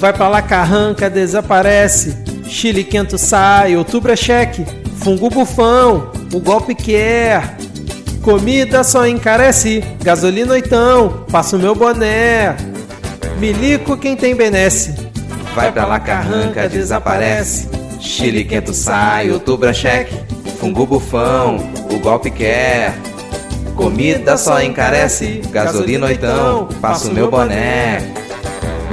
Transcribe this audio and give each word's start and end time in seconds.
Vai 0.00 0.14
pra 0.14 0.28
lá, 0.28 0.40
carranca, 0.40 1.10
desaparece. 1.10 2.16
Chile 2.48 2.82
quento 2.84 3.18
sai, 3.18 3.76
outubro 3.76 4.10
é 4.10 4.16
cheque. 4.16 4.64
Fungo 4.96 5.28
bufão, 5.28 6.10
o 6.32 6.40
golpe 6.40 6.74
quer. 6.74 7.59
Comida 8.22 8.84
só 8.84 9.06
encarece, 9.06 9.82
gasolina 10.02 10.52
oitão, 10.52 11.24
passo 11.30 11.58
meu 11.58 11.74
boné. 11.74 12.54
Milico 13.38 13.96
quem 13.96 14.14
tem 14.14 14.34
benesse. 14.34 14.94
Vai 15.54 15.72
pra 15.72 15.86
lá, 15.86 15.98
carranca, 15.98 16.68
desaparece. 16.68 17.68
Chile 17.98 18.44
quento 18.44 18.74
sai, 18.74 19.30
outubro 19.30 19.70
é 19.70 19.72
cheque. 19.72 20.14
Fungo 20.58 20.84
bufão, 20.84 21.56
o 21.90 21.98
golpe 21.98 22.30
quer. 22.30 22.94
Comida 23.74 24.36
só 24.36 24.62
encarece, 24.62 25.40
gasolina 25.50 26.06
oitão, 26.06 26.68
passo 26.80 27.10
meu 27.10 27.30
boné. 27.30 28.02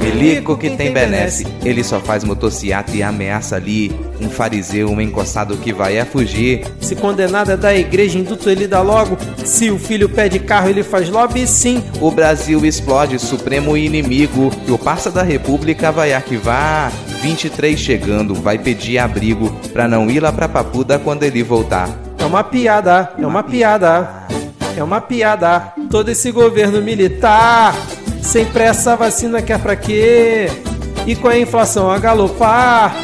Milico 0.00 0.56
que 0.56 0.70
tem 0.70 0.90
benesse, 0.90 1.46
ele 1.62 1.84
só 1.84 2.00
faz 2.00 2.24
motociata 2.24 2.92
e 2.92 3.02
ameaça 3.02 3.56
ali. 3.56 3.94
Um 4.20 4.28
fariseu, 4.28 4.90
um 4.90 5.00
encoçado 5.00 5.56
que 5.56 5.72
vai 5.72 5.98
a 5.98 6.06
fugir. 6.06 6.66
Se 6.80 6.96
condenado 6.96 7.52
é 7.52 7.56
da 7.56 7.74
igreja, 7.74 8.18
induto 8.18 8.50
ele 8.50 8.66
dá 8.66 8.80
logo. 8.82 9.16
Se 9.44 9.70
o 9.70 9.78
filho 9.78 10.08
pede 10.08 10.38
carro, 10.38 10.68
ele 10.68 10.82
faz 10.82 11.08
lobby, 11.08 11.46
sim. 11.46 11.82
O 12.00 12.10
Brasil 12.10 12.64
explode, 12.64 13.18
supremo 13.18 13.76
inimigo. 13.76 14.50
E 14.66 14.70
o 14.70 14.78
parça 14.78 15.10
da 15.10 15.22
república 15.22 15.92
vai 15.92 16.12
arquivar. 16.12 16.92
23 17.22 17.78
chegando, 17.78 18.34
vai 18.34 18.58
pedir 18.58 18.98
abrigo. 18.98 19.50
Pra 19.72 19.86
não 19.86 20.10
ir 20.10 20.20
lá 20.20 20.32
pra 20.32 20.48
Papuda 20.48 20.98
quando 20.98 21.22
ele 21.22 21.42
voltar. 21.42 21.88
É 22.18 22.24
uma 22.24 22.42
piada, 22.42 23.12
é 23.18 23.26
uma 23.26 23.42
piada. 23.42 24.26
É 24.76 24.82
uma 24.82 25.00
piada. 25.00 25.72
Todo 25.90 26.08
esse 26.10 26.30
governo 26.30 26.82
militar 26.82 27.74
sem 28.28 28.44
pressa, 28.44 28.94
vacina 28.94 29.40
quer 29.40 29.58
pra 29.58 29.74
quê? 29.74 30.50
E 31.06 31.16
com 31.16 31.28
a 31.28 31.38
inflação 31.38 31.90
a 31.90 31.98
galopar, 31.98 32.94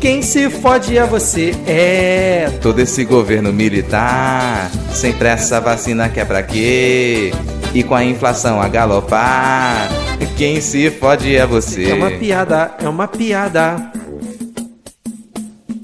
quem 0.00 0.22
se 0.22 0.48
fode 0.48 0.96
é 0.96 1.06
você. 1.06 1.54
É. 1.66 2.50
Todo 2.62 2.80
esse 2.80 3.04
governo 3.04 3.52
militar, 3.52 4.70
sem 4.92 5.12
pressa, 5.12 5.60
vacina 5.60 6.08
quer 6.08 6.26
pra 6.26 6.42
quê? 6.42 7.32
E 7.74 7.84
com 7.84 7.94
a 7.94 8.02
inflação 8.02 8.60
a 8.60 8.66
galopar, 8.66 9.88
quem 10.36 10.60
se 10.60 10.90
fode 10.90 11.36
é 11.36 11.46
você. 11.46 11.90
É 11.90 11.94
uma 11.94 12.10
piada, 12.10 12.74
é 12.82 12.88
uma 12.88 13.06
piada. 13.06 13.92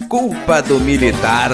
Culpa 0.08 0.62
do 0.62 0.80
militar. 0.80 1.50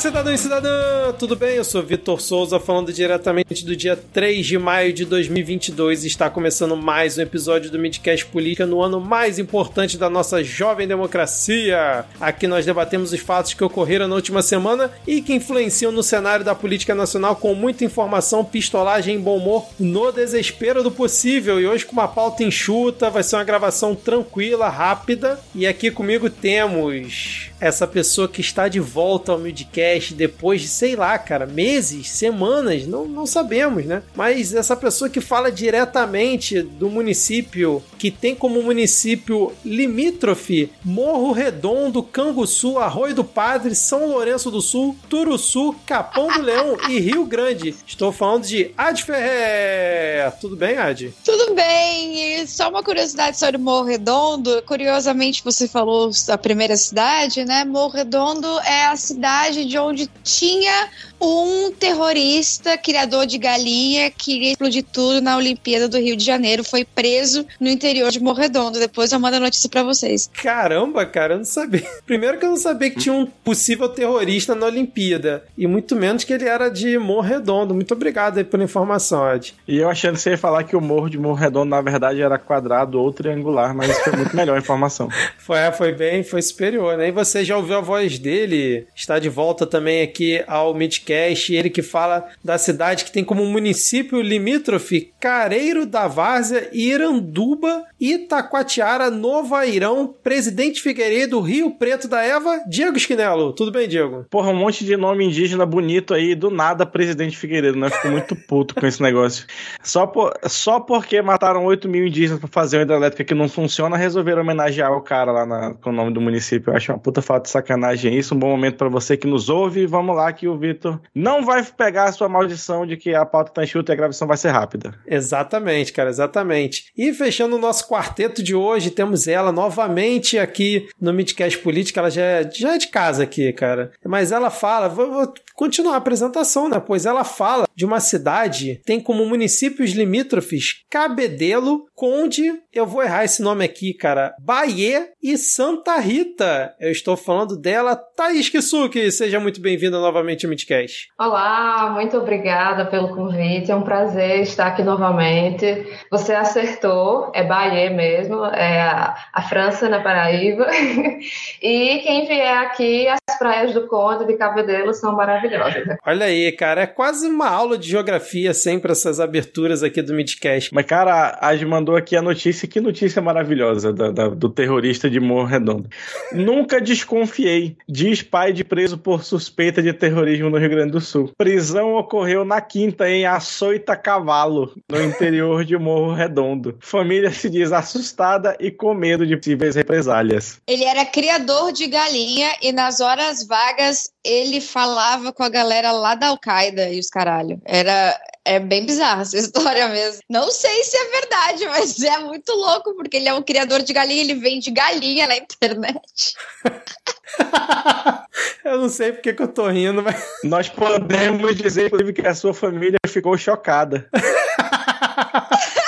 Cidadão 0.00 0.32
e 0.32 0.38
cidadã! 0.38 1.12
Tudo 1.18 1.36
bem? 1.36 1.56
Eu 1.56 1.64
sou 1.64 1.82
Vitor 1.82 2.22
Souza, 2.22 2.58
falando 2.58 2.90
diretamente 2.90 3.62
do 3.66 3.76
dia 3.76 3.94
3 3.94 4.46
de 4.46 4.56
maio 4.56 4.94
de 4.94 5.04
2022. 5.04 6.06
Está 6.06 6.30
começando 6.30 6.74
mais 6.74 7.18
um 7.18 7.20
episódio 7.20 7.70
do 7.70 7.78
Midcast 7.78 8.24
Política 8.24 8.64
no 8.64 8.80
ano 8.80 8.98
mais 8.98 9.38
importante 9.38 9.98
da 9.98 10.08
nossa 10.08 10.42
jovem 10.42 10.88
democracia. 10.88 12.06
Aqui 12.18 12.46
nós 12.46 12.64
debatemos 12.64 13.12
os 13.12 13.20
fatos 13.20 13.52
que 13.52 13.62
ocorreram 13.62 14.08
na 14.08 14.14
última 14.14 14.40
semana 14.40 14.90
e 15.06 15.20
que 15.20 15.34
influenciam 15.34 15.92
no 15.92 16.02
cenário 16.02 16.46
da 16.46 16.54
política 16.54 16.94
nacional 16.94 17.36
com 17.36 17.54
muita 17.54 17.84
informação, 17.84 18.42
pistolagem 18.42 19.16
e 19.16 19.18
bom 19.18 19.36
humor 19.36 19.66
no 19.78 20.10
desespero 20.10 20.82
do 20.82 20.90
possível. 20.90 21.60
E 21.60 21.66
hoje 21.66 21.84
com 21.84 21.92
uma 21.92 22.08
pauta 22.08 22.42
enxuta, 22.42 23.10
vai 23.10 23.22
ser 23.22 23.36
uma 23.36 23.44
gravação 23.44 23.94
tranquila, 23.94 24.70
rápida. 24.70 25.38
E 25.54 25.66
aqui 25.66 25.90
comigo 25.90 26.30
temos 26.30 27.49
essa 27.60 27.86
pessoa 27.86 28.28
que 28.28 28.40
está 28.40 28.68
de 28.68 28.80
volta 28.80 29.32
ao 29.32 29.38
Midcast 29.38 30.14
depois 30.14 30.62
de, 30.62 30.68
sei 30.68 30.96
lá, 30.96 31.18
cara, 31.18 31.46
meses, 31.46 32.08
semanas, 32.08 32.86
não, 32.86 33.06
não 33.06 33.26
sabemos, 33.26 33.84
né? 33.84 34.02
Mas 34.14 34.54
essa 34.54 34.74
pessoa 34.74 35.10
que 35.10 35.20
fala 35.20 35.52
diretamente 35.52 36.62
do 36.62 36.88
município, 36.88 37.82
que 37.98 38.10
tem 38.10 38.34
como 38.34 38.62
município 38.62 39.52
limítrofe 39.64 40.70
Morro 40.84 41.32
Redondo, 41.32 42.02
Canguçu, 42.02 42.78
Arroio 42.78 43.14
do 43.14 43.24
Padre, 43.24 43.74
São 43.74 44.06
Lourenço 44.06 44.50
do 44.50 44.62
Sul, 44.62 44.96
Turuçu, 45.08 45.74
Capão 45.84 46.28
do 46.28 46.42
Leão 46.42 46.76
e 46.88 46.98
Rio 46.98 47.24
Grande. 47.26 47.74
Estou 47.86 48.10
falando 48.10 48.46
de 48.46 48.72
Ad 48.76 49.02
Ferrer. 49.02 50.32
Tudo 50.40 50.56
bem, 50.56 50.78
Ad? 50.78 51.12
Tudo 51.24 51.54
bem. 51.54 52.40
E 52.40 52.46
só 52.46 52.70
uma 52.70 52.82
curiosidade 52.82 53.38
sobre 53.38 53.58
Morro 53.58 53.84
Redondo. 53.84 54.62
Curiosamente, 54.62 55.44
você 55.44 55.68
falou 55.68 56.10
a 56.28 56.38
primeira 56.38 56.76
cidade, 56.76 57.44
né? 57.44 57.49
Né? 57.50 57.64
Morro 57.64 57.88
Redondo 57.88 58.46
é 58.60 58.86
a 58.86 58.94
cidade 58.94 59.64
de 59.64 59.76
onde 59.76 60.08
tinha 60.22 60.88
um 61.20 61.72
terrorista, 61.72 62.78
criador 62.78 63.26
de 63.26 63.36
galinha, 63.36 64.10
que 64.10 64.30
queria 64.30 64.52
explodir 64.52 64.84
tudo 64.90 65.20
na 65.20 65.36
Olimpíada 65.36 65.88
do 65.88 65.98
Rio 65.98 66.16
de 66.16 66.24
Janeiro. 66.24 66.62
Foi 66.62 66.84
preso 66.84 67.44
no 67.60 67.68
interior 67.68 68.10
de 68.10 68.20
Morredondo. 68.20 68.78
Depois 68.78 69.10
eu 69.10 69.18
mando 69.18 69.36
a 69.36 69.40
notícia 69.40 69.68
para 69.68 69.82
vocês. 69.82 70.30
Caramba, 70.32 71.04
cara, 71.04 71.34
eu 71.34 71.38
não 71.38 71.44
sabia. 71.44 71.84
Primeiro 72.06 72.38
que 72.38 72.44
eu 72.46 72.50
não 72.50 72.56
sabia 72.56 72.90
que 72.90 73.00
tinha 73.00 73.12
um 73.12 73.26
possível 73.26 73.88
terrorista 73.88 74.54
na 74.54 74.66
Olimpíada. 74.66 75.44
E 75.58 75.66
muito 75.66 75.96
menos 75.96 76.22
que 76.22 76.32
ele 76.32 76.48
era 76.48 76.68
de 76.70 76.96
Morredondo. 76.96 77.74
Muito 77.74 77.92
obrigado 77.92 78.38
aí 78.38 78.44
pela 78.44 78.62
informação, 78.62 79.28
Ed. 79.34 79.54
E 79.66 79.76
eu 79.76 79.90
achando 79.90 80.14
que 80.14 80.20
você 80.20 80.30
ia 80.30 80.38
falar 80.38 80.62
que 80.62 80.76
o 80.76 80.80
morro 80.80 81.10
de 81.10 81.18
Morredondo, 81.18 81.66
na 81.66 81.82
verdade, 81.82 82.22
era 82.22 82.38
quadrado 82.38 83.00
ou 83.00 83.12
triangular, 83.12 83.74
mas 83.74 83.98
foi 83.98 84.14
muito 84.14 84.36
melhor 84.36 84.56
a 84.56 84.60
informação. 84.60 85.08
foi, 85.36 85.58
foi 85.72 85.92
bem, 85.92 86.22
foi 86.22 86.40
superior, 86.40 86.96
né? 86.96 87.08
E 87.08 87.12
você 87.12 87.39
já 87.44 87.56
ouviu 87.56 87.78
a 87.78 87.80
voz 87.80 88.18
dele? 88.18 88.86
Está 88.94 89.18
de 89.18 89.28
volta 89.28 89.66
também 89.66 90.02
aqui 90.02 90.42
ao 90.46 90.74
Midcast 90.74 91.54
ele 91.54 91.70
que 91.70 91.82
fala 91.82 92.28
da 92.42 92.58
cidade 92.58 93.04
que 93.04 93.12
tem 93.12 93.24
como 93.24 93.44
município 93.44 94.20
limítrofe 94.20 95.12
Careiro 95.20 95.84
da 95.86 96.08
Várzea, 96.08 96.68
Iranduba, 96.72 97.84
Itacoatiara, 98.00 99.10
Novo 99.10 99.54
Airão, 99.54 100.14
Presidente 100.22 100.80
Figueiredo, 100.80 101.40
Rio 101.40 101.72
Preto 101.72 102.08
da 102.08 102.22
Eva, 102.22 102.62
Diego 102.66 102.96
Esquinelo. 102.96 103.52
Tudo 103.52 103.70
bem, 103.70 103.86
Diego? 103.86 104.24
Porra, 104.30 104.50
um 104.50 104.56
monte 104.56 104.84
de 104.84 104.96
nome 104.96 105.24
indígena 105.24 105.66
bonito 105.66 106.14
aí, 106.14 106.34
do 106.34 106.50
nada 106.50 106.86
Presidente 106.86 107.36
Figueiredo, 107.36 107.78
né? 107.78 107.90
Fico 107.90 108.08
muito 108.08 108.34
puto 108.34 108.74
com 108.74 108.86
esse 108.86 109.02
negócio. 109.02 109.46
Só, 109.82 110.06
por, 110.06 110.32
só 110.46 110.80
porque 110.80 111.20
mataram 111.20 111.64
8 111.64 111.88
mil 111.88 112.06
indígenas 112.06 112.40
pra 112.40 112.48
fazer 112.48 112.78
uma 112.78 112.82
hidrelétrica 112.84 113.24
que 113.24 113.34
não 113.34 113.48
funciona, 113.48 113.96
resolveram 113.96 114.42
homenagear 114.42 114.92
o 114.92 115.02
cara 115.02 115.30
lá 115.32 115.46
na, 115.46 115.74
com 115.74 115.90
o 115.90 115.92
nome 115.92 116.12
do 116.12 116.20
município. 116.20 116.70
Eu 116.70 116.76
acho 116.76 116.92
uma 116.92 116.98
puta 116.98 117.20
falta 117.30 117.44
de 117.44 117.50
sacanagem 117.50 118.18
isso. 118.18 118.34
Um 118.34 118.38
bom 118.38 118.48
momento 118.48 118.76
para 118.76 118.88
você 118.88 119.16
que 119.16 119.26
nos 119.26 119.48
ouve. 119.48 119.86
Vamos 119.86 120.16
lá 120.16 120.32
que 120.32 120.48
o 120.48 120.58
Vitor 120.58 121.00
não 121.14 121.44
vai 121.44 121.62
pegar 121.62 122.04
a 122.04 122.12
sua 122.12 122.28
maldição 122.28 122.84
de 122.84 122.96
que 122.96 123.14
a 123.14 123.24
pauta 123.24 123.52
tá 123.52 123.62
enxuta 123.62 123.92
e 123.92 123.94
a 123.94 123.96
gravação 123.96 124.26
vai 124.26 124.36
ser 124.36 124.48
rápida. 124.48 124.94
Exatamente, 125.06 125.92
cara, 125.92 126.10
exatamente. 126.10 126.86
E 126.96 127.12
fechando 127.12 127.54
o 127.54 127.58
nosso 127.58 127.86
quarteto 127.88 128.42
de 128.42 128.54
hoje, 128.54 128.90
temos 128.90 129.28
ela 129.28 129.52
novamente 129.52 130.38
aqui 130.38 130.88
no 131.00 131.12
Midcast 131.12 131.58
Política. 131.58 132.00
Ela 132.00 132.10
já 132.10 132.22
é, 132.22 132.50
já 132.50 132.74
é 132.74 132.78
de 132.78 132.88
casa 132.88 133.22
aqui, 133.22 133.52
cara. 133.52 133.92
Mas 134.04 134.32
ela 134.32 134.50
fala, 134.50 134.88
vou, 134.88 135.10
vou 135.10 135.34
continuar 135.54 135.94
a 135.94 135.98
apresentação, 135.98 136.68
né? 136.68 136.82
Pois 136.84 137.06
ela 137.06 137.22
fala 137.22 137.68
de 137.80 137.86
uma 137.86 137.98
cidade, 137.98 138.78
tem 138.84 139.00
como 139.00 139.24
municípios 139.24 139.92
limítrofes 139.92 140.84
Cabedelo, 140.90 141.86
Conde, 141.94 142.52
eu 142.72 142.86
vou 142.86 143.02
errar 143.02 143.24
esse 143.24 143.42
nome 143.42 143.64
aqui, 143.64 143.94
cara, 143.94 144.34
Bahia 144.38 145.08
e 145.22 145.36
Santa 145.36 145.98
Rita. 145.98 146.74
Eu 146.78 146.90
estou 146.90 147.16
falando 147.16 147.58
dela, 147.58 147.96
Thaís 147.96 148.48
Kisuki. 148.48 149.10
Seja 149.10 149.40
muito 149.40 149.60
bem-vinda 149.60 149.98
novamente 149.98 150.46
ao 150.46 150.50
Midcast. 150.50 151.08
Olá, 151.18 151.90
muito 151.94 152.16
obrigada 152.16 152.86
pelo 152.86 153.14
convite. 153.14 153.70
É 153.70 153.74
um 153.74 153.82
prazer 153.82 154.40
estar 154.40 154.68
aqui 154.68 154.82
novamente. 154.82 155.86
Você 156.10 156.32
acertou, 156.32 157.32
é 157.34 157.44
Bahia 157.44 157.90
mesmo, 157.90 158.44
é 158.46 158.80
a, 158.82 159.16
a 159.32 159.42
França 159.42 159.88
na 159.88 160.00
Paraíba. 160.00 160.66
e 161.62 161.98
quem 161.98 162.26
vier 162.26 162.58
aqui, 162.58 163.06
as 163.08 163.38
praias 163.38 163.74
do 163.74 163.86
Conde 163.88 164.26
de 164.26 164.36
Cabedelo 164.36 164.94
são 164.94 165.14
maravilhosas. 165.14 165.84
Olha 166.06 166.26
aí, 166.26 166.52
cara, 166.52 166.82
é 166.82 166.86
quase 166.86 167.26
uma 167.26 167.48
aula 167.48 167.69
aula 167.70 167.78
de 167.78 167.88
geografia 167.88 168.52
sempre 168.52 168.90
essas 168.90 169.20
aberturas 169.20 169.82
aqui 169.82 170.02
do 170.02 170.12
Midcast. 170.12 170.74
Mas, 170.74 170.84
cara, 170.86 171.38
a 171.40 171.48
Age 171.48 171.64
mandou 171.64 171.96
aqui 171.96 172.16
a 172.16 172.22
notícia, 172.22 172.66
que 172.66 172.80
notícia 172.80 173.22
maravilhosa 173.22 173.92
da, 173.92 174.10
da, 174.10 174.28
do 174.28 174.48
terrorista 174.48 175.08
de 175.08 175.20
Morro 175.20 175.46
Redondo. 175.46 175.88
Nunca 176.32 176.80
desconfiei, 176.80 177.76
diz 177.88 178.22
pai 178.22 178.52
de 178.52 178.64
preso 178.64 178.98
por 178.98 179.22
suspeita 179.22 179.82
de 179.82 179.92
terrorismo 179.92 180.50
no 180.50 180.58
Rio 180.58 180.70
Grande 180.70 180.92
do 180.92 181.00
Sul. 181.00 181.32
Prisão 181.36 181.94
ocorreu 181.94 182.44
na 182.44 182.60
quinta 182.60 183.08
em 183.08 183.24
Açoita 183.24 183.96
Cavalo, 183.96 184.74
no 184.90 185.02
interior 185.02 185.64
de 185.64 185.76
Morro 185.76 186.12
Redondo. 186.12 186.76
Família 186.80 187.30
se 187.30 187.48
diz 187.48 187.72
assustada 187.72 188.56
e 188.58 188.70
com 188.70 188.94
medo 188.94 189.26
de 189.26 189.36
possíveis 189.36 189.76
represálias. 189.76 190.60
Ele 190.66 190.84
era 190.84 191.04
criador 191.04 191.72
de 191.72 191.86
galinha 191.86 192.50
e 192.62 192.72
nas 192.72 193.00
horas 193.00 193.46
vagas 193.46 194.10
ele 194.24 194.60
falava 194.60 195.32
com 195.32 195.42
a 195.42 195.48
galera 195.48 195.92
lá 195.92 196.14
da 196.14 196.28
Al-Qaeda 196.28 196.90
e 196.90 196.98
os 196.98 197.08
caralho. 197.08 197.60
Era 197.64 198.18
é 198.44 198.58
bem 198.58 198.84
bizarra 198.84 199.22
essa 199.22 199.36
história 199.38 199.88
mesmo. 199.88 200.20
Não 200.28 200.50
sei 200.50 200.82
se 200.84 200.96
é 200.96 201.20
verdade, 201.20 201.66
mas 201.66 202.02
é 202.02 202.18
muito 202.18 202.52
louco, 202.52 202.94
porque 202.94 203.16
ele 203.16 203.28
é 203.28 203.34
um 203.34 203.42
criador 203.42 203.82
de 203.82 203.92
galinha, 203.92 204.22
ele 204.22 204.34
vende 204.34 204.70
galinha 204.70 205.26
na 205.26 205.36
internet. 205.36 206.34
eu 208.64 208.78
não 208.78 208.88
sei 208.88 209.12
porque 209.12 209.32
que 209.32 209.42
eu 209.42 209.48
tô 209.48 209.68
rindo, 209.68 210.02
mas. 210.02 210.22
Nós 210.44 210.68
podemos 210.68 211.56
dizer, 211.56 211.86
inclusive, 211.86 212.12
que 212.12 212.26
a 212.26 212.34
sua 212.34 212.54
família 212.54 212.98
ficou 213.06 213.36
chocada. 213.36 214.08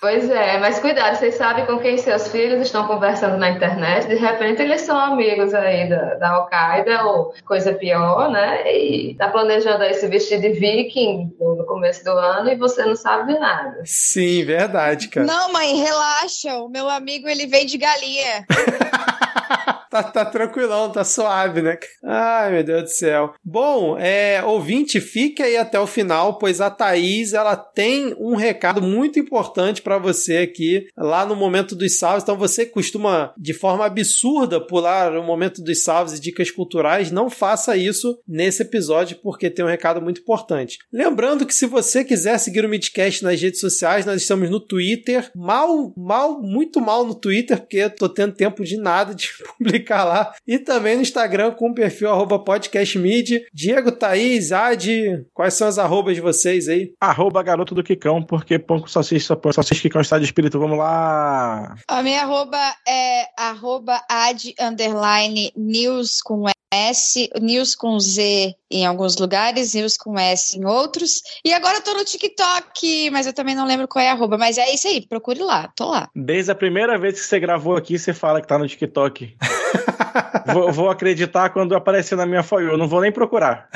Pois 0.00 0.28
é, 0.28 0.58
mas 0.58 0.78
cuidado, 0.78 1.16
vocês 1.16 1.34
sabem 1.34 1.64
com 1.64 1.78
quem 1.78 1.96
seus 1.96 2.28
filhos 2.28 2.60
estão 2.60 2.86
conversando 2.86 3.38
na 3.38 3.50
internet, 3.50 4.06
de 4.06 4.16
repente 4.16 4.60
eles 4.60 4.82
são 4.82 4.98
amigos 4.98 5.54
aí 5.54 5.88
da, 5.88 6.14
da 6.16 6.30
Al-Qaeda 6.30 7.04
ou 7.04 7.32
coisa 7.46 7.72
pior, 7.72 8.30
né? 8.30 8.70
E 8.70 9.14
tá 9.14 9.28
planejando 9.28 9.82
aí 9.82 9.94
se 9.94 10.06
vestir 10.06 10.40
de 10.40 10.50
viking 10.50 11.32
no 11.40 11.64
começo 11.64 12.04
do 12.04 12.10
ano 12.10 12.50
e 12.50 12.56
você 12.56 12.84
não 12.84 12.94
sabe 12.94 13.32
de 13.32 13.38
nada. 13.38 13.80
Sim, 13.84 14.44
verdade, 14.44 15.08
cara. 15.08 15.26
Não, 15.26 15.52
mãe, 15.52 15.76
relaxa, 15.76 16.58
o 16.58 16.68
meu 16.68 16.88
amigo 16.88 17.28
ele 17.28 17.46
vem 17.46 17.64
de 17.64 17.78
galinha. 17.78 18.44
tá, 19.90 20.02
tá 20.02 20.24
tranquilão, 20.24 20.90
tá 20.90 21.04
suave, 21.04 21.62
né? 21.62 21.78
Ai, 22.02 22.52
meu 22.52 22.64
Deus 22.64 22.82
do 22.82 22.88
céu. 22.88 23.34
Bom, 23.44 23.98
é, 23.98 24.42
ouvinte, 24.42 25.00
fique 25.00 25.42
aí 25.42 25.56
até 25.56 25.78
o 25.78 25.86
final, 25.86 26.38
pois 26.38 26.60
a 26.60 26.70
Thaís, 26.70 27.32
ela 27.32 27.56
tem 27.56 28.14
um 28.18 28.34
recado 28.34 28.82
muito 28.82 29.18
importante 29.18 29.82
para 29.82 29.98
você 29.98 30.38
aqui, 30.38 30.86
lá 30.96 31.24
no 31.24 31.36
momento 31.36 31.74
dos 31.74 31.98
salves. 31.98 32.22
Então, 32.22 32.36
você 32.36 32.66
costuma, 32.66 33.32
de 33.36 33.52
forma 33.52 33.84
absurda, 33.84 34.60
pular 34.60 35.16
o 35.16 35.22
momento 35.22 35.62
dos 35.62 35.82
salves 35.82 36.14
e 36.14 36.20
dicas 36.20 36.50
culturais, 36.50 37.10
não 37.10 37.30
faça 37.30 37.76
isso 37.76 38.18
nesse 38.26 38.62
episódio, 38.62 39.18
porque 39.22 39.50
tem 39.50 39.64
um 39.64 39.68
recado 39.68 40.00
muito 40.00 40.20
importante. 40.20 40.78
Lembrando 40.92 41.46
que 41.46 41.54
se 41.54 41.66
você 41.66 42.04
quiser 42.04 42.38
seguir 42.38 42.64
o 42.64 42.68
Midcast 42.68 43.22
nas 43.22 43.40
redes 43.40 43.60
sociais, 43.60 44.06
nós 44.06 44.22
estamos 44.22 44.50
no 44.50 44.60
Twitter, 44.60 45.30
mal, 45.34 45.92
mal, 45.96 46.40
muito 46.40 46.80
mal 46.80 47.04
no 47.04 47.14
Twitter, 47.14 47.58
porque 47.58 47.88
tô 47.88 48.08
tendo 48.08 48.34
tempo 48.34 48.64
de 48.64 48.76
nada 48.76 49.14
de 49.14 49.23
publicar 49.58 50.04
lá. 50.04 50.34
E 50.46 50.58
também 50.58 50.96
no 50.96 51.02
Instagram 51.02 51.52
com 51.52 51.70
o 51.70 51.74
perfil 51.74 52.10
arroba 52.10 52.38
podcastmid. 52.38 53.46
Diego, 53.52 53.92
Thaís, 53.92 54.52
Ad, 54.52 55.26
quais 55.32 55.54
são 55.54 55.68
as 55.68 55.78
arrobas 55.78 56.14
de 56.14 56.20
vocês 56.20 56.68
aí? 56.68 56.92
Arroba 57.00 57.42
garoto 57.42 57.74
do 57.74 57.82
Quicão, 57.82 58.22
porque 58.22 58.58
pão 58.58 58.80
com 58.80 58.86
salsicha, 58.86 59.36
pão 59.36 59.52
salsicha 59.52 59.82
Quicão 59.82 60.00
está 60.00 60.18
de 60.18 60.24
espírito. 60.24 60.58
Vamos 60.58 60.78
lá! 60.78 61.74
A 61.88 62.02
minha 62.02 62.22
arroba 62.22 62.58
é 62.86 63.26
arroba 63.36 64.00
ad 64.08 64.54
underline 64.60 65.52
news 65.56 66.20
com 66.22 66.46
S, 66.74 67.30
news 67.40 67.76
com 67.76 68.00
Z 68.00 68.54
em 68.68 68.84
alguns 68.84 69.16
lugares, 69.16 69.74
news 69.74 69.96
com 69.96 70.18
S 70.18 70.58
em 70.58 70.64
outros. 70.64 71.22
E 71.44 71.52
agora 71.52 71.78
eu 71.78 71.82
tô 71.82 71.94
no 71.94 72.04
TikTok, 72.04 73.10
mas 73.10 73.26
eu 73.26 73.32
também 73.32 73.54
não 73.54 73.66
lembro 73.66 73.86
qual 73.86 74.04
é 74.04 74.08
a 74.08 74.12
arroba. 74.12 74.36
Mas 74.36 74.58
é 74.58 74.74
isso 74.74 74.88
aí, 74.88 75.06
procure 75.06 75.38
lá, 75.40 75.72
tô 75.76 75.90
lá. 75.90 76.08
Desde 76.14 76.50
a 76.50 76.54
primeira 76.54 76.98
vez 76.98 77.20
que 77.20 77.26
você 77.26 77.38
gravou 77.38 77.76
aqui, 77.76 77.96
você 77.96 78.12
fala 78.12 78.40
que 78.40 78.48
tá 78.48 78.58
no 78.58 78.66
TikTok. 78.66 79.13
vou, 80.52 80.72
vou, 80.72 80.90
acreditar 80.90 81.50
quando 81.50 81.74
aparecer 81.74 82.16
na 82.16 82.26
minha 82.26 82.42
folha, 82.42 82.70
eu 82.70 82.78
não 82.78 82.88
vou 82.88 83.00
nem 83.00 83.12
procurar. 83.12 83.68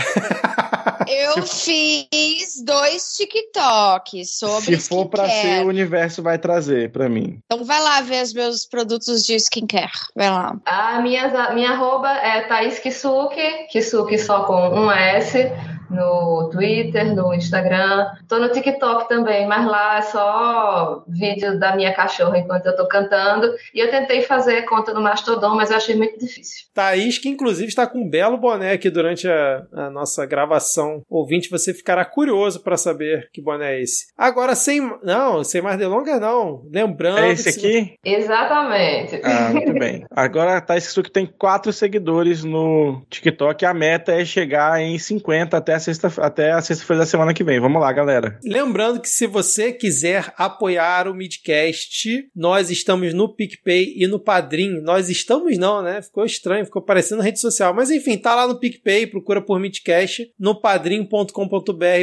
Eu 1.07 1.43
fiz 1.43 2.63
dois 2.65 3.17
TikToks 3.17 4.39
sobre 4.39 4.79
Se 4.79 4.89
for 4.89 5.07
para 5.07 5.27
ser, 5.29 5.65
o 5.65 5.69
universo 5.69 6.23
vai 6.23 6.39
trazer 6.39 6.93
para 6.93 7.09
mim. 7.09 7.39
Então 7.47 7.65
vai 7.65 7.81
lá 7.81 8.03
ver 8.03 8.23
os 8.23 8.35
meus 8.35 8.67
produtos 8.67 9.25
de 9.25 9.35
skincare. 9.37 9.91
Vai 10.15 10.31
lá. 10.31 10.57
A 10.67 11.01
minha, 11.01 11.55
minha 11.55 11.71
arroba 11.71 12.11
é 12.11 12.43
Thaís 12.43 12.79
Kisuke, 12.79 13.69
Kisuke 13.71 14.19
só 14.19 14.45
com 14.45 14.55
um 14.55 14.91
S 14.91 15.51
no 15.91 16.51
Twitter, 16.51 17.15
no 17.15 17.33
Instagram. 17.35 18.07
Tô 18.29 18.39
no 18.39 18.51
TikTok 18.51 19.09
também, 19.09 19.47
mas 19.47 19.67
lá 19.67 19.99
é 19.99 20.03
só 20.03 21.05
vídeo 21.09 21.59
da 21.59 21.75
minha 21.75 21.95
cachorra 21.95 22.39
enquanto 22.39 22.67
eu 22.67 22.77
tô 22.77 22.87
cantando. 22.87 23.49
E 23.75 23.81
eu 23.81 23.91
tentei 23.91 24.23
fazer 24.23 24.63
conta 24.63 24.93
no 24.93 25.01
Mastodon, 25.01 25.55
mas 25.55 25.71
eu 25.71 25.77
achei 25.77 25.97
muito 25.97 26.19
difícil. 26.19 26.67
Thaís, 26.75 27.19
que 27.19 27.29
inclusive 27.29 27.69
está 27.69 27.87
com 27.87 28.01
um 28.01 28.09
belo 28.09 28.37
boné 28.37 28.73
aqui 28.73 28.91
durante 28.91 29.29
a, 29.29 29.63
a 29.73 29.91
nossa 29.91 30.27
gravação. 30.27 31.03
Ouvinte, 31.09 31.51
você 31.51 31.73
ficará 31.73 32.05
curioso 32.05 32.63
para 32.63 32.77
saber 32.77 33.29
que 33.33 33.43
boné 33.43 33.77
é 33.77 33.83
esse. 33.83 34.07
Agora, 34.17 34.55
sem. 34.55 34.81
Não, 35.03 35.43
sem 35.43 35.63
mais 35.63 35.79
delongas, 35.79 36.21
não. 36.21 36.63
Lembrando. 36.71 37.19
É 37.19 37.33
esse 37.33 37.49
aqui? 37.49 37.95
Exatamente. 38.05 39.21
Ah, 39.25 39.51
muito 39.53 39.73
bem. 39.73 40.05
Agora, 40.11 40.61
Thaís 40.61 40.89
que 41.03 41.11
tem 41.11 41.27
quatro 41.27 41.73
seguidores 41.73 42.45
no 42.45 43.03
TikTok. 43.09 43.65
A 43.65 43.75
meta 43.75 44.13
é 44.13 44.25
chegar 44.25 44.81
em 44.81 44.99
50 44.99 45.57
até 45.57 45.78
a 45.79 45.81
sexta, 45.81 46.13
até 46.19 46.53
a 46.53 46.61
sexta-feira 46.61 47.01
da 47.01 47.07
semana 47.07 47.33
que 47.33 47.43
vem. 47.43 47.59
Vamos 47.59 47.81
lá, 47.81 47.91
galera. 47.93 48.39
Lembrando 48.45 49.01
que 49.01 49.09
se 49.09 49.27
você 49.27 49.73
quiser 49.73 50.33
apoiar 50.37 51.09
o 51.09 51.15
Midcast, 51.15 52.29
nós 52.35 52.71
estamos 52.71 53.15
no 53.15 53.35
PicPay 53.35 53.95
e 53.97 54.07
no 54.07 54.21
Padrim. 54.21 54.81
Nós 54.83 55.09
estamos 55.09 55.57
não, 55.57 55.83
né? 55.83 56.03
Ficou 56.03 56.25
estranho, 56.25 56.65
ficou 56.65 56.83
parecendo 56.83 57.23
rede 57.23 57.41
social. 57.41 57.73
Mas 57.73 57.91
enfim, 57.91 58.17
tá 58.17 58.35
lá 58.35 58.47
no 58.47 58.59
PicPay, 58.59 59.07
procura 59.07 59.41
por 59.41 59.59
Midcast, 59.59 60.31
no 60.39 60.61
padrim.com.br 60.61 61.33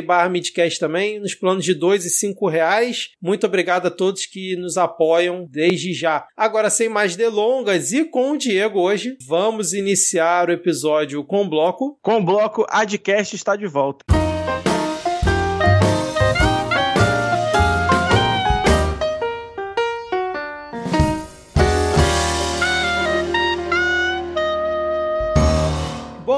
barra 0.05 0.29
Midcast 0.29 0.79
também, 0.79 1.19
nos 1.19 1.35
planos 1.35 1.63
de 1.63 1.73
dois 1.73 2.05
e 2.05 2.09
cinco 2.09 2.47
reais. 2.47 3.09
Muito 3.21 3.45
obrigado 3.45 3.87
a 3.87 3.91
todos 3.91 4.25
que 4.25 4.55
nos 4.55 4.77
apoiam 4.77 5.47
desde 5.49 5.93
já. 5.93 6.25
Agora, 6.35 6.69
sem 6.69 6.89
mais 6.89 7.15
delongas 7.15 7.91
e 7.91 8.05
com 8.05 8.31
o 8.31 8.37
Diego 8.37 8.79
hoje, 8.79 9.17
vamos 9.27 9.73
iniciar 9.73 10.49
o 10.49 10.53
episódio 10.53 11.23
com 11.23 11.43
o 11.43 11.49
bloco. 11.49 11.97
Com 12.01 12.17
o 12.17 12.23
bloco, 12.23 12.65
Adcast 12.69 13.35
está 13.35 13.55
de 13.55 13.64
de 13.65 13.71
volta. 13.71 14.24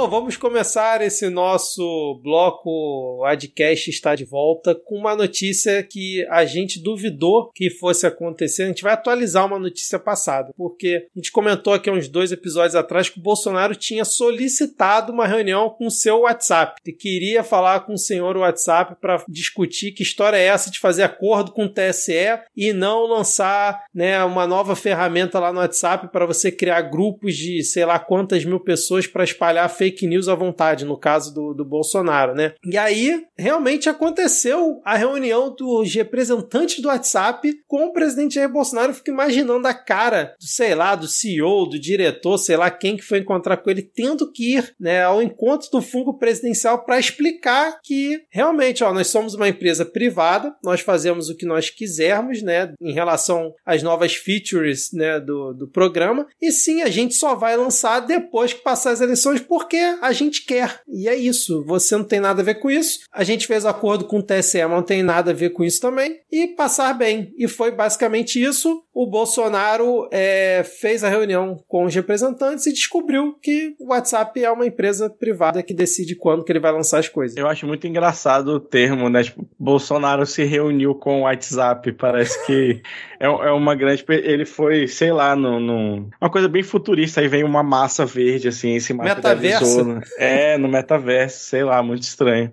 Vamos 0.09 0.37
começar 0.37 1.01
esse 1.01 1.29
nosso 1.29 2.17
bloco 2.23 3.25
Adcast 3.25 3.89
está 3.89 4.15
de 4.15 4.23
volta 4.23 4.73
com 4.73 4.95
uma 4.95 5.13
notícia 5.13 5.83
que 5.83 6.25
a 6.29 6.45
gente 6.45 6.81
duvidou 6.81 7.51
que 7.53 7.69
fosse 7.69 8.07
acontecer. 8.07 8.63
A 8.63 8.67
gente 8.67 8.83
vai 8.83 8.93
atualizar 8.93 9.45
uma 9.45 9.59
notícia 9.59 9.99
passada, 9.99 10.53
porque 10.55 11.07
a 11.13 11.19
gente 11.19 11.29
comentou 11.29 11.73
aqui 11.73 11.91
uns 11.91 12.07
dois 12.07 12.31
episódios 12.31 12.73
atrás 12.73 13.09
que 13.09 13.19
o 13.19 13.21
Bolsonaro 13.21 13.75
tinha 13.75 14.05
solicitado 14.05 15.11
uma 15.11 15.27
reunião 15.27 15.69
com 15.71 15.87
o 15.87 15.91
seu 15.91 16.21
WhatsApp. 16.21 16.81
Ele 16.85 16.95
queria 16.95 17.43
falar 17.43 17.81
com 17.81 17.93
o 17.93 17.97
senhor 17.97 18.37
WhatsApp 18.37 18.95
para 19.01 19.21
discutir 19.27 19.91
que 19.91 20.03
história 20.03 20.37
é 20.37 20.45
essa 20.45 20.71
de 20.71 20.79
fazer 20.79 21.03
acordo 21.03 21.51
com 21.51 21.65
o 21.65 21.69
TSE 21.69 22.39
e 22.55 22.71
não 22.71 23.05
lançar 23.07 23.83
né, 23.93 24.23
uma 24.23 24.47
nova 24.47 24.73
ferramenta 24.73 25.37
lá 25.37 25.51
no 25.51 25.59
WhatsApp 25.59 26.07
para 26.13 26.25
você 26.25 26.49
criar 26.49 26.81
grupos 26.83 27.35
de 27.35 27.61
sei 27.61 27.83
lá 27.83 27.99
quantas 27.99 28.45
mil 28.45 28.61
pessoas 28.61 29.05
para 29.05 29.25
espalhar 29.25 29.69
fake 29.69 29.96
fake 29.97 30.07
news 30.07 30.27
à 30.27 30.35
vontade, 30.35 30.85
no 30.85 30.97
caso 30.97 31.33
do, 31.33 31.53
do 31.53 31.65
Bolsonaro, 31.65 32.35
né? 32.35 32.53
E 32.63 32.77
aí, 32.77 33.25
realmente 33.35 33.89
aconteceu 33.89 34.79
a 34.85 34.95
reunião 34.95 35.53
dos 35.53 35.93
representantes 35.93 36.79
do 36.79 36.87
WhatsApp 36.87 37.51
com 37.67 37.85
o 37.85 37.93
presidente 37.93 38.35
Jair 38.35 38.51
Bolsonaro. 38.51 38.91
Eu 38.91 38.95
fico 38.95 39.09
imaginando 39.09 39.67
a 39.67 39.73
cara, 39.73 40.35
do, 40.39 40.45
sei 40.45 40.75
lá, 40.75 40.95
do 40.95 41.07
CEO, 41.07 41.67
do 41.67 41.79
diretor, 41.79 42.37
sei 42.37 42.55
lá 42.55 42.69
quem 42.69 42.95
que 42.95 43.03
foi 43.03 43.19
encontrar 43.19 43.57
com 43.57 43.69
ele, 43.69 43.81
tendo 43.81 44.31
que 44.31 44.55
ir 44.57 44.75
né, 44.79 45.03
ao 45.03 45.21
encontro 45.21 45.69
do 45.71 45.81
fungo 45.81 46.17
presidencial 46.17 46.83
para 46.83 46.99
explicar 46.99 47.79
que 47.83 48.21
realmente, 48.29 48.83
ó, 48.83 48.93
nós 48.93 49.07
somos 49.07 49.33
uma 49.33 49.49
empresa 49.49 49.85
privada, 49.85 50.55
nós 50.63 50.81
fazemos 50.81 51.29
o 51.29 51.35
que 51.35 51.45
nós 51.45 51.69
quisermos, 51.69 52.41
né, 52.41 52.73
em 52.81 52.93
relação 52.93 53.53
às 53.65 53.81
novas 53.81 54.15
features, 54.15 54.91
né, 54.93 55.19
do, 55.19 55.53
do 55.53 55.67
programa, 55.67 56.27
e 56.41 56.51
sim, 56.51 56.81
a 56.81 56.89
gente 56.89 57.15
só 57.15 57.35
vai 57.35 57.55
lançar 57.55 58.01
depois 58.01 58.53
que 58.53 58.61
passar 58.61 58.91
as 58.91 59.01
eleições, 59.01 59.41
porque 59.41 59.86
a 60.01 60.11
gente 60.11 60.45
quer. 60.45 60.81
E 60.87 61.07
é 61.07 61.15
isso. 61.15 61.63
Você 61.65 61.95
não 61.95 62.03
tem 62.03 62.19
nada 62.19 62.41
a 62.41 62.45
ver 62.45 62.55
com 62.55 62.69
isso. 62.69 62.99
A 63.11 63.23
gente 63.23 63.47
fez 63.47 63.65
acordo 63.65 64.05
com 64.05 64.19
o 64.19 64.23
TSE, 64.23 64.61
mas 64.63 64.71
não 64.71 64.83
tem 64.83 65.03
nada 65.03 65.31
a 65.31 65.33
ver 65.33 65.51
com 65.51 65.63
isso 65.63 65.81
também. 65.81 66.19
E 66.31 66.47
passar 66.47 66.93
bem. 66.93 67.33
E 67.37 67.47
foi 67.47 67.71
basicamente 67.71 68.41
isso. 68.41 68.83
O 68.93 69.05
Bolsonaro 69.05 70.07
é, 70.11 70.63
fez 70.63 71.03
a 71.03 71.09
reunião 71.09 71.63
com 71.67 71.85
os 71.85 71.93
representantes 71.93 72.65
e 72.65 72.73
descobriu 72.73 73.37
que 73.41 73.75
o 73.79 73.89
WhatsApp 73.89 74.43
é 74.43 74.51
uma 74.51 74.65
empresa 74.65 75.09
privada 75.09 75.61
que 75.61 75.73
decide 75.73 76.15
quando 76.15 76.43
que 76.43 76.51
ele 76.51 76.59
vai 76.59 76.71
lançar 76.71 76.99
as 76.99 77.07
coisas. 77.07 77.37
Eu 77.37 77.47
acho 77.47 77.67
muito 77.67 77.85
engraçado 77.85 78.47
o 78.49 78.59
termo, 78.59 79.09
né? 79.09 79.23
Tipo, 79.23 79.47
Bolsonaro 79.59 80.25
se 80.25 80.43
reuniu 80.43 80.95
com 80.95 81.19
o 81.19 81.23
WhatsApp. 81.23 81.91
Parece 81.93 82.43
que 82.45 82.81
é, 83.19 83.25
é 83.25 83.51
uma 83.51 83.75
grande. 83.75 84.03
Ele 84.07 84.45
foi, 84.45 84.87
sei 84.87 85.11
lá, 85.11 85.35
no, 85.35 85.59
no, 85.59 86.09
uma 86.21 86.29
coisa 86.29 86.47
bem 86.47 86.63
futurista. 86.63 87.21
Aí 87.21 87.27
vem 87.27 87.43
uma 87.43 87.63
massa 87.63 88.05
verde, 88.05 88.47
assim, 88.47 88.69
em 88.69 88.79
cima 88.79 89.03
Metaverso? 89.03 89.99
É, 90.17 90.57
no 90.57 90.67
metaverso, 90.67 91.45
sei 91.45 91.63
lá, 91.63 91.81
muito 91.81 92.03
estranho. 92.03 92.51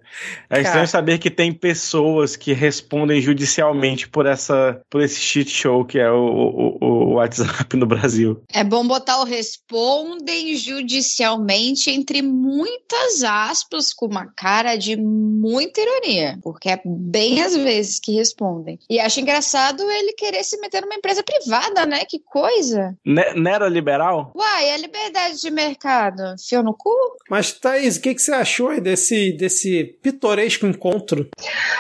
É 0.51 0.59
estranho 0.59 0.75
Cara. 0.75 0.87
saber 0.87 1.19
que 1.19 1.31
tem 1.31 1.53
pessoas 1.53 2.37
que 2.37 2.53
respondem 2.53 3.21
judicialmente 3.21 4.09
por 4.09 4.27
essa 4.27 4.81
por 4.89 5.03
esse 5.03 5.21
shit 5.21 5.51
show 5.51 5.85
que 5.85 5.99
é 5.99 6.11
o, 6.11 6.79
o, 6.81 6.85
o 6.85 7.15
WhatsApp 7.15 7.77
no 7.77 7.87
Brasil. 7.87 8.43
É 8.53 8.65
bom 8.65 8.87
botar 8.87 9.21
o 9.21 9.25
respondem 9.25 10.57
judicialmente 10.57 11.91
entre 11.91 12.23
muitas 12.23 13.23
aspas, 13.23 13.93
com 13.93 14.07
uma 14.07 14.27
cara 14.27 14.77
de 14.77 14.97
muita 14.97 15.81
ironia, 15.81 16.39
porque 16.43 16.71
é 16.71 16.81
bem 16.85 17.43
às 17.43 17.55
vezes 17.55 18.01
que 18.01 18.13
respondem. 18.13 18.79
E 18.89 18.99
acho 19.01 19.21
engraçado 19.21 19.83
ele 19.91 20.13
querer 20.13 20.45
se 20.45 20.54
meter 20.61 20.83
numa 20.83 20.95
empresa 20.95 21.23
privada, 21.23 21.87
né? 21.87 22.05
Que 22.09 22.19
coisa. 22.19 22.97
Não 23.05 23.51
era 23.51 23.69
liberal? 23.69 24.33
Uai, 24.35 24.71
é 24.71 24.77
liberdade 24.77 25.41
de 25.41 25.51
mercado. 25.51 26.35
Fio 26.49 26.63
no 26.63 26.75
cu? 26.75 26.95
Mas, 27.29 27.53
Thaís, 27.53 27.97
o 27.97 28.01
que, 28.03 28.15
que 28.15 28.23
você 28.23 28.33
achou 28.33 28.81
desse, 28.81 29.33
desse 29.33 29.85
pitoresco 30.03 30.67
encontro? 30.67 31.29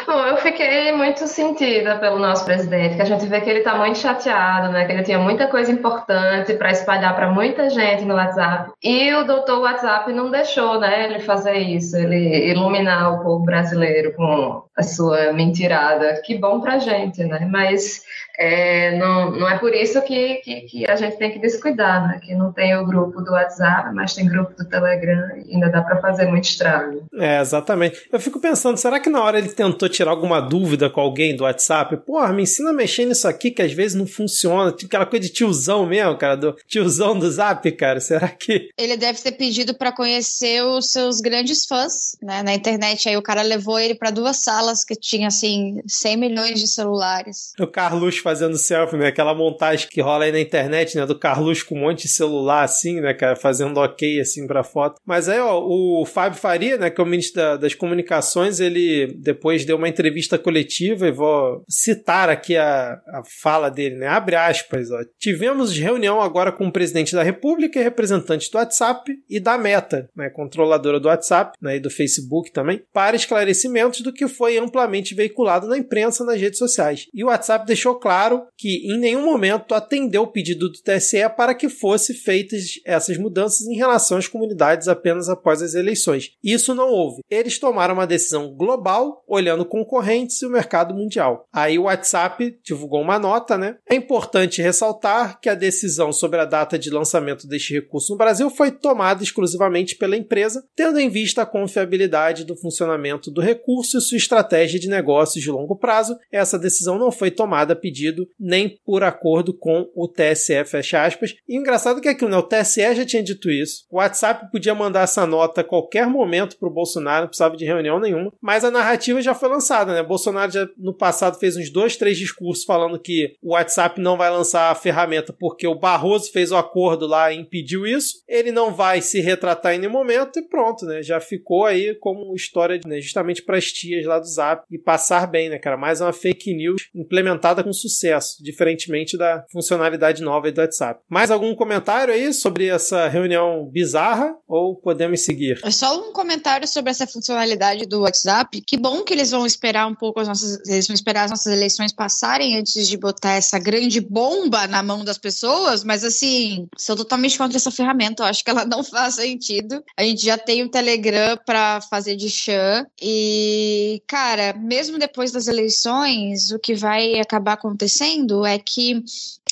Bom, 0.07 0.27
eu 0.27 0.37
fiquei 0.39 0.93
muito 0.93 1.27
sentida 1.27 1.99
pelo 1.99 2.19
nosso 2.19 2.45
presidente, 2.45 2.97
que 2.97 3.03
a 3.03 3.07
gente 3.07 3.27
vê 3.27 3.41
que 3.41 3.51
ele 3.51 3.61
está 3.61 3.77
muito 3.77 3.99
chateado, 3.99 4.73
né? 4.73 4.85
Que 4.87 4.93
ele 4.93 5.03
tinha 5.03 5.19
muita 5.19 5.47
coisa 5.47 5.71
importante 5.71 6.55
para 6.55 6.71
espalhar 6.71 7.15
para 7.15 7.31
muita 7.31 7.69
gente 7.71 8.05
no 8.05 8.15
WhatsApp. 8.15 8.73
E 8.83 9.13
o 9.15 9.25
doutor 9.25 9.61
WhatsApp 9.61 10.13
não 10.13 10.31
deixou, 10.31 10.79
né, 10.81 11.05
ele 11.05 11.21
fazer 11.21 11.59
isso, 11.59 11.97
ele 11.97 12.51
iluminar 12.51 13.15
o 13.15 13.23
povo 13.23 13.45
brasileiro 13.45 14.13
com 14.15 14.63
a 14.77 14.83
sua 14.83 15.33
mentirada. 15.33 16.21
Que 16.25 16.37
bom 16.37 16.61
pra 16.61 16.79
gente, 16.79 17.25
né? 17.25 17.47
Mas 17.51 18.03
é, 18.37 18.97
não, 18.99 19.31
não 19.31 19.49
é 19.49 19.59
por 19.59 19.73
isso 19.75 20.01
que, 20.03 20.37
que, 20.37 20.61
que, 20.63 20.91
a 20.91 20.97
gente 20.97 21.17
tem 21.17 21.31
que 21.31 21.39
descuidar, 21.39 22.09
né? 22.09 22.21
Que 22.21 22.35
não 22.35 22.53
tem 22.53 22.77
o 22.77 22.85
grupo 22.85 23.23
do 23.23 23.33
WhatsApp, 23.33 23.95
mas 23.95 24.15
tem 24.15 24.27
grupo 24.27 24.55
do 24.57 24.69
Telegram 24.69 25.37
e 25.47 25.55
ainda 25.55 25.69
dá 25.69 25.83
para 25.83 26.01
fazer 26.01 26.27
muito 26.27 26.45
estrago. 26.45 27.07
É, 27.15 27.41
exatamente. 27.41 28.09
Eu 28.11 28.19
fico 28.19 28.41
pensando, 28.41 28.77
será 28.77 28.99
que 28.99 29.09
na 29.09 29.23
hora 29.23 29.39
ele 29.39 29.51
tentou 29.51 29.89
tirar 29.89 30.11
alguma 30.11 30.41
dúvida 30.41 30.91
com 30.91 31.01
alguém 31.01 31.37
do 31.37 31.45
WhatsApp? 31.45 31.97
Porra, 31.99 32.33
me 32.33 32.43
ensina 32.43 32.71
a 32.71 32.73
mexer 32.73 33.05
nisso 33.05 33.29
aqui 33.29 33.51
que 33.53 33.63
às 33.63 33.73
vezes 33.73 33.97
não 33.97 34.07
funciona. 34.07 34.73
Tipo 34.73 34.87
aquela 34.87 35.07
coisa 35.07 35.27
de 35.27 35.33
tiozão 35.33 35.87
mesmo, 35.87 36.17
cara, 36.19 36.37
do 36.37 36.57
tiozão 36.67 37.17
do 37.17 37.31
Zap, 37.31 37.71
cara. 37.73 38.01
Será 38.01 38.29
que. 38.29 38.71
Ele 38.77 38.97
deve 38.97 39.21
ter 39.21 39.33
pedido 39.33 39.75
para 39.75 39.93
conhecer 39.93 40.63
os 40.65 40.91
seus 40.91 41.21
grandes 41.21 41.67
fãs, 41.67 42.17
né? 42.21 42.43
Na 42.43 42.53
internet. 42.53 43.09
Aí 43.09 43.17
o 43.17 43.23
cara 43.23 43.43
levou 43.43 43.79
ele 43.79 43.95
para 43.95 44.11
duas 44.11 44.39
salas 44.39 44.85
que 44.85 44.97
tinha, 44.97 45.29
assim, 45.29 45.81
100 45.87 46.17
milhões 46.17 46.61
de 46.61 46.67
celulares. 46.67 47.53
O 47.61 47.67
Carlos 47.67 48.24
fazendo 48.25 48.57
selfie, 48.57 48.97
né? 48.97 49.09
Aquela 49.09 49.35
montagem 49.35 49.87
que 49.87 50.01
rola 50.01 50.25
aí 50.25 50.33
na 50.33 50.41
internet, 50.41 50.97
né? 50.97 51.05
Do 51.05 51.19
Carlos 51.19 51.63
com 51.63 51.77
um 51.77 51.81
monte 51.83 52.05
de 52.05 52.09
celular, 52.09 52.65
assim, 52.65 53.03
né, 53.03 53.13
cara? 53.13 53.37
Fazendo 53.37 53.79
ok, 53.79 54.19
assim, 54.19 54.47
pra 54.47 54.65
foto. 54.65 54.99
Mas 55.05 55.29
aí, 55.29 55.39
ó, 55.39 55.61
o 55.61 56.07
Fábio 56.07 56.41
Faria, 56.41 56.79
né? 56.79 56.89
Que 56.89 57.01
é 57.01 57.05
o 57.05 57.07
ministro 57.07 57.37
da, 57.37 57.57
das 57.59 57.75
comunicações, 57.75 58.61
ele 58.61 59.15
depois 59.19 59.67
deu 59.67 59.77
uma 59.77 59.89
entrevista 59.89 60.39
coletiva 60.39 61.07
e 61.07 61.13
vou 61.13 61.63
citar 61.69 62.31
aqui 62.31 62.57
a, 62.57 62.99
a 63.09 63.23
fala 63.43 63.69
dele, 63.69 63.97
né? 63.97 64.07
Abre 64.07 64.37
aspas, 64.37 64.91
ó. 64.91 65.01
Tivemos 65.19 65.77
reunião 65.77 66.23
agora 66.23 66.51
com 66.51 66.67
o 66.67 66.73
presidente 66.73 67.15
da 67.15 67.23
República 67.23 67.79
e 67.79 67.83
representantes 67.83 68.49
do 68.49 68.57
WhatsApp 68.57 69.13
e 69.29 69.39
da 69.39 69.59
Meta, 69.59 70.09
né? 70.17 70.31
Controladora 70.31 70.99
do 70.99 71.09
WhatsApp, 71.09 71.59
né? 71.61 71.77
E 71.77 71.81
do 71.81 71.91
Facebook 71.91 72.51
também, 72.51 72.83
para 72.91 73.17
esclarecimentos 73.17 74.01
do 74.01 74.13
que 74.13 74.27
foi 74.27 74.57
amplamente 74.57 75.15
veiculado 75.15 75.69
na 75.69 75.77
imprensa 75.77 76.25
nas 76.25 76.41
redes 76.41 76.59
sociais. 76.59 77.07
E 77.13 77.23
o 77.23 77.27
WhatsApp 77.27 77.67
deixou 77.67 77.97
claro 77.97 78.14
claro 78.15 78.47
que 78.57 78.87
em 78.87 78.97
nenhum 78.97 79.25
momento 79.25 79.75
atendeu 79.75 80.23
o 80.23 80.29
pedido 80.29 80.69
do 80.69 80.79
TSE 80.81 81.29
para 81.37 81.53
que 81.53 81.69
fossem 81.69 82.15
feitas 82.15 82.81
essas 82.87 83.19
mudanças 83.19 83.67
em 83.67 83.75
relação 83.75 84.19
às 84.19 84.29
comunidades 84.29 84.87
apenas 84.87 85.29
após 85.29 85.61
as 85.61 85.75
eleições. 85.75 86.31
Isso 86.43 86.77
não 86.77 86.91
houve. 86.91 87.23
Eles 87.29 87.59
tomaram 87.59 87.95
uma 87.95 88.07
decisão 88.07 88.55
global, 88.55 89.25
olhando 89.27 89.65
concorrentes 89.65 90.41
e 90.41 90.47
o 90.47 90.51
mercado 90.51 90.95
mundial. 90.95 91.49
Aí 91.53 91.77
o 91.77 91.83
WhatsApp 91.83 92.57
divulgou 92.63 93.03
uma 93.03 93.19
nota, 93.19 93.59
né? 93.59 93.79
É 93.91 93.97
importante 93.97 94.63
ressaltar 94.63 95.41
que 95.41 95.49
a 95.49 95.55
decisão 95.55 96.13
sobre 96.13 96.39
a 96.39 96.45
data 96.45 96.79
de 96.79 96.91
lançamento 96.91 97.49
deste 97.49 97.75
recurso 97.75 98.13
no 98.13 98.19
Brasil 98.19 98.49
foi 98.49 98.71
tomada 98.71 99.25
exclusivamente 99.25 99.97
pela 99.97 100.17
empresa, 100.17 100.65
tendo 100.77 101.01
em 101.01 101.09
vista 101.09 101.43
a 101.43 101.47
confiabilidade 101.47 102.45
do 102.45 102.57
funcionamento 102.57 103.29
do 103.29 103.41
recurso 103.41 103.99
e 103.99 104.01
sua 104.01 104.19
estratégia 104.19 104.79
de 104.79 104.89
negócios 104.89 105.43
de 105.43 105.51
longo 105.51 105.77
prazo. 105.77 106.17
Essa 106.31 106.57
decisão 106.57 106.97
não 106.97 107.11
foi 107.11 107.31
tomada 107.33 107.73
a 107.73 107.77
pedido 107.77 108.04
nem 108.39 108.79
por 108.85 109.03
acordo 109.03 109.53
com 109.53 109.91
o 109.95 110.09
TSE, 110.09 110.65
fecha 110.65 111.05
aspas. 111.05 111.35
E 111.49 111.59
o 111.59 111.61
engraçado 111.61 111.99
é 111.99 112.03
que 112.03 112.09
aquilo, 112.09 112.31
né? 112.31 112.37
O 112.37 112.43
TSE 112.43 112.95
já 112.95 113.05
tinha 113.05 113.23
dito 113.23 113.51
isso. 113.51 113.85
O 113.91 113.97
WhatsApp 113.97 114.51
podia 114.51 114.75
mandar 114.75 115.03
essa 115.03 115.27
nota 115.27 115.61
a 115.61 115.65
qualquer 115.65 116.07
momento 116.07 116.57
pro 116.59 116.71
Bolsonaro, 116.71 117.23
não 117.23 117.29
precisava 117.29 117.57
de 117.57 117.65
reunião 117.65 117.99
nenhuma. 117.99 118.33
Mas 118.41 118.65
a 118.65 118.71
narrativa 118.71 119.23
já 119.23 119.35
foi 119.35 119.49
lançada, 119.49 119.95
né? 119.95 120.03
Bolsonaro 120.03 120.53
já 120.53 120.69
no 120.77 120.95
passado 120.95 121.39
fez 121.39 121.57
uns 121.57 121.71
dois, 121.71 121.97
três 121.97 122.19
discursos 122.19 122.65
falando 122.65 122.99
que 122.99 123.37
o 123.43 123.53
WhatsApp 123.53 124.01
não 124.01 124.17
vai 124.17 124.31
lançar 124.31 124.71
a 124.71 124.75
ferramenta 124.75 125.33
porque 125.33 125.67
o 125.67 125.75
Barroso 125.75 126.31
fez 126.31 126.53
o 126.53 126.57
acordo 126.57 127.07
lá 127.07 127.33
e 127.33 127.39
impediu 127.39 127.87
isso. 127.87 128.23
Ele 128.29 128.53
não 128.53 128.73
vai 128.73 129.01
se 129.01 129.21
retratar 129.21 129.75
em 129.75 129.79
nenhum 129.79 129.93
momento 129.93 130.39
e 130.39 130.43
pronto, 130.43 130.85
né? 130.85 131.03
Já 131.03 131.21
ficou 131.21 131.65
aí 131.65 131.95
como 131.95 132.35
história 132.35 132.81
né? 132.87 133.01
justamente 133.01 133.43
para 133.43 133.57
as 133.57 133.73
tias 133.73 134.05
lá 134.05 134.19
do 134.19 134.27
Zap 134.27 134.65
e 134.71 134.79
passar 134.79 135.27
bem, 135.27 135.49
né, 135.49 135.59
cara? 135.59 135.77
Mais 135.77 136.01
uma 136.01 136.13
fake 136.13 136.55
news 136.55 136.89
implementada 136.95 137.63
com 137.63 137.73
sucesso 137.73 137.94
sucesso, 137.95 138.43
diferentemente 138.43 139.17
da 139.17 139.45
funcionalidade 139.51 140.23
nova 140.23 140.51
do 140.51 140.61
WhatsApp. 140.61 141.01
Mais 141.09 141.31
algum 141.31 141.55
comentário 141.55 142.13
aí 142.13 142.33
sobre 142.33 142.67
essa 142.67 143.09
reunião 143.09 143.69
bizarra 143.71 144.35
ou 144.47 144.77
podemos 144.77 145.25
seguir? 145.25 145.61
É 145.65 145.71
só 145.71 145.99
um 145.99 146.13
comentário 146.13 146.67
sobre 146.67 146.91
essa 146.91 147.07
funcionalidade 147.07 147.87
do 147.87 148.01
WhatsApp. 148.01 148.61
Que 148.67 148.77
bom 148.77 149.03
que 149.03 149.15
eles 149.15 149.31
vão 149.31 149.47
esperar 149.47 149.87
um 149.87 149.95
pouco 149.95 150.21
as 150.21 150.29
nossas, 150.29 150.59
eles 150.69 150.87
vão 150.87 150.95
esperar 150.95 151.25
as 151.25 151.31
nossas 151.31 151.53
eleições 151.53 151.93
passarem 151.93 152.59
antes 152.59 152.89
de 152.89 152.97
botar 152.97 153.33
essa 153.33 153.59
grande 153.59 154.01
bomba 154.01 154.67
na 154.67 154.83
mão 154.83 155.05
das 155.05 155.19
pessoas, 155.19 155.85
mas 155.85 156.05
assim, 156.05 156.67
sou 156.77 156.97
totalmente 156.97 157.39
contra 157.39 157.57
essa 157.57 157.71
ferramenta, 157.71 158.23
eu 158.23 158.27
acho 158.27 158.45
que 158.45 158.51
ela 158.51 158.65
não 158.65 158.83
faz 158.85 159.15
sentido. 159.15 159.83
A 159.97 160.03
gente 160.03 160.25
já 160.25 160.37
tem 160.37 160.63
o 160.63 160.71
Telegram 160.71 161.39
para 161.47 161.81
fazer 161.83 162.17
de 162.17 162.29
chã 162.29 162.85
e, 163.01 164.03
cara, 164.07 164.55
mesmo 164.55 164.99
depois 164.99 165.31
das 165.33 165.47
eleições, 165.47 166.51
o 166.51 166.59
que 166.59 166.75
vai 166.75 167.19
acabar 167.21 167.55
acontecendo 167.55 167.84
acontecendo 167.85 168.47
é 168.47 168.59
que 168.59 169.05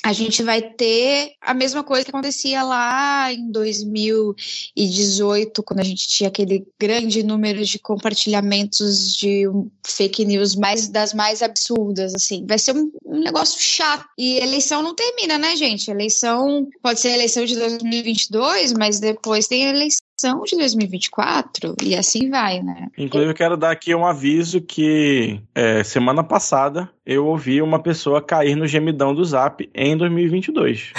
a 0.05 0.12
gente 0.12 0.43
vai 0.43 0.61
ter 0.61 1.35
a 1.41 1.55
mesma 1.55 1.85
coisa 1.85 2.05
que 2.05 2.11
acontecia 2.11 2.65
lá 2.65 3.33
em 3.33 3.53
2018, 3.53 5.62
quando 5.62 5.79
a 5.79 5.85
gente 5.85 6.09
tinha 6.09 6.29
aquele 6.29 6.67
grande 6.81 7.23
número 7.23 7.65
de 7.65 7.79
compartilhamentos 7.79 9.15
de 9.15 9.45
fake 9.87 10.25
news 10.25 10.57
mais 10.57 10.89
das 10.89 11.15
mais 11.15 11.41
absurdas, 11.41 12.12
assim. 12.15 12.45
Vai 12.49 12.59
ser 12.59 12.75
um, 12.75 12.91
um 13.07 13.21
negócio 13.21 13.61
chato. 13.61 14.05
E 14.19 14.39
eleição 14.39 14.83
não 14.83 14.93
termina, 14.95 15.39
né, 15.39 15.55
gente? 15.55 15.89
Eleição 15.89 16.69
pode 16.83 16.99
ser 16.99 17.11
eleição 17.11 17.45
de 17.45 17.55
2022, 17.55 18.73
mas 18.73 18.99
depois 18.99 19.47
tem 19.47 19.69
a 19.69 19.71
eleição 20.23 20.42
de 20.45 20.57
2024 20.57 21.75
e 21.83 21.97
assim 21.97 22.31
vai, 22.31 22.62
né? 22.62 22.88
Inclusive, 22.97 23.31
eu 23.31 23.37
quero 23.37 23.57
dar 23.57 23.71
aqui 23.71 23.95
um 23.95 24.07
aviso 24.07 24.61
que 24.61 25.40
é, 25.54 25.83
semana 25.83 26.23
passada 26.23 26.88
eu 27.04 27.26
ouvi 27.26 27.61
uma 27.61 27.83
pessoa 27.83 28.23
cair 28.23 28.54
no 28.54 28.66
gemidão 28.66 29.14
do 29.14 29.25
Zap 29.25 29.69
em 29.75 29.97
2022. 29.97 30.92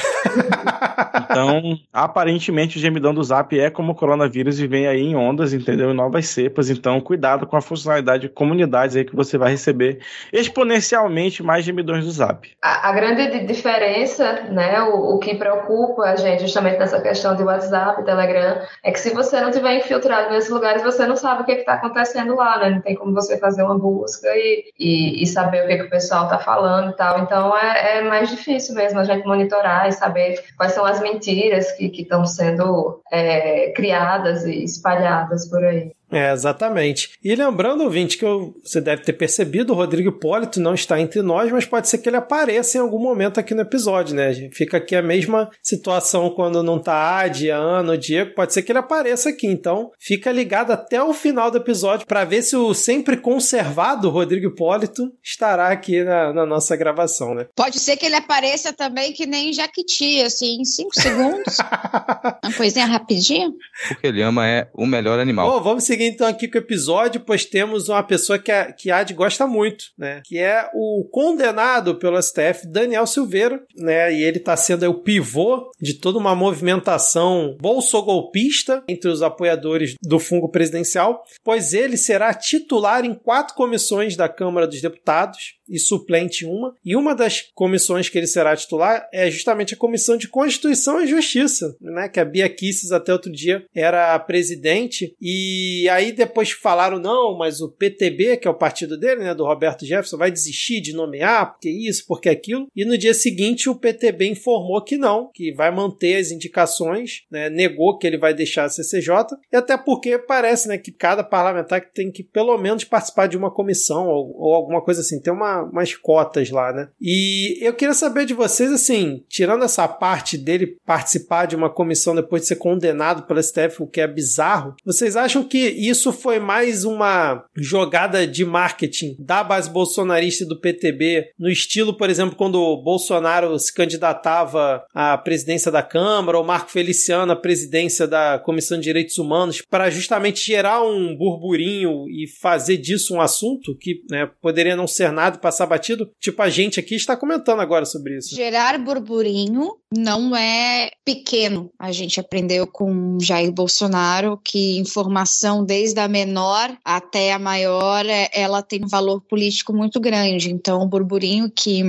Então, 1.29 1.79
aparentemente, 1.91 2.77
o 2.77 2.81
gemidão 2.81 3.13
do 3.13 3.23
Zap 3.23 3.57
é 3.59 3.69
como 3.69 3.91
o 3.91 3.95
coronavírus 3.95 4.59
e 4.59 4.67
vem 4.67 4.87
aí 4.87 5.01
em 5.01 5.15
ondas, 5.15 5.53
entendeu? 5.53 5.91
Em 5.91 5.95
novas 5.95 6.27
cepas. 6.27 6.69
Então, 6.69 6.99
cuidado 7.01 7.45
com 7.45 7.57
a 7.57 7.61
funcionalidade 7.61 8.23
de 8.23 8.29
comunidades 8.29 8.95
aí 8.95 9.03
que 9.03 9.15
você 9.15 9.37
vai 9.37 9.51
receber 9.51 9.99
exponencialmente 10.31 11.43
mais 11.43 11.65
gemidões 11.65 12.05
do 12.05 12.11
Zap. 12.11 12.49
A, 12.61 12.89
a 12.89 12.93
grande 12.93 13.45
diferença, 13.45 14.43
né, 14.49 14.81
o, 14.83 15.15
o, 15.15 15.19
que 15.19 15.35
preocupa 15.35 16.03
a 16.03 16.15
gente 16.15 16.41
justamente 16.41 16.79
nessa 16.79 17.01
questão 17.01 17.35
de 17.35 17.43
WhatsApp, 17.43 18.03
Telegram, 18.03 18.61
é 18.83 18.91
que 18.91 18.99
se 18.99 19.13
você 19.13 19.39
não 19.41 19.51
tiver 19.51 19.77
infiltrado 19.77 20.31
nesses 20.31 20.49
lugares, 20.49 20.83
você 20.83 21.05
não 21.05 21.15
sabe 21.15 21.41
o 21.41 21.45
que 21.45 21.53
está 21.53 21.73
acontecendo 21.73 22.35
lá, 22.35 22.59
né? 22.59 22.69
Não 22.69 22.81
tem 22.81 22.95
como 22.95 23.13
você 23.13 23.37
fazer 23.37 23.63
uma 23.63 23.77
busca 23.77 24.27
e, 24.35 24.71
e, 24.79 25.23
e 25.23 25.27
saber 25.27 25.63
o 25.63 25.67
que, 25.67 25.77
que 25.77 25.83
o 25.83 25.89
pessoal 25.89 26.25
está 26.25 26.39
falando 26.39 26.91
e 26.91 26.95
tal. 26.95 27.19
Então, 27.19 27.57
é, 27.57 27.97
é 27.97 28.01
mais 28.01 28.29
difícil 28.29 28.75
mesmo 28.75 28.99
a 28.99 29.03
gente 29.03 29.25
monitorar 29.25 29.87
e 29.87 29.91
saber 29.91 30.12
saber 30.13 30.43
quais 30.55 30.73
são 30.73 30.85
as 30.85 31.01
mentiras 31.01 31.71
que 31.71 31.85
estão 31.85 32.25
sendo 32.25 33.01
é, 33.11 33.71
criadas 33.71 34.45
e 34.45 34.63
espalhadas 34.63 35.49
por 35.49 35.63
aí. 35.65 35.91
É, 36.13 36.31
exatamente. 36.31 37.11
E 37.23 37.35
lembrando, 37.35 37.83
ouvinte, 37.83 38.17
que 38.17 38.25
eu, 38.25 38.55
você 38.63 38.79
deve 38.79 39.03
ter 39.03 39.13
percebido, 39.13 39.73
o 39.73 39.75
Rodrigo 39.75 40.09
Hipólito 40.09 40.59
não 40.59 40.73
está 40.73 40.99
entre 40.99 41.21
nós, 41.21 41.51
mas 41.51 41.65
pode 41.65 41.87
ser 41.87 41.97
que 41.97 42.09
ele 42.09 42.17
apareça 42.17 42.77
em 42.77 42.81
algum 42.81 42.99
momento 42.99 43.39
aqui 43.39 43.53
no 43.53 43.61
episódio, 43.61 44.15
né? 44.15 44.33
Fica 44.51 44.77
aqui 44.77 44.95
a 44.95 45.01
mesma 45.01 45.49
situação 45.61 46.29
quando 46.29 46.63
não 46.63 46.79
tá 46.79 46.93
a 46.93 47.19
Adi, 47.21 47.51
a 47.51 47.57
Ana, 47.57 47.93
o 47.93 47.97
Diego, 47.97 48.33
pode 48.35 48.53
ser 48.53 48.61
que 48.61 48.71
ele 48.71 48.79
apareça 48.79 49.29
aqui. 49.29 49.47
Então, 49.47 49.91
fica 49.99 50.31
ligado 50.31 50.71
até 50.71 51.01
o 51.01 51.13
final 51.13 51.49
do 51.49 51.57
episódio 51.57 52.05
para 52.05 52.23
ver 52.23 52.41
se 52.41 52.55
o 52.55 52.73
sempre 52.73 53.17
conservado 53.17 54.09
Rodrigo 54.09 54.47
Hipólito 54.47 55.11
estará 55.23 55.69
aqui 55.69 56.03
na, 56.03 56.33
na, 56.33 56.45
nossa 56.45 56.75
gravação, 56.75 57.33
né? 57.33 57.47
Pode 57.55 57.79
ser 57.79 57.97
que 57.97 58.05
ele 58.05 58.15
apareça 58.15 58.71
também 58.73 59.13
que 59.13 59.25
nem 59.25 59.53
Jaquiti, 59.53 60.21
assim, 60.21 60.61
em 60.61 60.65
5 60.65 60.89
segundos. 60.93 61.57
Uma 62.43 62.53
coisinha 62.55 62.85
rapidinha. 62.85 63.51
Porque 63.87 64.07
ele 64.07 64.21
ama 64.21 64.47
é 64.47 64.69
o 64.73 64.85
melhor 64.85 65.19
animal. 65.19 65.49
Oh, 65.55 65.61
vamos 65.61 65.83
seguir 65.83 66.02
então 66.07 66.27
aqui 66.27 66.47
com 66.47 66.57
o 66.57 66.61
episódio, 66.61 67.21
pois 67.21 67.45
temos 67.45 67.89
uma 67.89 68.03
pessoa 68.03 68.39
que 68.39 68.51
a, 68.51 68.71
que 68.71 68.91
a 68.91 68.97
Ad 68.97 69.13
gosta 69.13 69.47
muito, 69.47 69.85
né? 69.97 70.21
Que 70.25 70.37
é 70.37 70.69
o 70.73 71.07
condenado 71.11 71.95
pelo 71.95 72.21
STF, 72.21 72.67
Daniel 72.67 73.05
Silveira, 73.05 73.63
né? 73.75 74.13
E 74.13 74.23
ele 74.23 74.37
está 74.37 74.55
sendo 74.55 74.89
o 74.89 74.93
pivô 74.93 75.71
de 75.79 75.95
toda 75.95 76.17
uma 76.17 76.35
movimentação 76.35 77.57
bolsogolpista 77.59 78.83
entre 78.87 79.09
os 79.09 79.21
apoiadores 79.21 79.95
do 80.01 80.19
fungo 80.19 80.49
presidencial, 80.49 81.23
pois 81.43 81.73
ele 81.73 81.97
será 81.97 82.33
titular 82.33 83.05
em 83.05 83.13
quatro 83.13 83.55
comissões 83.55 84.15
da 84.15 84.27
Câmara 84.27 84.67
dos 84.67 84.81
Deputados 84.81 85.55
e 85.67 85.79
suplente 85.79 86.45
uma. 86.45 86.75
E 86.83 86.95
uma 86.95 87.15
das 87.15 87.41
comissões 87.53 88.09
que 88.09 88.17
ele 88.17 88.27
será 88.27 88.55
titular 88.55 89.07
é 89.13 89.29
justamente 89.29 89.73
a 89.73 89.77
Comissão 89.77 90.17
de 90.17 90.27
Constituição 90.27 91.01
e 91.01 91.07
Justiça, 91.07 91.75
né? 91.81 92.09
Que 92.09 92.19
a 92.19 92.25
Bia 92.25 92.49
Kisses 92.49 92.91
até 92.91 93.13
outro 93.13 93.31
dia 93.31 93.65
era 93.73 94.17
presidente. 94.19 95.15
E 95.21 95.87
aí 95.93 96.11
depois 96.11 96.51
falaram, 96.51 96.99
não, 96.99 97.37
mas 97.37 97.61
o 97.61 97.69
PTB, 97.69 98.37
que 98.37 98.47
é 98.47 98.51
o 98.51 98.57
partido 98.57 98.97
dele, 98.97 99.23
né? 99.23 99.33
Do 99.33 99.45
Roberto 99.45 99.85
Jefferson, 99.85 100.17
vai 100.17 100.31
desistir 100.31 100.81
de 100.81 100.93
nomear, 100.93 101.51
porque 101.51 101.69
isso, 101.69 102.05
porque 102.07 102.29
aquilo. 102.29 102.67
E 102.75 102.85
no 102.85 102.97
dia 102.97 103.13
seguinte 103.13 103.69
o 103.69 103.75
PTB 103.75 104.27
informou 104.27 104.83
que 104.83 104.97
não, 104.97 105.29
que 105.33 105.53
vai 105.53 105.71
manter 105.71 106.17
as 106.17 106.31
indicações, 106.31 107.23
né? 107.31 107.49
Negou 107.49 107.97
que 107.97 108.07
ele 108.07 108.17
vai 108.17 108.33
deixar 108.33 108.65
a 108.65 108.69
CCJ. 108.69 109.13
E 109.51 109.55
até 109.55 109.77
porque 109.77 110.17
parece, 110.17 110.67
né, 110.67 110.77
que 110.77 110.91
cada 110.91 111.23
parlamentar 111.23 111.81
tem 111.93 112.11
que 112.11 112.23
pelo 112.23 112.57
menos 112.57 112.83
participar 112.83 113.27
de 113.27 113.37
uma 113.37 113.51
comissão 113.51 114.07
ou, 114.07 114.35
ou 114.37 114.53
alguma 114.53 114.81
coisa 114.81 115.01
assim. 115.01 115.21
Tem 115.21 115.33
uma 115.33 115.63
umas 115.63 115.95
cotas 115.95 116.49
lá, 116.49 116.71
né? 116.71 116.89
E 117.01 117.57
eu 117.61 117.73
queria 117.73 117.93
saber 117.93 118.25
de 118.25 118.33
vocês, 118.33 118.71
assim, 118.71 119.23
tirando 119.27 119.63
essa 119.63 119.87
parte 119.87 120.37
dele 120.37 120.77
participar 120.85 121.45
de 121.45 121.55
uma 121.55 121.69
comissão 121.69 122.15
depois 122.15 122.43
de 122.43 122.47
ser 122.49 122.55
condenado 122.55 123.23
pela 123.23 123.41
STF, 123.41 123.81
o 123.81 123.87
que 123.87 124.01
é 124.01 124.07
bizarro, 124.07 124.75
vocês 124.85 125.15
acham 125.15 125.43
que 125.43 125.57
isso 125.75 126.11
foi 126.11 126.39
mais 126.39 126.83
uma 126.83 127.45
jogada 127.55 128.25
de 128.27 128.45
marketing 128.45 129.15
da 129.19 129.43
base 129.43 129.69
bolsonarista 129.69 130.43
e 130.43 130.47
do 130.47 130.59
PTB, 130.59 131.31
no 131.37 131.49
estilo, 131.49 131.95
por 131.95 132.09
exemplo, 132.09 132.35
quando 132.35 132.55
o 132.55 132.81
Bolsonaro 132.81 133.57
se 133.59 133.73
candidatava 133.73 134.83
à 134.93 135.17
presidência 135.17 135.71
da 135.71 135.83
Câmara, 135.83 136.37
ou 136.37 136.43
Marco 136.43 136.71
Feliciano 136.71 137.31
à 137.31 137.35
presidência 137.35 138.07
da 138.07 138.39
Comissão 138.39 138.77
de 138.77 138.83
Direitos 138.83 139.17
Humanos, 139.17 139.61
para 139.69 139.89
justamente 139.89 140.45
gerar 140.45 140.83
um 140.83 141.15
burburinho 141.15 142.09
e 142.09 142.27
fazer 142.27 142.77
disso 142.77 143.13
um 143.13 143.21
assunto 143.21 143.75
que 143.77 144.01
né, 144.09 144.29
poderia 144.41 144.75
não 144.75 144.87
ser 144.87 145.11
nada 145.11 145.37
passar 145.37 145.65
batido. 145.65 146.09
Tipo, 146.19 146.41
a 146.41 146.49
gente 146.49 146.79
aqui 146.79 146.95
está 146.95 147.15
comentando 147.15 147.59
agora 147.59 147.85
sobre 147.85 148.17
isso. 148.17 148.35
Gerar 148.35 148.77
burburinho 148.79 149.77
não 149.95 150.35
é 150.35 150.91
pequeno. 151.05 151.71
A 151.79 151.91
gente 151.91 152.19
aprendeu 152.19 152.67
com 152.67 153.17
Jair 153.19 153.51
Bolsonaro 153.51 154.39
que 154.43 154.77
informação, 154.77 155.62
desde 155.63 155.99
a 155.99 156.07
menor 156.07 156.75
até 156.83 157.33
a 157.33 157.39
maior, 157.39 158.05
é, 158.05 158.29
ela 158.33 158.61
tem 158.61 158.83
um 158.83 158.87
valor 158.87 159.21
político 159.21 159.73
muito 159.73 159.99
grande. 159.99 160.51
Então, 160.51 160.81
o 160.81 160.87
burburinho 160.87 161.49
que 161.49 161.83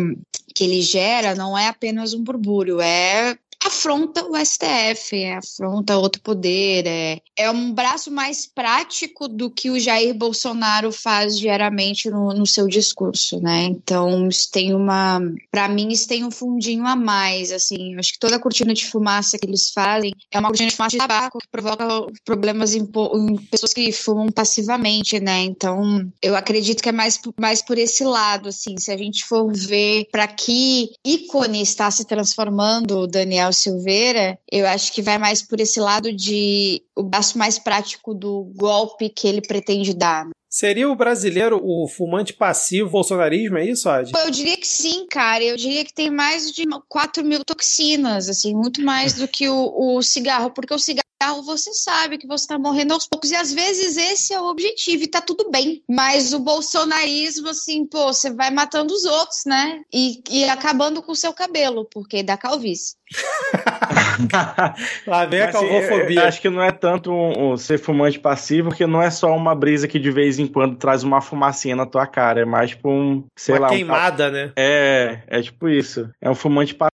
que 0.54 0.62
ele 0.62 0.82
gera 0.82 1.34
não 1.34 1.58
é 1.58 1.66
apenas 1.66 2.14
um 2.14 2.22
burbúrio, 2.22 2.80
é 2.80 3.36
afronta 3.64 4.24
o 4.24 4.36
STF, 4.36 5.16
é, 5.16 5.36
afronta 5.36 5.96
outro 5.96 6.20
poder, 6.20 6.86
é, 6.86 7.20
é 7.36 7.50
um 7.50 7.72
braço 7.72 8.10
mais 8.10 8.46
prático 8.46 9.26
do 9.26 9.50
que 9.50 9.70
o 9.70 9.80
Jair 9.80 10.14
Bolsonaro 10.14 10.92
faz 10.92 11.38
diariamente 11.38 12.10
no, 12.10 12.32
no 12.34 12.46
seu 12.46 12.66
discurso, 12.68 13.40
né? 13.40 13.64
Então, 13.64 14.28
isso 14.28 14.50
tem 14.50 14.74
uma. 14.74 15.20
Para 15.50 15.68
mim, 15.68 15.88
isso 15.88 16.06
tem 16.06 16.24
um 16.24 16.30
fundinho 16.30 16.86
a 16.86 16.94
mais, 16.94 17.50
assim. 17.50 17.96
Acho 17.98 18.12
que 18.12 18.18
toda 18.18 18.36
a 18.36 18.40
cortina 18.40 18.74
de 18.74 18.86
fumaça 18.86 19.38
que 19.38 19.46
eles 19.46 19.70
fazem 19.70 20.12
é 20.30 20.38
uma 20.38 20.48
cortina 20.48 20.68
de 20.68 20.76
fumaça 20.76 20.92
de 20.92 20.98
tabaco 20.98 21.38
que 21.38 21.48
provoca 21.48 21.86
problemas 22.24 22.74
em, 22.74 22.82
em 22.82 23.36
pessoas 23.50 23.72
que 23.72 23.90
fumam 23.92 24.28
passivamente, 24.28 25.18
né? 25.18 25.40
Então, 25.42 26.06
eu 26.22 26.36
acredito 26.36 26.82
que 26.82 26.88
é 26.88 26.92
mais, 26.92 27.18
mais 27.38 27.62
por 27.62 27.78
esse 27.78 28.04
lado, 28.04 28.50
assim. 28.50 28.76
Se 28.78 28.92
a 28.92 28.96
gente 28.96 29.24
for 29.24 29.50
ver 29.52 30.06
para 30.12 30.26
que 30.26 30.90
ícone 31.04 31.62
está 31.62 31.90
se 31.90 32.04
transformando 32.04 32.98
o 32.98 33.06
Daniel 33.06 33.53
Silveira, 33.54 34.38
eu 34.50 34.66
acho 34.66 34.92
que 34.92 35.00
vai 35.00 35.18
mais 35.18 35.40
por 35.40 35.60
esse 35.60 35.80
lado 35.80 36.12
de 36.12 36.82
o 36.96 37.02
braço 37.02 37.38
mais 37.38 37.58
prático 37.58 38.14
do 38.14 38.52
golpe 38.56 39.08
que 39.08 39.26
ele 39.26 39.40
pretende 39.40 39.94
dar. 39.94 40.26
Seria 40.54 40.88
o 40.88 40.94
brasileiro 40.94 41.60
o 41.60 41.88
fumante 41.88 42.32
passivo 42.32 42.88
bolsonarismo, 42.88 43.58
é 43.58 43.66
isso, 43.68 43.88
Adi? 43.88 44.12
Eu 44.16 44.30
diria 44.30 44.56
que 44.56 44.68
sim, 44.68 45.04
cara. 45.10 45.42
Eu 45.42 45.56
diria 45.56 45.84
que 45.84 45.92
tem 45.92 46.10
mais 46.10 46.52
de 46.52 46.62
4 46.88 47.24
mil 47.24 47.44
toxinas, 47.44 48.28
assim, 48.28 48.54
muito 48.54 48.80
mais 48.80 49.14
do 49.14 49.26
que 49.26 49.48
o, 49.48 49.96
o 49.96 50.00
cigarro, 50.00 50.52
porque 50.52 50.72
o 50.72 50.78
cigarro 50.78 51.03
você 51.32 51.72
sabe 51.72 52.18
que 52.18 52.26
você 52.26 52.46
tá 52.46 52.58
morrendo 52.58 52.94
aos 52.94 53.06
poucos. 53.06 53.30
E 53.30 53.36
às 53.36 53.52
vezes 53.52 53.96
esse 53.96 54.32
é 54.32 54.40
o 54.40 54.46
objetivo 54.46 55.04
e 55.04 55.08
tá 55.08 55.20
tudo 55.20 55.50
bem. 55.50 55.82
Mas 55.88 56.32
o 56.32 56.38
bolsonarismo, 56.38 57.48
assim, 57.48 57.86
pô, 57.86 58.12
você 58.12 58.32
vai 58.32 58.50
matando 58.50 58.92
os 58.92 59.04
outros, 59.04 59.42
né? 59.46 59.82
E, 59.92 60.22
e 60.30 60.44
acabando 60.44 61.02
com 61.02 61.12
o 61.12 61.16
seu 61.16 61.32
cabelo, 61.32 61.86
porque 61.90 62.22
dá 62.22 62.36
calvície. 62.36 62.96
Lá 65.06 65.24
vem 65.26 65.40
a 65.40 65.48
assim, 65.48 65.58
calvofobia. 65.58 66.26
Acho 66.26 66.40
que 66.40 66.48
não 66.48 66.62
é 66.62 66.72
tanto 66.72 67.12
um, 67.12 67.52
um, 67.52 67.56
ser 67.56 67.78
fumante 67.78 68.18
passivo, 68.18 68.68
porque 68.68 68.86
não 68.86 69.02
é 69.02 69.10
só 69.10 69.34
uma 69.34 69.54
brisa 69.54 69.88
que 69.88 69.98
de 69.98 70.10
vez 70.10 70.38
em 70.38 70.46
quando 70.46 70.76
traz 70.76 71.02
uma 71.02 71.20
fumacinha 71.20 71.76
na 71.76 71.86
tua 71.86 72.06
cara. 72.06 72.40
É 72.40 72.44
mais 72.44 72.70
tipo 72.70 72.90
um, 72.90 73.24
sei 73.36 73.54
uma 73.54 73.60
lá. 73.62 73.68
queimada, 73.68 74.28
um... 74.28 74.32
né? 74.32 74.52
É, 74.56 75.22
é 75.26 75.42
tipo 75.42 75.68
isso. 75.68 76.08
É 76.20 76.30
um 76.30 76.34
fumante 76.34 76.74
passivo 76.74 76.93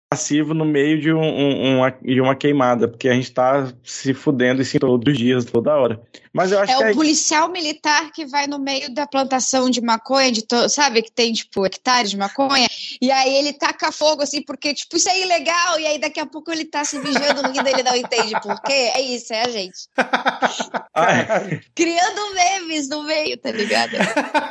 no 0.53 0.63
meio 0.63 1.01
de, 1.01 1.11
um, 1.11 1.21
um, 1.21 1.77
uma, 1.77 1.91
de 1.91 2.21
uma 2.21 2.35
queimada, 2.35 2.87
porque 2.87 3.09
a 3.09 3.13
gente 3.13 3.31
tá 3.31 3.71
se 3.83 4.13
fudendo 4.13 4.61
assim 4.61 4.79
todos 4.79 5.11
os 5.11 5.17
dias, 5.17 5.45
toda 5.45 5.75
hora. 5.75 6.01
Mas 6.31 6.51
eu 6.51 6.59
acho 6.59 6.71
é 6.71 6.77
que 6.77 6.91
o 6.91 6.95
policial 6.95 7.49
militar 7.49 8.11
que 8.11 8.25
vai 8.25 8.47
no 8.47 8.59
meio 8.59 8.93
da 8.93 9.05
plantação 9.05 9.69
de 9.69 9.81
maconha, 9.81 10.31
de 10.31 10.43
to... 10.43 10.69
sabe, 10.69 11.01
que 11.01 11.11
tem, 11.11 11.33
tipo, 11.33 11.65
hectares 11.65 12.11
de 12.11 12.17
maconha, 12.17 12.67
e 13.01 13.11
aí 13.11 13.35
ele 13.35 13.53
taca 13.53 13.91
fogo, 13.91 14.21
assim, 14.21 14.41
porque, 14.41 14.73
tipo, 14.73 14.95
isso 14.95 15.09
é 15.09 15.19
ilegal, 15.19 15.79
e 15.79 15.85
aí 15.87 15.99
daqui 15.99 16.19
a 16.19 16.25
pouco 16.25 16.51
ele 16.51 16.63
tá 16.63 16.85
se 16.85 16.99
vigiando 16.99 17.41
no 17.41 17.53
e 17.53 17.59
ele 17.59 17.83
não 17.83 17.95
entende 17.95 18.39
por 18.41 18.61
quê. 18.61 18.91
É 18.95 19.01
isso, 19.01 19.33
é 19.33 19.41
a 19.41 19.49
gente. 19.49 19.89
Ai. 20.93 21.59
Criando 21.75 22.33
memes 22.33 22.87
no 22.87 23.03
meio, 23.03 23.37
tá 23.37 23.51
ligado? 23.51 23.91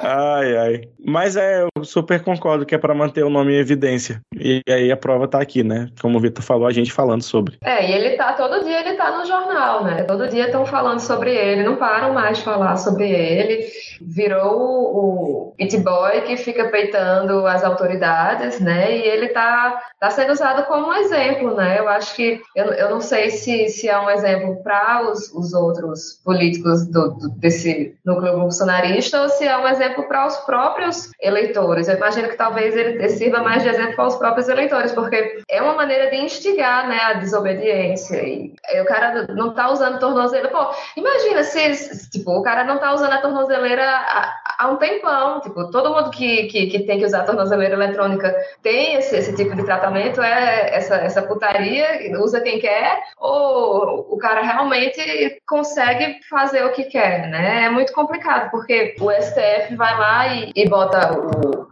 Ai, 0.03 0.57
ai. 0.57 0.81
Mas 1.05 1.37
é, 1.37 1.62
eu 1.62 1.85
super 1.85 2.23
concordo 2.23 2.66
que 2.66 2.75
é 2.75 2.79
para 2.79 2.95
manter 2.95 3.25
o 3.25 3.31
nome 3.31 3.53
em 3.53 3.59
evidência. 3.59 4.21
E 4.35 4.61
aí 4.69 4.90
a 4.90 4.97
prova 4.97 5.27
tá 5.27 5.40
aqui, 5.47 5.63
né? 5.63 5.89
Como 6.03 6.19
o 6.19 6.21
Vitor 6.21 6.43
falou, 6.43 6.67
a 6.67 6.73
gente 6.73 6.93
falando 6.93 7.23
sobre. 7.23 7.57
É, 7.63 7.89
e 7.89 7.93
ele 7.93 8.17
tá, 8.17 8.33
todo 8.33 8.65
dia 8.65 8.81
ele 8.81 8.97
tá 8.97 9.17
no 9.17 9.25
jornal, 9.25 9.85
né? 9.85 10.03
Todo 10.03 10.29
dia 10.29 10.47
estão 10.47 10.67
falando 10.67 11.01
sobre 11.01 11.35
ele, 11.35 11.63
não 11.63 11.77
param 11.77 12.13
mais 12.13 12.39
de 12.39 12.45
falar 12.45 12.77
sobre 12.77 13.09
ele. 13.09 13.67
Virou 14.01 14.61
o 14.61 15.55
It 15.61 15.77
Boy 15.79 16.23
que 16.23 16.37
fica 16.37 16.69
peitando 16.69 17.47
as 17.47 17.65
autoridades, 17.65 18.61
né? 18.61 18.97
E 18.97 19.03
ele 19.03 19.29
tá, 19.29 19.81
tá 19.99 20.11
sendo 20.11 20.33
usado 20.33 20.67
como 20.67 20.89
um 20.89 20.95
exemplo, 20.95 21.55
né? 21.55 21.79
Eu 21.79 21.89
acho 21.89 22.15
que, 22.15 22.41
eu, 22.55 22.67
eu 22.67 22.91
não 22.91 23.01
sei 23.01 23.31
se, 23.31 23.69
se 23.69 23.89
é 23.89 23.99
um 23.99 24.11
exemplo 24.11 24.63
para 24.63 25.11
os, 25.11 25.33
os 25.33 25.55
outros 25.55 26.21
políticos 26.25 26.87
do, 26.87 27.11
do, 27.11 27.29
desse 27.31 27.95
núcleo 28.05 28.39
bolsonarista 28.39 29.23
ou 29.23 29.29
se 29.29 29.47
é 29.47 29.57
um 29.57 29.69
exemplo 29.69 30.07
para 30.09 30.27
os 30.27 30.37
próprios 30.39 31.11
eleitores. 31.21 31.89
Eu 31.89 31.97
imagino 31.97 32.29
que 32.29 32.37
talvez 32.37 32.77
ele 32.77 33.09
sirva 33.09 33.43
mais 33.43 33.63
de 33.63 33.69
exemplo 33.69 33.97
para 33.97 34.07
os 34.07 34.17
próprios 34.17 34.49
eleitores, 34.49 34.93
porque 34.93 35.36
é 35.49 35.62
uma 35.62 35.75
maneira 35.75 36.11
de 36.11 36.16
instigar 36.16 36.88
né, 36.88 36.99
a 37.01 37.12
desobediência. 37.14 38.16
E, 38.22 38.55
o 38.81 38.85
cara 38.85 39.27
não 39.29 39.55
tá 39.55 39.70
usando 39.70 39.99
tornozeleira. 39.99 40.49
Pô, 40.49 40.75
imagina 40.96 41.42
se, 41.44 42.11
tipo, 42.11 42.33
o 42.33 42.42
cara 42.42 42.64
não 42.64 42.79
tá 42.79 42.92
usando 42.94 43.12
a 43.12 43.20
tornozeleira 43.20 43.85
há 44.59 44.69
um 44.69 44.77
tempão. 44.77 45.40
Tipo, 45.40 45.71
todo 45.71 45.92
mundo 45.92 46.11
que, 46.11 46.45
que, 46.45 46.66
que 46.66 46.81
tem 46.81 46.99
que 46.99 47.05
usar 47.05 47.21
a 47.21 47.25
tornozeleira 47.25 47.75
eletrônica 47.75 48.35
tem 48.62 48.95
esse, 48.95 49.16
esse 49.16 49.35
tipo 49.35 49.55
de 49.55 49.64
tratamento, 49.64 50.21
é 50.23 50.75
essa, 50.75 50.97
essa 50.97 51.23
putaria, 51.23 51.87
usa 52.21 52.40
quem 52.40 52.59
quer, 52.59 53.03
ou 53.19 54.07
o 54.11 54.19
cara 54.19 54.42
realmente 54.42 55.40
consegue 55.47 56.19
fazer 56.29 56.64
o 56.64 56.73
que 56.73 56.85
quer, 56.85 57.29
né? 57.29 57.64
É 57.64 57.71
muito 57.71 57.92
complicado, 57.92 58.51
porque 58.51 58.95
o 59.01 59.11
STF 59.11 59.75
vai 59.77 59.99
lá 59.99 60.35
e, 60.35 60.53
e 60.55 60.69
bota 60.69 61.11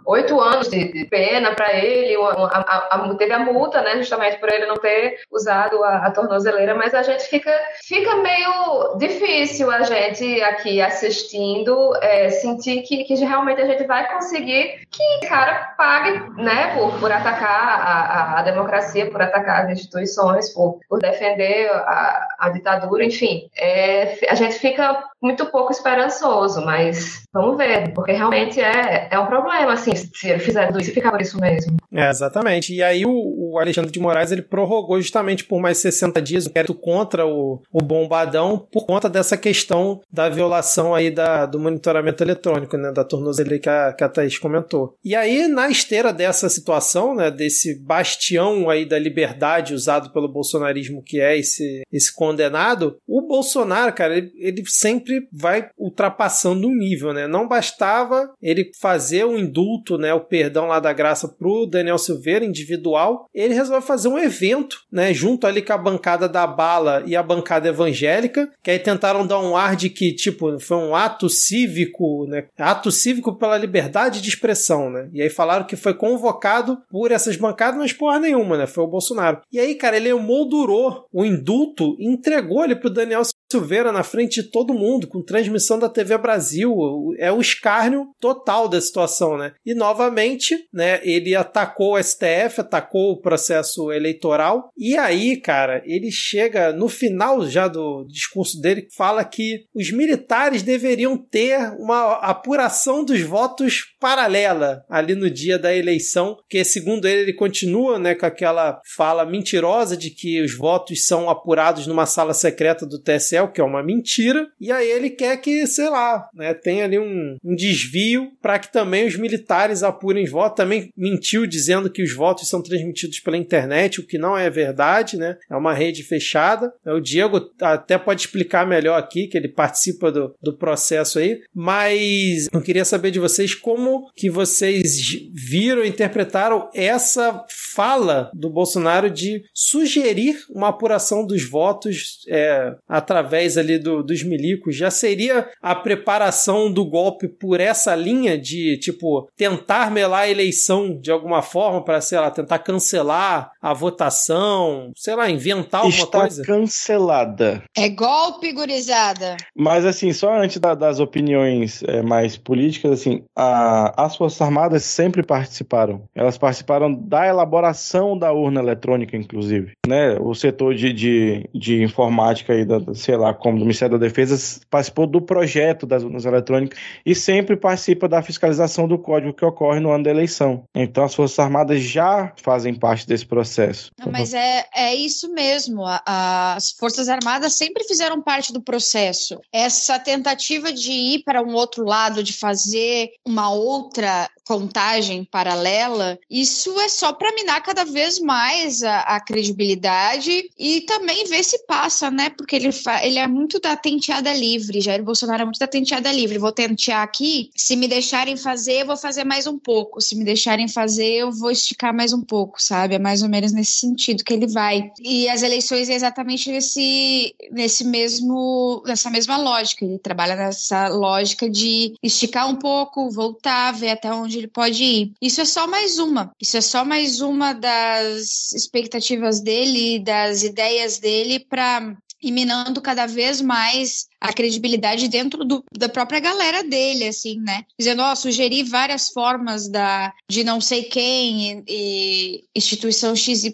oito 0.07 0.41
anos 0.41 0.69
de, 0.69 0.93
de 0.93 1.05
pena 1.07 1.55
para 1.55 1.75
ele, 1.75 2.15
a, 2.17 2.59
a, 2.59 2.97
a, 2.97 3.15
teve 3.15 3.33
a 3.33 3.39
multa, 3.39 3.81
né, 3.83 3.97
justamente 3.97 4.39
por 4.39 4.53
ele 4.53 4.67
não 4.67 4.77
ter 4.77 5.21
usado 5.31 5.83
a, 5.83 6.07
a 6.07 6.11
tornozeleira, 6.11 6.75
mas 6.75 6.95
a 6.95 7.03
gente 7.03 7.25
fica, 7.25 7.53
fica 7.83 8.17
meio 8.17 8.97
difícil 8.99 9.71
a 9.71 9.83
gente 9.83 10.43
aqui 10.43 10.81
assistindo 10.81 11.95
é, 12.03 12.29
sentir 12.31 12.74
que, 12.83 13.05
que 13.05 13.15
realmente 13.17 13.61
a 13.61 13.67
gente 13.67 13.85
vai 13.85 14.11
conseguir 14.13 14.81
que 14.91 15.27
o 15.27 15.29
cara 15.29 15.75
pague, 15.77 16.43
né, 16.43 16.75
por, 16.75 16.99
por 16.99 17.11
atacar 17.11 17.81
a, 17.81 18.39
a, 18.39 18.43
democracia, 18.43 19.11
por 19.11 19.21
atacar 19.21 19.65
as 19.65 19.71
instituições, 19.71 20.51
por, 20.53 20.81
por 20.89 21.01
defender 21.01 21.71
a, 21.71 22.29
a 22.39 22.49
ditadura, 22.51 23.05
enfim, 23.05 23.49
é, 23.57 24.19
a 24.29 24.35
gente 24.35 24.59
fica 24.59 25.05
muito 25.21 25.47
pouco 25.47 25.73
esperançoso, 25.73 26.65
mas 26.65 27.25
vamos 27.33 27.57
ver, 27.57 27.93
porque 27.95 28.13
realmente 28.13 28.61
é, 28.61 29.09
é 29.11 29.19
um 29.19 29.27
problema, 29.27 29.73
assim, 29.73 29.95
se 29.97 30.39
fizer 30.39 30.67
tudo 30.67 30.81
isso, 30.81 30.93
ficar 30.93 31.21
isso 31.21 31.41
mesmo. 31.41 31.77
É, 31.93 32.11
exatamente. 32.11 32.75
E 32.75 32.83
aí 32.83 33.07
o, 33.07 33.11
o, 33.55 33.59
Alexandre 33.59 33.91
de 33.91 34.01
Moraes, 34.01 34.33
ele 34.33 34.43
prorrogou 34.43 35.01
justamente 35.01 35.45
por 35.45 35.61
mais 35.61 35.79
60 35.79 36.21
dias 36.21 36.47
o 36.47 36.51
inquérito 36.51 36.75
contra 36.75 37.27
o, 37.27 37.63
o 37.73 37.83
Bombadão 37.83 38.67
por 38.71 38.87
conta 38.87 39.09
dessa 39.09 39.37
questão 39.37 40.01
da 40.11 40.29
violação 40.29 40.95
aí 40.95 41.11
da, 41.11 41.47
do 41.47 41.59
monitoramento 41.59 42.23
eletrônico, 42.23 42.77
né, 42.77 42.93
da 42.93 43.05
tornozeleira 43.05 43.59
que 43.59 43.69
a, 43.69 43.93
que 43.93 44.05
a 44.05 44.09
Thaís 44.09 44.39
comentou. 44.39 44.97
E 45.05 45.15
aí, 45.15 45.47
na 45.49 45.69
esteira 45.69 46.13
dessa 46.13 46.49
situação, 46.49 47.15
né, 47.15 47.31
desse 47.31 47.79
bastião 47.81 48.69
aí 48.69 48.85
da 48.85 48.99
liberdade 48.99 49.75
usado 49.75 50.11
pelo 50.11 50.29
bolsonarismo 50.29 51.03
que 51.03 51.21
é 51.21 51.39
esse, 51.39 51.83
esse 51.93 52.15
condenado, 52.15 52.97
o 53.07 53.23
Bolsonaro, 53.23 53.93
cara, 53.93 54.17
ele, 54.17 54.33
ele 54.37 54.63
sempre 54.67 55.29
vai 55.33 55.69
ultrapassando 55.79 56.67
um 56.67 56.75
nível, 56.75 57.13
né? 57.13 57.27
Não 57.27 57.47
bastava 57.47 58.33
ele 58.41 58.71
fazer 58.81 59.25
o 59.25 59.39
indulto, 59.39 59.99
né, 59.99 60.13
o 60.15 60.21
perdão 60.21 60.67
lá 60.67 60.81
da 60.81 60.93
graça 60.93 61.29
pro 61.29 61.67
Daniel 61.67 61.99
Silveira 61.99 62.45
individual, 62.45 63.29
ele 63.45 63.55
resolve 63.55 63.87
fazer 63.87 64.09
um 64.09 64.19
evento, 64.19 64.79
né, 64.91 65.13
junto 65.13 65.47
ali 65.47 65.63
com 65.63 65.73
a 65.73 65.79
bancada 65.79 66.29
da 66.29 66.47
bala 66.47 67.03
e 67.07 67.17
a 67.17 67.23
bancada 67.23 67.69
evangélica, 67.69 68.51
que 68.63 68.71
aí 68.71 68.79
tentaram 68.79 69.27
dar 69.27 69.41
um 69.41 69.57
ar 69.57 69.77
de 69.77 69.91
que, 69.91 70.13
tipo, 70.15 70.59
foi 70.61 70.77
um 70.77 70.95
ato 70.95 71.29
cívico, 71.29 72.27
né, 72.27 72.47
ato 72.59 72.91
cívico 72.91 73.37
pela 73.37 73.59
liberdade 73.59 74.21
de 74.21 74.29
expressão, 74.29 74.91
né? 74.91 75.09
E 75.13 75.23
aí 75.23 75.31
falaram 75.31 75.67
que 75.67 75.77
foi 75.77 75.95
convocado 75.95 76.79
por 76.91 77.11
essas 77.13 77.37
bancadas, 77.37 77.79
mas 77.79 77.93
porra 77.93 78.19
nenhuma, 78.19 78.57
né? 78.57 78.67
Foi 78.67 78.85
o 78.85 78.89
Bolsonaro. 78.89 79.41
E 79.53 79.59
aí, 79.59 79.75
cara, 79.75 79.97
ele 79.97 80.13
moldurou 80.15 81.07
o 81.13 81.25
indulto 81.25 81.97
e 81.99 82.07
entregou 82.07 82.65
ele 82.65 82.77
pro 82.77 82.91
Daniel 82.91 83.23
Silveira 83.51 83.93
na 83.93 84.03
frente 84.03 84.43
de 84.43 84.51
todo 84.51 84.75
mundo, 84.75 85.07
com 85.07 85.23
transmissão 85.23 85.79
da 85.79 85.89
TV 85.89 86.17
Brasil. 86.19 86.75
É 87.19 87.31
o 87.31 87.41
escárnio 87.41 88.09
total 88.21 88.69
da 88.69 88.81
situação, 88.81 89.37
né? 89.37 89.53
E 89.65 89.75
novamente, 89.75 90.67
né, 90.73 91.01
ele 91.05 91.35
atacou 91.35 91.95
o 91.95 92.03
STF, 92.03 92.61
atacou 92.61 93.13
o 93.13 93.21
processo 93.35 93.91
eleitoral. 93.91 94.71
E 94.79 94.97
aí, 94.97 95.37
cara, 95.37 95.83
ele 95.85 96.11
chega 96.11 96.73
no 96.73 96.89
final 96.89 97.45
já 97.49 97.67
do 97.67 98.05
discurso 98.09 98.61
dele, 98.61 98.87
fala 98.97 99.25
que 99.25 99.65
os 99.75 99.91
militares 99.91 100.63
deveriam 100.63 101.17
ter 101.17 101.59
uma 101.79 102.15
apuração 102.19 103.05
dos 103.05 103.21
votos 103.23 103.95
paralela 103.99 104.85
ali 104.89 105.15
no 105.17 105.29
dia 105.29 105.59
da 105.59 105.75
eleição, 105.75 106.37
que 106.49 106.63
segundo 106.63 107.09
ele, 107.09 107.23
ele 107.23 107.33
continua, 107.33 107.99
né, 107.99 108.15
com 108.15 108.27
aquela 108.27 108.81
fala 108.95 109.27
mentirosa 109.27 109.97
de 109.97 110.11
que 110.11 110.41
os 110.41 110.57
votos 110.57 111.05
são 111.05 111.29
apurados 111.29 111.87
numa 111.87 112.07
sala 112.07 112.35
secreta 112.35 112.87
do 112.87 113.03
TSE, 113.03 113.39
o 113.41 113.51
que 113.51 113.61
é 113.61 113.65
uma 113.65 113.83
mentira, 113.83 114.47
e 114.61 114.71
aí 114.71 114.89
ele 114.89 115.11
quer 115.11 115.39
que, 115.39 115.67
sei 115.67 115.89
lá, 115.89 116.29
né, 116.35 116.55
tenha 116.55 116.85
ali 116.85 116.99
um, 116.99 117.37
um 117.43 117.57
desvio 117.57 118.31
para 118.41 118.59
que 118.59 118.71
também 118.71 119.07
os 119.07 119.17
militares 119.17 119.83
apurem 119.83 120.25
os 120.25 120.31
votos. 120.31 120.57
Também 120.57 120.91
mentiu 120.97 121.47
dizendo 121.47 121.91
que 121.91 122.03
os 122.03 122.15
votos 122.15 122.49
são 122.49 122.63
transmitidos 122.63 123.21
pela 123.25 123.37
internet, 123.37 124.01
o 124.01 124.07
que 124.07 124.19
não 124.19 124.37
é 124.37 124.49
verdade, 124.51 125.17
né? 125.17 125.37
É 125.51 125.57
uma 125.57 125.73
rede 125.73 126.03
fechada. 126.03 126.73
O 126.87 127.01
Diego 127.01 127.51
até 127.61 127.99
pode 127.99 128.21
explicar 128.21 128.67
melhor 128.67 128.99
aqui, 128.99 129.27
que 129.27 129.37
ele 129.37 129.49
participa 129.49 130.13
do, 130.13 130.35
do 130.43 130.57
processo 130.57 131.19
aí, 131.19 131.41
mas 131.55 132.49
eu 132.53 132.61
queria 132.61 132.85
saber 132.85 133.11
de 133.11 133.19
vocês 133.19 133.55
como 133.55 134.11
que 134.15 134.29
vocês 134.29 134.99
viram, 135.33 135.85
interpretaram 135.85 136.69
essa 136.75 137.45
fala 137.75 138.31
do 138.35 138.51
Bolsonaro 138.51 139.11
de 139.11 139.43
sugerir 139.53 140.37
uma 140.51 140.69
apuração 140.69 141.27
dos 141.27 141.49
votos 141.49 142.25
é, 142.29 142.75
através 142.89 143.57
ali 143.57 143.79
do, 143.79 144.03
dos 144.03 144.23
milicos. 144.23 144.77
Já 144.77 144.91
seria 144.91 145.49
a 145.63 145.75
preparação 145.75 146.71
do 146.71 146.85
golpe 146.85 147.29
por 147.29 147.61
essa 147.61 147.95
linha 147.95 148.39
de, 148.39 148.79
tipo, 148.79 149.29
tentar 149.37 149.91
melar 149.91 150.23
a 150.23 150.31
eleição 150.31 150.99
de 150.99 151.11
alguma 151.11 151.43
forma 151.43 151.85
para, 151.85 152.01
sei 152.01 152.19
lá, 152.19 152.31
tentar 152.31 152.59
cancelar 152.59 153.14
a 153.15 153.73
votação, 153.73 154.93
sei 154.97 155.15
lá, 155.15 155.31
inventar 155.31 155.83
alguma 155.83 156.05
Está 156.05 156.21
coisa? 156.21 156.43
cancelada. 156.43 157.63
É 157.77 157.89
golpe, 157.89 158.53
gurizada. 158.53 159.37
Mas, 159.57 159.85
assim, 159.85 160.13
só 160.13 160.35
antes 160.35 160.59
da, 160.59 160.75
das 160.75 161.01
opiniões 161.01 161.83
é, 161.87 162.03
mais 162.03 162.37
políticas, 162.37 162.93
assim, 162.93 163.25
a, 163.37 164.05
as 164.05 164.17
Forças 164.17 164.41
Armadas 164.41 164.85
sempre 164.85 165.23
participaram. 165.23 166.03
Elas 166.15 166.39
participaram 166.39 166.93
da 166.93 167.27
elaboração 167.27 168.17
da 168.19 168.33
urna 168.33 168.61
eletrônica, 168.61 169.17
inclusive. 169.17 169.73
Né? 169.87 170.17
O 170.21 170.35
setor 170.35 170.75
de, 170.75 170.93
de, 170.93 171.49
de 171.55 171.83
informática 171.83 172.53
aí, 172.53 172.65
da, 172.65 172.81
sei 172.95 173.17
lá, 173.17 173.33
como 173.35 173.59
do 173.59 173.65
Ministério 173.65 173.99
da 173.99 174.07
Defesa, 174.07 174.37
participou 174.71 175.07
do 175.07 175.21
projeto 175.21 175.87
das 175.87 176.03
urnas 176.03 176.25
eletrônicas 176.25 176.79
e 177.05 177.15
sempre 177.15 177.57
participa 177.57 178.09
da 178.09 178.23
fiscalização 178.23 178.87
do 178.87 178.99
código 178.99 179.33
que 179.33 179.45
ocorre 179.45 179.81
no 179.81 179.91
ano 179.91 180.05
da 180.05 180.11
eleição. 180.11 180.65
Então, 180.75 181.05
as 181.05 181.15
Forças 181.15 181.39
Armadas 181.39 181.81
já 181.81 182.33
fazem 182.43 182.75
parte 182.75 182.94
desse 183.03 183.27
processo. 183.27 183.91
Não, 183.99 184.13
mas 184.13 184.33
é, 184.33 184.67
é 184.75 184.95
isso 184.95 185.33
mesmo. 185.33 185.85
A, 185.85 186.55
as 186.55 186.71
Forças 186.71 187.09
Armadas 187.09 187.57
sempre 187.57 187.85
fizeram 187.85 188.23
parte 188.23 188.53
do 188.53 188.63
processo. 188.63 189.41
Essa 189.53 189.99
tentativa 189.99 190.73
de 190.73 190.93
ir 190.93 191.23
para 191.25 191.43
um 191.43 191.55
outro 191.55 191.85
lado, 191.85 192.23
de 192.23 192.33
fazer 192.33 193.11
uma 193.27 193.51
outra 193.51 194.29
contagem 194.47 195.25
paralela, 195.25 196.19
isso 196.31 196.79
é 196.81 196.89
só 196.89 197.13
para 197.13 197.35
minar 197.35 197.63
cada 197.63 197.85
vez 197.85 198.19
mais 198.19 198.83
a, 198.83 199.01
a, 199.01 199.21
credibilidade 199.21 200.51
e 200.59 200.83
também 200.83 201.25
ver 201.25 201.43
se 201.43 201.65
passa, 201.67 202.11
né? 202.11 202.31
Porque 202.31 202.55
ele, 202.55 202.71
ele 203.03 203.19
é 203.19 203.27
muito 203.27 203.59
da 203.59 203.75
tenteada 203.77 204.33
livre. 204.33 204.81
Jair 204.81 205.03
Bolsonaro 205.03 205.43
é 205.43 205.45
muito 205.45 205.59
da 205.59 205.67
tenteada 205.67 206.13
livre. 206.13 206.39
Vou 206.39 206.53
tentear 206.53 207.03
aqui, 207.03 207.51
se 207.57 207.75
me 207.75 207.89
deixarem 207.89 208.37
fazer, 208.37 208.83
eu 208.83 208.87
vou 208.87 208.97
fazer 208.97 209.25
mais 209.25 209.47
um 209.47 209.59
pouco. 209.59 210.01
Se 210.01 210.15
me 210.15 210.25
deixarem 210.25 210.69
fazer, 210.69 211.11
eu 211.15 211.33
vou 211.33 211.51
esticar 211.51 211.95
mais 211.95 212.13
um 212.13 212.21
pouco, 212.21 212.63
sabe? 212.63 212.95
É 212.95 212.99
mais 212.99 213.23
ou 213.23 213.29
menos 213.29 213.53
nesse 213.53 213.73
sentido 213.73 214.25
que 214.25 214.33
ele 214.33 214.47
vai. 214.47 214.93
E 215.01 215.29
as 215.29 215.43
eleições 215.43 215.89
é 215.89 215.95
exatamente 215.95 216.51
nesse, 216.51 217.35
nesse 217.51 217.85
mesmo, 217.85 218.83
nessa 218.87 219.09
mesma 219.11 219.37
lógica. 219.39 219.85
Ele 219.85 219.99
trabalha 219.99 220.37
nessa 220.37 220.89
lógica 220.89 221.49
de 221.49 221.95
esticar 222.03 222.49
um 222.49 222.57
pouco, 222.57 223.11
voltar, 223.11 223.73
ver 223.73 223.91
até 223.91 224.13
onde 224.13 224.34
onde 224.35 224.39
ele 224.39 224.49
pode 224.49 224.83
ir. 224.83 225.13
Isso 225.21 225.41
é 225.41 225.45
só 225.45 225.67
mais 225.67 225.99
uma. 225.99 226.33
Isso 226.41 226.57
é 226.57 226.61
só 226.61 226.85
mais 226.85 227.21
uma 227.21 227.53
das 227.53 228.53
expectativas 228.53 229.41
dele, 229.41 230.01
das 230.01 230.43
ideias 230.43 230.99
dele 230.99 231.39
para 231.39 231.97
ir 232.25 232.33
minando 232.33 232.81
cada 232.81 233.07
vez 233.07 233.43
mais 233.43 234.07
a 234.19 234.33
credibilidade 234.33 235.09
dentro 235.09 235.45
do, 235.45 235.63
da 235.77 235.91
própria 235.91 236.19
galera 236.19 236.65
dele, 236.65 237.07
assim, 237.07 237.39
né? 237.39 237.65
Dizendo, 237.79 238.01
ó, 238.01 238.13
oh, 238.13 238.17
sugeri 238.17 238.63
várias 238.63 239.11
formas 239.11 239.69
da, 239.69 240.11
de 240.31 240.43
não 240.43 240.59
sei 240.59 240.85
quem 240.85 241.59
e, 241.59 241.65
e 241.69 242.45
instituição 242.57 243.15
XYZ 243.15 243.53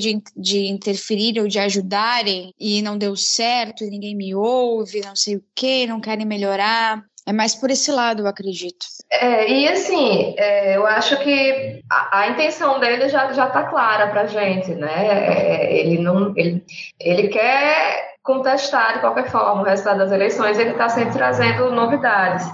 de, 0.00 0.20
de 0.36 0.66
interferir 0.66 1.38
ou 1.38 1.46
de 1.46 1.60
ajudarem 1.60 2.52
e 2.58 2.82
não 2.82 2.98
deu 2.98 3.14
certo 3.14 3.84
e 3.84 3.90
ninguém 3.90 4.16
me 4.16 4.34
ouve, 4.34 5.00
não 5.02 5.14
sei 5.14 5.36
o 5.36 5.44
que, 5.54 5.86
não 5.86 6.00
querem 6.00 6.26
melhorar. 6.26 7.04
É 7.26 7.32
mais 7.32 7.54
por 7.54 7.70
esse 7.70 7.90
lado, 7.92 8.22
eu 8.22 8.26
acredito. 8.26 8.84
É, 9.10 9.48
e 9.48 9.68
assim, 9.68 10.34
é, 10.36 10.76
eu 10.76 10.86
acho 10.86 11.16
que 11.18 11.82
a, 11.88 12.20
a, 12.20 12.28
intenção 12.28 12.80
dele 12.80 13.08
já, 13.08 13.32
já 13.32 13.46
tá 13.46 13.64
clara 13.64 14.08
pra 14.08 14.26
gente, 14.26 14.74
né? 14.74 15.06
É, 15.06 15.76
ele 15.76 15.98
não. 15.98 16.32
Ele, 16.36 16.64
ele 16.98 17.28
quer 17.28 18.12
contestar 18.22 18.94
de 18.94 19.00
qualquer 19.00 19.30
forma 19.30 19.62
o 19.62 19.64
resultado 19.64 19.98
das 19.98 20.12
eleições, 20.12 20.58
ele 20.58 20.70
está 20.70 20.88
sempre 20.88 21.12
trazendo 21.12 21.70
novidades. 21.70 22.46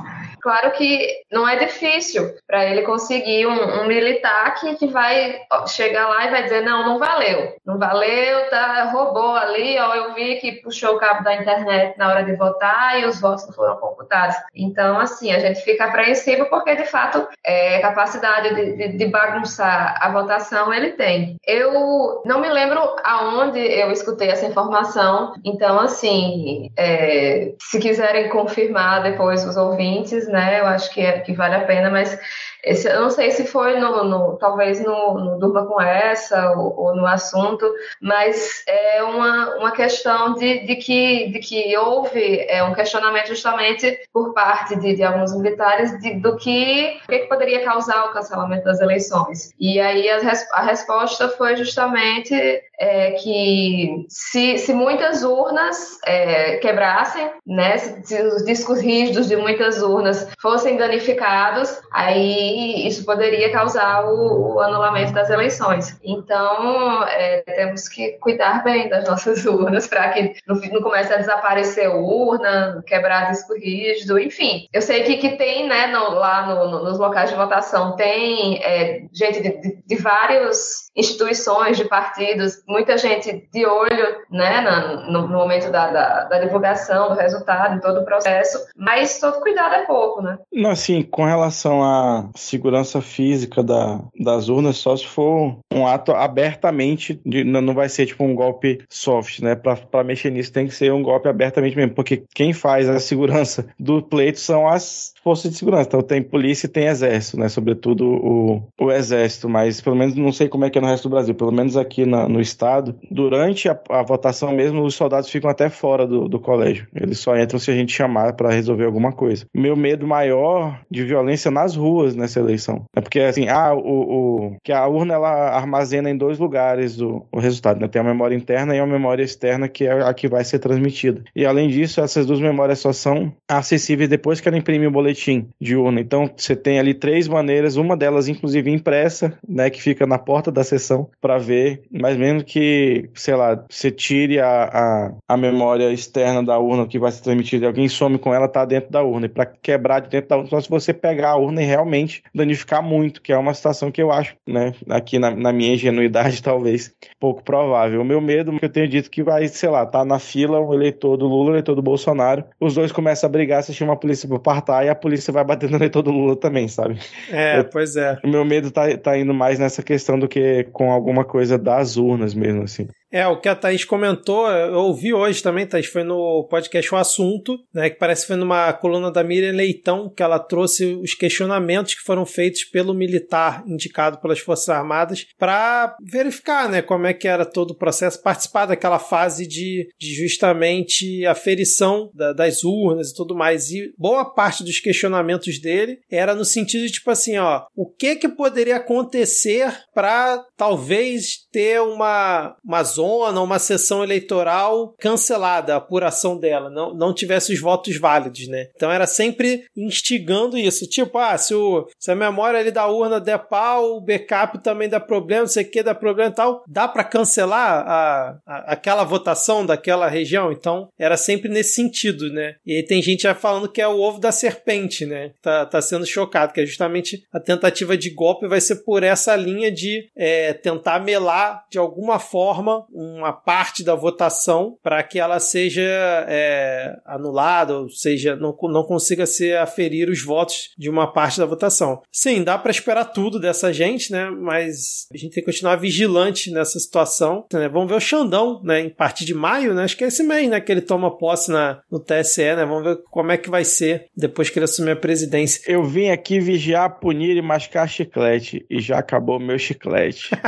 Claro 0.49 0.71
que 0.71 1.07
não 1.31 1.47
é 1.47 1.57
difícil 1.57 2.35
para 2.47 2.65
ele 2.65 2.81
conseguir 2.81 3.47
um, 3.47 3.83
um 3.83 3.87
militar 3.87 4.55
que, 4.55 4.77
que 4.77 4.87
vai 4.87 5.43
chegar 5.67 6.09
lá 6.09 6.25
e 6.25 6.31
vai 6.31 6.43
dizer: 6.45 6.63
não, 6.63 6.87
não 6.87 6.99
valeu, 6.99 7.55
não 7.67 7.79
valeu, 7.79 8.49
tá, 8.49 8.85
roubou 8.85 9.37
ali, 9.37 9.79
ó, 9.79 9.95
eu 9.95 10.15
vi 10.15 10.37
que 10.37 10.53
puxou 10.63 10.95
o 10.95 10.99
cabo 10.99 11.23
da 11.23 11.35
internet 11.35 11.99
na 11.99 12.09
hora 12.09 12.25
de 12.25 12.35
votar 12.35 12.99
e 12.99 13.05
os 13.05 13.21
votos 13.21 13.47
não 13.47 13.53
foram 13.53 13.77
computados. 13.77 14.37
Então, 14.55 14.99
assim, 14.99 15.33
a 15.33 15.39
gente 15.39 15.61
fica 15.61 15.85
apreensivo 15.85 16.47
porque, 16.47 16.75
de 16.77 16.87
fato, 16.87 17.29
é, 17.45 17.81
capacidade 17.81 18.55
de, 18.55 18.73
de, 18.75 18.97
de 18.97 19.07
bagunçar 19.07 19.99
a 20.01 20.11
votação 20.11 20.73
ele 20.73 20.93
tem. 20.93 21.37
Eu 21.47 22.23
não 22.25 22.41
me 22.41 22.49
lembro 22.49 22.81
aonde 23.05 23.61
eu 23.61 23.93
escutei 23.93 24.31
essa 24.31 24.47
informação, 24.47 25.35
então, 25.45 25.79
assim, 25.79 26.71
é, 26.75 27.53
se 27.61 27.79
quiserem 27.79 28.31
confirmar 28.31 29.03
depois 29.03 29.45
os 29.45 29.59
ouvintes, 29.59 30.27
né, 30.27 30.38
eu 30.59 30.66
acho 30.66 30.90
que, 30.90 31.01
é, 31.01 31.20
que 31.20 31.33
vale 31.33 31.57
a 31.57 31.64
pena, 31.64 31.90
mas 31.90 32.18
esse, 32.64 32.88
eu 32.88 33.03
não 33.03 33.11
sei 33.11 33.31
se 33.31 33.47
foi 33.47 33.79
no, 33.79 34.05
no 34.05 34.37
talvez 34.37 34.83
no, 34.85 35.38
no, 35.38 35.66
com 35.66 35.81
essa 35.81 36.53
ou, 36.53 36.79
ou, 36.79 36.97
no 36.97 37.07
assunto, 37.07 37.71
mas 38.01 38.64
é 38.66 39.03
uma, 39.03 39.57
uma 39.57 39.71
questão 39.71 40.35
de, 40.35 40.66
de, 40.66 40.77
que, 40.77 41.29
de 41.29 41.38
que 41.38 41.77
houve 41.77 42.44
é, 42.49 42.62
um 42.64 42.75
questionamento 42.75 43.29
justamente 43.29 43.99
por 44.12 44.33
parte 44.35 44.77
de, 44.77 44.94
de 44.94 45.03
alguns 45.03 45.35
militares 45.37 45.99
de, 46.01 46.14
do 46.14 46.37
que, 46.37 46.99
o 47.05 47.11
que, 47.11 47.18
poderia 47.27 47.64
causar 47.64 48.07
o 48.07 48.12
cancelamento 48.12 48.64
das 48.64 48.81
eleições. 48.81 49.53
E 49.59 49.79
aí 49.81 50.09
a, 50.11 50.18
a 50.53 50.62
resposta 50.62 51.29
foi 51.29 51.57
justamente 51.57 52.35
é, 52.81 53.12
que 53.12 54.07
se, 54.09 54.59
se 54.59 54.73
muitas 54.73 55.23
urnas 55.23 55.99
é, 56.07 56.57
quebrassem, 56.57 57.31
né, 57.47 57.77
se, 57.79 58.03
se 58.05 58.23
os 58.23 58.44
discos 58.44 58.81
rígidos 58.81 59.29
de 59.29 59.37
muitas 59.37 59.83
urnas 59.83 60.29
fossem 60.40 60.77
danificados, 60.77 61.81
aí 61.92 62.48
isso 62.87 63.05
poderia 63.05 63.51
causar 63.51 64.05
o, 64.05 64.55
o 64.55 64.61
anulamento 64.61 65.13
das 65.13 65.31
eleições. 65.31 65.99
Então, 66.03 67.05
é, 67.05 67.43
temos 67.43 67.89
que 67.89 68.13
cuidar 68.19 68.63
bem 68.65 68.89
das 68.89 69.07
nossas 69.07 69.45
urnas 69.47 69.87
para 69.87 70.09
que 70.11 70.35
não, 70.47 70.57
não, 70.57 70.83
comece 70.83 71.13
a 71.13 71.19
desaparecer 71.19 71.89
urna, 71.89 72.83
quebrar 72.87 73.31
disco 73.31 73.55
rígido, 73.55 74.19
enfim. 74.19 74.69
Eu 74.73 74.83
sei 74.83 75.03
que, 75.03 75.17
que 75.17 75.37
tem, 75.37 75.69
né, 75.69 75.89
no, 75.89 76.15
lá 76.15 76.47
no, 76.47 76.71
no, 76.71 76.85
nos 76.85 76.99
locais 76.99 77.31
de 77.31 77.37
votação, 77.37 77.97
tem 77.97 78.63
é, 78.63 79.03
gente 79.13 79.43
de, 79.43 79.61
de, 79.61 79.79
de 79.87 79.97
várias 79.97 80.88
instituições, 80.99 81.77
de 81.77 81.85
partidos, 81.85 82.63
muita 82.67 82.99
gente 82.99 83.49
de 83.53 83.65
olho, 83.65 84.17
né, 84.31 84.61
no, 85.09 85.23
no 85.23 85.29
momento 85.29 85.71
da, 85.71 85.91
da, 85.91 86.25
da, 86.25 86.39
divulgação 86.41 87.09
do 87.09 87.15
resultado, 87.15 87.77
em 87.77 87.81
todo 87.81 88.01
o 88.01 88.05
processo, 88.05 88.59
mas 88.77 89.21
todo 89.21 89.41
cuidado 89.41 89.75
é 89.77 89.87
pouco, 89.87 90.21
né? 90.21 90.39
Não, 90.53 90.71
assim, 90.71 91.03
com 91.03 91.25
relação 91.25 91.83
à 91.85 92.29
segurança 92.35 93.01
física 93.01 93.63
da, 93.63 94.01
das 94.19 94.49
urnas, 94.49 94.79
só 94.79 94.97
se 94.97 95.07
for 95.07 95.57
um 95.73 95.87
ato 95.87 96.13
abertamente, 96.13 97.21
de, 97.25 97.45
não 97.45 97.75
vai 97.75 97.89
ser 97.89 98.07
tipo 98.07 98.25
um 98.25 98.35
golpe 98.35 98.83
soft, 98.91 99.41
né? 99.41 99.55
Para 99.55 100.03
mexer 100.03 100.31
nisso 100.31 100.53
tem 100.53 100.67
que 100.67 100.75
ser 100.75 100.93
um 100.93 101.03
golpe 101.03 101.29
abertamente 101.29 101.77
mesmo, 101.77 101.95
porque 101.95 102.25
quem 102.35 102.53
faz 102.53 102.89
a 102.89 102.99
segurança 102.99 103.67
do 103.79 104.03
pleito 104.03 104.41
são 104.41 104.67
as 104.67 105.13
forças 105.23 105.51
de 105.51 105.59
segurança. 105.59 105.87
Então 105.87 106.03
tem 106.03 106.23
polícia 106.23 106.67
e 106.67 106.71
tem 106.71 106.87
exército, 106.87 107.39
né? 107.39 107.49
Sobretudo 107.49 108.05
o, 108.05 108.63
o 108.81 108.91
exército, 108.91 109.49
mas 109.49 109.81
pelo 109.81 109.95
menos 109.95 110.15
não 110.17 110.33
sei 110.33 110.49
como 110.49 110.65
é 110.65 110.71
que 110.71 110.79
é 110.79 110.81
no 110.81 110.88
resto 110.88 111.09
do 111.09 111.12
Brasil. 111.12 111.35
Pelo 111.35 111.53
menos 111.53 111.77
aqui 111.77 112.05
na, 112.05 112.29
no 112.29 112.40
estado, 112.40 112.94
durante 113.11 113.68
a, 113.68 113.79
a, 113.90 114.03
votação 114.03 114.53
mesmo, 114.53 114.83
os 114.83 114.94
soldados 114.94 115.31
ficam 115.31 115.51
até 115.51 115.68
fora 115.68 116.07
do, 116.07 116.29
do 116.29 116.38
colégio. 116.38 116.87
Eles 116.94 117.18
só 117.18 117.37
entram 117.37 117.59
se 117.59 117.70
a 117.70 117.74
gente 117.74 117.92
chamar 117.92 118.35
para 118.35 118.51
resolver 118.51 118.85
alguma 118.85 119.12
coisa. 119.12 119.46
Meu 119.55 119.77
medo 119.77 120.07
maior 120.07 120.81
de 120.90 121.05
violência 121.05 121.51
nas 121.51 121.77
ruas 121.77 122.14
nessa 122.14 122.40
eleição. 122.40 122.85
É 122.94 123.01
porque 123.01 123.20
assim, 123.20 123.48
ah, 123.48 123.74
o, 123.74 123.79
o 123.79 124.57
que 124.62 124.72
a 124.72 124.87
urna 124.87 125.14
ela 125.14 125.51
armazena 125.51 126.11
em 126.11 126.16
dois 126.16 126.38
lugares 126.38 127.01
o, 127.01 127.27
o 127.33 127.38
resultado, 127.38 127.81
né? 127.81 127.88
Tem 127.88 128.01
a 128.01 128.05
memória 128.05 128.35
interna 128.35 128.74
e 128.74 128.79
a 128.79 128.87
memória 128.87 129.22
externa 129.22 129.68
que 129.68 129.85
é 129.85 129.92
a 130.03 130.14
que 130.14 130.29
vai 130.29 130.44
ser 130.44 130.59
transmitida. 130.59 131.22
E 131.35 131.44
além 131.44 131.68
disso, 131.68 132.01
essas 132.01 132.27
duas 132.27 132.40
memórias 132.40 132.79
só 132.79 132.92
são 132.92 133.33
acessíveis 133.48 134.09
depois 134.09 134.40
que 134.40 134.48
ela 134.48 134.59
imprime 134.59 134.87
o 134.87 134.90
boletim 134.90 135.48
de 135.61 135.77
urna. 135.77 136.01
Então 136.01 136.31
você 136.37 136.57
tem 136.57 136.79
ali 136.79 136.94
três 136.94 137.29
maneiras, 137.29 137.77
uma 137.77 137.96
delas 137.96 138.29
inclusive 138.29 138.70
impressa, 138.70 139.38
né, 139.48 139.70
que 139.70 139.83
fica 139.83 140.07
na 140.07 140.18
porta 140.18 140.51
da 140.51 140.64
sessão 140.64 140.78
para 141.21 141.38
ver, 141.38 141.83
mas 141.91 142.17
mesmo 142.17 142.45
que, 142.45 143.09
sei 143.14 143.35
lá, 143.35 143.64
você 143.69 143.91
tire 143.91 144.41
a, 144.41 144.64
a, 144.64 145.12
a, 145.29 145.37
memória 145.37 145.93
externa 145.93 146.43
da 146.43 146.59
urna 146.59 146.87
que 146.87 146.99
vai 146.99 147.11
ser 147.11 147.23
transmitida, 147.23 147.67
alguém 147.67 147.88
some 147.88 148.19
com 148.19 148.35
ela, 148.35 148.49
tá 148.49 148.64
dentro 148.64 148.91
da 148.91 149.03
urna. 149.03 149.27
E 149.27 149.29
para 149.29 149.47
quebrar 149.47 150.01
de 150.01 150.09
dentro 150.09 150.29
da 150.29 150.37
urna, 150.37 150.51
só 150.51 150.61
se 150.61 150.69
você 150.69 150.93
pegar 150.93 151.31
a 151.31 151.37
urna 151.37 151.62
e 151.62 151.67
realmente 151.67 152.23
danificar 152.35 152.83
muito, 152.83 153.23
que 153.23 153.33
é 153.33 153.37
uma 153.37 153.55
situação 153.55 153.91
que 153.91 154.03
eu 154.03 154.11
acho, 154.11 154.35
né, 154.47 154.75
aqui 154.88 155.19
na, 155.19 155.31
na 155.31 155.53
minha 155.53 155.75
ingenuidade, 155.75 156.43
talvez, 156.43 156.93
pouco 157.19 157.43
provável. 157.43 158.01
O 158.01 158.05
meu 158.05 158.21
medo, 158.21 158.57
que 158.59 158.64
eu 158.64 158.71
tenho 158.71 158.88
dito 158.88 159.11
que 159.11 159.23
vai, 159.23 159.49
sei 159.49 159.69
lá, 159.69 159.85
tá 159.87 160.05
na 160.05 160.19
fila 160.19 160.61
o 160.61 160.75
eleitor 160.75 161.17
do 161.17 161.27
Lula, 161.27 161.51
o 161.51 161.53
eleitor 161.53 161.75
do 161.75 161.83
Bolsonaro, 161.83 162.45
os 162.61 162.75
dois 162.75 162.93
começam 162.93 163.29
a 163.29 163.31
brigar, 163.31 163.62
se 163.62 163.73
chama 163.73 163.93
a 163.93 163.97
polícia 163.97 164.29
para 164.29 164.38
partar 164.38 164.85
e 164.85 164.88
a 164.88 164.95
polícia 164.95 165.33
vai 165.33 165.45
bater 165.45 165.71
no 165.71 165.77
eleitor 165.77 166.03
do 166.03 166.11
Lula 166.11 166.37
também, 166.37 166.69
sabe? 166.69 166.99
É, 167.31 167.61
eu, 167.61 167.64
pois 167.64 167.97
é. 167.97 168.19
O 168.25 168.29
meu 168.29 168.45
medo 168.45 168.71
tá, 168.71 168.97
tá 168.97 169.19
indo 169.19 169.35
mais 169.35 169.59
nessa 169.59 169.83
questão 169.83 170.19
do 170.19 170.29
que 170.29 170.58
com 170.64 170.90
alguma 170.92 171.25
coisa 171.25 171.59
das 171.59 171.97
urnas 171.97 172.35
mesmo, 172.35 172.62
assim. 172.62 172.88
É, 173.11 173.27
o 173.27 173.40
que 173.40 173.49
a 173.49 173.55
Thaís 173.55 173.85
comentou, 173.85 174.49
eu 174.51 174.81
ouvi 174.81 175.14
hoje 175.14 175.42
também, 175.42 175.66
Thaís, 175.66 175.87
foi 175.87 176.05
no 176.05 176.44
podcast 176.44 176.94
O 176.94 176.99
Assunto, 176.99 177.59
né, 177.73 177.88
que 177.88 177.99
parece 177.99 178.23
que 178.23 178.29
foi 178.29 178.37
numa 178.37 178.73
coluna 178.73 179.11
da 179.11 179.25
Miriam 179.25 179.53
Leitão, 179.53 180.12
que 180.14 180.23
ela 180.23 180.38
trouxe 180.38 180.94
os 180.94 181.14
questionamentos 181.14 181.94
que 181.94 182.03
foram 182.03 182.27
feitos 182.27 182.64
pelo 182.64 182.92
militar 182.92 183.64
indicado 183.66 184.18
pelas 184.21 184.40
Forças 184.40 184.68
Armadas 184.68 185.27
para 185.38 185.97
verificar, 186.03 186.68
né, 186.68 186.83
como 186.83 187.07
é 187.07 187.14
que 187.14 187.27
era 187.27 187.47
todo 187.47 187.71
o 187.71 187.77
processo, 187.77 188.23
participar 188.23 188.66
daquela 188.66 188.99
fase 188.99 189.47
de, 189.47 189.88
de 189.99 190.14
justamente 190.14 191.25
aferição 191.25 192.11
da, 192.14 192.33
das 192.35 192.62
urnas 192.62 193.11
e 193.11 193.14
tudo 193.14 193.35
mais. 193.35 193.71
E 193.71 193.92
boa 193.97 194.25
parte 194.27 194.62
dos 194.62 194.81
questionamentos 194.81 195.59
dele 195.59 195.99
era 196.11 196.35
no 196.35 196.44
sentido 196.44 196.85
de, 196.85 196.92
tipo 196.92 197.11
assim, 197.11 197.38
ó, 197.38 197.64
o 197.75 197.87
que 197.87 198.16
que 198.16 198.29
poderia 198.29 198.77
acontecer 198.77 199.73
para 199.94 200.44
talvez 200.57 201.47
ter 201.51 201.81
uma, 201.81 202.55
uma 202.64 202.85
zona, 202.99 203.41
uma 203.41 203.59
sessão 203.59 204.03
eleitoral 204.03 204.95
cancelada, 204.99 205.75
a 205.75 205.77
apuração 205.77 206.37
dela, 206.37 206.69
não, 206.69 206.93
não 206.93 207.15
tivesse 207.15 207.53
os 207.53 207.61
votos 207.61 207.97
válidos, 207.97 208.49
né? 208.49 208.69
Então 208.75 208.91
era 208.91 209.07
sempre 209.07 209.65
instigando 209.77 210.59
isso. 210.59 210.89
Tipo, 210.89 211.19
ah, 211.19 211.39
se, 211.39 211.55
o, 211.55 211.89
se 211.99 212.11
a 212.11 212.17
memória 212.17 212.59
ali 212.59 212.73
da 212.73 212.87
urna 212.87 213.21
der 213.21 213.39
pau, 213.39 213.97
o 213.97 214.01
backup 214.01 214.59
também 214.59 214.89
dá 214.89 214.99
problema, 214.99 215.43
não 215.43 215.49
sei 215.49 215.65
o 215.65 215.71
que 215.71 215.83
dá 215.83 215.95
problema 215.95 216.31
e 216.31 216.35
tal, 216.35 216.65
dá 216.67 216.89
para 216.89 217.05
cancelar 217.05 217.85
a, 217.87 218.39
a, 218.47 218.73
aquela 218.73 219.05
votação 219.05 219.65
daquela 219.65 220.09
região? 220.09 220.51
Então 220.51 220.89
era 220.99 221.17
sempre 221.17 221.49
nesse 221.49 221.75
sentido, 221.75 222.33
né? 222.33 222.57
E 222.67 222.75
aí 222.75 222.83
tem 222.83 223.01
gente 223.01 223.23
já 223.23 223.35
falando 223.35 223.69
que 223.69 223.81
é 223.81 223.87
o 223.87 224.01
ovo 224.01 224.19
da 224.19 224.33
serpente, 224.33 225.07
né? 225.07 225.31
Tá, 225.41 225.65
tá 225.65 225.81
sendo 225.81 226.05
chocado, 226.05 226.53
que 226.53 226.61
é 226.61 226.67
justamente 226.67 227.25
a 227.33 227.39
tentativa 227.39 227.97
de 227.97 228.11
golpe 228.11 228.49
vai 228.49 228.61
ser 228.61 228.77
por 228.77 229.03
essa 229.03 229.37
linha 229.37 229.71
de 229.71 230.09
é, 230.17 230.53
tentar 230.53 231.01
melar 231.01 231.65
de 231.71 231.79
alguma 231.79 232.19
forma 232.19 232.87
uma 232.92 233.33
parte 233.33 233.85
da 233.85 233.94
votação 233.94 234.77
para 234.83 235.03
que 235.03 235.18
ela 235.18 235.40
seja 235.40 235.83
é, 236.29 236.96
anulada, 237.05 237.79
ou 237.79 237.88
seja, 237.88 238.37
não, 238.37 238.57
não 238.62 238.85
consiga 238.85 239.27
ser 239.27 239.59
aferir 239.59 240.09
os 240.09 240.22
votos 240.22 240.70
de 240.77 240.88
uma 240.88 241.12
parte 241.12 241.38
da 241.38 241.46
votação. 241.46 242.03
Sim, 242.11 242.42
dá 242.42 242.59
para 242.59 242.70
esperar 242.70 243.07
tudo 243.07 243.40
dessa 243.40 243.72
gente, 243.72 244.12
né? 244.12 244.31
Mas 244.31 245.07
a 245.12 245.16
gente 245.16 245.35
tem 245.35 245.44
que 245.44 245.51
continuar 245.51 245.77
vigilante 245.77 246.51
nessa 246.51 246.79
situação. 246.79 247.44
Né? 247.53 247.68
Vamos 247.68 247.88
ver 247.88 247.96
o 247.96 248.01
Xandão, 248.01 248.61
né? 248.62 248.81
Em 248.81 248.90
partir 248.90 249.24
de 249.24 249.35
maio, 249.35 249.74
né? 249.74 249.85
Acho 249.85 249.96
que 249.96 250.05
é 250.05 250.09
esse 250.09 250.22
mês, 250.22 250.48
né? 250.48 250.61
Que 250.61 250.72
ele 250.72 250.81
toma 250.81 251.16
posse 251.16 251.51
na, 251.51 251.81
no 251.90 252.01
TSE, 252.01 252.42
né? 252.42 252.64
Vamos 252.64 252.85
ver 252.85 252.98
como 253.11 253.33
é 253.33 253.37
que 253.37 253.51
vai 253.51 253.64
ser 253.64 254.07
depois 254.16 254.51
que 254.51 254.59
ele 254.59 254.64
assumir 254.64 254.92
a 254.92 254.96
presidência. 254.96 255.62
Eu 255.66 255.85
vim 255.85 256.11
aqui 256.11 256.40
vigiar, 256.40 256.98
punir 256.98 257.37
e 257.37 257.42
mascar 257.42 257.88
chiclete 257.88 258.66
e 258.70 258.81
já 258.81 258.98
acabou 258.98 259.38
meu 259.38 259.59
chiclete. 259.59 260.31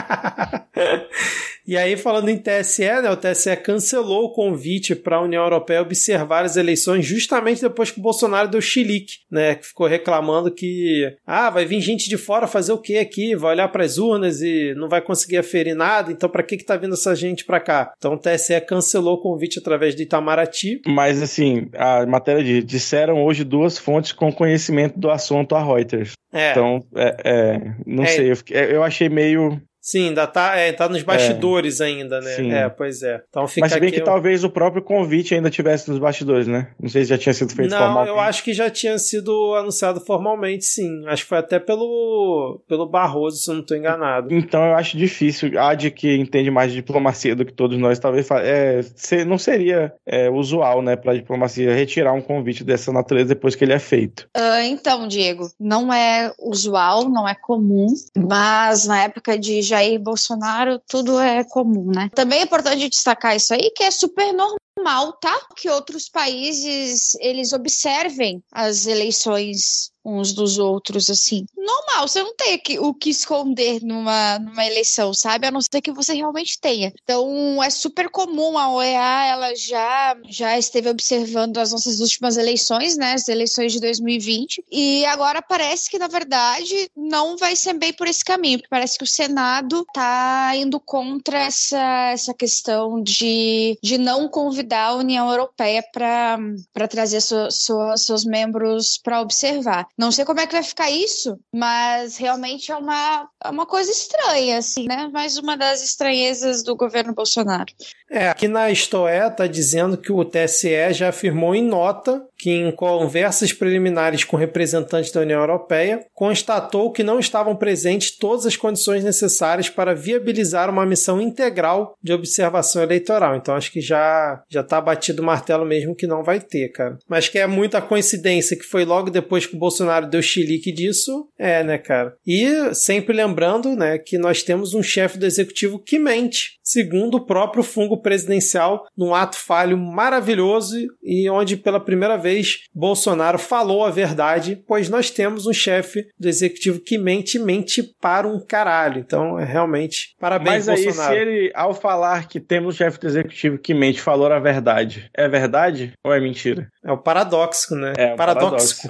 E 1.66 1.76
aí, 1.76 1.96
falando 1.96 2.28
em 2.28 2.36
TSE, 2.36 2.82
né, 2.82 3.10
o 3.10 3.16
TSE 3.16 3.54
cancelou 3.56 4.24
o 4.24 4.32
convite 4.32 4.94
para 4.94 5.16
a 5.16 5.22
União 5.22 5.42
Europeia 5.42 5.82
observar 5.82 6.44
as 6.44 6.56
eleições 6.56 7.06
justamente 7.06 7.60
depois 7.60 7.90
que 7.90 8.00
o 8.00 8.02
Bolsonaro 8.02 8.48
deu 8.48 8.60
chilique, 8.60 9.18
né? 9.30 9.54
Que 9.54 9.66
ficou 9.66 9.86
reclamando 9.86 10.52
que 10.52 11.14
ah, 11.26 11.50
vai 11.50 11.64
vir 11.64 11.80
gente 11.80 12.08
de 12.08 12.16
fora 12.16 12.46
fazer 12.46 12.72
o 12.72 12.78
que 12.78 12.98
aqui? 12.98 13.34
Vai 13.36 13.52
olhar 13.52 13.68
para 13.68 13.84
as 13.84 13.98
urnas 13.98 14.40
e 14.40 14.74
não 14.76 14.88
vai 14.88 15.00
conseguir 15.00 15.38
aferir 15.38 15.74
nada, 15.74 16.10
então 16.10 16.28
para 16.28 16.42
que 16.42 16.56
que 16.56 16.64
tá 16.64 16.76
vindo 16.76 16.94
essa 16.94 17.14
gente 17.14 17.44
para 17.44 17.60
cá? 17.60 17.92
Então 17.96 18.14
o 18.14 18.18
TSE 18.18 18.60
cancelou 18.62 19.14
o 19.14 19.22
convite 19.22 19.58
através 19.58 19.94
do 19.94 20.02
Itamaraty. 20.02 20.80
Mas 20.86 21.22
assim, 21.22 21.68
a 21.74 22.06
matéria 22.06 22.42
de 22.42 22.62
disseram 22.62 23.22
hoje 23.24 23.44
duas 23.44 23.78
fontes 23.78 24.12
com 24.12 24.32
conhecimento 24.32 24.98
do 24.98 25.10
assunto 25.10 25.54
a 25.54 25.62
Reuters. 25.62 26.12
É. 26.32 26.52
Então, 26.52 26.84
é, 26.94 27.16
é 27.24 27.74
não 27.86 28.04
é. 28.04 28.06
sei, 28.06 28.30
eu, 28.30 28.36
fiquei, 28.36 28.56
eu 28.56 28.82
achei 28.82 29.08
meio 29.08 29.60
Sim, 29.80 30.08
ainda 30.08 30.26
tá, 30.26 30.56
é, 30.56 30.72
tá 30.72 30.88
nos 30.88 31.02
bastidores 31.02 31.80
é, 31.80 31.86
ainda, 31.86 32.20
né? 32.20 32.30
Sim. 32.32 32.52
É, 32.52 32.68
pois 32.68 33.02
é. 33.02 33.22
Então 33.28 33.46
fica 33.48 33.66
Mas 33.66 33.78
bem 33.78 33.90
que 33.90 34.00
eu... 34.00 34.04
talvez 34.04 34.44
o 34.44 34.50
próprio 34.50 34.82
convite 34.82 35.34
ainda 35.34 35.48
tivesse 35.50 35.88
nos 35.88 35.98
bastidores, 35.98 36.46
né? 36.46 36.68
Não 36.78 36.88
sei 36.88 37.02
se 37.02 37.10
já 37.10 37.18
tinha 37.18 37.32
sido 37.32 37.54
feito 37.54 37.70
não, 37.70 37.78
formalmente. 37.78 38.08
Não, 38.08 38.14
eu 38.16 38.20
acho 38.20 38.44
que 38.44 38.52
já 38.52 38.68
tinha 38.68 38.98
sido 38.98 39.54
anunciado 39.54 40.00
formalmente, 40.00 40.64
sim. 40.64 41.06
Acho 41.06 41.22
que 41.22 41.28
foi 41.28 41.38
até 41.38 41.58
pelo, 41.58 42.60
pelo 42.68 42.86
Barroso, 42.86 43.38
se 43.38 43.50
eu 43.50 43.54
não 43.54 43.62
estou 43.62 43.76
enganado. 43.76 44.34
Então 44.34 44.62
eu 44.64 44.74
acho 44.74 44.96
difícil. 44.96 45.58
A 45.58 45.74
de 45.74 45.90
que 45.90 46.14
entende 46.14 46.50
mais 46.50 46.70
de 46.70 46.76
diplomacia 46.76 47.34
do 47.34 47.44
que 47.44 47.52
todos 47.52 47.78
nós, 47.78 47.98
talvez 47.98 48.28
é, 48.30 49.24
não 49.24 49.38
seria 49.38 49.92
é, 50.06 50.28
usual, 50.28 50.82
né, 50.82 50.96
pra 50.96 51.14
diplomacia 51.14 51.74
retirar 51.74 52.12
um 52.12 52.20
convite 52.20 52.62
dessa 52.64 52.92
natureza 52.92 53.30
depois 53.30 53.54
que 53.54 53.64
ele 53.64 53.72
é 53.72 53.78
feito. 53.78 54.28
Uh, 54.36 54.62
então, 54.64 55.08
Diego, 55.08 55.48
não 55.58 55.92
é 55.92 56.32
usual, 56.38 57.08
não 57.08 57.26
é 57.26 57.34
comum, 57.34 57.86
mas 58.16 58.86
na 58.86 59.04
época 59.04 59.38
de 59.38 59.62
Jair 59.70 60.00
Bolsonaro 60.00 60.80
tudo 60.88 61.18
é 61.18 61.44
comum, 61.44 61.90
né? 61.94 62.10
Também 62.14 62.40
é 62.40 62.44
importante 62.44 62.88
destacar 62.88 63.36
isso 63.36 63.54
aí, 63.54 63.70
que 63.74 63.82
é 63.82 63.90
super 63.90 64.32
normal 64.32 64.60
normal, 64.80 65.12
tá? 65.14 65.38
Que 65.56 65.68
outros 65.68 66.08
países 66.08 67.14
eles 67.20 67.52
observem 67.52 68.42
as 68.50 68.86
eleições 68.86 69.90
uns 70.04 70.32
dos 70.32 70.58
outros, 70.58 71.10
assim. 71.10 71.44
Normal, 71.56 72.08
você 72.08 72.22
não 72.22 72.34
tem 72.34 72.60
o 72.78 72.94
que 72.94 73.10
esconder 73.10 73.82
numa, 73.82 74.38
numa 74.38 74.66
eleição, 74.66 75.12
sabe? 75.12 75.46
A 75.46 75.50
não 75.50 75.60
ser 75.60 75.80
que 75.80 75.92
você 75.92 76.14
realmente 76.14 76.58
tenha. 76.60 76.92
Então, 77.02 77.62
é 77.62 77.70
super 77.70 78.08
comum 78.08 78.58
a 78.58 78.72
OEA, 78.72 79.26
ela 79.26 79.54
já, 79.54 80.16
já 80.28 80.58
esteve 80.58 80.88
observando 80.88 81.58
as 81.58 81.72
nossas 81.72 82.00
últimas 82.00 82.36
eleições, 82.36 82.96
né? 82.96 83.12
As 83.14 83.28
eleições 83.28 83.72
de 83.72 83.80
2020. 83.80 84.64
E 84.70 85.04
agora 85.06 85.42
parece 85.42 85.90
que, 85.90 85.98
na 85.98 86.08
verdade, 86.08 86.90
não 86.96 87.36
vai 87.36 87.54
ser 87.54 87.74
bem 87.74 87.92
por 87.92 88.06
esse 88.06 88.24
caminho, 88.24 88.60
parece 88.68 88.98
que 88.98 89.04
o 89.04 89.06
Senado 89.06 89.84
tá 89.92 90.52
indo 90.54 90.80
contra 90.80 91.38
essa, 91.38 92.10
essa 92.12 92.34
questão 92.34 93.02
de, 93.02 93.78
de 93.82 93.98
não 93.98 94.28
convidar 94.28 94.86
a 94.86 94.94
União 94.94 95.30
Europeia 95.30 95.84
para 95.92 96.88
trazer 96.88 97.20
so, 97.20 97.50
so, 97.50 97.96
seus 97.96 98.24
membros 98.24 98.98
para 98.98 99.20
observar. 99.20 99.86
Não 100.00 100.10
sei 100.10 100.24
como 100.24 100.40
é 100.40 100.46
que 100.46 100.54
vai 100.54 100.62
ficar 100.62 100.90
isso, 100.90 101.38
mas 101.54 102.16
realmente 102.16 102.72
é 102.72 102.74
uma, 102.74 103.28
é 103.44 103.50
uma 103.50 103.66
coisa 103.66 103.90
estranha, 103.90 104.56
assim, 104.56 104.86
né? 104.88 105.08
Mais 105.08 105.36
uma 105.36 105.58
das 105.58 105.82
estranhezas 105.82 106.62
do 106.62 106.74
governo 106.74 107.12
Bolsonaro. 107.12 107.70
É, 108.10 108.28
aqui 108.28 108.48
na 108.48 108.70
Istoé 108.70 109.28
está 109.28 109.46
dizendo 109.46 109.96
que 109.96 110.10
o 110.10 110.24
TSE 110.24 110.92
já 110.92 111.10
afirmou 111.10 111.54
em 111.54 111.62
nota 111.62 112.26
que, 112.36 112.50
em 112.50 112.72
conversas 112.72 113.52
preliminares 113.52 114.24
com 114.24 114.36
representantes 114.36 115.12
da 115.12 115.20
União 115.20 115.40
Europeia, 115.40 116.04
constatou 116.12 116.90
que 116.90 117.04
não 117.04 117.20
estavam 117.20 117.54
presentes 117.54 118.16
todas 118.16 118.46
as 118.46 118.56
condições 118.56 119.04
necessárias 119.04 119.68
para 119.68 119.94
viabilizar 119.94 120.68
uma 120.68 120.84
missão 120.84 121.20
integral 121.20 121.94
de 122.02 122.12
observação 122.12 122.82
eleitoral. 122.82 123.36
Então 123.36 123.54
acho 123.54 123.70
que 123.70 123.80
já 123.80 124.42
já 124.48 124.62
está 124.62 124.80
batido 124.80 125.22
o 125.22 125.24
martelo 125.24 125.64
mesmo 125.64 125.94
que 125.94 126.06
não 126.06 126.24
vai 126.24 126.40
ter, 126.40 126.70
cara. 126.70 126.98
Mas 127.08 127.28
que 127.28 127.38
é 127.38 127.46
muita 127.46 127.80
coincidência 127.80 128.56
que 128.56 128.64
foi 128.64 128.84
logo 128.84 129.10
depois 129.10 129.46
que 129.46 129.54
o 129.54 129.58
Bolsonaro 129.58 130.08
deu 130.08 130.22
chilique 130.22 130.72
disso, 130.72 131.28
é, 131.38 131.62
né, 131.62 131.78
cara? 131.78 132.14
E 132.26 132.74
sempre 132.74 133.14
lembrando, 133.14 133.76
né, 133.76 133.98
que 133.98 134.18
nós 134.18 134.42
temos 134.42 134.74
um 134.74 134.82
chefe 134.82 135.18
do 135.18 135.26
executivo 135.26 135.78
que 135.78 135.98
mente, 135.98 136.58
segundo 136.62 137.18
o 137.18 137.26
próprio 137.26 137.62
fungo 137.62 137.99
presidencial, 138.00 138.86
num 138.96 139.14
ato 139.14 139.36
falho 139.36 139.76
maravilhoso 139.78 140.76
e 141.02 141.28
onde 141.30 141.56
pela 141.56 141.80
primeira 141.80 142.16
vez 142.16 142.64
Bolsonaro 142.74 143.38
falou 143.38 143.84
a 143.84 143.90
verdade, 143.90 144.62
pois 144.66 144.88
nós 144.88 145.10
temos 145.10 145.46
um 145.46 145.52
chefe 145.52 146.06
do 146.18 146.28
executivo 146.28 146.80
que 146.80 146.98
mente, 146.98 147.38
mente 147.38 147.82
para 148.00 148.26
um 148.26 148.40
caralho. 148.40 149.00
Então, 149.00 149.38
é 149.38 149.44
realmente 149.44 150.14
parabéns 150.18 150.66
Mas 150.66 150.68
aí, 150.68 150.84
Bolsonaro. 150.84 151.14
se 151.14 151.20
ele, 151.20 151.52
ao 151.54 151.74
falar 151.74 152.28
que 152.28 152.40
temos 152.40 152.74
um 152.74 152.76
chefe 152.76 152.98
do 152.98 153.06
executivo 153.06 153.58
que 153.58 153.74
mente, 153.74 154.00
falou 154.00 154.30
a 154.30 154.38
verdade, 154.38 155.10
é 155.14 155.28
verdade 155.28 155.92
ou 156.04 156.12
é 156.12 156.20
mentira? 156.20 156.70
É 156.84 156.92
o 156.92 156.98
paradoxo, 156.98 157.74
né? 157.74 157.92
É, 157.96 158.14
paradoxo. 158.14 158.88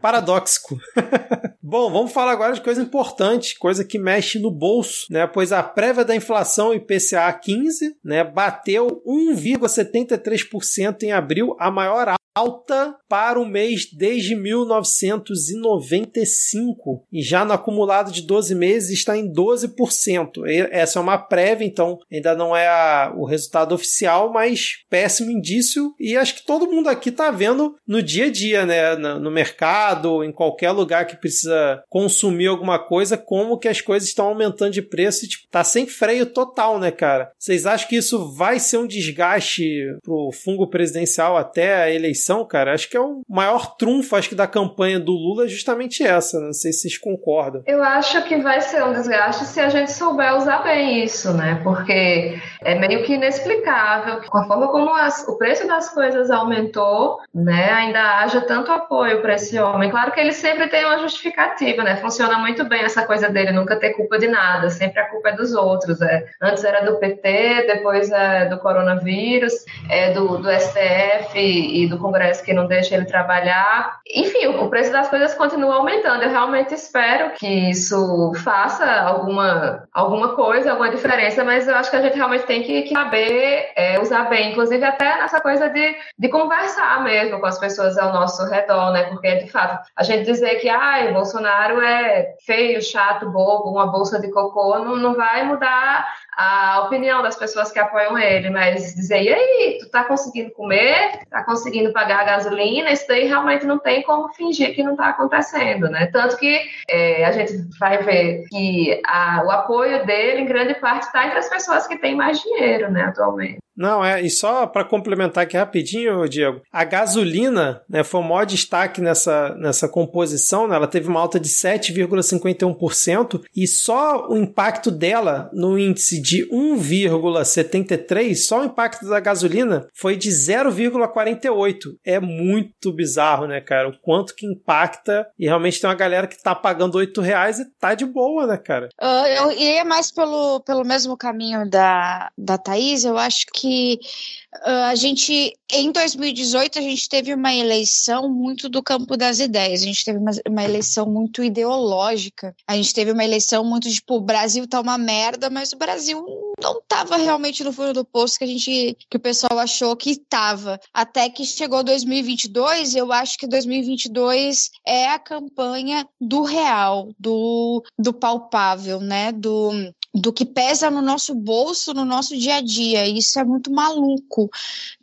Paradoxo. 0.00 0.78
Bom, 1.62 1.92
vamos 1.92 2.12
falar 2.12 2.32
agora 2.32 2.54
de 2.54 2.62
coisa 2.62 2.80
importante, 2.80 3.58
coisa 3.58 3.84
que 3.84 3.98
mexe 3.98 4.38
no 4.38 4.50
bolso, 4.50 5.06
né? 5.10 5.26
Pois 5.26 5.52
a 5.52 5.62
prévia 5.62 6.06
da 6.06 6.16
inflação 6.16 6.72
IPCA 6.72 7.30
15, 7.32 7.98
né, 8.02 8.24
bateu 8.24 9.02
1,73% 9.06 11.02
em 11.02 11.12
abril, 11.12 11.54
a 11.58 11.70
maior 11.70 12.14
alta 12.34 12.96
para 13.08 13.38
o 13.40 13.46
mês 13.46 13.88
desde 13.92 14.34
1995 14.36 17.04
e 17.12 17.22
já 17.22 17.44
no 17.44 17.52
acumulado 17.52 18.10
de 18.12 18.22
12 18.22 18.54
meses 18.54 18.90
está 18.90 19.16
em 19.16 19.32
12%. 19.32 20.42
Essa 20.70 20.98
é 20.98 21.02
uma 21.02 21.18
prévia, 21.18 21.66
então 21.66 21.98
ainda 22.10 22.34
não 22.34 22.56
é 22.56 22.66
a, 22.68 23.12
o 23.16 23.24
resultado 23.24 23.74
oficial, 23.74 24.32
mas 24.32 24.78
péssimo 24.88 25.30
indício. 25.30 25.94
E 25.98 26.16
acho 26.16 26.36
que 26.36 26.46
todo 26.46 26.70
mundo 26.70 26.88
aqui 26.88 27.08
está 27.08 27.30
vendo 27.30 27.76
no 27.86 28.02
dia 28.02 28.26
a 28.26 28.30
dia, 28.30 28.64
né, 28.64 28.96
no, 28.96 29.18
no 29.18 29.30
mercado, 29.30 30.24
em 30.24 30.32
qualquer 30.32 30.70
lugar 30.70 31.06
que 31.06 31.16
precisa 31.16 31.82
consumir 31.88 32.46
alguma 32.46 32.78
coisa, 32.78 33.16
como 33.16 33.58
que 33.58 33.68
as 33.68 33.80
coisas 33.80 34.08
estão 34.08 34.28
aumentando 34.28 34.72
de 34.72 34.82
preço. 34.82 35.24
E 35.24 35.28
tipo, 35.28 35.48
tá 35.50 35.64
sem 35.64 35.86
freio 35.86 36.26
total, 36.26 36.78
né, 36.78 36.92
cara? 36.92 37.32
Vocês 37.38 37.64
acham 37.66 37.88
que 37.88 37.96
isso 37.96 38.32
vai 38.34 38.60
ser 38.60 38.78
um 38.78 38.86
desgaste 38.86 39.96
pro 40.02 40.30
fungo 40.32 40.68
presidencial 40.68 41.36
até 41.36 41.74
a 41.74 41.90
eleição 41.90 42.19
eleição, 42.20 42.44
cara, 42.44 42.74
acho 42.74 42.88
que 42.88 42.96
é 42.96 43.00
o 43.00 43.22
maior 43.28 43.76
trunfo, 43.76 44.14
acho 44.14 44.28
que 44.28 44.34
da 44.34 44.46
campanha 44.46 45.00
do 45.00 45.12
Lula 45.12 45.46
é 45.46 45.48
justamente 45.48 46.04
essa. 46.04 46.38
Né? 46.38 46.46
Não 46.46 46.52
sei 46.52 46.72
se 46.72 46.82
vocês 46.82 46.98
concordam. 46.98 47.62
Eu 47.66 47.82
acho 47.82 48.22
que 48.24 48.36
vai 48.36 48.60
ser 48.60 48.84
um 48.84 48.92
desgaste 48.92 49.44
se 49.44 49.60
a 49.60 49.68
gente 49.68 49.92
souber 49.92 50.36
usar 50.36 50.62
bem 50.62 51.02
isso, 51.02 51.32
né? 51.32 51.60
Porque 51.62 52.38
é 52.62 52.74
meio 52.74 53.02
que 53.04 53.14
inexplicável 53.14 54.20
que 54.20 54.28
com 54.28 54.38
a 54.38 54.44
forma 54.44 54.68
como 54.68 54.90
as, 54.94 55.26
o 55.26 55.38
preço 55.38 55.66
das 55.66 55.88
coisas 55.88 56.30
aumentou, 56.30 57.18
né? 57.34 57.70
Ainda 57.72 58.18
haja 58.18 58.40
tanto 58.42 58.70
apoio 58.70 59.22
para 59.22 59.34
esse 59.34 59.58
homem. 59.58 59.90
Claro 59.90 60.12
que 60.12 60.20
ele 60.20 60.32
sempre 60.32 60.68
tem 60.68 60.84
uma 60.84 60.98
justificativa, 60.98 61.82
né? 61.82 61.96
Funciona 61.96 62.38
muito 62.38 62.64
bem 62.64 62.82
essa 62.82 63.06
coisa 63.06 63.28
dele 63.28 63.52
nunca 63.52 63.76
ter 63.76 63.90
culpa 63.90 64.18
de 64.18 64.28
nada, 64.28 64.68
sempre 64.68 65.00
a 65.00 65.08
culpa 65.08 65.30
é 65.30 65.36
dos 65.36 65.54
outros. 65.54 66.00
É. 66.02 66.26
Antes 66.42 66.64
era 66.64 66.84
do 66.84 66.98
PT, 66.98 67.66
depois 67.66 68.10
é 68.10 68.46
do 68.46 68.58
coronavírus, 68.58 69.64
é 69.88 70.12
do, 70.12 70.38
do 70.38 70.50
STF 70.50 71.38
e 71.38 71.88
do 71.88 71.98
Congresso 72.10 72.42
que 72.42 72.52
não 72.52 72.66
deixa 72.66 72.96
ele 72.96 73.04
trabalhar. 73.04 74.00
Enfim, 74.12 74.48
o 74.48 74.68
preço 74.68 74.90
das 74.90 75.08
coisas 75.08 75.32
continua 75.34 75.76
aumentando. 75.76 76.24
Eu 76.24 76.30
realmente 76.30 76.74
espero 76.74 77.30
que 77.30 77.70
isso 77.70 78.32
faça 78.42 78.84
alguma, 78.84 79.88
alguma 79.92 80.34
coisa, 80.34 80.70
alguma 80.72 80.90
diferença, 80.90 81.44
mas 81.44 81.68
eu 81.68 81.76
acho 81.76 81.90
que 81.90 81.96
a 81.96 82.02
gente 82.02 82.16
realmente 82.16 82.46
tem 82.46 82.62
que, 82.62 82.82
que 82.82 82.94
saber 82.94 83.72
é, 83.76 84.00
usar 84.00 84.28
bem, 84.28 84.50
inclusive 84.50 84.84
até 84.84 85.18
nessa 85.18 85.40
coisa 85.40 85.68
de, 85.68 85.96
de 86.18 86.28
conversar 86.28 87.02
mesmo 87.04 87.38
com 87.38 87.46
as 87.46 87.58
pessoas 87.58 87.96
ao 87.96 88.12
nosso 88.12 88.44
redor, 88.46 88.92
né? 88.92 89.04
Porque, 89.04 89.36
de 89.36 89.50
fato, 89.50 89.78
a 89.94 90.02
gente 90.02 90.24
dizer 90.24 90.56
que 90.56 90.68
ah, 90.68 91.10
Bolsonaro 91.12 91.80
é 91.80 92.34
feio, 92.44 92.82
chato, 92.82 93.30
bobo, 93.30 93.70
uma 93.70 93.86
bolsa 93.86 94.20
de 94.20 94.30
cocô, 94.30 94.78
não, 94.80 94.96
não 94.96 95.14
vai 95.14 95.44
mudar 95.44 96.06
a 96.42 96.80
opinião 96.86 97.22
das 97.22 97.36
pessoas 97.36 97.70
que 97.70 97.78
apoiam 97.78 98.18
ele, 98.18 98.48
mas 98.48 98.94
dizer, 98.94 99.22
e 99.22 99.28
aí, 99.28 99.78
tu 99.78 99.90
tá 99.90 100.04
conseguindo 100.04 100.50
comer, 100.52 101.20
tá 101.28 101.44
conseguindo 101.44 101.92
pagar 101.92 102.20
a 102.20 102.24
gasolina, 102.24 102.90
isso 102.90 103.04
daí 103.06 103.26
realmente 103.26 103.66
não 103.66 103.78
tem 103.78 104.02
como 104.02 104.32
fingir 104.32 104.74
que 104.74 104.82
não 104.82 104.96
tá 104.96 105.10
acontecendo, 105.10 105.90
né? 105.90 106.06
Tanto 106.06 106.38
que 106.38 106.62
é, 106.88 107.26
a 107.26 107.32
gente 107.32 107.52
vai 107.78 107.98
ver 107.98 108.46
que 108.48 109.02
a, 109.04 109.42
o 109.44 109.50
apoio 109.50 110.06
dele, 110.06 110.40
em 110.40 110.46
grande 110.46 110.72
parte, 110.76 111.02
está 111.02 111.26
entre 111.26 111.40
as 111.40 111.50
pessoas 111.50 111.86
que 111.86 111.98
têm 111.98 112.14
mais 112.14 112.40
dinheiro, 112.40 112.90
né, 112.90 113.02
atualmente. 113.02 113.59
Não, 113.76 114.04
é, 114.04 114.20
e 114.20 114.28
só 114.28 114.66
para 114.66 114.84
complementar 114.84 115.44
aqui 115.44 115.56
rapidinho, 115.56 116.28
Diego, 116.28 116.60
a 116.72 116.84
gasolina 116.84 117.82
né, 117.88 118.04
foi 118.04 118.20
o 118.20 118.24
maior 118.24 118.44
destaque 118.44 119.00
nessa, 119.00 119.54
nessa 119.56 119.88
composição, 119.88 120.68
né, 120.68 120.76
ela 120.76 120.86
teve 120.86 121.08
uma 121.08 121.20
alta 121.20 121.40
de 121.40 121.48
7,51% 121.48 123.42
e 123.56 123.66
só 123.66 124.28
o 124.28 124.36
impacto 124.36 124.90
dela 124.90 125.50
no 125.52 125.78
índice 125.78 126.20
de 126.20 126.46
1,73, 126.50 128.34
só 128.36 128.60
o 128.60 128.64
impacto 128.64 129.08
da 129.08 129.20
gasolina 129.20 129.86
foi 129.94 130.16
de 130.16 130.30
0,48. 130.30 131.96
É 132.04 132.20
muito 132.20 132.92
bizarro, 132.92 133.46
né, 133.46 133.60
cara? 133.60 133.88
O 133.88 133.98
quanto 134.00 134.34
que 134.34 134.46
impacta 134.46 135.26
e 135.38 135.46
realmente 135.46 135.80
tem 135.80 135.88
uma 135.88 135.96
galera 135.96 136.26
que 136.26 136.42
tá 136.42 136.54
pagando 136.54 136.96
8 136.96 137.20
reais 137.20 137.58
e 137.58 137.64
tá 137.78 137.94
de 137.94 138.04
boa, 138.04 138.46
né, 138.46 138.56
cara? 138.56 138.88
Uh, 139.00 139.26
eu 139.38 139.52
iria 139.52 139.84
mais 139.84 140.10
pelo, 140.10 140.60
pelo 140.60 140.84
mesmo 140.84 141.16
caminho 141.16 141.68
da, 141.68 142.30
da 142.36 142.58
Thaís, 142.58 143.04
eu 143.04 143.16
acho 143.16 143.46
que 143.52 143.59
Uh, 143.66 144.90
a 144.90 144.94
gente, 144.94 145.52
em 145.72 145.92
2018, 145.92 146.78
a 146.78 146.82
gente 146.82 147.08
teve 147.08 147.32
uma 147.32 147.54
eleição 147.54 148.28
muito 148.28 148.68
do 148.68 148.82
campo 148.82 149.16
das 149.16 149.38
ideias, 149.38 149.82
a 149.82 149.84
gente 149.84 150.04
teve 150.04 150.18
uma, 150.18 150.32
uma 150.48 150.64
eleição 150.64 151.06
muito 151.06 151.42
ideológica, 151.42 152.54
a 152.66 152.74
gente 152.74 152.92
teve 152.92 153.12
uma 153.12 153.24
eleição 153.24 153.64
muito 153.64 153.88
tipo, 153.88 154.16
o 154.16 154.20
Brasil 154.20 154.66
tá 154.66 154.80
uma 154.80 154.98
merda, 154.98 155.48
mas 155.48 155.72
o 155.72 155.78
Brasil 155.78 156.24
não 156.60 156.80
tava 156.86 157.16
realmente 157.16 157.62
no 157.64 157.72
fundo 157.72 157.92
do 157.92 158.04
poço 158.04 158.38
que 158.38 158.44
a 158.44 158.46
gente, 158.46 158.96
que 159.08 159.16
o 159.16 159.20
pessoal 159.20 159.58
achou 159.58 159.96
que 159.96 160.16
tava. 160.16 160.80
Até 160.92 161.30
que 161.30 161.44
chegou 161.46 161.82
2022, 161.82 162.94
eu 162.94 163.12
acho 163.12 163.38
que 163.38 163.46
2022 163.46 164.70
é 164.86 165.08
a 165.08 165.18
campanha 165.18 166.06
do 166.20 166.42
real, 166.42 167.10
do, 167.18 167.82
do 167.98 168.12
palpável, 168.12 169.00
né, 169.00 169.32
do 169.32 169.72
do 170.14 170.32
que 170.32 170.44
pesa 170.44 170.90
no 170.90 171.00
nosso 171.00 171.34
bolso, 171.34 171.94
no 171.94 172.04
nosso 172.04 172.36
dia 172.36 172.56
a 172.56 172.60
dia. 172.60 173.06
Isso 173.06 173.38
é 173.38 173.44
muito 173.44 173.72
maluco, 173.72 174.50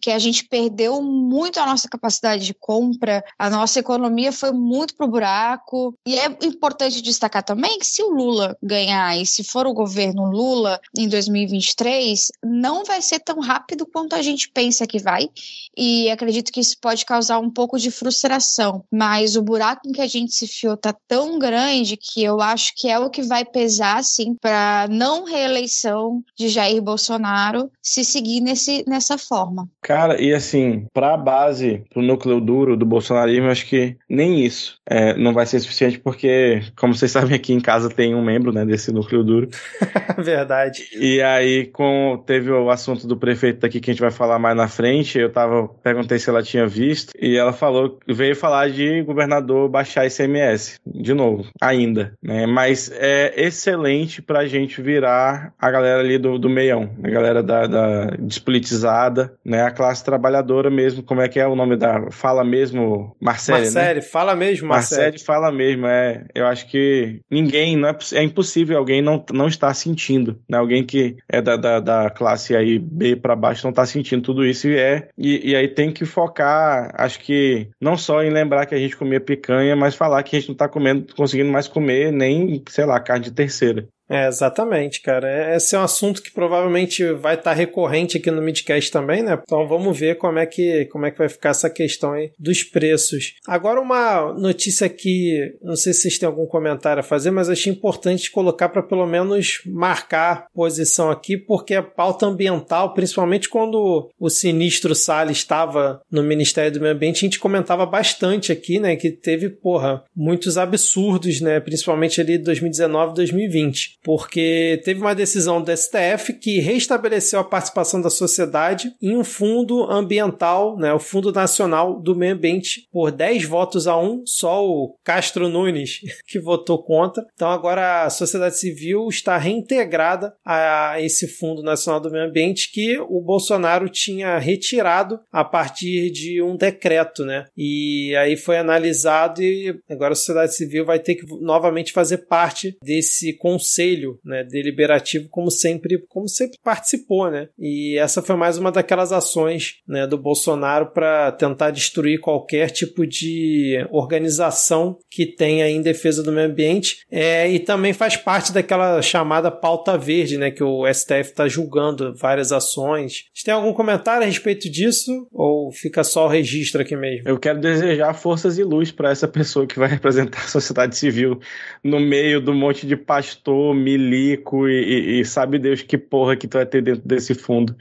que 0.02 0.12
a 0.12 0.20
gente 0.20 0.46
perdeu 0.46 1.02
muito 1.02 1.60
a 1.60 1.65
nossa 1.65 1.88
capacidade 1.88 2.46
de 2.46 2.54
compra, 2.54 3.24
a 3.38 3.50
nossa 3.50 3.80
economia 3.80 4.32
foi 4.32 4.52
muito 4.52 4.96
pro 4.96 5.08
buraco. 5.08 5.93
E 6.06 6.17
é 6.17 6.26
importante 6.43 7.02
destacar 7.02 7.43
também 7.43 7.80
que 7.80 7.88
se 7.88 8.04
o 8.04 8.10
Lula 8.10 8.58
ganhar 8.62 9.17
e 9.17 9.26
se 9.26 9.43
for 9.43 9.65
o 9.65 9.74
governo 9.74 10.30
Lula 10.30 10.80
em 10.98 11.08
2023, 11.08 12.28
não 12.43 12.84
vai 12.84 13.02
ser 13.02 13.20
tão 13.20 13.39
rápido 13.39 13.86
quanto 13.86 14.15
a 14.15 14.22
gente 14.22 14.50
pensa 14.50 14.88
que 14.88 15.00
vai. 15.00 15.30
E 15.76 16.10
acredito 16.10 16.51
que 16.51 16.60
isso 16.60 16.78
pode 16.82 17.05
causar 17.05 17.39
um 17.39 17.49
pouco 17.49 17.80
de 17.80 17.91
frustração. 17.91 18.84
Mas 18.91 19.36
o 19.36 19.41
buraco 19.41 19.88
em 19.88 19.91
que 19.91 20.01
a 20.01 20.08
gente 20.08 20.34
se 20.34 20.47
fiou 20.47 20.76
tá 20.76 20.95
tão 21.08 21.39
grande 21.39 21.97
que 21.97 22.24
eu 22.24 22.41
acho 22.41 22.74
que 22.76 22.89
é 22.89 22.99
o 22.99 23.10
que 23.10 23.22
vai 23.22 23.45
pesar, 23.45 23.97
assim, 23.97 24.36
para 24.36 24.88
não 24.98 25.26
reeleição 25.26 26.24
de 26.36 26.50
Jair 26.50 26.82
Bolsonaro 26.82 27.70
se 27.82 28.04
seguir 28.04 28.41
nesse, 28.41 28.84
nessa 28.88 29.18
forma. 29.18 29.70
Cara, 29.82 30.22
e 30.22 30.34
assim, 30.34 30.88
para 30.93 31.14
a 31.14 31.18
base, 31.18 31.84
para 31.89 32.02
o 32.02 32.06
núcleo 32.06 32.41
duro 32.41 32.76
do 32.76 32.86
bolsonarismo, 32.86 33.50
acho 33.50 33.68
que 33.68 33.95
nem 34.10 34.43
isso 34.43 34.80
é, 34.89 35.16
não 35.18 35.34
vai 35.34 35.45
ser 35.45 35.60
suficiente, 35.60 36.00
porque, 36.00 36.62
como 36.76 36.95
vocês 36.95 37.12
sabem, 37.14 37.36
aqui 37.36 37.54
em 37.54 37.60
casa 37.60 37.89
tem 37.89 38.16
um 38.16 38.24
membro 38.24 38.52
né, 38.52 38.66
desse 38.66 38.91
núcleo 38.91 39.24
duro. 39.24 39.50
Verdade. 40.18 40.88
E 40.93 41.22
aí, 41.22 41.66
com, 41.68 42.22
teve 42.26 42.52
o 42.52 42.70
assunto 42.70 43.06
do 43.06 43.18
prefeito 43.18 43.60
daqui 43.60 43.80
que 43.80 43.91
a 43.91 43.93
gente 43.93 44.02
vai 44.02 44.12
falar 44.12 44.39
mais 44.39 44.56
na 44.56 44.68
frente, 44.68 45.20
eu 45.20 45.32
tava, 45.32 45.68
perguntei 45.84 46.18
se 46.18 46.30
ela 46.30 46.41
tinha 46.41 46.66
visto, 46.66 47.14
e 47.20 47.38
ela 47.38 47.54
falou, 47.54 48.00
veio 48.08 48.36
falar 48.36 48.70
de 48.70 49.02
governador 49.04 49.70
baixar 49.70 50.08
ICMS, 50.08 50.80
de 50.86 51.14
novo, 51.14 51.48
ainda, 51.62 52.14
né? 52.22 52.45
Mas 52.45 52.89
é 52.93 53.34
excelente 53.38 54.22
pra 54.22 54.48
gente 54.48 54.82
virar 54.88 55.53
a 55.59 55.69
galera 55.69 55.99
ali 55.99 56.17
do, 56.17 56.39
do 56.39 56.49
meião, 56.49 56.89
a 57.03 57.09
galera 57.09 57.43
da, 57.43 57.67
da 57.67 58.05
despolitizada, 58.17 59.33
né? 59.43 59.63
A 59.63 59.71
classe 59.71 60.03
trabalhadora 60.03 60.69
mesmo, 60.69 61.03
como 61.03 61.19
é 61.19 61.27
que 61.27 61.39
é 61.39 61.45
o 61.45 61.55
nome 61.55 61.75
da... 61.75 62.09
Fala 62.09 62.41
mesmo, 62.41 63.13
Marcele, 63.19 63.59
Marcele, 63.59 63.95
né? 63.95 64.01
fala 64.01 64.33
mesmo, 64.33 64.67
Marcele. 64.69 65.01
Marcele 65.01 65.25
fala 65.25 65.51
mesmo, 65.51 65.88
é. 65.88 66.25
Eu 66.33 66.47
acho 66.47 66.67
que 66.67 67.19
ninguém, 67.29 67.75
não 67.75 67.89
é, 67.89 67.97
é 68.13 68.23
impossível 68.23 68.77
alguém 68.77 69.01
não, 69.01 69.23
não 69.33 69.47
estar 69.47 69.73
sentindo, 69.73 70.39
né? 70.49 70.57
Alguém 70.57 70.85
que 70.85 71.17
é 71.27 71.41
da, 71.41 71.57
da, 71.57 71.79
da 71.81 72.09
classe 72.09 72.55
aí 72.55 72.79
B 72.79 73.17
para 73.17 73.35
baixo 73.35 73.65
não 73.65 73.71
está 73.71 73.85
sentindo 73.85 74.23
tudo 74.23 74.45
isso 74.45 74.69
e 74.69 74.77
é... 74.77 75.09
E, 75.17 75.51
e 75.51 75.55
aí 75.55 75.67
tem 75.67 75.91
que 75.91 76.05
focar, 76.05 76.93
acho 76.95 77.19
que 77.19 77.67
não 77.81 77.97
só 77.97 78.23
em 78.23 78.29
lembrar 78.29 78.65
que 78.65 78.75
a 78.75 78.79
gente 78.79 78.95
comia 78.95 79.19
picanha, 79.19 79.75
mas 79.75 79.95
falar 79.95 80.23
que 80.23 80.35
a 80.35 80.39
gente 80.39 80.49
não 80.49 80.53
está 80.53 80.69
comendo, 80.69 81.13
conseguindo 81.13 81.51
mais 81.51 81.67
comer 81.67 82.11
nem, 82.11 82.63
sei 82.69 82.85
lá, 82.85 82.99
carne 82.99 83.25
de 83.25 83.31
terceira. 83.31 83.88
É, 84.10 84.28
exatamente, 84.28 85.01
cara. 85.01 85.30
É, 85.30 85.58
esse 85.58 85.76
é 85.76 85.80
um 85.80 85.84
assunto 85.84 86.22
que 86.22 86.32
provavelmente 86.32 87.03
vai 87.14 87.36
estar 87.36 87.51
tá 87.51 87.53
recorrente 87.53 88.18
aqui 88.18 88.32
no 88.32 88.41
Midcast 88.41 88.91
também, 88.91 89.22
né? 89.22 89.38
Então 89.41 89.68
vamos 89.68 89.97
ver 89.97 90.18
como 90.18 90.39
é 90.39 90.45
que 90.45 90.86
como 90.86 91.05
é 91.05 91.12
que 91.12 91.18
vai 91.18 91.28
ficar 91.28 91.49
essa 91.49 91.70
questão 91.70 92.14
aí 92.14 92.32
dos 92.39 92.64
preços. 92.64 93.34
Agora 93.45 93.82
uma 93.82 94.34
notícia 94.34 94.88
que 94.88 95.55
não 95.62 95.76
sei 95.76 95.93
se 95.93 96.01
vocês 96.01 96.18
têm 96.18 96.28
algum 96.28 96.45
comentário 96.45 97.01
a 97.01 97.03
fazer, 97.03 97.32
mas 97.32 97.49
achei 97.49 97.72
importante 97.72 98.32
colocar 98.32 98.70
para 98.70 98.82
pelo 98.82 99.05
menos 99.05 99.62
marcar 99.66 100.47
posição 100.53 101.10
aqui, 101.10 101.38
porque 101.38 101.76
a 101.76 101.84
pauta 101.84 102.26
ambiental, 102.26 102.93
principalmente 102.93 103.49
quando 103.49 104.10
o 104.18 104.30
sinistro 104.30 104.95
Salles 104.95 105.38
estava 105.38 106.01
no 106.10 106.24
Ministério 106.24 106.72
do 106.72 106.80
Meio 106.80 106.93
Ambiente, 106.93 107.18
a 107.18 107.28
gente 107.28 107.39
comentava 107.39 107.86
bastante 107.86 108.51
aqui, 108.51 108.80
né, 108.80 108.95
que 108.95 109.12
teve, 109.12 109.49
porra, 109.49 110.03
muitos 110.16 110.58
absurdos, 110.58 111.41
né, 111.41 111.60
principalmente 111.60 112.22
ali 112.22 112.38
2019, 112.38 113.14
2020 113.14 113.97
porque 114.08 114.82
teve 114.86 115.01
uma 115.01 115.14
decisão 115.14 115.62
do 115.62 115.70
STF 115.76 116.32
que 116.39 116.62
restabeleceu 116.62 117.41
a 117.41 117.43
participação 117.43 118.01
da 118.01 118.10
sociedade 118.10 118.93
em 119.01 119.18
um 119.18 119.24
fundo 119.24 119.84
ambiental, 119.84 120.78
né, 120.78 120.93
o 120.93 120.99
Fundo 120.99 121.30
Nacional 121.30 121.99
do 121.99 122.16
Meio 122.16 122.34
Ambiente, 122.34 122.88
por 122.89 123.12
10 123.12 123.43
votos 123.43 123.86
a 123.86 123.97
1, 123.97 124.24
só 124.26 124.66
o 124.66 124.95
Castro 125.03 125.49
Nunes 125.49 125.99
que 126.26 126.39
votou 126.39 126.82
contra. 126.82 127.22
Então 127.34 127.49
agora 127.51 128.05
a 128.05 128.10
sociedade 128.10 128.58
civil 128.58 129.10
está 129.10 129.38
reintegrada 129.38 130.34
a 130.45 131.01
esse 131.01 131.28
Fundo 131.28 131.62
Nacional 131.62 131.99
do 131.99 132.10
Meio 132.10 132.30
Ambiente 132.30 132.72
que 132.72 132.97
o 133.10 133.20
Bolsonaro 133.20 133.89
tinha 133.89 134.38
retirado 134.38 135.20
a 135.30 135.43
partir 135.43 136.12
de 136.12 136.41
um 136.41 136.55
decreto, 136.55 137.26
né? 137.26 137.43
E 137.58 138.16
aí 138.16 138.38
foi 138.38 138.58
analisado 138.58 139.43
e 139.43 139.78
agora 139.89 140.14
a 140.14 140.16
sociedade 140.16 140.55
civil 140.55 140.86
vai 140.86 140.97
ter 140.97 141.16
que 141.16 141.26
novamente 141.41 141.91
fazer 141.91 142.20
parte 142.20 142.78
desse 142.82 143.34
conselho 143.34 143.97
conselho 143.98 144.20
né, 144.24 144.43
deliberativo, 144.43 145.28
como 145.30 145.50
sempre, 145.50 145.98
como 146.08 146.28
sempre 146.28 146.58
participou, 146.64 147.30
né? 147.30 147.50
E 147.58 147.98
essa 147.98 148.22
foi 148.22 148.36
mais 148.36 148.58
uma 148.58 148.72
daquelas 148.72 149.12
ações 149.12 149.78
né, 149.88 150.06
do 150.06 150.18
Bolsonaro 150.18 150.88
para 150.88 151.32
tentar 151.32 151.72
destruir 151.72 152.20
qualquer 152.20 152.70
tipo 152.70 153.06
de 153.06 153.86
organização 153.89 154.98
que 155.10 155.26
tenha 155.26 155.70
em 155.70 155.82
defesa 155.82 156.22
do 156.22 156.32
meio 156.32 156.48
ambiente. 156.48 157.06
É, 157.12 157.50
e 157.50 157.60
também 157.60 157.93
faz 157.93 158.16
parte 158.16 158.54
daquela 158.54 159.02
chamada 159.02 159.50
pauta 159.50 159.98
verde, 159.98 160.38
né? 160.38 160.52
Que 160.52 160.64
o 160.64 160.86
STF 160.91 161.30
está 161.30 161.48
julgando 161.48 162.14
várias 162.16 162.52
ações. 162.52 163.26
Você 163.34 163.45
tem 163.45 163.54
algum 163.54 163.74
comentário 163.74 164.24
a 164.24 164.26
respeito 164.26 164.70
disso? 164.70 165.28
Ou 165.32 165.72
fica 165.72 166.04
só 166.04 166.26
o 166.26 166.30
registro 166.30 166.82
aqui 166.82 166.95
mesmo? 166.95 167.28
Eu 167.28 167.39
quero 167.39 167.60
desejar 167.60 168.14
forças 168.14 168.58
e 168.58 168.64
luz 168.64 168.91
para 168.91 169.12
essa 169.12 169.28
pessoa 169.28 169.66
que 169.66 169.80
vai 169.80 169.88
representar 169.89 170.39
a 170.39 170.48
sociedade 170.48 170.95
civil 170.98 171.39
no 171.84 172.00
meio 172.00 172.39
do 172.39 172.54
monte 172.54 172.86
de 172.86 172.95
pastor, 172.95 173.74
milico 173.88 174.67
e, 174.67 174.83
e, 174.83 175.19
e, 175.21 175.25
sabe 175.25 175.57
Deus 175.57 175.81
que 175.81 175.97
porra 175.97 176.35
que 176.35 176.47
tu 176.47 176.57
vai 176.57 176.65
ter 176.65 176.81
dentro 176.81 177.01
desse 177.05 177.33
fundo. 177.33 177.75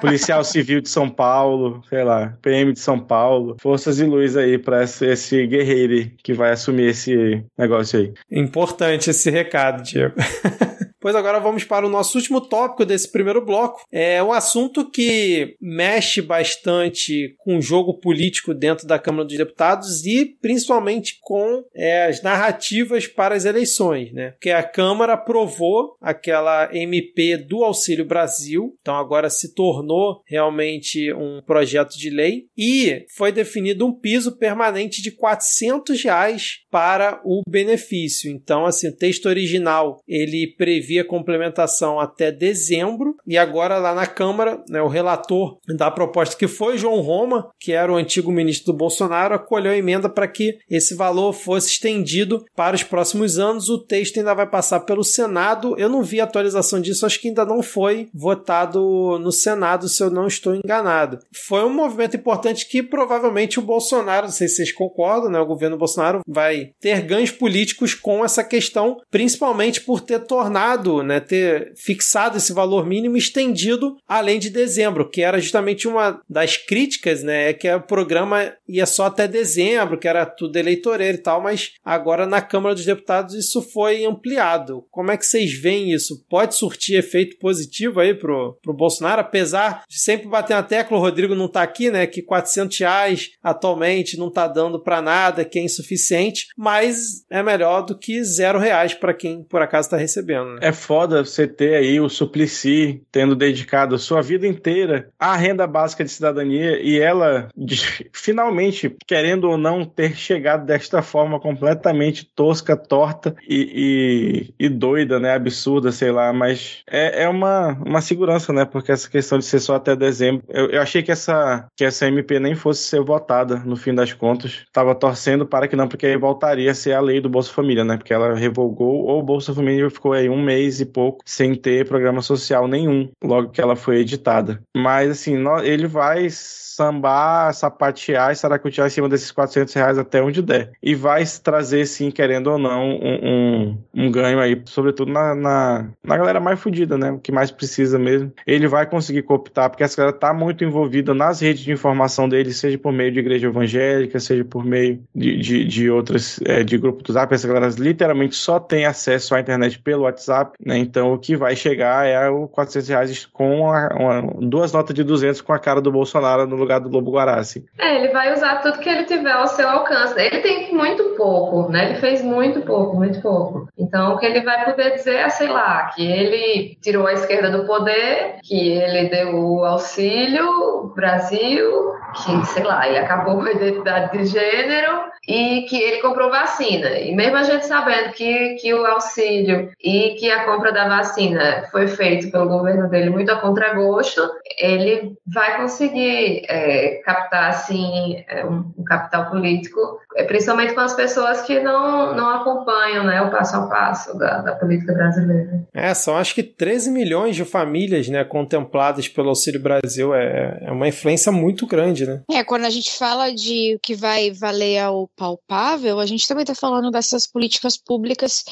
Policial 0.00 0.42
Civil 0.44 0.80
de 0.80 0.88
São 0.88 1.08
Paulo, 1.08 1.82
sei 1.88 2.02
lá, 2.02 2.34
PM 2.40 2.72
de 2.72 2.80
São 2.80 2.98
Paulo. 2.98 3.56
Forças 3.60 3.98
e 4.00 4.04
luz 4.04 4.36
aí 4.36 4.56
pra 4.56 4.84
esse, 4.84 5.06
esse 5.06 5.46
guerreiro 5.46 6.10
que 6.22 6.32
vai 6.32 6.52
assumir 6.52 6.88
esse 6.88 7.44
negócio 7.58 7.98
aí. 7.98 8.12
Importante 8.30 9.10
esse 9.10 9.30
recado, 9.30 9.82
Diego. 9.82 10.14
Pois 11.02 11.16
agora 11.16 11.40
vamos 11.40 11.64
para 11.64 11.84
o 11.84 11.90
nosso 11.90 12.16
último 12.16 12.40
tópico 12.40 12.86
desse 12.86 13.10
primeiro 13.10 13.44
bloco. 13.44 13.84
É 13.90 14.22
um 14.22 14.32
assunto 14.32 14.88
que 14.88 15.56
mexe 15.60 16.22
bastante 16.22 17.34
com 17.38 17.58
o 17.58 17.60
jogo 17.60 17.98
político 17.98 18.54
dentro 18.54 18.86
da 18.86 19.00
Câmara 19.00 19.24
dos 19.24 19.36
Deputados 19.36 20.06
e 20.06 20.24
principalmente 20.40 21.18
com 21.20 21.64
é, 21.74 22.04
as 22.06 22.22
narrativas 22.22 23.08
para 23.08 23.34
as 23.34 23.44
eleições, 23.44 24.12
né? 24.12 24.30
Porque 24.30 24.50
a 24.50 24.62
Câmara 24.62 25.14
aprovou 25.14 25.96
aquela 26.00 26.70
MP 26.72 27.36
do 27.36 27.64
Auxílio 27.64 28.04
Brasil, 28.04 28.78
então 28.80 28.94
agora 28.94 29.28
se 29.28 29.52
tornou 29.56 30.22
realmente 30.24 31.12
um 31.12 31.42
projeto 31.44 31.98
de 31.98 32.10
lei 32.10 32.44
e 32.56 33.04
foi 33.16 33.32
definido 33.32 33.84
um 33.84 33.92
piso 33.92 34.38
permanente 34.38 35.02
de 35.02 35.10
400 35.10 36.00
reais 36.04 36.60
para 36.70 37.20
o 37.24 37.42
benefício. 37.48 38.30
Então, 38.30 38.66
assim, 38.66 38.88
o 38.88 38.96
texto 38.96 39.26
original 39.26 40.00
ele 40.06 40.54
previa 40.56 40.91
previa 40.92 41.04
complementação 41.04 41.98
até 41.98 42.30
dezembro, 42.30 43.16
e 43.26 43.38
agora 43.38 43.78
lá 43.78 43.94
na 43.94 44.06
Câmara, 44.06 44.62
né, 44.68 44.82
o 44.82 44.88
relator 44.88 45.58
da 45.66 45.90
proposta, 45.90 46.36
que 46.36 46.46
foi 46.46 46.76
João 46.76 47.00
Roma, 47.00 47.50
que 47.58 47.72
era 47.72 47.90
o 47.90 47.96
antigo 47.96 48.30
ministro 48.30 48.72
do 48.72 48.78
Bolsonaro, 48.78 49.34
acolheu 49.34 49.72
a 49.72 49.76
emenda 49.76 50.08
para 50.08 50.28
que 50.28 50.58
esse 50.68 50.94
valor 50.94 51.32
fosse 51.32 51.70
estendido 51.70 52.44
para 52.54 52.76
os 52.76 52.82
próximos 52.82 53.38
anos. 53.38 53.70
O 53.70 53.78
texto 53.78 54.18
ainda 54.18 54.34
vai 54.34 54.46
passar 54.46 54.80
pelo 54.80 55.02
Senado. 55.02 55.74
Eu 55.78 55.88
não 55.88 56.02
vi 56.02 56.20
atualização 56.20 56.80
disso, 56.80 57.06
acho 57.06 57.20
que 57.20 57.28
ainda 57.28 57.44
não 57.44 57.62
foi 57.62 58.08
votado 58.12 59.18
no 59.18 59.32
Senado, 59.32 59.88
se 59.88 60.02
eu 60.02 60.10
não 60.10 60.26
estou 60.26 60.54
enganado. 60.54 61.18
Foi 61.46 61.64
um 61.64 61.72
movimento 61.72 62.16
importante 62.16 62.68
que 62.68 62.82
provavelmente 62.82 63.58
o 63.58 63.62
Bolsonaro, 63.62 64.26
não 64.26 64.32
sei 64.32 64.48
se 64.48 64.56
vocês 64.56 64.72
concordam, 64.72 65.30
né, 65.30 65.40
o 65.40 65.46
governo 65.46 65.78
Bolsonaro 65.78 66.20
vai 66.26 66.72
ter 66.80 67.00
ganhos 67.02 67.30
políticos 67.30 67.94
com 67.94 68.24
essa 68.24 68.44
questão, 68.44 68.98
principalmente 69.10 69.80
por 69.80 70.00
ter 70.00 70.20
tornado 70.20 70.81
né, 71.02 71.20
ter 71.20 71.72
fixado 71.76 72.36
esse 72.36 72.52
valor 72.52 72.86
mínimo 72.86 73.16
estendido 73.16 73.96
além 74.08 74.38
de 74.38 74.50
dezembro, 74.50 75.08
que 75.08 75.22
era 75.22 75.40
justamente 75.40 75.86
uma 75.86 76.20
das 76.28 76.56
críticas, 76.56 77.22
né, 77.22 77.50
é 77.50 77.52
que 77.52 77.72
o 77.72 77.80
programa 77.80 78.52
ia 78.68 78.86
só 78.86 79.06
até 79.06 79.28
dezembro, 79.28 79.98
que 79.98 80.08
era 80.08 80.24
tudo 80.24 80.56
eleitoreiro 80.56 81.18
e 81.18 81.22
tal, 81.22 81.40
mas 81.40 81.72
agora 81.84 82.26
na 82.26 82.40
Câmara 82.40 82.74
dos 82.74 82.84
Deputados 82.84 83.34
isso 83.34 83.62
foi 83.62 84.04
ampliado. 84.04 84.84
Como 84.90 85.10
é 85.10 85.16
que 85.16 85.26
vocês 85.26 85.52
veem 85.52 85.92
isso? 85.92 86.24
Pode 86.28 86.54
surtir 86.54 86.98
efeito 86.98 87.38
positivo 87.38 88.00
aí 88.00 88.14
pro, 88.14 88.58
pro 88.62 88.74
Bolsonaro, 88.74 89.20
apesar 89.20 89.84
de 89.88 89.98
sempre 89.98 90.28
bater 90.28 90.54
na 90.54 90.62
tecla, 90.62 90.96
o 90.96 91.00
Rodrigo 91.00 91.34
não 91.34 91.48
tá 91.48 91.62
aqui, 91.62 91.90
né, 91.90 92.06
que 92.06 92.22
400 92.22 92.78
reais 92.78 93.30
atualmente 93.42 94.16
não 94.16 94.30
tá 94.30 94.46
dando 94.46 94.82
para 94.82 95.02
nada, 95.02 95.44
que 95.44 95.58
é 95.58 95.62
insuficiente, 95.62 96.46
mas 96.56 97.24
é 97.30 97.42
melhor 97.42 97.82
do 97.82 97.98
que 97.98 98.22
zero 98.24 98.58
reais 98.58 98.94
para 98.94 99.14
quem 99.14 99.42
por 99.42 99.60
acaso 99.62 99.86
está 99.86 99.96
recebendo. 99.96 100.54
Né? 100.54 100.60
É 100.62 100.71
foda 100.72 101.24
você 101.24 101.46
ter 101.46 101.74
aí 101.74 102.00
o 102.00 102.08
Suplicy 102.08 103.02
tendo 103.10 103.34
dedicado 103.34 103.94
a 103.94 103.98
sua 103.98 104.22
vida 104.22 104.46
inteira 104.46 105.08
à 105.18 105.36
renda 105.36 105.66
básica 105.66 106.04
de 106.04 106.10
cidadania 106.10 106.80
e 106.80 106.98
ela 106.98 107.48
de, 107.56 108.10
finalmente, 108.12 108.94
querendo 109.06 109.50
ou 109.50 109.56
não, 109.56 109.84
ter 109.84 110.16
chegado 110.16 110.66
desta 110.66 111.02
forma 111.02 111.38
completamente 111.40 112.24
tosca, 112.34 112.76
torta 112.76 113.34
e, 113.48 114.52
e, 114.58 114.66
e 114.66 114.68
doida, 114.68 115.18
né? 115.18 115.34
Absurda, 115.34 115.92
sei 115.92 116.10
lá, 116.10 116.32
mas 116.32 116.82
é, 116.86 117.24
é 117.24 117.28
uma, 117.28 117.72
uma 117.84 118.00
segurança, 118.00 118.52
né? 118.52 118.64
Porque 118.64 118.92
essa 118.92 119.08
questão 119.08 119.38
de 119.38 119.44
ser 119.44 119.60
só 119.60 119.76
até 119.76 119.94
dezembro, 119.94 120.44
eu, 120.48 120.70
eu 120.70 120.80
achei 120.80 121.02
que 121.02 121.12
essa, 121.12 121.66
que 121.76 121.84
essa 121.84 122.06
MP 122.06 122.38
nem 122.38 122.54
fosse 122.54 122.82
ser 122.84 123.02
votada 123.02 123.56
no 123.64 123.76
fim 123.76 123.94
das 123.94 124.12
contas. 124.12 124.64
Tava 124.72 124.94
torcendo 124.94 125.46
para 125.46 125.68
que 125.68 125.76
não, 125.76 125.88
porque 125.88 126.06
aí 126.06 126.16
voltaria 126.16 126.70
a 126.70 126.74
ser 126.74 126.92
a 126.92 127.00
lei 127.00 127.20
do 127.20 127.28
Bolsa 127.28 127.52
Família, 127.52 127.84
né? 127.84 127.96
Porque 127.96 128.12
ela 128.12 128.34
revogou 128.34 129.06
ou 129.06 129.20
o 129.20 129.22
Bolsa 129.22 129.54
Família 129.54 129.90
ficou 129.90 130.12
aí 130.12 130.28
um 130.28 130.40
mês 130.40 130.61
e 130.80 130.86
pouco 130.86 131.22
sem 131.24 131.54
ter 131.54 131.86
programa 131.86 132.22
social 132.22 132.66
nenhum, 132.66 133.10
logo 133.22 133.50
que 133.50 133.60
ela 133.60 133.76
foi 133.76 134.00
editada. 134.00 134.62
Mas 134.76 135.10
assim, 135.10 135.36
ele 135.62 135.86
vai 135.86 136.28
sambar, 136.74 137.52
sapatear 137.52 138.32
e 138.32 138.36
saracutear 138.36 138.86
em 138.86 138.90
cima 138.90 139.08
desses 139.08 139.30
400 139.30 139.74
reais 139.74 139.98
até 139.98 140.22
onde 140.22 140.40
der. 140.40 140.72
E 140.82 140.94
vai 140.94 141.24
trazer, 141.42 141.86
sim, 141.86 142.10
querendo 142.10 142.48
ou 142.48 142.58
não, 142.58 142.90
um, 142.90 143.18
um, 143.22 143.78
um 143.94 144.10
ganho 144.10 144.40
aí, 144.40 144.60
sobretudo 144.64 145.12
na, 145.12 145.34
na, 145.34 145.90
na, 146.02 146.16
galera 146.16 146.40
mais 146.40 146.58
fodida, 146.58 146.96
né? 146.96 147.10
O 147.10 147.18
que 147.18 147.30
mais 147.30 147.50
precisa 147.50 147.98
mesmo. 147.98 148.32
Ele 148.46 148.66
vai 148.66 148.86
conseguir 148.86 149.22
cooptar, 149.22 149.68
porque 149.68 149.82
essa 149.82 149.96
galera 149.96 150.16
tá 150.16 150.32
muito 150.32 150.64
envolvida 150.64 151.12
nas 151.12 151.40
redes 151.40 151.62
de 151.62 151.72
informação 151.72 152.28
dele, 152.28 152.52
seja 152.52 152.78
por 152.78 152.92
meio 152.92 153.12
de 153.12 153.18
igreja 153.18 153.48
evangélica, 153.48 154.18
seja 154.18 154.44
por 154.44 154.64
meio 154.64 155.02
de, 155.14 155.36
de, 155.38 155.64
de 155.64 155.90
outras, 155.90 156.40
é, 156.44 156.62
de 156.62 156.78
grupo 156.78 157.02
do 157.02 157.12
Zap. 157.12 157.32
Essa 157.34 157.48
galera 157.48 157.68
literalmente 157.76 158.34
só 158.34 158.58
tem 158.58 158.86
acesso 158.86 159.34
à 159.34 159.40
internet 159.40 159.78
pelo 159.78 160.04
WhatsApp, 160.04 160.56
né? 160.64 160.78
Então 160.78 161.12
o 161.12 161.18
que 161.18 161.36
vai 161.36 161.54
chegar 161.54 162.06
é 162.06 162.28
o 162.30 162.48
400 162.48 162.88
reais 162.88 163.26
com 163.26 163.70
a, 163.70 163.88
uma, 163.94 164.34
duas 164.40 164.72
notas 164.72 164.94
de 164.94 165.04
200 165.04 165.40
com 165.42 165.52
a 165.52 165.58
cara 165.58 165.80
do 165.80 165.92
Bolsonaro 165.92 166.46
no 166.46 166.61
lugar 166.62 166.80
do 166.80 166.88
Lobo 166.88 167.10
Guará, 167.10 167.36
assim. 167.36 167.64
É, 167.78 167.96
ele 167.96 168.08
vai 168.08 168.32
usar 168.32 168.62
tudo 168.62 168.78
que 168.78 168.88
ele 168.88 169.04
tiver 169.04 169.32
ao 169.32 169.46
seu 169.46 169.68
alcance. 169.68 170.18
Ele 170.18 170.40
tem 170.40 170.74
muito 170.74 171.02
pouco, 171.16 171.70
né? 171.70 171.90
Ele 171.90 171.98
fez 171.98 172.22
muito 172.22 172.62
pouco, 172.62 172.96
muito 172.96 173.20
pouco. 173.20 173.68
Então, 173.78 174.14
o 174.14 174.18
que 174.18 174.26
ele 174.26 174.40
vai 174.42 174.64
poder 174.64 174.94
dizer 174.94 175.16
é, 175.16 175.28
sei 175.28 175.48
lá, 175.48 175.86
que 175.94 176.04
ele 176.04 176.76
tirou 176.80 177.06
a 177.06 177.12
esquerda 177.12 177.50
do 177.50 177.66
poder, 177.66 178.36
que 178.42 178.70
ele 178.70 179.08
deu 179.08 179.34
o 179.34 179.64
auxílio 179.64 180.92
Brasil, 180.94 181.92
que, 182.12 182.46
sei 182.46 182.62
lá, 182.62 182.88
ele 182.88 182.98
acabou 182.98 183.36
com 183.36 183.42
a 183.42 183.52
identidade 183.52 184.16
de 184.16 184.26
gênero 184.26 185.12
e 185.26 185.62
que 185.68 185.80
ele 185.80 186.02
comprou 186.02 186.30
vacina. 186.30 186.98
E 186.98 187.14
mesmo 187.14 187.36
a 187.36 187.42
gente 187.44 187.64
sabendo 187.66 188.12
que, 188.12 188.56
que 188.56 188.74
o 188.74 188.84
auxílio 188.84 189.70
e 189.82 190.16
que 190.18 190.30
a 190.30 190.44
compra 190.44 190.72
da 190.72 190.88
vacina 190.88 191.64
foi 191.70 191.86
feito 191.86 192.30
pelo 192.30 192.48
governo 192.48 192.88
dele 192.88 193.10
muito 193.10 193.30
a 193.30 193.36
contragosto, 193.40 194.20
ele 194.58 195.14
vai 195.32 195.58
conseguir 195.58 196.44
é, 196.48 197.00
captar, 197.04 197.50
assim, 197.50 198.24
é, 198.28 198.44
um, 198.44 198.72
um, 198.76 198.84
capital 198.84 199.30
político, 199.30 199.80
é, 200.16 200.24
principalmente 200.24 200.74
com 200.74 200.80
as 200.80 200.94
pessoas 200.94 201.42
que 201.42 201.60
não, 201.60 202.14
não 202.14 202.28
acompanham 202.40 203.04
né, 203.04 203.22
o 203.22 203.30
passo 203.30 203.56
a 203.56 203.66
passo 203.66 204.18
da, 204.18 204.38
da 204.38 204.52
política 204.56 204.92
brasileira. 204.92 205.62
É, 205.72 205.94
são 205.94 206.16
acho 206.16 206.34
que 206.34 206.42
13 206.42 206.90
milhões 206.90 207.36
de 207.36 207.44
famílias 207.44 208.08
né, 208.08 208.24
contempladas 208.24 209.08
pelo 209.08 209.28
Auxílio 209.28 209.60
Brasil. 209.60 210.14
É, 210.14 210.58
é 210.62 210.72
uma 210.72 210.88
influência 210.88 211.30
muito 211.30 211.66
grande, 211.66 212.01
né? 212.06 212.22
É, 212.30 212.44
quando 212.44 212.64
a 212.64 212.70
gente 212.70 212.92
fala 212.92 213.32
de 213.32 213.74
o 213.76 213.80
que 213.80 213.94
vai 213.94 214.30
valer 214.30 214.78
ao 214.78 215.08
palpável, 215.16 215.98
a 216.00 216.06
gente 216.06 216.26
também 216.26 216.42
está 216.42 216.54
falando 216.54 216.90
dessas 216.90 217.26
políticas 217.26 217.76
públicas 217.76 218.44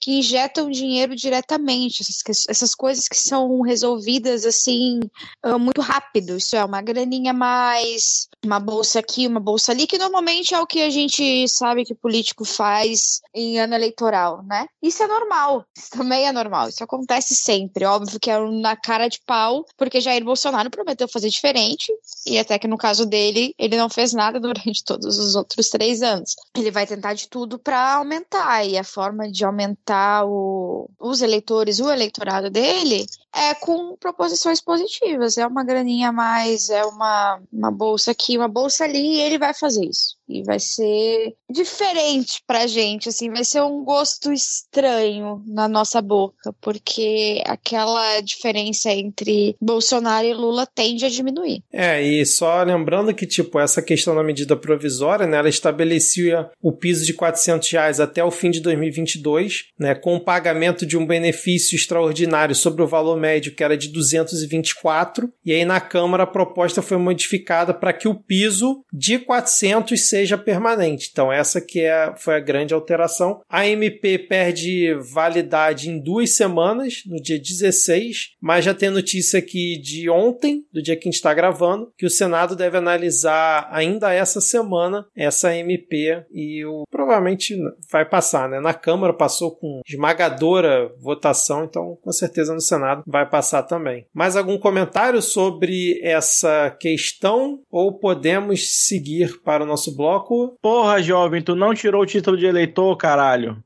que 0.00 0.18
injetam 0.18 0.70
dinheiro 0.70 1.14
diretamente, 1.16 2.02
essas, 2.02 2.44
essas 2.48 2.74
coisas 2.74 3.08
que 3.08 3.16
são 3.16 3.60
resolvidas 3.60 4.44
assim 4.44 5.00
ah, 5.42 5.58
muito 5.58 5.80
rápido. 5.80 6.36
Isso 6.36 6.56
é 6.56 6.64
uma 6.64 6.82
graninha 6.82 7.32
mais, 7.32 8.28
uma 8.44 8.60
bolsa 8.60 9.00
aqui, 9.00 9.26
uma 9.26 9.40
bolsa 9.40 9.72
ali, 9.72 9.86
que 9.86 9.98
normalmente 9.98 10.54
é 10.54 10.60
o 10.60 10.66
que 10.66 10.82
a 10.82 10.90
gente 10.90 11.48
sabe 11.48 11.84
que 11.84 11.94
político 11.94 12.44
faz 12.44 13.20
em 13.34 13.58
ano 13.58 13.74
eleitoral, 13.74 14.42
né? 14.44 14.66
Isso 14.82 15.02
é 15.02 15.06
normal, 15.06 15.64
isso 15.76 15.90
também 15.90 16.26
é 16.26 16.32
normal, 16.32 16.68
isso 16.68 16.84
acontece 16.84 17.34
sempre. 17.34 17.84
Óbvio 17.84 18.20
que 18.20 18.30
é 18.30 18.38
na 18.38 18.76
cara 18.76 19.08
de 19.08 19.20
pau, 19.26 19.64
porque 19.76 20.00
Jair 20.00 20.24
Bolsonaro 20.24 20.70
prometeu 20.70 21.08
fazer 21.08 21.28
diferente, 21.28 21.92
e 22.26 22.38
até 22.38 22.58
que 22.58 22.68
no 22.68 22.78
caso 22.78 22.95
dele, 23.04 23.54
ele 23.58 23.76
não 23.76 23.90
fez 23.90 24.12
nada 24.12 24.40
durante 24.40 24.84
todos 24.84 25.18
os 25.18 25.34
outros 25.34 25.68
três 25.68 26.02
anos. 26.02 26.34
Ele 26.56 26.70
vai 26.70 26.86
tentar 26.86 27.14
de 27.14 27.28
tudo 27.28 27.58
para 27.58 27.94
aumentar, 27.94 28.64
e 28.64 28.78
a 28.78 28.84
forma 28.84 29.30
de 29.30 29.44
aumentar 29.44 30.24
o, 30.24 30.88
os 30.98 31.20
eleitores, 31.20 31.80
o 31.80 31.90
eleitorado 31.90 32.48
dele, 32.48 33.04
é 33.34 33.54
com 33.54 33.96
proposições 33.96 34.60
positivas. 34.60 35.36
É 35.36 35.46
uma 35.46 35.64
graninha 35.64 36.08
a 36.08 36.12
mais, 36.12 36.68
é 36.70 36.84
uma, 36.84 37.40
uma 37.52 37.70
bolsa 37.70 38.10
aqui, 38.10 38.36
uma 38.36 38.48
bolsa 38.48 38.84
ali, 38.84 39.16
e 39.16 39.20
ele 39.20 39.38
vai 39.38 39.54
fazer 39.54 39.84
isso. 39.84 40.16
E 40.28 40.42
vai 40.42 40.58
ser 40.58 41.34
diferente 41.48 42.42
pra 42.46 42.66
gente, 42.66 43.08
assim, 43.08 43.30
vai 43.30 43.44
ser 43.44 43.62
um 43.62 43.84
gosto 43.84 44.32
estranho 44.32 45.42
na 45.46 45.68
nossa 45.68 46.02
boca, 46.02 46.52
porque 46.60 47.42
aquela 47.46 48.20
diferença 48.20 48.90
entre 48.90 49.54
Bolsonaro 49.60 50.26
e 50.26 50.34
Lula 50.34 50.66
tende 50.66 51.04
a 51.04 51.08
diminuir. 51.08 51.62
É, 51.72 52.02
e 52.02 52.26
só 52.26 52.62
lembrando 52.64 53.14
que, 53.14 53.26
tipo, 53.26 53.60
essa 53.60 53.80
questão 53.80 54.16
da 54.16 54.24
medida 54.24 54.56
provisória, 54.56 55.26
né, 55.26 55.36
ela 55.36 55.48
estabelecia 55.48 56.50
o 56.60 56.72
piso 56.72 57.06
de 57.06 57.14
400 57.14 57.70
reais 57.70 58.00
até 58.00 58.24
o 58.24 58.30
fim 58.30 58.50
de 58.50 58.60
2022, 58.60 59.66
né, 59.78 59.94
com 59.94 60.16
o 60.16 60.24
pagamento 60.24 60.84
de 60.84 60.96
um 60.98 61.06
benefício 61.06 61.76
extraordinário 61.76 62.54
sobre 62.54 62.82
o 62.82 62.88
valor 62.88 63.15
médio, 63.16 63.54
que 63.54 63.64
era 63.64 63.76
de 63.76 63.88
224, 63.88 65.32
e 65.44 65.52
aí 65.52 65.64
na 65.64 65.80
Câmara 65.80 66.24
a 66.24 66.26
proposta 66.26 66.82
foi 66.82 66.96
modificada 66.96 67.72
para 67.72 67.92
que 67.92 68.08
o 68.08 68.14
piso 68.14 68.82
de 68.92 69.18
400 69.18 70.08
seja 70.08 70.38
permanente. 70.38 71.08
Então 71.10 71.32
essa 71.32 71.60
que 71.60 71.80
é, 71.80 72.14
foi 72.16 72.36
a 72.36 72.40
grande 72.40 72.74
alteração. 72.74 73.40
A 73.48 73.66
MP 73.66 74.18
perde 74.18 74.94
validade 75.12 75.90
em 75.90 76.00
duas 76.00 76.36
semanas, 76.36 77.02
no 77.06 77.20
dia 77.20 77.38
16, 77.38 78.30
mas 78.40 78.64
já 78.64 78.74
tem 78.74 78.90
notícia 78.90 79.38
aqui 79.38 79.80
de 79.80 80.08
ontem, 80.08 80.62
do 80.72 80.82
dia 80.82 80.96
que 80.96 81.08
a 81.08 81.10
gente 81.10 81.14
está 81.14 81.32
gravando, 81.32 81.92
que 81.96 82.06
o 82.06 82.10
Senado 82.10 82.56
deve 82.56 82.76
analisar 82.76 83.68
ainda 83.70 84.12
essa 84.12 84.40
semana 84.40 85.06
essa 85.16 85.54
MP 85.56 86.24
e 86.30 86.64
o, 86.64 86.84
provavelmente 86.90 87.56
vai 87.90 88.04
passar, 88.04 88.48
né? 88.48 88.60
Na 88.60 88.74
Câmara 88.74 89.12
passou 89.12 89.56
com 89.56 89.80
esmagadora 89.86 90.90
votação, 91.00 91.64
então 91.64 91.96
com 92.02 92.12
certeza 92.12 92.54
no 92.54 92.60
Senado 92.60 93.02
vai 93.06 93.24
passar 93.24 93.62
também. 93.62 94.06
Mais 94.12 94.36
algum 94.36 94.58
comentário 94.58 95.22
sobre 95.22 96.00
essa 96.02 96.70
questão 96.80 97.60
ou 97.70 97.92
podemos 97.98 98.86
seguir 98.86 99.40
para 99.42 99.62
o 99.62 99.66
nosso 99.66 99.96
bloco? 99.96 100.56
Porra, 100.60 101.02
jovem, 101.02 101.42
tu 101.42 101.54
não 101.54 101.74
tirou 101.74 102.02
o 102.02 102.06
título 102.06 102.36
de 102.36 102.46
eleitor, 102.46 102.96
caralho. 102.96 103.56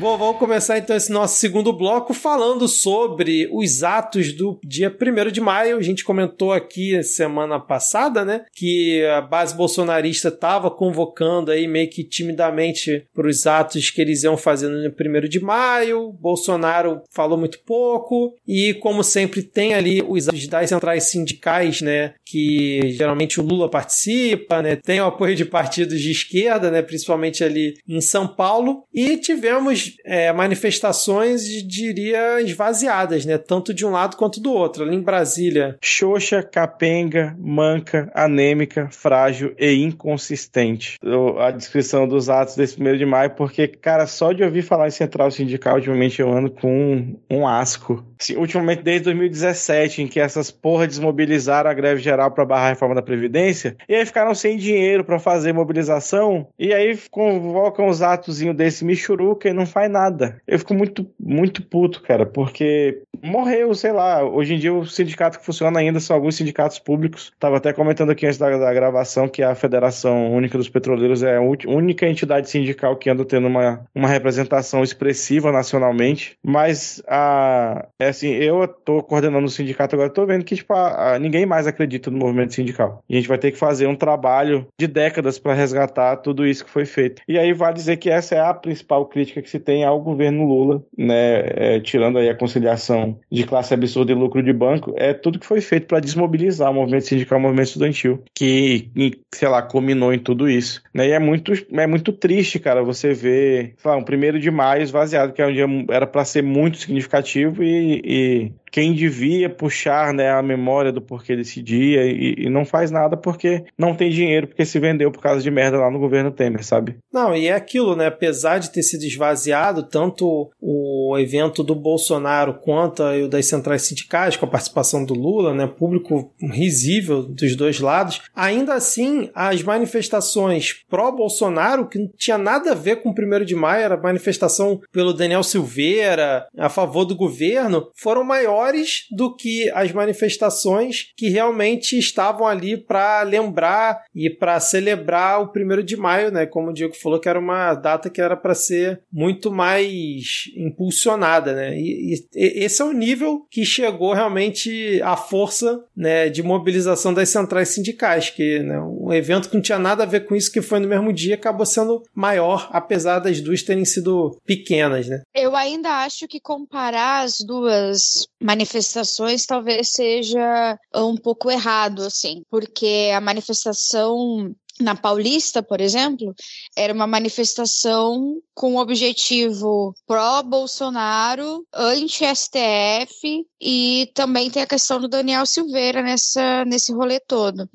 Bom, 0.00 0.16
vamos 0.16 0.38
começar 0.38 0.78
então 0.78 0.96
esse 0.96 1.12
nosso 1.12 1.38
segundo 1.38 1.74
bloco 1.74 2.14
falando 2.14 2.66
sobre 2.66 3.46
os 3.52 3.82
atos 3.82 4.32
do 4.32 4.58
dia 4.64 4.88
1 4.88 5.30
de 5.30 5.42
maio. 5.42 5.76
A 5.76 5.82
gente 5.82 6.04
comentou 6.04 6.54
aqui 6.54 7.02
semana 7.02 7.60
passada, 7.60 8.24
né, 8.24 8.46
que 8.54 9.04
a 9.04 9.20
base 9.20 9.54
bolsonarista 9.54 10.28
estava 10.28 10.70
convocando 10.70 11.50
aí 11.50 11.68
meio 11.68 11.90
que 11.90 12.02
timidamente 12.02 13.04
para 13.14 13.28
os 13.28 13.46
atos 13.46 13.90
que 13.90 14.00
eles 14.00 14.22
iam 14.22 14.38
fazendo 14.38 14.78
no 14.78 14.88
1 14.88 15.28
de 15.28 15.38
maio. 15.38 16.14
Bolsonaro 16.18 17.02
falou 17.12 17.36
muito 17.36 17.58
pouco 17.66 18.34
e, 18.48 18.72
como 18.72 19.04
sempre, 19.04 19.42
tem 19.42 19.74
ali 19.74 20.02
os 20.08 20.30
atos 20.30 20.48
das 20.48 20.70
centrais 20.70 21.10
sindicais, 21.10 21.82
né, 21.82 22.14
que 22.24 22.90
geralmente 22.92 23.38
o 23.38 23.44
Lula 23.44 23.68
participa, 23.68 24.62
né, 24.62 24.76
tem 24.76 24.98
o 24.98 25.04
apoio 25.04 25.36
de 25.36 25.44
partidos 25.44 26.00
de 26.00 26.10
esquerda, 26.10 26.70
né, 26.70 26.80
principalmente 26.80 27.44
ali 27.44 27.74
em 27.86 28.00
São 28.00 28.26
Paulo. 28.26 28.84
E 28.94 29.18
tivemos 29.18 29.89
é, 30.04 30.32
manifestações, 30.32 31.42
diria, 31.42 32.40
esvaziadas, 32.40 33.24
né? 33.24 33.38
Tanto 33.38 33.72
de 33.72 33.86
um 33.86 33.90
lado 33.90 34.16
quanto 34.16 34.40
do 34.40 34.52
outro. 34.52 34.84
Ali 34.84 34.96
em 34.96 35.02
Brasília. 35.02 35.76
Xoxa, 35.82 36.42
capenga, 36.42 37.36
manca, 37.38 38.10
anêmica, 38.14 38.88
frágil 38.90 39.54
e 39.58 39.72
inconsistente. 39.74 40.98
A 41.38 41.50
descrição 41.50 42.06
dos 42.06 42.28
atos 42.28 42.56
desse 42.56 42.80
1 42.80 42.96
de 42.96 43.06
maio, 43.06 43.30
porque, 43.30 43.66
cara, 43.68 44.06
só 44.06 44.32
de 44.32 44.42
ouvir 44.42 44.62
falar 44.62 44.88
em 44.88 44.92
central 44.92 45.30
sindical, 45.30 45.76
ultimamente 45.76 46.20
eu 46.20 46.30
ando 46.30 46.50
com 46.50 46.70
um, 46.70 47.16
um 47.30 47.46
asco. 47.46 48.04
Assim, 48.20 48.36
ultimamente, 48.36 48.82
desde 48.82 49.04
2017, 49.04 50.02
em 50.02 50.08
que 50.08 50.20
essas 50.20 50.50
porra 50.50 50.86
desmobilizaram 50.86 51.70
a 51.70 51.74
greve 51.74 52.02
geral 52.02 52.30
para 52.30 52.44
barrar 52.44 52.66
a 52.66 52.68
reforma 52.70 52.94
da 52.94 53.02
Previdência, 53.02 53.76
e 53.88 53.94
aí 53.94 54.04
ficaram 54.04 54.34
sem 54.34 54.56
dinheiro 54.56 55.04
para 55.04 55.18
fazer 55.18 55.52
mobilização, 55.52 56.46
e 56.58 56.74
aí 56.74 56.98
convocam 57.10 57.88
os 57.88 58.02
atozinhos 58.02 58.56
desse 58.56 58.84
Michuruca 58.84 59.48
e 59.48 59.52
não 59.52 59.64
faz 59.64 59.79
nada. 59.88 60.40
Eu 60.46 60.58
fico 60.58 60.74
muito, 60.74 61.06
muito 61.18 61.62
puto, 61.62 62.02
cara, 62.02 62.26
porque 62.26 63.02
morreu, 63.22 63.74
sei 63.74 63.92
lá. 63.92 64.24
Hoje 64.24 64.54
em 64.54 64.58
dia 64.58 64.72
o 64.72 64.86
sindicato 64.86 65.38
que 65.38 65.44
funciona 65.44 65.78
ainda 65.78 66.00
são 66.00 66.16
alguns 66.16 66.36
sindicatos 66.36 66.78
públicos. 66.78 67.32
Tava 67.38 67.56
até 67.56 67.72
comentando 67.72 68.10
aqui 68.10 68.26
antes 68.26 68.38
da, 68.38 68.56
da 68.56 68.72
gravação 68.72 69.28
que 69.28 69.42
a 69.42 69.54
Federação 69.54 70.32
Única 70.32 70.56
dos 70.56 70.68
Petroleiros 70.68 71.22
é 71.22 71.36
a 71.36 71.40
única 71.40 72.06
entidade 72.06 72.48
sindical 72.48 72.96
que 72.96 73.10
anda 73.10 73.24
tendo 73.24 73.46
uma, 73.46 73.84
uma 73.94 74.08
representação 74.08 74.82
expressiva 74.82 75.52
nacionalmente. 75.52 76.36
Mas 76.44 77.02
a, 77.06 77.86
é 77.98 78.08
assim, 78.08 78.28
eu 78.28 78.66
tô 78.66 79.02
coordenando 79.02 79.46
o 79.46 79.50
sindicato 79.50 79.94
agora, 79.94 80.10
tô 80.10 80.24
vendo 80.26 80.44
que 80.44 80.56
tipo, 80.56 80.72
a, 80.72 81.14
a, 81.14 81.18
ninguém 81.18 81.46
mais 81.46 81.66
acredita 81.66 82.10
no 82.10 82.18
movimento 82.18 82.54
sindical. 82.54 83.02
A 83.08 83.14
gente 83.14 83.28
vai 83.28 83.38
ter 83.38 83.52
que 83.52 83.58
fazer 83.58 83.86
um 83.86 83.96
trabalho 83.96 84.66
de 84.78 84.86
décadas 84.86 85.38
para 85.38 85.54
resgatar 85.54 86.16
tudo 86.16 86.46
isso 86.46 86.64
que 86.64 86.70
foi 86.70 86.84
feito. 86.84 87.22
E 87.28 87.38
aí 87.38 87.52
vai 87.52 87.72
dizer 87.72 87.96
que 87.96 88.10
essa 88.10 88.34
é 88.34 88.40
a 88.40 88.54
principal 88.54 89.06
crítica 89.06 89.42
que 89.42 89.50
se 89.50 89.58
tem 89.58 89.69
ao 89.84 90.00
governo 90.00 90.44
Lula, 90.44 90.82
né? 90.96 91.40
É, 91.54 91.80
tirando 91.80 92.18
aí 92.18 92.28
a 92.28 92.36
conciliação 92.36 93.18
de 93.30 93.44
classe 93.44 93.74
absurda 93.74 94.12
e 94.12 94.14
lucro 94.14 94.42
de 94.42 94.52
banco, 94.52 94.94
é 94.96 95.12
tudo 95.12 95.38
que 95.38 95.46
foi 95.46 95.60
feito 95.60 95.86
para 95.86 96.00
desmobilizar 96.00 96.70
o 96.70 96.74
movimento 96.74 97.06
sindical, 97.06 97.38
o 97.38 97.42
movimento 97.42 97.68
estudantil, 97.68 98.22
que, 98.34 98.90
sei 99.32 99.48
lá, 99.48 99.62
culminou 99.62 100.12
em 100.12 100.18
tudo 100.18 100.48
isso. 100.48 100.82
Né? 100.94 101.08
E 101.08 101.12
é 101.12 101.18
muito, 101.18 101.52
é 101.72 101.86
muito 101.86 102.12
triste, 102.12 102.58
cara, 102.58 102.82
você 102.82 103.12
ver, 103.12 103.74
sei 103.78 103.90
lá, 103.90 103.96
um 103.96 104.04
primeiro 104.04 104.38
de 104.38 104.50
maio 104.50 104.82
esvaziado, 104.82 105.32
que 105.32 105.42
é 105.42 105.46
um 105.46 105.52
dia 105.52 105.66
era 105.90 106.06
para 106.06 106.24
ser 106.24 106.42
muito 106.42 106.78
significativo 106.78 107.62
e, 107.62 108.02
e 108.04 108.52
quem 108.70 108.92
devia 108.94 109.48
puxar 109.48 110.12
né, 110.12 110.30
a 110.30 110.42
memória 110.42 110.92
do 110.92 111.00
porquê 111.00 111.36
desse 111.36 111.62
dia 111.62 112.04
e, 112.04 112.34
e, 112.38 112.50
não 112.50 112.64
faz 112.64 112.90
nada 112.90 113.16
porque 113.16 113.64
não 113.76 113.94
tem 113.94 114.10
dinheiro, 114.10 114.46
porque 114.46 114.64
se 114.64 114.78
vendeu 114.78 115.10
por 115.10 115.22
causa 115.22 115.42
de 115.42 115.50
merda 115.50 115.78
lá 115.78 115.90
no 115.90 115.98
governo 115.98 116.30
Temer, 116.30 116.64
sabe? 116.64 116.96
Não, 117.12 117.34
e 117.34 117.48
é 117.48 117.52
aquilo, 117.52 117.96
né? 117.96 118.06
Apesar 118.06 118.58
de 118.58 118.70
ter 118.70 118.82
sido 118.82 119.04
esvaziado, 119.04 119.82
tanto 119.82 120.50
o 120.60 121.16
evento 121.18 121.62
do 121.62 121.74
Bolsonaro 121.74 122.54
quanto 122.54 123.02
o 123.02 123.28
das 123.28 123.46
centrais 123.46 123.82
sindicais, 123.82 124.36
com 124.36 124.46
a 124.46 124.50
participação 124.50 125.04
do 125.04 125.14
Lula, 125.14 125.54
né? 125.54 125.66
Público 125.66 126.32
risível 126.40 127.22
dos 127.22 127.56
dois 127.56 127.80
lados, 127.80 128.22
ainda 128.34 128.74
assim, 128.74 129.30
as 129.34 129.62
manifestações 129.62 130.84
pró-Bolsonaro, 130.88 131.88
que 131.88 131.98
não 131.98 132.10
tinha 132.16 132.38
nada 132.38 132.72
a 132.72 132.74
ver 132.74 132.96
com 132.96 133.10
o 133.10 133.12
1 133.12 133.44
de 133.44 133.54
maio, 133.54 133.84
era 133.84 133.96
manifestação 133.96 134.80
pelo 134.92 135.12
Daniel 135.12 135.42
Silveira, 135.42 136.46
a 136.56 136.68
favor 136.68 137.04
do 137.04 137.16
governo, 137.16 137.88
foram 137.94 138.22
maiores 138.24 138.59
maiores 138.60 139.06
do 139.10 139.34
que 139.34 139.70
as 139.70 139.92
manifestações 139.92 141.06
que 141.16 141.28
realmente 141.28 141.98
estavam 141.98 142.46
ali 142.46 142.76
para 142.76 143.22
lembrar 143.22 144.02
e 144.14 144.28
para 144.28 144.60
celebrar 144.60 145.40
o 145.40 145.48
primeiro 145.48 145.82
de 145.82 145.96
maio, 145.96 146.30
né? 146.30 146.46
Como 146.46 146.70
o 146.70 146.72
Diego 146.72 146.94
falou, 146.94 147.18
que 147.18 147.28
era 147.28 147.38
uma 147.38 147.74
data 147.74 148.10
que 148.10 148.20
era 148.20 148.36
para 148.36 148.54
ser 148.54 149.02
muito 149.12 149.50
mais 149.50 150.44
impulsionada, 150.56 151.54
né? 151.54 151.78
E, 151.78 152.14
e, 152.14 152.64
esse 152.64 152.82
é 152.82 152.84
o 152.84 152.92
nível 152.92 153.46
que 153.50 153.64
chegou 153.64 154.12
realmente 154.12 155.00
a 155.02 155.16
força 155.16 155.82
né, 155.96 156.28
de 156.28 156.42
mobilização 156.42 157.12
das 157.12 157.28
centrais 157.28 157.70
sindicais, 157.70 158.30
que 158.30 158.60
né, 158.60 158.80
um 158.80 159.12
evento 159.12 159.48
que 159.48 159.54
não 159.54 159.62
tinha 159.62 159.78
nada 159.78 160.02
a 160.02 160.06
ver 160.06 160.26
com 160.26 160.34
isso, 160.34 160.52
que 160.52 160.62
foi 160.62 160.78
no 160.80 160.88
mesmo 160.88 161.12
dia, 161.12 161.34
acabou 161.34 161.66
sendo 161.66 162.02
maior, 162.14 162.68
apesar 162.72 163.18
das 163.18 163.40
duas 163.40 163.62
terem 163.62 163.84
sido 163.84 164.38
pequenas, 164.44 165.08
né? 165.08 165.22
Eu 165.34 165.56
ainda 165.56 166.04
acho 166.04 166.26
que 166.28 166.40
comparar 166.40 167.24
as 167.24 167.38
duas 167.40 168.28
manifestações 168.50 169.46
talvez 169.46 169.92
seja 169.92 170.76
um 170.94 171.16
pouco 171.16 171.50
errado, 171.50 172.02
assim, 172.02 172.42
porque 172.50 173.12
a 173.14 173.20
manifestação 173.20 174.52
na 174.80 174.96
Paulista, 174.96 175.62
por 175.62 175.80
exemplo, 175.80 176.34
era 176.76 176.92
uma 176.92 177.06
manifestação 177.06 178.40
com 178.54 178.76
objetivo 178.76 179.94
pró-Bolsonaro, 180.06 181.64
anti-STF 181.72 183.46
e 183.60 184.10
também 184.14 184.50
tem 184.50 184.62
a 184.62 184.66
questão 184.66 184.98
do 184.98 185.06
Daniel 185.08 185.44
Silveira 185.46 186.02
nessa, 186.02 186.64
nesse 186.64 186.92
rolê 186.92 187.20
todo. 187.20 187.68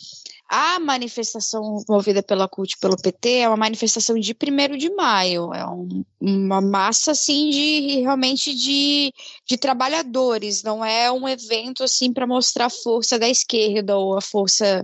A 0.50 0.80
manifestação 0.80 1.84
movida 1.90 2.22
pela 2.22 2.48
CUT 2.48 2.78
pelo 2.80 2.98
PT 2.98 3.40
é 3.40 3.48
uma 3.48 3.58
manifestação 3.58 4.16
de 4.20 4.34
1 4.34 4.78
de 4.78 4.90
maio, 4.94 5.54
é 5.54 5.66
um, 5.66 6.04
uma 6.28 6.60
massa 6.60 7.12
assim 7.12 7.52
de 7.52 8.02
realmente 8.02 8.56
de, 8.56 9.14
de 9.48 9.58
trabalhadores, 9.58 10.64
não 10.64 10.84
é 10.84 11.12
um 11.12 11.30
evento 11.30 11.84
assim 11.84 12.12
para 12.12 12.26
mostrar 12.26 12.66
a 12.66 12.70
força 12.70 13.20
da 13.20 13.30
esquerda 13.30 13.96
ou 13.96 14.18
a 14.18 14.22
força 14.22 14.84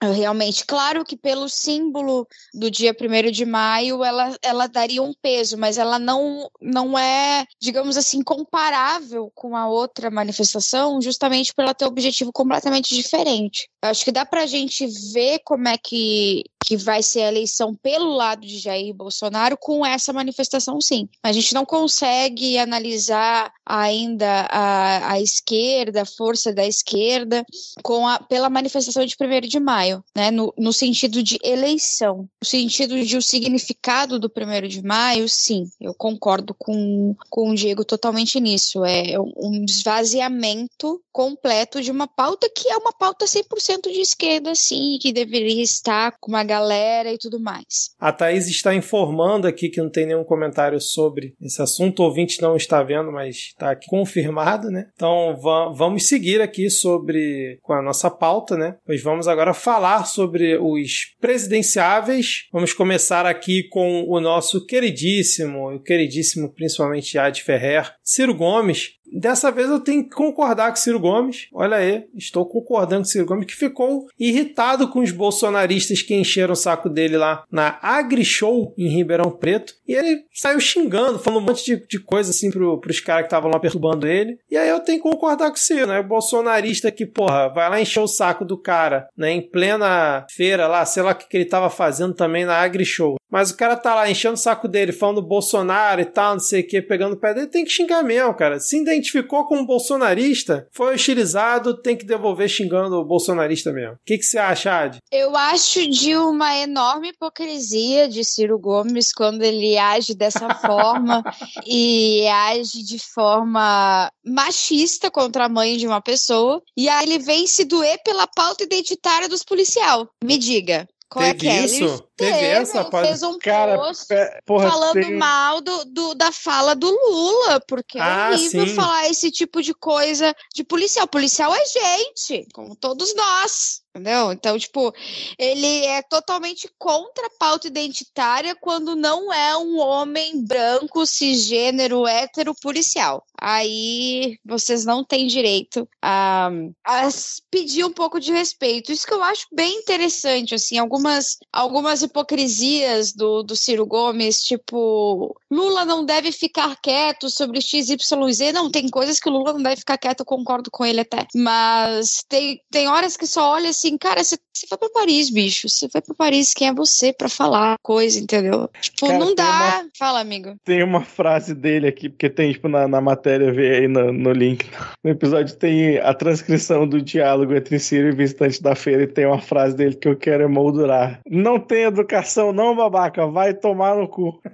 realmente. 0.00 0.64
Claro 0.64 1.04
que 1.04 1.16
pelo 1.16 1.48
símbolo 1.48 2.26
do 2.54 2.70
dia 2.70 2.94
1 2.98 3.30
de 3.32 3.44
maio 3.44 4.04
ela, 4.04 4.36
ela 4.42 4.66
daria 4.68 5.02
um 5.02 5.12
peso, 5.20 5.58
mas 5.58 5.76
ela 5.76 5.98
não, 5.98 6.48
não 6.60 6.96
é, 6.96 7.44
digamos 7.60 7.96
assim, 7.96 8.22
comparável 8.22 9.30
com 9.34 9.56
a 9.56 9.68
outra 9.68 10.08
manifestação, 10.08 11.02
justamente 11.02 11.52
por 11.52 11.62
ela 11.62 11.74
ter 11.74 11.84
um 11.84 11.88
objetivo 11.88 12.32
completamente 12.32 12.94
diferente. 12.94 13.68
Acho 13.82 14.04
que 14.04 14.12
dá 14.12 14.24
para 14.24 14.44
a 14.44 14.46
gente 14.46 14.86
ver 15.12 15.40
como 15.44 15.68
é 15.68 15.76
que 15.76 16.44
que 16.60 16.76
vai 16.76 17.02
ser 17.02 17.22
a 17.22 17.28
eleição 17.28 17.74
pelo 17.74 18.12
lado 18.14 18.46
de 18.46 18.58
Jair 18.58 18.94
Bolsonaro 18.94 19.56
com 19.58 19.84
essa 19.84 20.12
manifestação, 20.12 20.80
sim. 20.80 21.08
A 21.22 21.32
gente 21.32 21.54
não 21.54 21.64
consegue 21.64 22.58
analisar 22.58 23.52
ainda 23.64 24.46
a, 24.50 25.12
a 25.12 25.20
esquerda, 25.20 26.02
a 26.02 26.06
força 26.06 26.52
da 26.52 26.66
esquerda, 26.66 27.44
com 27.82 28.06
a, 28.06 28.18
pela 28.18 28.50
manifestação 28.50 29.04
de 29.04 29.16
1 29.20 29.48
de 29.48 29.60
maio, 29.60 30.04
né? 30.14 30.30
No, 30.30 30.52
no 30.58 30.72
sentido 30.72 31.22
de 31.22 31.38
eleição. 31.42 32.28
No 32.42 32.46
sentido 32.46 33.02
de 33.02 33.16
o 33.16 33.22
significado 33.22 34.18
do 34.18 34.30
1 34.30 34.68
de 34.68 34.82
maio, 34.82 35.28
sim, 35.28 35.64
eu 35.80 35.94
concordo 35.94 36.54
com, 36.58 37.14
com 37.28 37.50
o 37.50 37.54
Diego 37.54 37.84
totalmente 37.84 38.40
nisso. 38.40 38.84
É 38.84 39.18
um 39.18 39.64
esvaziamento 39.64 41.00
completo 41.12 41.80
de 41.80 41.90
uma 41.90 42.06
pauta 42.06 42.48
que 42.54 42.68
é 42.68 42.76
uma 42.76 42.92
pauta 42.92 43.24
100% 43.24 43.90
de 43.92 44.00
esquerda, 44.00 44.54
sim, 44.54 44.98
que 45.00 45.12
deveria 45.12 45.62
estar 45.62 46.16
com 46.20 46.30
uma 46.30 46.44
galera 46.50 47.12
e 47.12 47.16
tudo 47.16 47.38
mais. 47.38 47.90
A 47.98 48.12
Thaís 48.12 48.48
está 48.48 48.74
informando 48.74 49.46
aqui 49.46 49.68
que 49.68 49.80
não 49.80 49.88
tem 49.88 50.06
nenhum 50.06 50.24
comentário 50.24 50.80
sobre 50.80 51.34
esse 51.40 51.62
assunto. 51.62 52.00
O 52.00 52.06
ouvinte 52.06 52.42
não 52.42 52.56
está 52.56 52.82
vendo, 52.82 53.12
mas 53.12 53.36
está 53.36 53.70
aqui 53.70 53.86
confirmado, 53.86 54.68
né? 54.68 54.88
Então 54.94 55.36
vamos 55.74 56.08
seguir 56.08 56.40
aqui 56.40 56.68
sobre 56.68 57.58
com 57.62 57.72
a 57.72 57.80
nossa 57.80 58.10
pauta, 58.10 58.56
né? 58.56 58.76
Pois 58.84 59.00
vamos 59.00 59.28
agora 59.28 59.54
falar 59.54 60.06
sobre 60.06 60.58
os 60.58 61.14
presidenciáveis. 61.20 62.48
Vamos 62.52 62.72
começar 62.72 63.26
aqui 63.26 63.68
com 63.68 64.04
o 64.08 64.20
nosso 64.20 64.66
queridíssimo, 64.66 65.74
o 65.74 65.80
queridíssimo 65.80 66.52
principalmente 66.52 67.16
Ad 67.16 67.40
Ferrer, 67.42 67.92
Ciro 68.02 68.34
Gomes, 68.34 68.94
Dessa 69.12 69.50
vez 69.50 69.68
eu 69.68 69.80
tenho 69.80 70.04
que 70.04 70.10
concordar 70.10 70.70
com 70.70 70.76
Ciro 70.76 71.00
Gomes. 71.00 71.48
Olha 71.52 71.76
aí, 71.76 72.04
estou 72.14 72.46
concordando 72.46 73.02
com 73.02 73.08
Ciro 73.08 73.26
Gomes, 73.26 73.46
que 73.46 73.54
ficou 73.54 74.06
irritado 74.18 74.88
com 74.88 75.00
os 75.00 75.10
bolsonaristas 75.10 76.02
que 76.02 76.14
encheram 76.14 76.52
o 76.52 76.56
saco 76.56 76.88
dele 76.88 77.16
lá 77.16 77.44
na 77.50 77.78
AgriShow 77.82 78.74
em 78.76 78.88
Ribeirão 78.88 79.30
Preto. 79.30 79.74
E 79.86 79.94
ele 79.94 80.24
saiu 80.32 80.60
xingando, 80.60 81.18
falando 81.18 81.42
um 81.42 81.46
monte 81.46 81.64
de, 81.64 81.86
de 81.86 81.98
coisa 81.98 82.30
assim 82.30 82.50
pro, 82.50 82.78
pros 82.78 83.00
caras 83.00 83.22
que 83.22 83.26
estavam 83.26 83.50
lá 83.50 83.58
perturbando 83.58 84.06
ele. 84.06 84.38
E 84.50 84.56
aí 84.56 84.68
eu 84.68 84.80
tenho 84.80 85.02
que 85.02 85.08
concordar 85.08 85.48
com 85.48 85.56
o 85.56 85.58
Ciro, 85.58 85.86
né? 85.86 86.00
O 86.00 86.04
bolsonarista 86.04 86.90
que, 86.90 87.06
porra, 87.06 87.48
vai 87.48 87.68
lá 87.68 87.80
encher 87.80 88.00
o 88.00 88.08
saco 88.08 88.44
do 88.44 88.56
cara, 88.56 89.08
né? 89.16 89.32
Em 89.32 89.42
plena 89.42 90.26
feira 90.30 90.66
lá, 90.66 90.84
sei 90.84 91.02
lá 91.02 91.12
o 91.12 91.14
que, 91.14 91.28
que 91.28 91.36
ele 91.36 91.44
tava 91.44 91.70
fazendo 91.70 92.14
também 92.14 92.44
na 92.44 92.56
AgriShow. 92.56 93.16
Mas 93.30 93.50
o 93.50 93.56
cara 93.56 93.76
tá 93.76 93.94
lá 93.94 94.10
enchendo 94.10 94.34
o 94.34 94.38
saco 94.38 94.66
dele, 94.66 94.92
falando 94.92 95.22
Bolsonaro 95.22 96.00
e 96.00 96.04
tal, 96.04 96.34
não 96.34 96.40
sei 96.40 96.62
o 96.62 96.66
que, 96.66 96.82
pegando 96.82 97.14
o 97.14 97.16
pé 97.16 97.32
dele, 97.32 97.46
tem 97.46 97.64
que 97.64 97.70
xingar 97.70 98.02
mesmo, 98.02 98.34
cara. 98.34 98.58
Se 98.58 98.76
identificou 99.00 99.46
como 99.46 99.66
bolsonarista, 99.66 100.68
foi 100.72 100.94
hostilizado, 100.94 101.80
tem 101.80 101.96
que 101.96 102.04
devolver 102.04 102.48
xingando 102.48 102.96
o 102.96 103.04
bolsonarista 103.04 103.72
mesmo. 103.72 103.94
O 103.94 103.98
que, 104.04 104.18
que 104.18 104.24
você 104.24 104.38
acha, 104.38 104.72
Ad? 104.72 104.98
Eu 105.10 105.34
acho 105.36 105.88
de 105.88 106.16
uma 106.16 106.56
enorme 106.56 107.08
hipocrisia 107.08 108.08
de 108.08 108.22
Ciro 108.24 108.58
Gomes 108.58 109.12
quando 109.12 109.42
ele 109.42 109.76
age 109.78 110.14
dessa 110.14 110.54
forma 110.60 111.22
e 111.66 112.26
age 112.28 112.84
de 112.84 112.98
forma 112.98 114.10
machista 114.24 115.10
contra 115.10 115.46
a 115.46 115.48
mãe 115.48 115.76
de 115.76 115.86
uma 115.86 116.00
pessoa. 116.00 116.62
E 116.76 116.88
aí 116.88 117.04
ele 117.04 117.18
vem 117.18 117.46
se 117.46 117.64
doer 117.64 117.98
pela 118.04 118.26
pauta 118.26 118.62
identitária 118.62 119.28
dos 119.28 119.42
policial. 119.42 120.08
Me 120.22 120.36
diga, 120.36 120.86
Qual 121.10 121.24
é 121.24 121.34
Teve 121.34 121.40
que 121.40 121.48
é? 121.48 121.64
isso? 121.64 121.98
Teve 122.16 122.32
teve, 122.32 122.44
essa, 122.46 122.82
rapaz? 122.82 123.08
fez 123.08 123.22
um 123.24 123.36
Cara, 123.38 123.76
post 123.76 124.06
porra, 124.46 124.70
falando 124.70 124.92
tem- 124.92 125.16
mal 125.16 125.60
do, 125.60 125.84
do- 125.86 126.14
da 126.14 126.30
fala 126.30 126.76
do 126.76 126.88
Lula, 126.88 127.60
porque 127.66 127.98
Ah, 127.98 128.30
é 128.30 128.34
horrível 128.34 128.66
sim. 128.68 128.74
falar 128.76 129.08
esse 129.08 129.28
tipo 129.30 129.60
de 129.60 129.74
coisa 129.74 130.32
de 130.54 130.62
policial. 130.62 131.08
Policial 131.08 131.52
é 131.52 131.66
gente, 131.66 132.46
como 132.54 132.76
todos 132.76 133.12
nós. 133.16 133.82
Entendeu? 133.92 134.30
Então, 134.30 134.56
tipo, 134.56 134.94
ele 135.36 135.84
é 135.84 136.00
totalmente 136.00 136.70
contra 136.78 137.26
a 137.26 137.38
pauta 137.38 137.66
identitária 137.66 138.54
quando 138.54 138.94
não 138.94 139.32
é 139.32 139.56
um 139.56 139.78
homem 139.78 140.44
branco, 140.44 141.04
cisgênero, 141.04 142.06
hétero, 142.06 142.54
policial. 142.54 143.26
Aí 143.40 144.38
vocês 144.44 144.84
não 144.84 145.02
têm 145.02 145.26
direito 145.26 145.88
a, 146.00 146.50
a 146.84 147.08
pedir 147.50 147.84
um 147.84 147.92
pouco 147.92 148.20
de 148.20 148.30
respeito. 148.30 148.92
Isso 148.92 149.06
que 149.06 149.14
eu 149.14 149.22
acho 149.24 149.46
bem 149.50 149.78
interessante, 149.78 150.54
assim, 150.54 150.78
algumas, 150.78 151.38
algumas 151.52 152.02
hipocrisias 152.02 153.12
do, 153.12 153.42
do 153.42 153.56
Ciro 153.56 153.86
Gomes, 153.86 154.42
tipo, 154.42 155.34
Lula 155.50 155.84
não 155.84 156.04
deve 156.04 156.30
ficar 156.30 156.76
quieto 156.80 157.28
sobre 157.28 157.60
XYZ. 157.60 158.52
Não, 158.52 158.70
tem 158.70 158.88
coisas 158.88 159.18
que 159.18 159.28
o 159.28 159.32
Lula 159.32 159.54
não 159.54 159.62
deve 159.62 159.76
ficar 159.76 159.98
quieto, 159.98 160.20
eu 160.20 160.26
concordo 160.26 160.70
com 160.70 160.84
ele 160.84 161.00
até. 161.00 161.26
Mas 161.34 162.22
tem, 162.28 162.62
tem 162.70 162.88
horas 162.88 163.16
que 163.16 163.26
só 163.26 163.52
olha 163.52 163.72
assim, 163.86 163.98
cara, 163.98 164.22
você 164.22 164.36
você 164.60 164.66
foi 164.66 164.76
pra 164.76 164.90
Paris, 164.90 165.30
bicho. 165.30 165.66
Você 165.68 165.88
foi 165.88 166.02
pra 166.02 166.14
Paris, 166.14 166.52
quem 166.52 166.68
é 166.68 166.74
você 166.74 167.14
pra 167.14 167.30
falar 167.30 167.76
coisa, 167.82 168.20
entendeu? 168.20 168.68
Tipo, 168.80 169.06
Cara, 169.06 169.18
não 169.18 169.34
dá. 169.34 169.84
Fala, 169.98 170.20
amigo. 170.20 170.54
Tem 170.64 170.82
uma 170.82 171.02
frase 171.02 171.54
dele 171.54 171.88
aqui, 171.88 172.10
porque 172.10 172.28
tem, 172.28 172.52
tipo, 172.52 172.68
na, 172.68 172.86
na 172.86 173.00
matéria, 173.00 173.50
vê 173.52 173.76
aí 173.76 173.88
no, 173.88 174.12
no 174.12 174.32
link. 174.32 174.68
No 175.02 175.10
episódio 175.10 175.56
tem 175.56 175.96
a 175.98 176.12
transcrição 176.12 176.86
do 176.86 177.00
diálogo 177.00 177.54
entre 177.54 177.78
Ciro 177.78 178.08
e 178.08 178.14
visitante 178.14 178.62
da 178.62 178.74
feira 178.74 179.04
e 179.04 179.06
tem 179.06 179.24
uma 179.24 179.40
frase 179.40 179.74
dele 179.74 179.94
que 179.94 180.08
eu 180.08 180.16
quero 180.16 180.42
emoldurar. 180.42 181.20
Não 181.26 181.58
tem 181.58 181.84
educação, 181.84 182.52
não, 182.52 182.76
babaca, 182.76 183.26
vai 183.26 183.54
tomar 183.54 183.96
no 183.96 184.06
cu. 184.08 184.38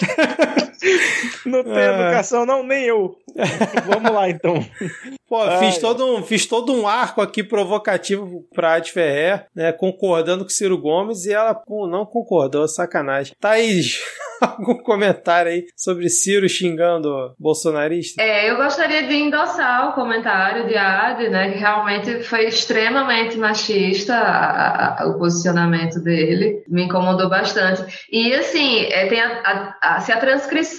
Não 1.46 1.62
tem 1.64 1.72
É. 1.76 1.94
educação, 1.94 2.44
não, 2.46 2.62
nem 2.62 2.84
eu. 2.84 3.16
Vamos 3.86 4.12
lá, 4.12 4.28
então. 4.28 4.54
Pô, 5.28 5.42
Ai. 5.42 5.58
fiz 5.60 5.78
todo, 5.78 6.04
um, 6.16 6.22
fiz 6.22 6.46
todo 6.46 6.72
um 6.74 6.86
arco 6.88 7.20
aqui 7.20 7.42
provocativo 7.44 8.44
pra 8.54 8.74
Adi 8.74 8.90
Ferrer, 8.92 9.46
né? 9.54 9.72
Concordando 9.72 10.44
com 10.44 10.50
Ciro 10.50 10.76
Gomes 10.78 11.24
e 11.26 11.32
ela 11.32 11.54
pô, 11.54 11.86
não 11.86 12.04
concordou, 12.04 12.66
sacanagem. 12.66 13.32
Thaís, 13.40 14.00
algum 14.42 14.76
comentário 14.82 15.52
aí 15.52 15.66
sobre 15.76 16.08
Ciro 16.08 16.48
xingando 16.48 17.32
bolsonarista? 17.38 18.20
É, 18.20 18.50
eu 18.50 18.56
gostaria 18.56 19.06
de 19.06 19.14
endossar 19.14 19.90
o 19.90 19.92
comentário 19.94 20.66
de 20.66 20.76
Adi, 20.76 21.28
né, 21.28 21.52
que 21.52 21.58
realmente 21.58 22.22
foi 22.24 22.46
extremamente 22.46 23.36
machista 23.38 24.14
a- 24.14 25.02
a- 25.02 25.06
o 25.08 25.18
posicionamento 25.18 26.00
dele, 26.02 26.64
me 26.68 26.82
incomodou 26.86 27.28
bastante. 27.28 27.84
E 28.10 28.32
assim, 28.34 28.84
é, 28.86 29.06
tem 29.06 29.20
a- 29.20 29.42
a- 29.44 29.76
a- 29.96 30.00
se 30.00 30.10
a 30.10 30.18
transcrição 30.18 30.69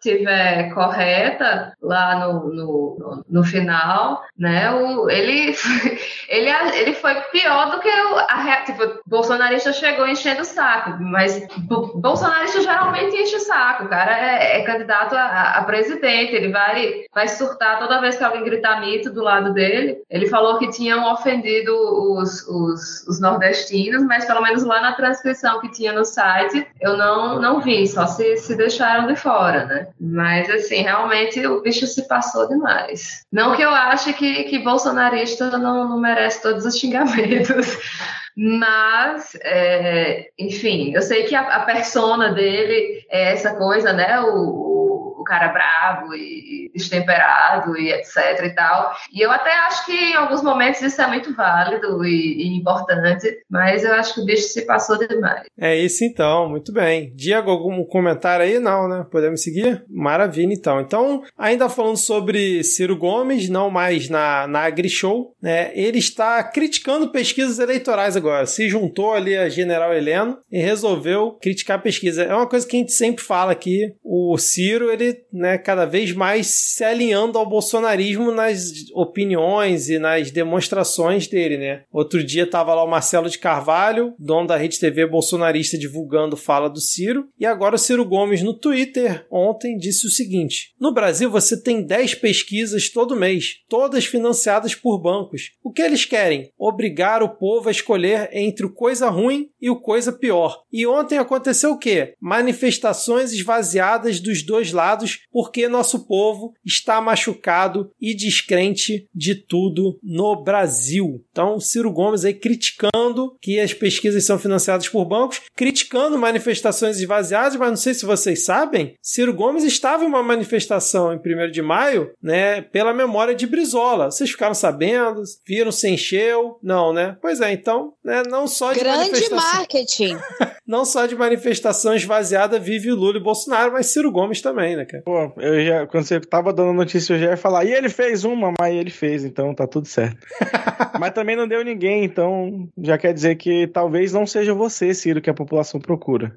tiver 0.00 0.72
correta 0.74 1.72
lá 1.82 2.18
no, 2.26 2.52
no, 2.52 3.24
no- 3.28 3.44
final, 3.44 4.22
né, 4.38 4.70
o, 4.72 5.08
ele, 5.08 5.54
ele, 6.28 6.50
ele 6.74 6.92
foi 6.94 7.14
pior 7.32 7.70
do 7.70 7.80
que 7.80 7.88
o, 7.88 8.18
a, 8.18 8.62
tipo, 8.64 9.00
bolsonarista 9.06 9.72
chegou 9.72 10.06
enchendo 10.06 10.42
o 10.42 10.44
saco, 10.44 10.98
mas 11.00 11.46
bolsonarista 11.94 12.60
geralmente 12.60 13.16
enche 13.16 13.36
o 13.36 13.40
saco, 13.40 13.84
o 13.84 13.88
cara 13.88 14.18
é, 14.18 14.60
é 14.60 14.64
candidato 14.64 15.14
a, 15.14 15.58
a 15.58 15.64
presidente, 15.64 16.34
ele 16.34 16.50
vai, 16.50 17.04
vai 17.14 17.28
surtar 17.28 17.78
toda 17.78 18.00
vez 18.00 18.16
que 18.16 18.24
alguém 18.24 18.44
gritar 18.44 18.80
mito 18.80 19.10
do 19.10 19.22
lado 19.22 19.52
dele. 19.52 19.98
Ele 20.10 20.26
falou 20.28 20.58
que 20.58 20.70
tinham 20.70 21.10
ofendido 21.12 21.72
os, 21.74 22.46
os, 22.48 23.06
os 23.06 23.20
nordestinos, 23.20 24.02
mas 24.04 24.24
pelo 24.24 24.42
menos 24.42 24.64
lá 24.64 24.80
na 24.80 24.92
transcrição 24.92 25.60
que 25.60 25.70
tinha 25.70 25.92
no 25.92 26.04
site, 26.04 26.66
eu 26.80 26.96
não, 26.96 27.40
não 27.40 27.60
vi, 27.60 27.86
só 27.86 28.06
se, 28.06 28.36
se 28.36 28.56
deixaram 28.56 29.06
de 29.06 29.16
fora, 29.18 29.66
né? 29.66 29.88
Mas 30.00 30.48
assim, 30.50 30.82
realmente 30.82 31.44
o 31.46 31.60
bicho 31.60 31.86
se 31.86 32.06
passou 32.08 32.48
demais. 32.48 33.26
Não 33.32 33.54
que 33.54 33.62
eu 33.62 33.70
ache 33.70 34.12
que, 34.12 34.44
que 34.44 34.58
bolsonarista 34.58 35.56
não, 35.58 35.88
não 35.88 36.00
merece 36.00 36.42
todos 36.42 36.64
os 36.64 36.78
xingamentos. 36.78 37.76
Mas, 38.40 39.36
é, 39.42 40.28
enfim, 40.38 40.94
eu 40.94 41.02
sei 41.02 41.24
que 41.24 41.34
a, 41.34 41.40
a 41.40 41.60
persona 41.64 42.32
dele 42.32 43.04
é 43.10 43.32
essa 43.32 43.56
coisa, 43.56 43.92
né? 43.92 44.20
O, 44.20 44.77
o, 45.18 45.24
cara 45.24 45.48
bravo 45.48 46.14
e 46.14 46.70
destemperado 46.74 47.76
e 47.76 47.92
etc 47.92 48.44
e 48.44 48.54
tal. 48.54 48.92
E 49.12 49.20
eu 49.24 49.30
até 49.30 49.52
acho 49.66 49.86
que 49.86 49.92
em 49.92 50.14
alguns 50.14 50.42
momentos 50.42 50.80
isso 50.82 51.00
é 51.00 51.06
muito 51.06 51.34
válido 51.34 52.04
e, 52.04 52.42
e 52.42 52.56
importante, 52.56 53.42
mas 53.50 53.84
eu 53.84 53.92
acho 53.94 54.14
que 54.14 54.20
o 54.20 54.24
bicho 54.24 54.48
se 54.48 54.66
passou 54.66 54.98
demais. 54.98 55.46
É 55.58 55.76
isso 55.76 56.04
então, 56.04 56.48
muito 56.48 56.72
bem. 56.72 57.12
Diego, 57.14 57.50
algum 57.50 57.84
comentário 57.84 58.44
aí? 58.44 58.58
Não, 58.58 58.88
né? 58.88 59.06
Podemos 59.10 59.42
seguir? 59.42 59.84
Maravilha, 59.88 60.52
então. 60.52 60.80
Então, 60.80 61.22
ainda 61.36 61.68
falando 61.68 61.96
sobre 61.96 62.62
Ciro 62.64 62.96
Gomes, 62.96 63.48
não 63.48 63.70
mais 63.70 64.08
na, 64.08 64.46
na 64.46 64.60
AgriShow, 64.60 65.34
né? 65.42 65.70
Ele 65.74 65.98
está 65.98 66.42
criticando 66.42 67.10
pesquisas 67.10 67.58
eleitorais 67.58 68.16
agora. 68.16 68.46
Se 68.46 68.68
juntou 68.68 69.12
ali 69.12 69.36
a 69.36 69.48
General 69.48 69.92
Heleno 69.92 70.38
e 70.50 70.60
resolveu 70.60 71.32
criticar 71.40 71.78
a 71.78 71.82
pesquisa. 71.82 72.22
É 72.22 72.34
uma 72.34 72.48
coisa 72.48 72.66
que 72.66 72.76
a 72.76 72.80
gente 72.80 72.92
sempre 72.92 73.24
fala 73.24 73.52
aqui. 73.52 73.94
O 74.02 74.36
Ciro, 74.38 74.90
ele, 74.90 75.07
né, 75.32 75.58
cada 75.58 75.84
vez 75.84 76.12
mais 76.12 76.46
se 76.46 76.84
alinhando 76.84 77.38
ao 77.38 77.48
bolsonarismo 77.48 78.30
nas 78.30 78.72
opiniões 78.94 79.88
e 79.88 79.98
nas 79.98 80.30
demonstrações 80.30 81.26
dele, 81.26 81.58
né? 81.58 81.82
Outro 81.92 82.22
dia 82.24 82.46
tava 82.46 82.74
lá 82.74 82.84
o 82.84 82.90
Marcelo 82.90 83.28
de 83.28 83.38
Carvalho, 83.38 84.14
dono 84.18 84.46
da 84.46 84.56
Rede 84.56 84.78
TV 84.78 85.06
bolsonarista, 85.06 85.78
divulgando 85.78 86.36
fala 86.36 86.68
do 86.68 86.80
Ciro. 86.80 87.28
E 87.38 87.46
agora 87.46 87.74
o 87.74 87.78
Ciro 87.78 88.04
Gomes 88.04 88.42
no 88.42 88.54
Twitter 88.54 89.26
ontem 89.30 89.76
disse 89.76 90.06
o 90.06 90.10
seguinte: 90.10 90.74
No 90.80 90.92
Brasil 90.92 91.30
você 91.30 91.60
tem 91.60 91.82
10 91.82 92.16
pesquisas 92.16 92.88
todo 92.88 93.16
mês, 93.16 93.56
todas 93.68 94.06
financiadas 94.06 94.74
por 94.74 94.98
bancos. 94.98 95.52
O 95.62 95.72
que 95.72 95.82
eles 95.82 96.04
querem? 96.04 96.50
Obrigar 96.58 97.22
o 97.22 97.28
povo 97.28 97.68
a 97.68 97.72
escolher 97.72 98.30
entre 98.32 98.66
o 98.66 98.72
coisa 98.72 99.08
ruim 99.08 99.50
e 99.60 99.70
o 99.70 99.80
coisa 99.80 100.12
pior. 100.12 100.62
E 100.72 100.86
ontem 100.86 101.18
aconteceu 101.18 101.72
o 101.72 101.78
quê? 101.78 102.14
Manifestações 102.20 103.32
esvaziadas 103.32 104.20
dos 104.20 104.42
dois 104.42 104.72
lados 104.72 104.97
porque 105.30 105.68
nosso 105.68 106.06
povo 106.06 106.52
está 106.64 107.00
machucado 107.00 107.90
e 108.00 108.14
descrente 108.14 109.08
de 109.14 109.34
tudo 109.34 109.98
no 110.02 110.42
Brasil. 110.42 111.24
Então, 111.30 111.60
Ciro 111.60 111.92
Gomes 111.92 112.24
aí 112.24 112.34
criticando 112.34 113.36
que 113.40 113.60
as 113.60 113.72
pesquisas 113.72 114.24
são 114.24 114.38
financiadas 114.38 114.88
por 114.88 115.04
bancos, 115.04 115.40
criticando 115.54 116.18
manifestações 116.18 116.98
esvaziadas, 116.98 117.56
mas 117.56 117.68
não 117.68 117.76
sei 117.76 117.94
se 117.94 118.04
vocês 118.04 118.44
sabem, 118.44 118.94
Ciro 119.02 119.34
Gomes 119.34 119.64
estava 119.64 120.04
em 120.04 120.06
uma 120.06 120.22
manifestação 120.22 121.12
em 121.12 121.18
1 121.18 121.50
de 121.50 121.62
maio, 121.62 122.12
né, 122.22 122.60
pela 122.60 122.94
memória 122.94 123.34
de 123.34 123.46
Brizola. 123.46 124.10
Vocês 124.10 124.30
ficaram 124.30 124.54
sabendo? 124.54 125.22
Viram 125.46 125.72
se 125.72 125.88
encheu? 125.88 126.58
Não, 126.62 126.92
né? 126.92 127.16
Pois 127.20 127.40
é, 127.40 127.52
então, 127.52 127.92
né, 128.04 128.22
não 128.28 128.46
só 128.46 128.72
de 128.72 128.80
Grande 128.80 129.10
manifestação, 129.10 129.58
marketing. 129.58 130.16
não 130.66 130.84
só 130.84 131.06
de 131.06 131.16
manifestação 131.16 131.94
esvaziada 131.94 132.58
vive 132.58 132.90
o 132.90 132.96
Lula 132.96 133.18
e 133.18 133.22
Bolsonaro, 133.22 133.72
mas 133.72 133.86
Ciro 133.86 134.10
Gomes 134.10 134.40
também, 134.40 134.76
né, 134.76 134.84
cara? 134.88 135.02
Pô, 135.04 135.32
eu 135.36 135.64
já, 135.64 135.86
quando 135.86 136.04
você 136.04 136.20
tava 136.20 136.52
dando 136.52 136.72
notícia, 136.72 137.14
eu 137.14 137.18
já 137.18 137.26
ia 137.30 137.36
falar, 137.36 137.64
e 137.64 137.72
ele 137.72 137.88
fez 137.88 138.24
uma, 138.24 138.52
mas 138.58 138.74
ele 138.74 138.90
fez, 138.90 139.24
então 139.24 139.54
tá 139.54 139.66
tudo 139.66 139.86
certo. 139.86 140.18
mas 140.98 141.12
também 141.12 141.36
não 141.36 141.46
deu 141.46 141.64
ninguém, 141.64 142.04
então 142.04 142.68
já 142.78 142.98
quer 142.98 143.14
dizer 143.14 143.36
que 143.36 143.66
talvez 143.68 144.12
não 144.12 144.26
seja 144.26 144.52
você, 144.52 144.92
Ciro, 144.92 145.20
que 145.20 145.30
a 145.30 145.34
população 145.34 145.80
procura. 145.80 146.34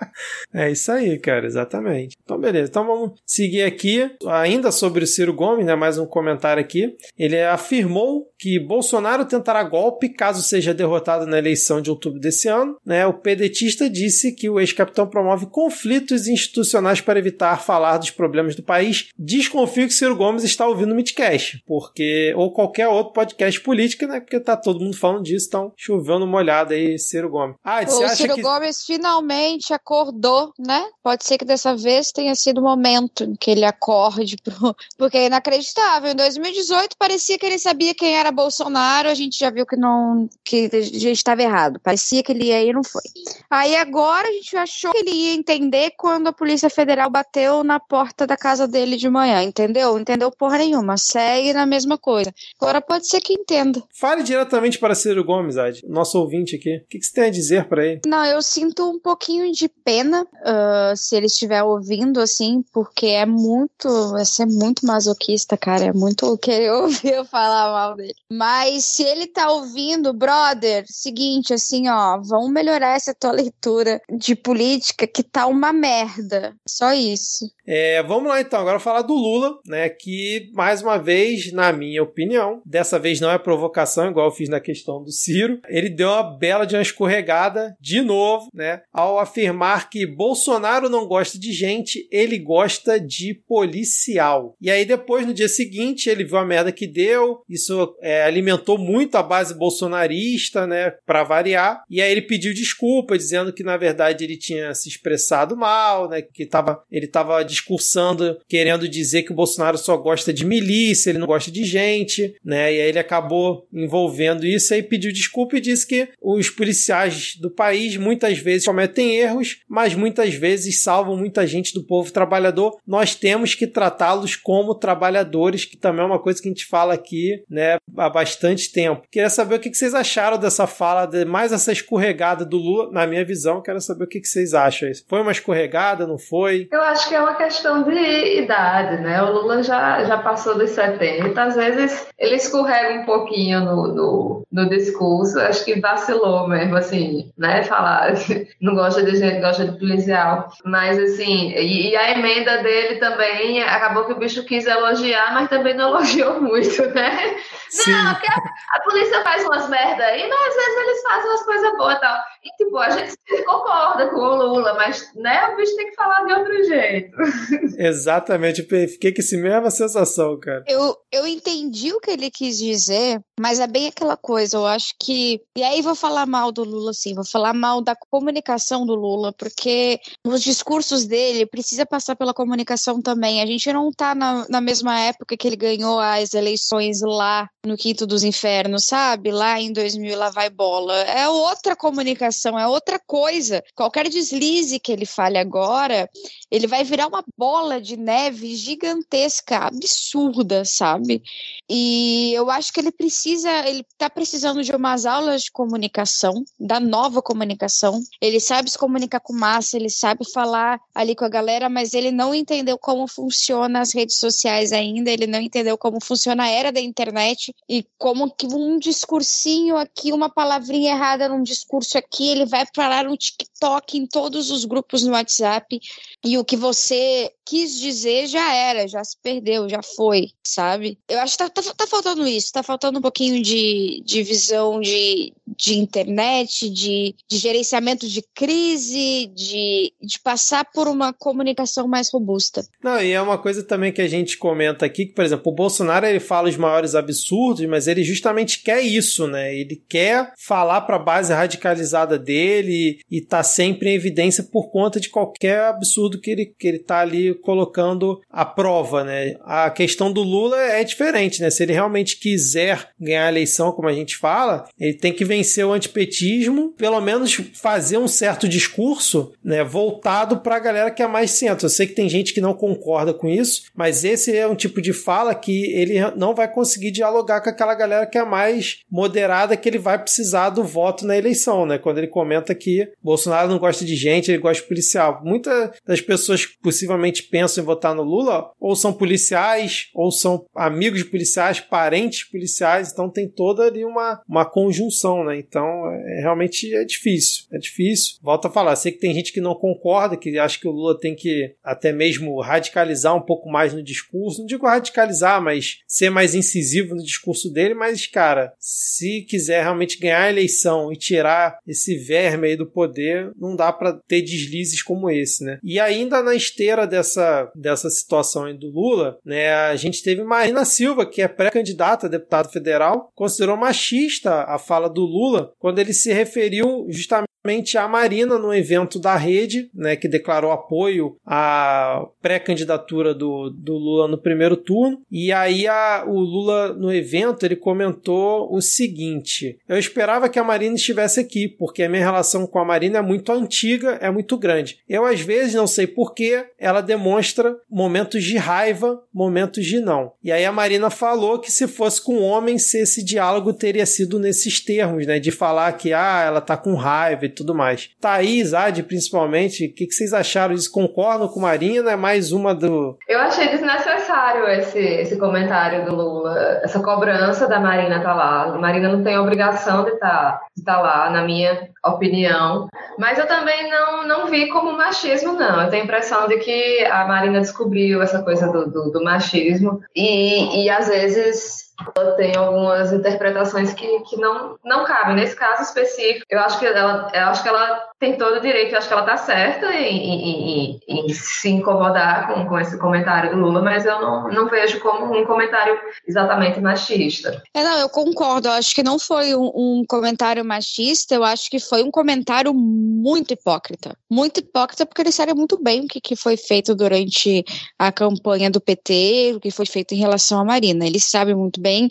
É 0.55 0.71
isso 0.71 0.93
aí, 0.93 1.19
cara, 1.19 1.47
exatamente. 1.47 2.17
Então, 2.23 2.39
beleza. 2.39 2.69
Então 2.69 2.87
vamos 2.87 3.13
seguir 3.27 3.63
aqui, 3.63 4.11
ainda 4.27 4.71
sobre 4.71 5.05
o 5.05 5.07
Ciro 5.07 5.33
Gomes, 5.33 5.65
né? 5.65 5.75
Mais 5.75 5.99
um 5.99 6.07
comentário 6.07 6.63
aqui. 6.63 6.95
Ele 7.19 7.41
afirmou 7.43 8.31
que 8.39 8.59
Bolsonaro 8.59 9.25
tentará 9.25 9.63
golpe 9.63 10.09
caso 10.09 10.43
seja 10.43 10.75
derrotado 10.75 11.27
na 11.27 11.39
eleição 11.39 11.81
de 11.81 11.91
outubro 11.91 12.19
desse 12.19 12.49
ano. 12.49 12.77
Né? 12.85 13.07
O 13.07 13.15
pedetista 13.15 13.89
disse 13.89 14.35
que 14.35 14.51
o 14.51 14.59
ex-capitão 14.59 15.07
promove 15.07 15.47
conflitos 15.47 16.27
institucionais 16.27 17.01
para 17.01 17.21
evitar 17.21 17.63
falar 17.63 17.99
dos 17.99 18.11
problemas 18.11 18.57
do 18.57 18.63
país. 18.63 19.09
Desconfio 19.17 19.87
que 19.87 19.95
Ciro 19.95 20.17
Gomes 20.17 20.43
está 20.43 20.67
ouvindo 20.67 20.93
o 20.93 20.97
Midcast, 20.97 21.63
porque 21.65 22.35
ou 22.37 22.53
qualquer 22.53 22.89
outro 22.89 23.13
podcast 23.13 23.61
político, 23.61 24.07
né? 24.07 24.19
Porque 24.21 24.41
tá 24.41 24.57
todo 24.57 24.81
mundo 24.81 24.97
falando 24.97 25.23
disso, 25.23 25.47
então 25.49 25.73
chovendo 25.77 26.27
molhado 26.27 26.75
aí, 26.75 26.99
Ciro 26.99 27.31
Gomes. 27.31 27.57
Ah, 27.63 27.87
você 27.87 28.03
O 28.03 28.07
acha 28.07 28.17
Ciro 28.17 28.35
que 28.35 28.43
Gomes 28.43 28.85
finalmente 28.85 29.73
acordou 29.73 30.42
acordou, 30.43 30.53
né? 30.59 30.85
Pode 31.03 31.25
ser 31.25 31.39
que 31.39 31.45
dessa 31.45 31.77
vez 31.77 32.11
tenha 32.11 32.35
sido 32.35 32.59
o 32.59 32.65
momento 32.65 33.25
em 33.25 33.35
que 33.35 33.51
ele 33.51 33.65
acorde, 33.65 34.37
pro... 34.37 34.75
porque 34.99 35.19
é 35.19 35.27
inacreditável. 35.27 36.11
Em 36.11 36.17
2018 36.17 36.97
parecia 36.99 37.39
que 37.39 37.47
ele 37.47 37.59
sabia 37.59 37.95
quem 37.95 38.15
era 38.17 38.33
Bolsonaro, 38.33 39.09
a 39.09 39.15
gente 39.15 39.39
já 39.39 39.51
viu 39.51 39.67
que 39.67 39.77
não, 39.77 40.29
que 40.45 40.69
a 40.73 40.81
gente 40.81 41.13
estava 41.13 41.43
errado. 41.43 41.81
Parecia 41.81 42.23
que 42.23 42.33
ele 42.33 42.47
ia 42.47 42.63
e 42.63 42.73
não 42.73 42.83
foi. 42.83 43.03
Aí 43.51 43.77
agora 43.77 44.29
a 44.29 44.33
gente 44.33 44.57
achou 44.57 44.93
que 44.93 44.99
ele 44.99 45.11
ia 45.11 45.35
entender 45.35 45.93
quando 45.97 46.29
a 46.29 46.33
Polícia 46.33 46.71
Federal 46.71 47.11
bateu 47.11 47.63
na 47.63 47.79
porta 47.79 48.27
da 48.27 48.37
casa 48.37 48.67
dele 48.67 48.97
de 48.97 49.09
manhã, 49.09 49.43
entendeu? 49.43 49.99
Entendeu 49.99 50.31
porra 50.31 50.59
nenhuma. 50.59 50.97
Segue 50.97 51.53
na 51.53 51.67
mesma 51.67 51.99
coisa. 51.99 52.33
Agora 52.61 52.81
pode 52.81 53.07
ser 53.09 53.21
que 53.21 53.33
entenda. 53.35 53.83
Fale 53.93 54.23
diretamente 54.23 54.79
para 54.79 54.95
Ciro 54.95 55.25
Gomes, 55.25 55.57
Ad, 55.57 55.83
nosso 55.87 56.19
ouvinte 56.19 56.57
aqui. 56.57 56.77
O 56.77 56.89
que, 56.89 56.99
que 56.99 57.05
você 57.05 57.13
tem 57.13 57.25
a 57.25 57.31
dizer 57.31 57.69
para 57.69 57.87
ele? 57.87 58.01
Não, 58.07 58.25
eu 58.25 58.41
sinto 58.43 58.89
um 58.89 58.99
pouquinho 58.99 59.51
de 59.53 59.69
pena 59.69 60.27
uh, 60.35 60.97
se 60.97 61.17
ele 61.17 61.27
estiver 61.27 61.63
ouvindo, 61.63 62.21
assim, 62.21 62.65
porque 62.73 63.07
é 63.07 63.27
muito. 63.27 63.89
Vai 64.11 64.25
ser 64.25 64.47
muito 64.47 64.87
masoquista, 64.87 65.57
cara. 65.57 65.87
É 65.87 65.93
muito 65.93 66.37
querer 66.39 66.73
ouvir 66.83 67.15
eu 67.15 67.25
falar 67.25 67.73
mal 67.73 67.97
dele. 67.97 68.15
Mas 68.31 68.85
se 68.85 69.03
ele 69.03 69.27
tá 69.27 69.51
ouvindo, 69.51 70.13
brother, 70.13 70.85
seguinte, 70.89 71.55
assim, 71.55 71.89
ó, 71.89 72.21
vamos 72.23 72.51
melhorar 72.51 72.97
essa 72.97 73.15
tua 73.15 73.33
leitura 73.33 74.01
de 74.11 74.35
política 74.35 75.07
que 75.07 75.23
tá 75.23 75.47
uma 75.47 75.73
merda. 75.73 76.55
Só 76.69 76.93
isso. 76.93 77.51
É, 77.67 78.03
vamos 78.03 78.29
lá 78.29 78.41
então, 78.41 78.61
agora 78.61 78.79
falar 78.79 79.03
do 79.03 79.15
Lula, 79.15 79.59
né? 79.67 79.89
Que 79.89 80.51
mais 80.53 80.83
uma 80.83 80.99
vez, 80.99 81.53
na 81.53 81.73
minha 81.73 82.03
opinião, 82.03 82.61
dessa 82.67 82.99
vez 82.99 83.21
não 83.21 83.31
é 83.31 83.39
provocação, 83.39 84.11
igual 84.11 84.27
eu 84.27 84.33
fiz 84.33 84.49
na 84.49 84.61
questão 84.61 85.03
do 85.03 85.13
Ciro, 85.13 85.61
ele 85.69 85.89
deu 85.89 86.09
uma 86.09 86.23
bela 86.23 86.67
de 86.67 86.75
uma 86.75 86.83
escorregada 86.83 87.77
de 87.81 88.01
novo, 88.01 88.49
né? 88.53 88.83
Ao 88.93 89.19
afirmar 89.19 89.89
que 89.89 90.07
Bolsonaro 90.07 90.89
não 90.89 91.07
gosta 91.07 91.39
de 91.39 91.53
gente, 91.53 92.07
ele 92.11 92.39
gosta 92.39 92.99
de 92.99 93.35
policial. 93.47 94.57
E 94.61 94.71
aí 94.71 94.85
depois, 94.85 95.27
no 95.27 95.35
dia 95.35 95.49
seguinte, 95.49 96.09
ele 96.09 96.25
viu 96.25 96.39
a 96.39 96.45
merda 96.45 96.73
que 96.73 96.87
deu, 96.87 97.43
isso 97.49 97.97
é, 98.01 98.25
alimentou 98.25 98.79
muito 98.79 99.17
a 99.17 99.23
base 99.23 99.55
bolsonarista, 99.55 100.67
né? 100.67 100.93
Para 101.07 101.23
variar. 101.23 101.83
E 101.89 102.03
aí 102.03 102.11
ele 102.11 102.23
pediu 102.23 102.53
desculpa, 102.53 103.17
dizendo 103.17 103.53
que 103.53 103.63
na 103.63 103.77
verdade 103.77 104.25
ele 104.25 104.37
tinha 104.37 104.75
se 104.75 104.89
expressado 104.89 105.57
mal, 105.57 106.09
né? 106.09 106.23
Que 106.23 106.45
tava, 106.45 106.83
ele 106.91 107.07
tava 107.07 107.43
discursando, 107.53 108.39
querendo 108.49 108.89
dizer 108.89 109.23
que 109.23 109.33
o 109.33 109.37
Bolsonaro 109.37 109.79
só 109.79 109.97
gosta 109.97 110.33
de 110.33 110.45
milícia, 110.45 111.11
ele 111.11 111.19
não 111.19 111.27
gosta 111.27 111.51
de 111.51 111.65
gente, 111.65 112.35
né? 112.45 112.73
E 112.73 112.81
aí 112.81 112.89
ele 112.89 112.99
acabou 112.99 113.67
envolvendo 113.73 114.47
isso 114.47 114.75
e 114.75 114.83
pediu 114.83 115.13
desculpa 115.13 115.57
e 115.57 115.61
disse 115.61 115.87
que 115.87 116.09
os 116.21 116.51
policiais 116.51 117.37
do 117.37 117.51
país 117.51 117.97
muitas 117.97 118.39
vezes 118.39 118.67
cometem 118.67 119.17
erros, 119.17 119.61
mas 119.69 119.95
muitas 119.95 120.35
vezes 120.35 120.83
salvam 120.83 121.17
muita 121.17 121.47
gente 121.47 121.75
do 121.75 121.85
povo 121.85 122.11
trabalhador. 122.11 122.79
Nós 122.87 123.15
temos 123.15 123.55
que 123.55 123.67
tratá-los 123.67 124.35
como 124.35 124.75
trabalhadores, 124.75 125.65
que 125.65 125.77
também 125.77 126.03
é 126.03 126.07
uma 126.07 126.19
coisa 126.19 126.41
que 126.41 126.49
a 126.49 126.51
gente 126.51 126.67
fala 126.67 126.95
aqui, 126.95 127.43
né, 127.49 127.77
há 127.97 128.09
bastante 128.09 128.73
tempo. 128.73 129.07
Queria 129.11 129.31
saber 129.31 129.57
o 129.57 129.61
que 129.61 129.73
vocês 129.73 129.95
acharam 129.95 130.39
dessa 130.39 130.67
fala, 130.67 131.07
de 131.07 131.25
mais 131.25 131.53
essa 131.53 131.73
escorregada 131.73 132.45
do 132.45 132.57
Lula, 132.57 132.91
na 132.91 133.07
minha 133.07 133.25
visão, 133.25 133.63
quero 133.63 133.81
saber 133.81 134.05
o 134.05 134.09
que 134.09 134.25
vocês 134.25 134.55
acham. 134.55 134.91
Foi 135.09 135.21
uma 135.21 135.33
escorregada, 135.33 136.07
não 136.07 136.19
foi? 136.19 136.69
Eu 136.73 136.81
acho 136.83 137.09
que 137.09 137.15
é 137.15 137.21
uma 137.21 137.35
questão 137.45 137.83
de 137.83 138.39
idade, 138.39 139.03
né? 139.03 139.23
O 139.23 139.33
Lula 139.33 139.63
já, 139.63 140.05
já 140.05 140.19
passou 140.19 140.57
dos 140.57 140.71
70, 140.71 141.43
às 141.43 141.55
vezes 141.55 142.07
ele 142.19 142.37
escorrega 142.37 143.01
um 143.01 143.05
pouquinho 143.05 143.61
no, 143.61 143.89
no, 143.89 144.42
no 144.53 144.69
discurso, 144.69 145.41
acho 145.41 145.65
que 145.65 145.81
vacilou 145.81 146.47
mesmo, 146.47 146.77
assim, 146.77 147.33
né? 147.39 147.63
Falar, 147.63 148.13
não 148.61 148.75
gosta 148.75 149.03
de 149.03 149.17
gente, 149.17 149.41
gosta 149.41 149.65
de 149.65 149.79
policial. 149.79 150.49
Mas, 150.65 150.99
assim, 150.99 151.53
e, 151.53 151.91
e, 151.91 151.97
a 151.97 152.13
emenda 152.13 152.63
dele 152.63 152.97
também, 152.97 153.63
acabou 153.63 154.05
que 154.05 154.13
o 154.13 154.19
bicho 154.19 154.45
quis 154.45 154.67
elogiar, 154.67 155.33
mas 155.33 155.49
também 155.49 155.75
não 155.75 155.89
elogiou 155.97 156.41
muito, 156.41 156.85
né? 156.89 157.37
Sim. 157.71 157.91
Não, 157.91 158.13
porque 158.13 158.29
a, 158.31 158.77
a, 158.77 158.83
polícia 158.83 159.23
faz 159.23 159.43
umas 159.45 159.69
merda 159.71 160.05
aí, 160.05 160.29
mas 160.29 160.49
às 160.49 160.55
vezes 160.55 160.79
eles 160.79 161.03
fazem 161.03 161.31
umas 161.31 161.43
coisas 161.45 161.77
boas 161.79 161.97
e 161.97 162.01
tal. 162.01 162.19
E, 162.45 162.65
tipo, 162.65 162.77
a 162.77 162.91
gente 162.91 163.15
concorda 163.47 164.11
com 164.11 164.17
o 164.17 164.37
Lula, 164.37 164.75
mas, 164.75 165.11
né, 165.15 165.49
o 165.49 165.57
bicho 165.57 165.75
tem 165.77 165.89
que 165.89 165.97
falar 165.97 166.27
de 166.27 166.33
outro 166.35 166.65
jeito. 166.65 167.17
Exatamente, 167.79 168.63
fiquei 168.63 169.15
com 169.15 169.23
essa 169.23 169.37
mesma 169.39 169.71
sensação, 169.71 170.39
cara. 170.39 170.65
Eu, 170.69 170.95
eu 171.11 171.27
entendi 171.27 171.93
o 171.95 172.01
que 172.01 172.11
ele 172.11 172.31
quis 172.31 172.59
dizer, 172.59 173.21
mas 173.41 173.59
é 173.59 173.67
bem 173.67 173.89
aquela 173.89 174.17
coisa, 174.17 174.42
eu 174.53 174.67
acho 174.67 174.95
que. 175.01 175.41
E 175.57 175.63
aí 175.63 175.81
vou 175.81 175.95
falar 175.95 176.27
mal 176.27 176.51
do 176.51 176.65
Lula, 176.65 176.93
sim, 176.93 177.15
vou 177.15 177.25
falar 177.25 177.55
mal 177.55 177.81
da 177.81 177.95
comunicação 177.95 178.85
do 178.85 178.95
Lula, 178.95 179.33
porque 179.33 180.01
os 180.27 180.43
discursos 180.43 181.07
dele 181.07 181.47
precisa 181.47 181.87
passar 181.87 182.17
pela 182.17 182.35
comunicação 182.35 183.01
também. 183.01 183.41
A 183.41 183.47
gente 183.47 183.73
não 183.73 183.93
tá 183.93 184.15
na, 184.15 184.47
na 184.49 184.61
mesma 184.61 184.99
época 184.99 185.37
que 185.37 185.47
ele 185.47 185.57
ganhou 185.57 186.01
as 186.01 186.35
eleições 186.35 187.01
lá 187.01 187.49
no 187.65 187.77
Quinto 187.77 188.07
dos 188.07 188.25
Infernos, 188.25 188.85
sabe? 188.85 189.31
Lá 189.31 189.61
em 189.61 189.73
2000, 189.73 190.19
lá 190.19 190.31
vai 190.31 190.51
bola. 190.51 190.95
É 191.03 191.29
outra 191.29 191.77
comunicação, 191.77 192.59
é 192.59 192.67
outra 192.67 192.99
coisa. 192.99 193.63
Qualquer 193.75 194.09
deslize 194.09 194.81
que 194.81 194.91
ele 194.91 195.07
fale 195.07 195.39
agora, 195.39 196.09
ele 196.51 196.67
vai 196.67 196.83
virar 196.83 197.07
uma 197.07 197.25
bola 197.37 197.81
de 197.81 197.97
neve 197.97 198.57
gigantesca, 198.57 199.59
absurda, 199.59 200.65
sabe? 200.65 201.23
E 201.71 202.33
eu 202.35 202.51
acho 202.51 202.73
que 202.73 202.81
ele 202.81 202.91
precisa, 202.91 203.51
ele 203.69 203.85
tá 203.97 204.11
precisando 204.11 204.32
de 204.41 204.75
umas 204.75 205.07
aulas 205.07 205.43
de 205.43 205.51
comunicação, 205.51 206.45
da 206.59 206.81
nova 206.81 207.23
comunicação. 207.23 208.03
Ele 208.21 208.41
sabe 208.41 208.71
se 208.71 208.79
comunicar 208.79 209.21
com 209.21 209.33
massa, 209.33 209.77
ele 209.77 209.91
sabe 209.91 210.31
falar 210.31 210.81
ali 210.95 211.15
com 211.15 211.25
a 211.25 211.29
galera, 211.29 211.69
mas 211.69 211.95
ele 211.95 212.11
não 212.11 212.35
entendeu 212.35 212.79
como 212.79 213.07
funciona 213.07 213.81
as 213.81 213.93
redes 213.93 214.19
sociais 214.19 214.73
ainda, 214.73 215.11
ele 215.11 215.27
não 215.27 215.41
entendeu 215.41 215.77
como 215.77 216.03
funciona 216.03 216.45
a 216.45 216.49
era 216.49 216.73
da 216.73 216.81
internet 216.81 217.55
e 217.69 217.85
como 217.99 218.31
que 218.31 218.47
um 218.47 218.79
discursinho 218.79 219.77
aqui, 219.77 220.13
uma 220.13 220.29
palavrinha 220.29 220.93
errada 220.93 221.29
num 221.29 221.43
discurso 221.43 221.99
aqui, 221.99 222.29
ele 222.29 222.47
vai 222.47 222.65
parar 222.75 223.05
no 223.05 223.17
TikTok, 223.17 223.99
em 223.99 224.07
todos 224.07 224.51
os 224.51 224.65
grupos 224.65 225.03
no 225.03 225.13
WhatsApp, 225.13 225.81
e 226.25 226.39
o 226.39 226.45
que 226.45 226.57
você 226.57 227.33
quis 227.45 227.79
dizer 227.79 228.27
já 228.27 228.55
era, 228.55 228.87
já 228.89 229.03
se 229.05 229.17
perdeu, 229.23 229.69
já 229.69 229.83
foi, 229.83 230.31
sabe? 230.47 230.99
Eu 231.09 231.21
acho 231.21 231.37
que 231.37 231.45
tá, 231.45 231.51
tá, 231.51 231.63
tá 231.75 231.87
faltando 231.87 232.27
isso, 232.27 232.53
tá 232.53 232.63
faltando 232.63 232.99
um 232.99 233.03
pouquinho 233.03 233.43
de, 233.43 234.03
de 234.05 234.22
visão 234.23 234.81
de, 234.81 235.33
de 235.57 235.75
internet, 235.75 236.69
de, 236.71 237.15
de 237.29 237.39
gerenciamento 237.39 238.09
de 238.09 238.23
crise, 238.35 239.31
de, 239.35 239.93
de 240.01 240.19
passar 240.21 240.65
por 240.73 240.89
uma 240.89 241.13
comunicação 241.13 241.87
mais 241.87 242.11
robusta. 242.11 242.65
Não, 242.83 243.01
e 243.01 243.13
é 243.13 243.21
uma 243.21 243.39
coisa 243.39 243.63
também 243.63 243.93
que 243.93 244.03
a 244.03 244.09
gente 244.09 244.37
comenta 244.37 244.87
aqui, 244.87 245.07
que, 245.07 245.13
por 245.13 245.25
exemplo, 245.25 245.53
o 245.53 245.55
Bolsonaro 245.55 246.07
ele 246.07 246.21
fala 246.21 246.49
os 246.49 246.57
maiores 246.57 246.95
absurdos, 246.95 247.65
mas 247.67 247.87
ele 247.87 248.03
justamente 248.05 248.63
quer 248.63 248.81
isso, 248.81 249.27
né? 249.27 249.55
Ele 249.55 249.83
quer 249.89 250.33
falar 250.39 250.83
para 250.83 250.97
a 250.97 250.99
base 250.99 251.33
radicalizada 251.33 252.19
dele 252.19 253.01
e 253.11 253.21
tá 253.21 253.43
sempre 253.43 253.91
em 253.91 253.95
evidência 253.95 254.45
por 254.45 254.71
conta 254.71 255.01
de 255.01 255.09
qualquer 255.09 255.65
absurdo 255.65 256.21
que 256.21 256.31
ele, 256.31 256.47
que 256.59 256.67
ele 256.69 256.79
tá 256.79 257.01
ali 257.01 257.35
colocando 257.35 258.21
à 258.31 258.45
prova, 258.45 259.05
né? 259.05 259.35
A 259.43 259.71
questão 259.71 260.13
do 260.13 260.23
Lula 260.23 260.61
é 260.61 260.85
diferente, 260.85 261.41
né? 261.41 261.51
Se 261.51 261.63
ele 261.63 261.73
realmente 261.73 262.19
quiser 262.19 262.91
ganhar 262.99 263.27
a 263.27 263.29
eleição, 263.29 263.73
como 263.73 263.89
a 263.89 263.93
gente 263.93 264.12
fala, 264.17 264.69
ele 264.79 264.95
tem 264.95 265.13
que 265.13 265.25
vencer 265.25 265.65
o 265.65 265.73
antipetismo, 265.73 266.73
pelo 266.77 267.01
menos 267.01 267.35
fazer 267.55 267.99
um 267.99 268.09
certo 268.09 268.49
discurso, 268.49 269.33
né, 269.45 269.65
voltado 269.65 270.39
para 270.39 270.57
a 270.57 270.61
galera 270.61 270.91
que 270.91 271.03
é 271.03 271.07
mais 271.07 271.33
centro. 271.33 271.67
Eu 271.67 271.71
sei 271.71 271.87
que 271.87 271.95
tem 271.95 272.09
gente 272.09 272.33
que 272.33 272.41
não 272.41 272.55
concorda 272.55 273.15
com 273.15 273.29
isso, 273.29 273.65
mas 273.75 274.05
esse 274.05 274.37
é 274.37 274.47
um 274.47 274.55
tipo 274.55 274.81
de 274.81 274.93
fala 274.93 275.35
que 275.35 275.73
ele 275.73 275.95
não 276.17 276.35
vai 276.35 276.51
conseguir 276.51 276.91
dialogar 276.91 277.41
com 277.41 277.51
aquela 277.51 277.75
galera 277.75 278.07
que 278.07 278.19
é 278.19 278.25
mais 278.25 278.81
moderada, 278.91 279.57
que 279.57 279.69
ele 279.69 279.79
vai 279.79 279.99
precisar 279.99 280.51
do 280.51 280.65
voto 280.65 281.07
na 281.07 281.17
eleição, 281.17 281.67
né? 281.67 281.79
Quando 281.79 281.99
ele 281.99 282.07
comenta 282.07 282.55
que 282.55 282.89
Bolsonaro 283.03 283.49
não 283.49 283.59
gosta 283.59 283.85
de 283.85 283.97
gente, 283.97 284.31
ele 284.31 284.39
gosta 284.39 284.63
de 284.63 284.69
policial. 284.69 285.21
Muitas 285.25 285.71
das 285.87 286.01
pessoas 286.01 286.47
que 286.47 286.59
possivelmente 286.63 287.23
pensam 287.23 287.63
em 287.63 287.67
votar 287.67 287.95
no 287.95 288.03
Lula 288.03 288.51
ou 288.61 288.75
são 288.77 288.93
policiais, 288.93 289.89
ou 289.95 290.11
são 290.11 290.45
amigos 290.55 291.01
de 291.01 291.05
policiais, 291.07 291.61
parentes 291.61 292.25
policiais, 292.25 292.91
então 292.93 293.11
tem 293.11 293.29
toda 293.29 293.65
ali 293.65 293.85
uma, 293.93 294.23
uma 294.29 294.45
conjunção, 294.45 295.25
né? 295.25 295.39
Então, 295.39 295.87
é, 295.91 296.21
realmente 296.21 296.75
é 296.75 296.85
difícil. 296.85 297.45
É 297.53 297.59
difícil. 297.59 298.17
Volto 298.23 298.47
a 298.47 298.51
falar, 298.51 298.77
sei 298.77 298.93
que 298.93 298.99
tem 298.99 299.15
gente 299.15 299.33
que 299.33 299.41
não 299.41 299.55
concorda, 299.55 300.17
que 300.17 300.39
acha 300.39 300.59
que 300.59 300.69
o 300.69 300.73
Lula 300.73 300.99
tem 300.99 301.15
que 301.15 301.55
até 301.63 301.93
mesmo 301.93 302.41
radicalizar 302.41 303.15
um 303.15 303.21
pouco 303.21 303.51
mais 303.51 303.73
no 303.73 303.83
discurso. 303.83 304.41
Não 304.41 304.47
digo 304.47 304.67
radicalizar, 304.67 305.43
mas 305.43 305.79
ser 305.87 306.11
mais 306.11 306.35
incisivo 306.35 306.95
no 306.95 307.03
discurso 307.03 307.53
dele. 307.53 307.75
Mas, 307.75 308.07
cara, 308.07 308.53
se 308.59 309.23
quiser 309.23 309.63
realmente 309.63 309.99
ganhar 309.99 310.23
a 310.23 310.31
eleição 310.31 310.93
e 310.93 310.97
tirar 310.97 311.59
esse 311.67 311.97
verme 311.97 312.49
aí 312.49 312.57
do 312.57 312.67
poder, 312.67 313.31
não 313.37 313.55
dá 313.55 313.73
para 313.73 313.93
ter 314.09 314.23
deslizes 314.23 314.83
como 314.83 315.11
esse, 315.11 315.45
né? 315.45 315.59
E 315.63 315.79
ainda 315.79 316.23
na 316.23 316.35
esteira 316.35 316.87
dessa, 316.87 317.51
dessa 317.55 317.91
situação 317.91 318.45
aí 318.45 318.55
do 318.55 318.71
Lula, 318.71 319.19
né, 319.25 319.53
a 319.53 319.77
gente 319.77 320.03
teve 320.03 320.23
Marina 320.23 320.65
Silva, 320.65 321.07
que 321.07 321.23
é 321.23 321.29
pré-candidata 321.29 322.07
a 322.07 322.11
deputado 322.11 322.51
federal, 322.51 323.11
considerou 323.15 323.57
machista 323.83 324.45
a 324.45 324.59
fala 324.59 324.89
do 324.89 325.05
Lula 325.05 325.53
quando 325.59 325.81
ele 325.81 325.93
se 325.93 326.13
referiu 326.13 326.87
justamente 326.89 327.32
a 327.77 327.89
Marina 327.89 328.39
no 328.39 328.55
evento 328.55 328.99
da 328.99 329.17
rede, 329.17 329.69
né, 329.75 329.97
que 329.97 330.09
declarou 330.09 330.53
apoio 330.53 331.17
à 331.27 332.07
pré-candidatura 332.21 333.13
do, 333.13 333.51
do 333.51 333.75
Lula 333.75 334.07
no 334.07 334.19
primeiro 334.19 334.57
turno. 334.57 335.01
E 335.11 335.33
aí 335.33 335.67
a, 335.67 336.05
o 336.07 336.19
Lula 336.19 336.73
no 336.73 336.93
evento 336.93 337.45
ele 337.45 337.57
comentou 337.57 338.53
o 338.55 338.61
seguinte: 338.61 339.59
eu 339.69 339.77
esperava 339.77 340.29
que 340.29 340.39
a 340.39 340.45
Marina 340.45 340.77
estivesse 340.77 341.21
aqui, 341.21 341.49
porque 341.49 341.83
a 341.83 341.89
minha 341.89 342.03
relação 342.03 342.47
com 342.47 342.59
a 342.59 342.65
Marina 342.65 342.99
é 342.99 343.03
muito 343.03 343.33
antiga, 343.33 343.99
é 344.01 344.11
muito 344.11 344.37
grande. 344.37 344.79
Eu 344.89 345.05
às 345.05 345.21
vezes 345.21 345.55
não 345.55 345.67
sei 345.67 345.87
porquê, 345.87 346.47
ela 346.59 346.81
demonstra 346.81 347.57
momentos 347.69 348.23
de 348.23 348.37
raiva, 348.37 349.03
momentos 349.13 349.65
de 349.65 349.81
não. 349.81 350.13
E 350.23 350.31
aí 350.31 350.45
a 350.45 350.53
Marina 350.53 350.91
falou 350.91 351.39
que 351.39 351.51
se 351.51 351.67
fosse 351.67 352.01
com 352.01 352.21
homens, 352.21 352.73
esse 352.75 353.05
diálogo 353.05 353.53
teria 353.53 353.87
sido 353.87 354.19
nesses 354.19 354.61
termos, 354.61 355.07
né, 355.07 355.19
de 355.19 355.31
falar 355.31 355.73
que 355.73 355.93
ah, 355.93 356.23
ela 356.25 356.41
tá 356.41 356.57
com 356.57 356.75
raiva 356.75 357.32
tudo 357.33 357.55
mais. 357.55 357.91
Thaís, 358.01 358.55
Ad, 358.55 358.83
principalmente, 358.85 359.67
o 359.67 359.75
que, 359.75 359.87
que, 359.87 359.93
vocês 359.93 360.13
acharam? 360.13 360.53
Eles 360.53 360.69
concordam 360.69 361.29
com 361.29 361.41
Marina? 361.41 361.93
É 361.93 361.97
mais 361.97 362.33
uma 362.33 362.55
do. 362.55 362.97
Eu 363.09 363.19
achei 363.21 363.49
desnecessário 363.49 364.47
esse, 364.49 364.79
esse 364.79 365.17
comentário 365.17 365.85
do 365.85 365.95
Lula, 365.95 366.61
essa 366.63 366.81
cobrança 366.81 367.47
da 367.49 367.61
Marina 367.61 368.01
tá 368.01 368.15
lá. 368.15 368.45
A 368.45 368.59
Marina 368.59 368.89
não 368.89 369.03
tem 369.03 369.19
obrigação 369.19 369.85
de 369.85 369.91
estar 369.93 370.09
tá, 370.09 370.41
tá 370.65 370.81
lá, 370.81 371.11
na 371.11 371.23
minha 371.23 371.69
opinião. 371.85 372.69
Mas 372.99 373.19
eu 373.19 373.27
também 373.27 373.71
não, 373.71 374.07
não 374.07 374.27
vi 374.27 374.49
como 374.49 374.77
machismo, 374.77 375.33
não. 375.33 375.63
Eu 375.63 375.71
tenho 375.71 375.83
a 375.83 375.85
impressão 375.85 376.29
de 376.29 376.39
que 376.39 376.85
a 376.85 377.07
Marina 377.07 377.41
descobriu 377.41 378.03
essa 378.03 378.23
coisa 378.23 378.51
do, 378.51 378.71
do, 378.71 378.91
do 378.91 379.05
machismo 379.05 379.81
e, 379.95 380.65
e 380.65 380.71
às 380.71 380.89
vezes 380.89 381.72
ela 381.97 382.13
tem 382.13 382.37
algumas 382.37 382.93
interpretações 382.93 383.73
que, 383.73 384.01
que 384.01 384.17
não, 384.17 384.59
não 384.65 384.85
cabem. 384.85 385.17
Nesse 385.17 385.35
caso 385.35 385.63
específico, 385.63 386.27
eu 386.31 386.41
acho 386.41 386.59
que 386.59 386.67
ela, 386.67 387.11
eu 387.13 387.27
acho 387.27 387.43
que 387.43 387.49
ela 387.49 387.92
tem 388.03 388.19
todo 388.19 388.39
o 388.39 388.41
direito, 388.41 388.75
acho 388.75 388.89
que 388.89 388.93
ela 388.93 389.03
está 389.03 389.17
certa 389.17 389.73
em, 389.73 389.97
em, 389.97 390.51
em, 390.51 390.81
em, 390.89 391.09
se 391.11 391.49
incomodar 391.49 392.27
com, 392.27 392.45
com 392.47 392.59
esse 392.59 392.77
comentário 392.77 393.31
do 393.31 393.37
Lula, 393.37 393.63
mas 393.63 393.87
eu 393.87 394.01
não, 394.01 394.29
não 394.29 394.49
vejo 394.49 394.81
como 394.81 395.17
um 395.17 395.25
comentário 395.25 395.79
exatamente 396.05 396.61
machista. 396.61 397.41
É, 397.55 397.63
não, 397.63 397.79
eu 397.79 397.89
concordo. 397.89 398.49
Eu 398.49 398.55
acho 398.55 398.75
que 398.75 398.83
não 398.83 398.99
foi 398.99 399.37
um, 399.37 399.53
um 399.55 399.85
comentário 399.89 400.45
machista, 400.45 401.15
eu 401.15 401.23
acho 401.23 401.49
que 401.49 401.61
foi 401.61 401.85
um 401.85 401.93
comentário 401.93 402.53
muito 402.53 403.35
hipócrita. 403.35 403.97
Muito 404.11 404.41
hipócrita, 404.41 404.85
porque 404.85 405.03
ele 405.03 405.13
sabe 405.13 405.33
muito 405.33 405.63
bem 405.63 405.83
o 405.83 405.87
que, 405.87 406.01
que 406.01 406.17
foi 406.17 406.37
feito 406.37 406.75
durante 406.75 407.45
a 407.79 407.93
campanha 407.93 408.51
do 408.51 408.61
PT, 408.61 409.35
o 409.37 409.41
que 409.41 409.53
foi 409.53 409.65
feito 409.65 409.95
em 409.95 409.99
relação 409.99 410.41
à 410.41 410.45
Marina. 410.45 410.85
Ele 410.85 410.99
sabe 410.99 411.37
muito 411.37 411.61
bem 411.61 411.89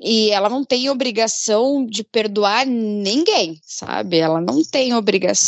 e 0.00 0.30
ela 0.30 0.48
não 0.48 0.64
tem 0.64 0.88
obrigação 0.88 1.84
de 1.84 2.02
perdoar 2.02 2.64
ninguém, 2.64 3.60
sabe? 3.62 4.16
Ela 4.16 4.40
não 4.40 4.62
tem 4.64 4.94
obrigação 4.94 5.41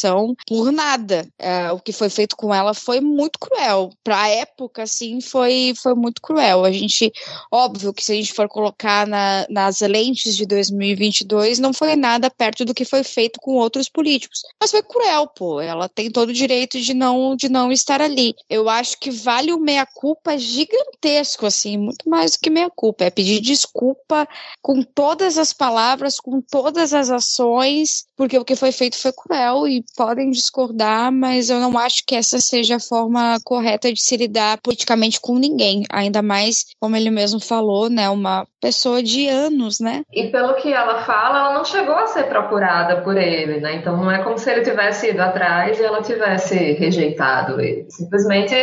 por 0.46 0.72
nada. 0.72 1.26
É, 1.38 1.70
o 1.72 1.78
que 1.78 1.92
foi 1.92 2.08
feito 2.08 2.36
com 2.36 2.54
ela 2.54 2.74
foi 2.74 3.00
muito 3.00 3.38
cruel. 3.38 3.90
Para 4.02 4.22
a 4.22 4.28
época, 4.28 4.82
assim, 4.82 5.20
foi, 5.20 5.74
foi 5.80 5.94
muito 5.94 6.20
cruel. 6.20 6.64
A 6.64 6.72
gente, 6.72 7.12
óbvio 7.50 7.92
que 7.92 8.04
se 8.04 8.12
a 8.12 8.14
gente 8.14 8.32
for 8.32 8.48
colocar 8.48 9.06
na, 9.06 9.46
nas 9.48 9.80
lentes 9.80 10.36
de 10.36 10.46
2022, 10.46 11.58
não 11.58 11.72
foi 11.72 11.96
nada 11.96 12.30
perto 12.30 12.64
do 12.64 12.74
que 12.74 12.84
foi 12.84 13.02
feito 13.02 13.40
com 13.40 13.52
outros 13.52 13.88
políticos. 13.88 14.42
Mas 14.60 14.70
foi 14.70 14.82
cruel, 14.82 15.26
pô. 15.28 15.60
Ela 15.60 15.88
tem 15.88 16.10
todo 16.10 16.30
o 16.30 16.32
direito 16.34 16.80
de 16.80 16.94
não, 16.94 17.36
de 17.36 17.48
não 17.48 17.70
estar 17.70 18.00
ali. 18.00 18.34
Eu 18.48 18.68
acho 18.68 18.98
que 18.98 19.10
vale 19.10 19.52
o 19.52 19.60
meia-culpa 19.60 20.38
gigantesco, 20.38 21.46
assim, 21.46 21.76
muito 21.76 22.08
mais 22.08 22.32
do 22.32 22.38
que 22.40 22.50
meia-culpa. 22.50 23.04
É 23.04 23.10
pedir 23.10 23.40
desculpa 23.40 24.28
com 24.62 24.82
todas 24.82 25.38
as 25.38 25.52
palavras, 25.52 26.18
com 26.18 26.40
todas 26.40 26.92
as 26.92 27.10
ações, 27.10 28.06
porque 28.16 28.38
o 28.38 28.44
que 28.44 28.56
foi 28.56 28.72
feito 28.72 28.96
foi 28.96 29.12
cruel 29.12 29.66
e 29.68 29.83
podem 29.96 30.30
discordar, 30.30 31.12
mas 31.12 31.50
eu 31.50 31.60
não 31.60 31.76
acho 31.78 32.02
que 32.06 32.14
essa 32.14 32.40
seja 32.40 32.76
a 32.76 32.80
forma 32.80 33.38
correta 33.44 33.92
de 33.92 34.00
se 34.00 34.16
lidar 34.16 34.58
politicamente 34.62 35.20
com 35.20 35.38
ninguém, 35.38 35.84
ainda 35.90 36.22
mais, 36.22 36.64
como 36.80 36.96
ele 36.96 37.10
mesmo 37.10 37.40
falou, 37.40 37.88
né, 37.88 38.08
uma 38.08 38.46
pessoa 38.60 39.02
de 39.02 39.28
anos, 39.28 39.78
né? 39.80 40.02
E 40.12 40.28
pelo 40.28 40.54
que 40.54 40.72
ela 40.72 41.04
fala, 41.04 41.38
ela 41.38 41.54
não 41.54 41.64
chegou 41.64 41.94
a 41.94 42.06
ser 42.06 42.24
procurada 42.24 43.02
por 43.02 43.16
ele, 43.16 43.60
né? 43.60 43.76
Então 43.76 43.96
não 43.96 44.10
é 44.10 44.22
como 44.22 44.38
se 44.38 44.50
ele 44.50 44.62
tivesse 44.62 45.10
ido 45.10 45.20
atrás 45.20 45.78
e 45.78 45.82
ela 45.82 46.02
tivesse 46.02 46.54
rejeitado 46.72 47.60
ele. 47.60 47.86
Simplesmente 47.90 48.54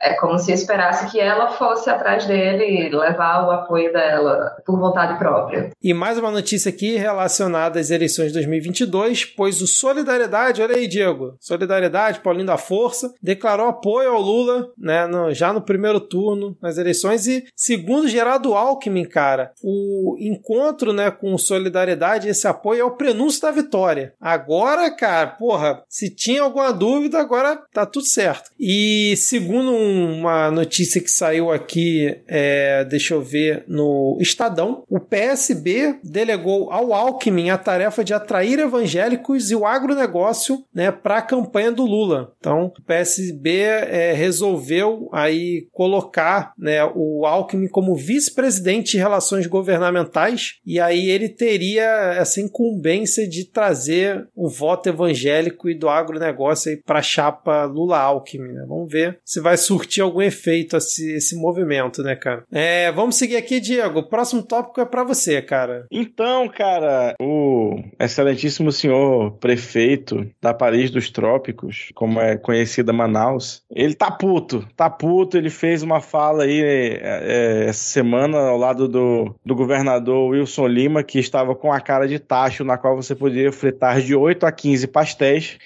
é 0.00 0.14
como 0.14 0.38
se 0.38 0.52
esperasse 0.52 1.10
que 1.10 1.20
ela 1.20 1.48
fosse 1.48 1.90
atrás 1.90 2.26
dele 2.26 2.88
levar 2.88 3.46
o 3.46 3.50
apoio 3.50 3.92
dela 3.92 4.56
por 4.64 4.78
vontade 4.78 5.18
própria. 5.18 5.70
E 5.82 5.92
mais 5.92 6.18
uma 6.18 6.30
notícia 6.30 6.70
aqui 6.70 6.96
relacionada 6.96 7.80
às 7.80 7.90
eleições 7.90 8.28
de 8.28 8.34
2022, 8.34 9.24
pois 9.24 9.60
o 9.60 9.66
Solidariedade, 9.66 10.62
olha 10.62 10.76
aí, 10.76 10.86
Diego, 10.86 11.36
Solidariedade, 11.40 12.20
Paulinho 12.20 12.46
da 12.46 12.56
Força, 12.56 13.12
declarou 13.22 13.66
apoio 13.66 14.12
ao 14.12 14.20
Lula, 14.20 14.68
né, 14.76 15.06
no, 15.06 15.32
já 15.32 15.52
no 15.52 15.60
primeiro 15.60 16.00
turno 16.00 16.56
nas 16.60 16.78
eleições 16.78 17.26
e 17.26 17.44
segundo 17.54 18.08
Geraldo 18.08 18.54
Alckmin, 18.54 19.04
cara, 19.04 19.52
o 19.62 20.16
encontro, 20.20 20.92
né, 20.92 21.10
com 21.10 21.36
Solidariedade, 21.38 22.28
esse 22.28 22.46
apoio 22.46 22.80
é 22.80 22.84
o 22.84 22.96
prenúncio 22.96 23.42
da 23.42 23.50
vitória. 23.50 24.14
Agora, 24.20 24.90
cara, 24.90 25.28
porra, 25.28 25.82
se 25.88 26.10
tinha 26.10 26.42
alguma 26.42 26.72
dúvida, 26.72 27.18
agora 27.18 27.56
tá 27.72 27.86
tudo 27.86 28.06
certo. 28.06 28.50
E 28.58 29.14
segundo 29.16 29.70
um 29.70 29.87
uma 29.88 30.50
notícia 30.50 31.00
que 31.00 31.10
saiu 31.10 31.50
aqui, 31.50 32.16
é, 32.26 32.84
deixa 32.84 33.14
eu 33.14 33.22
ver, 33.22 33.64
no 33.66 34.18
Estadão. 34.20 34.84
O 34.88 35.00
PSB 35.00 35.98
delegou 36.04 36.70
ao 36.70 36.92
Alckmin 36.92 37.50
a 37.50 37.58
tarefa 37.58 38.04
de 38.04 38.14
atrair 38.14 38.58
evangélicos 38.58 39.50
e 39.50 39.54
o 39.54 39.66
agronegócio 39.66 40.64
né, 40.74 40.90
para 40.90 41.18
a 41.18 41.22
campanha 41.22 41.72
do 41.72 41.84
Lula. 41.84 42.32
Então, 42.38 42.72
o 42.78 42.82
PSB 42.82 43.50
é, 43.60 44.12
resolveu 44.12 45.08
aí 45.12 45.66
colocar 45.72 46.52
né, 46.58 46.84
o 46.94 47.24
Alckmin 47.26 47.68
como 47.68 47.96
vice-presidente 47.96 48.92
de 48.92 48.98
relações 48.98 49.46
governamentais 49.46 50.56
e 50.64 50.78
aí 50.78 51.08
ele 51.08 51.28
teria 51.28 52.14
essa 52.18 52.40
incumbência 52.40 53.28
de 53.28 53.44
trazer 53.44 54.28
o 54.34 54.48
voto 54.48 54.88
evangélico 54.88 55.68
e 55.68 55.74
do 55.74 55.88
agronegócio 55.88 56.80
para 56.84 56.98
a 56.98 57.02
chapa 57.02 57.64
Lula-Alckmin. 57.64 58.52
Né? 58.52 58.64
Vamos 58.68 58.90
ver 58.90 59.18
se 59.24 59.40
vai 59.40 59.56
surgir 59.56 59.77
surtir 59.78 60.02
algum 60.02 60.20
efeito 60.20 60.76
esse, 60.76 61.12
esse 61.12 61.36
movimento, 61.36 62.02
né, 62.02 62.16
cara? 62.16 62.42
É, 62.50 62.90
vamos 62.90 63.16
seguir 63.16 63.36
aqui, 63.36 63.60
Diego. 63.60 64.00
O 64.00 64.08
próximo 64.08 64.42
tópico 64.42 64.80
é 64.80 64.84
para 64.84 65.04
você, 65.04 65.40
cara. 65.40 65.86
Então, 65.90 66.48
cara, 66.48 67.14
o 67.20 67.80
excelentíssimo 68.00 68.72
senhor 68.72 69.32
prefeito 69.38 70.26
da 70.42 70.52
Paris 70.52 70.90
dos 70.90 71.10
Trópicos, 71.10 71.90
como 71.94 72.20
é 72.20 72.36
conhecida 72.36 72.92
Manaus, 72.92 73.62
ele 73.70 73.94
tá 73.94 74.10
puto, 74.10 74.66
tá 74.76 74.90
puto. 74.90 75.36
Ele 75.36 75.50
fez 75.50 75.82
uma 75.82 76.00
fala 76.00 76.42
aí 76.42 76.60
é, 76.60 77.00
é, 77.02 77.64
essa 77.68 77.84
semana 77.84 78.38
ao 78.38 78.56
lado 78.56 78.88
do, 78.88 79.34
do 79.44 79.54
governador 79.54 80.30
Wilson 80.30 80.66
Lima, 80.66 81.02
que 81.04 81.20
estava 81.20 81.54
com 81.54 81.72
a 81.72 81.80
cara 81.80 82.08
de 82.08 82.18
tacho, 82.18 82.64
na 82.64 82.76
qual 82.76 82.96
você 82.96 83.14
poderia 83.14 83.52
fritar 83.52 84.00
de 84.00 84.14
8 84.14 84.44
a 84.44 84.50
15 84.50 84.88
pastéis, 84.88 85.58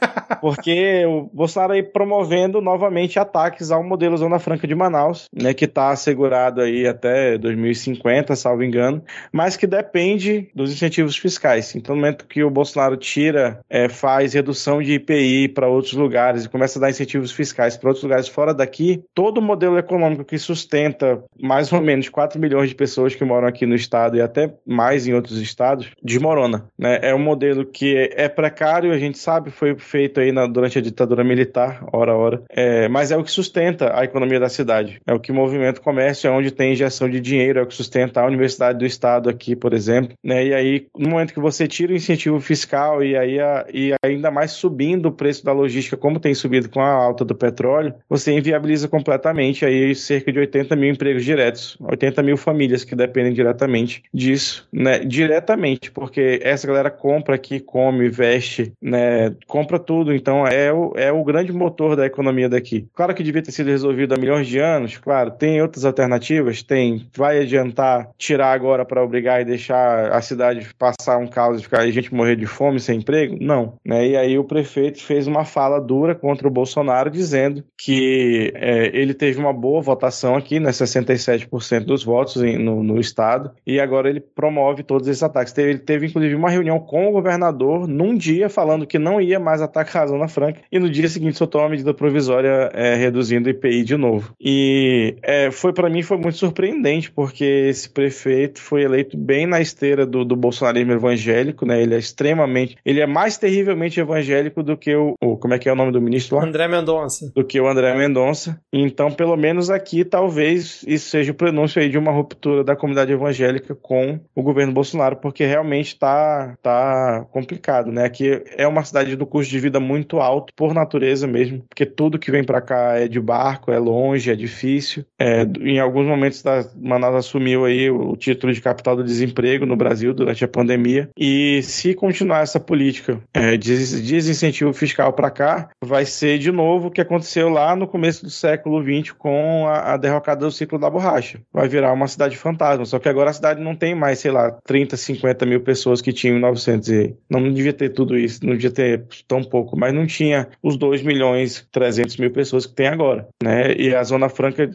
porque 0.40 1.04
o 1.04 1.28
Bolsonaro 1.32 1.74
aí 1.74 1.82
promovendo 1.82 2.60
novamente 2.60 3.18
ataques 3.18 3.57
ataques 3.58 3.70
ao 3.70 3.82
modelo 3.82 4.16
Zona 4.16 4.38
Franca 4.38 4.66
de 4.66 4.74
Manaus, 4.74 5.28
né, 5.34 5.52
que 5.52 5.64
está 5.64 5.90
assegurado 5.90 6.60
aí 6.60 6.86
até 6.86 7.36
2050, 7.36 8.34
salvo 8.36 8.62
engano, 8.62 9.02
mas 9.32 9.56
que 9.56 9.66
depende 9.66 10.48
dos 10.54 10.72
incentivos 10.72 11.16
fiscais. 11.16 11.74
Então, 11.74 11.94
no 11.94 12.00
momento 12.00 12.26
que 12.26 12.42
o 12.42 12.50
Bolsonaro 12.50 12.96
tira, 12.96 13.60
é, 13.68 13.88
faz 13.88 14.32
redução 14.32 14.80
de 14.80 14.94
IPI 14.94 15.48
para 15.48 15.68
outros 15.68 15.94
lugares 15.94 16.44
e 16.44 16.48
começa 16.48 16.78
a 16.78 16.82
dar 16.82 16.90
incentivos 16.90 17.32
fiscais 17.32 17.76
para 17.76 17.88
outros 17.88 18.04
lugares 18.04 18.28
fora 18.28 18.54
daqui, 18.54 19.02
todo 19.14 19.38
o 19.38 19.42
modelo 19.42 19.78
econômico 19.78 20.24
que 20.24 20.38
sustenta 20.38 21.22
mais 21.40 21.72
ou 21.72 21.80
menos 21.80 22.08
4 22.08 22.40
milhões 22.40 22.68
de 22.68 22.74
pessoas 22.74 23.14
que 23.14 23.24
moram 23.24 23.48
aqui 23.48 23.66
no 23.66 23.74
estado 23.74 24.16
e 24.16 24.20
até 24.20 24.52
mais 24.66 25.06
em 25.06 25.14
outros 25.14 25.38
estados, 25.40 25.90
desmorona. 26.02 26.66
Né? 26.78 27.00
É 27.02 27.14
um 27.14 27.18
modelo 27.18 27.64
que 27.64 28.10
é 28.14 28.28
precário, 28.28 28.92
a 28.92 28.98
gente 28.98 29.18
sabe, 29.18 29.50
foi 29.50 29.76
feito 29.76 30.20
aí 30.20 30.30
na, 30.30 30.46
durante 30.46 30.78
a 30.78 30.82
ditadura 30.82 31.24
militar, 31.24 31.84
hora 31.92 32.12
a 32.12 32.16
hora, 32.16 32.42
é, 32.50 32.88
mas 32.88 33.10
é 33.10 33.16
o 33.16 33.24
que 33.24 33.30
sustenta 33.30 33.47
sustenta 33.48 33.98
a 33.98 34.04
economia 34.04 34.38
da 34.38 34.48
cidade. 34.48 35.00
É 35.06 35.12
o 35.12 35.18
que 35.18 35.32
movimenta 35.32 35.80
o 35.80 35.82
comércio, 35.82 36.28
é 36.28 36.30
onde 36.30 36.50
tem 36.50 36.72
injeção 36.72 37.08
de 37.08 37.20
dinheiro, 37.20 37.58
é 37.58 37.62
o 37.62 37.66
que 37.66 37.74
sustenta 37.74 38.20
a 38.20 38.26
Universidade 38.26 38.78
do 38.78 38.86
Estado 38.86 39.28
aqui, 39.28 39.56
por 39.56 39.72
exemplo. 39.72 40.14
Né? 40.22 40.46
E 40.46 40.54
aí, 40.54 40.86
no 40.96 41.10
momento 41.10 41.32
que 41.32 41.40
você 41.40 41.66
tira 41.66 41.92
o 41.92 41.96
incentivo 41.96 42.38
fiscal 42.40 43.02
e 43.02 43.16
aí 43.16 43.40
a, 43.40 43.66
e 43.72 43.92
ainda 44.04 44.30
mais 44.30 44.52
subindo 44.52 45.06
o 45.06 45.12
preço 45.12 45.44
da 45.44 45.52
logística, 45.52 45.96
como 45.96 46.20
tem 46.20 46.34
subido 46.34 46.68
com 46.68 46.80
a 46.80 46.90
alta 46.90 47.24
do 47.24 47.34
petróleo, 47.34 47.94
você 48.08 48.32
inviabiliza 48.32 48.88
completamente 48.88 49.64
aí 49.64 49.94
cerca 49.94 50.30
de 50.30 50.38
80 50.38 50.76
mil 50.76 50.90
empregos 50.90 51.24
diretos, 51.24 51.76
80 51.80 52.22
mil 52.22 52.36
famílias 52.36 52.84
que 52.84 52.94
dependem 52.94 53.32
diretamente 53.32 54.02
disso, 54.12 54.68
né? 54.72 54.98
Diretamente, 54.98 55.90
porque 55.90 56.40
essa 56.42 56.66
galera 56.66 56.90
compra 56.90 57.34
aqui, 57.34 57.60
come, 57.60 58.08
veste, 58.08 58.72
né? 58.82 59.34
Compra 59.46 59.78
tudo, 59.78 60.14
então 60.14 60.46
é 60.46 60.72
o, 60.72 60.92
é 60.96 61.10
o 61.10 61.24
grande 61.24 61.52
motor 61.52 61.96
da 61.96 62.06
economia 62.06 62.48
daqui. 62.48 62.86
Claro 62.94 63.14
que 63.14 63.22
devia 63.38 63.42
ter 63.42 63.52
sido 63.52 63.68
resolvido 63.68 64.14
há 64.14 64.16
milhões 64.16 64.46
de 64.46 64.58
anos, 64.58 64.98
claro, 64.98 65.30
tem 65.30 65.62
outras 65.62 65.84
alternativas, 65.84 66.62
tem. 66.62 67.06
Vai 67.16 67.40
adiantar 67.40 68.10
tirar 68.18 68.52
agora 68.52 68.84
para 68.84 69.02
obrigar 69.02 69.40
e 69.40 69.44
deixar 69.44 70.12
a 70.12 70.20
cidade 70.20 70.68
passar 70.78 71.18
um 71.18 71.26
caos 71.26 71.60
e 71.60 71.62
ficar 71.62 71.80
a 71.80 71.90
gente 71.90 72.12
morrer 72.14 72.36
de 72.36 72.46
fome 72.46 72.80
sem 72.80 72.98
emprego? 72.98 73.36
Não. 73.40 73.74
Né? 73.84 74.08
E 74.08 74.16
aí 74.16 74.38
o 74.38 74.44
prefeito 74.44 75.02
fez 75.02 75.26
uma 75.26 75.44
fala 75.44 75.80
dura 75.80 76.14
contra 76.14 76.46
o 76.46 76.50
Bolsonaro, 76.50 77.10
dizendo 77.10 77.64
que 77.76 78.52
é, 78.54 78.90
ele 78.96 79.14
teve 79.14 79.38
uma 79.38 79.52
boa 79.52 79.80
votação 79.80 80.36
aqui, 80.36 80.58
né, 80.58 80.70
67% 80.70 81.84
dos 81.84 82.04
votos 82.04 82.42
em, 82.42 82.58
no, 82.58 82.82
no, 82.82 82.98
estado, 82.98 83.50
e 83.66 83.78
agora 83.78 84.08
ele 84.08 84.20
promove 84.20 84.82
todos 84.82 85.06
esses 85.06 85.22
ataques. 85.22 85.52
Teve, 85.52 85.70
ele 85.70 85.78
teve, 85.78 86.06
inclusive, 86.06 86.34
uma 86.34 86.50
reunião 86.50 86.80
com 86.80 87.08
o 87.08 87.12
governador 87.12 87.86
num 87.86 88.16
dia 88.16 88.48
falando 88.48 88.86
que 88.86 88.98
não 88.98 89.20
ia 89.20 89.38
mais 89.38 89.62
atacar 89.62 90.04
a 90.04 90.06
Zona 90.08 90.28
Franca, 90.28 90.60
e 90.70 90.78
no 90.78 90.90
dia 90.90 91.08
seguinte 91.08 91.38
soltou 91.38 91.60
uma 91.60 91.68
medida 91.68 91.94
provisória 91.94 92.70
é, 92.72 92.94
reduzindo 92.94 93.27
o 93.36 93.50
IPI 93.50 93.84
de 93.84 93.96
novo. 93.96 94.32
E 94.40 95.16
é, 95.22 95.50
foi 95.50 95.72
para 95.72 95.90
mim 95.90 96.02
foi 96.02 96.16
muito 96.16 96.38
surpreendente, 96.38 97.10
porque 97.10 97.44
esse 97.44 97.88
prefeito 97.88 98.60
foi 98.60 98.82
eleito 98.82 99.16
bem 99.16 99.46
na 99.46 99.60
esteira 99.60 100.06
do, 100.06 100.24
do 100.24 100.36
bolsonarismo 100.36 100.92
evangélico, 100.92 101.66
né? 101.66 101.82
Ele 101.82 101.94
é 101.94 101.98
extremamente, 101.98 102.76
ele 102.84 103.00
é 103.00 103.06
mais 103.06 103.36
terrivelmente 103.36 104.00
evangélico 104.00 104.62
do 104.62 104.76
que 104.76 104.94
o, 104.94 105.14
o 105.22 105.36
como 105.36 105.54
é 105.54 105.58
que 105.58 105.68
é 105.68 105.72
o 105.72 105.76
nome 105.76 105.92
do 105.92 106.00
ministro 106.00 106.36
lá? 106.36 106.44
André 106.44 106.68
Mendonça. 106.68 107.32
Do 107.34 107.44
que 107.44 107.60
o 107.60 107.66
André 107.66 107.94
Mendonça. 107.96 108.60
Então, 108.72 109.10
pelo 109.10 109.36
menos 109.36 109.70
aqui, 109.70 110.04
talvez 110.04 110.84
isso 110.86 111.10
seja 111.10 111.32
o 111.32 111.34
prenúncio 111.34 111.80
aí 111.80 111.88
de 111.88 111.98
uma 111.98 112.12
ruptura 112.12 112.62
da 112.62 112.76
comunidade 112.76 113.12
evangélica 113.12 113.74
com 113.74 114.20
o 114.34 114.42
governo 114.42 114.72
Bolsonaro, 114.72 115.16
porque 115.16 115.44
realmente 115.44 115.88
está 115.88 116.56
tá 116.62 117.26
complicado, 117.30 117.90
né? 117.90 118.04
Aqui 118.04 118.42
é 118.56 118.66
uma 118.66 118.84
cidade 118.84 119.16
do 119.16 119.26
custo 119.26 119.50
de 119.50 119.58
vida 119.58 119.80
muito 119.80 120.20
alto, 120.20 120.52
por 120.54 120.74
natureza 120.74 121.26
mesmo, 121.26 121.64
porque 121.68 121.86
tudo 121.86 122.18
que 122.18 122.30
vem 122.30 122.44
para 122.44 122.60
cá 122.60 122.98
é 122.98 123.07
de 123.08 123.20
barco, 123.20 123.70
é 123.70 123.78
longe, 123.78 124.30
é 124.30 124.36
difícil. 124.36 125.04
É, 125.18 125.42
em 125.60 125.78
alguns 125.78 126.06
momentos, 126.06 126.42
da, 126.42 126.64
Manaus 126.76 127.16
assumiu 127.16 127.64
aí 127.64 127.90
o 127.90 128.16
título 128.16 128.52
de 128.52 128.60
capital 128.60 128.96
do 128.96 129.04
desemprego 129.04 129.66
no 129.66 129.76
Brasil 129.76 130.14
durante 130.14 130.44
a 130.44 130.48
pandemia. 130.48 131.08
E 131.16 131.60
se 131.62 131.94
continuar 131.94 132.42
essa 132.42 132.60
política 132.60 133.20
é, 133.32 133.56
de 133.56 133.76
desincentivo 134.02 134.72
fiscal 134.72 135.12
para 135.12 135.30
cá, 135.30 135.70
vai 135.82 136.04
ser 136.04 136.38
de 136.38 136.50
novo 136.50 136.88
o 136.88 136.90
que 136.90 137.00
aconteceu 137.00 137.48
lá 137.48 137.74
no 137.74 137.86
começo 137.86 138.24
do 138.24 138.30
século 138.30 138.82
XX 138.82 139.12
com 139.12 139.66
a, 139.66 139.94
a 139.94 139.96
derrocada 139.96 140.44
do 140.44 140.52
ciclo 140.52 140.78
da 140.78 140.90
borracha. 140.90 141.40
Vai 141.52 141.68
virar 141.68 141.92
uma 141.92 142.08
cidade 142.08 142.36
fantasma, 142.36 142.84
só 142.84 142.98
que 142.98 143.08
agora 143.08 143.30
a 143.30 143.32
cidade 143.32 143.60
não 143.60 143.74
tem 143.74 143.94
mais, 143.94 144.18
sei 144.18 144.30
lá, 144.30 144.52
30, 144.64 144.96
50 144.96 145.46
mil 145.46 145.60
pessoas 145.60 146.00
que 146.00 146.12
tinham 146.12 146.36
em 146.36 146.40
900 146.40 146.88
e 146.88 147.16
não 147.28 147.52
devia 147.52 147.72
ter 147.72 147.90
tudo 147.90 148.16
isso, 148.18 148.44
não 148.44 148.54
devia 148.54 148.70
ter 148.70 149.04
tão 149.26 149.42
pouco, 149.42 149.76
mas 149.76 149.94
não 149.94 150.06
tinha 150.06 150.48
os 150.62 150.76
2 150.76 151.02
milhões 151.02 151.66
300 151.72 152.16
mil 152.16 152.30
pessoas 152.30 152.66
que 152.66 152.74
tem 152.74 152.86
agora, 152.86 152.97
né? 153.42 153.74
E 153.76 153.94
a 153.94 154.02
Zona 154.02 154.28
Franca 154.28 154.68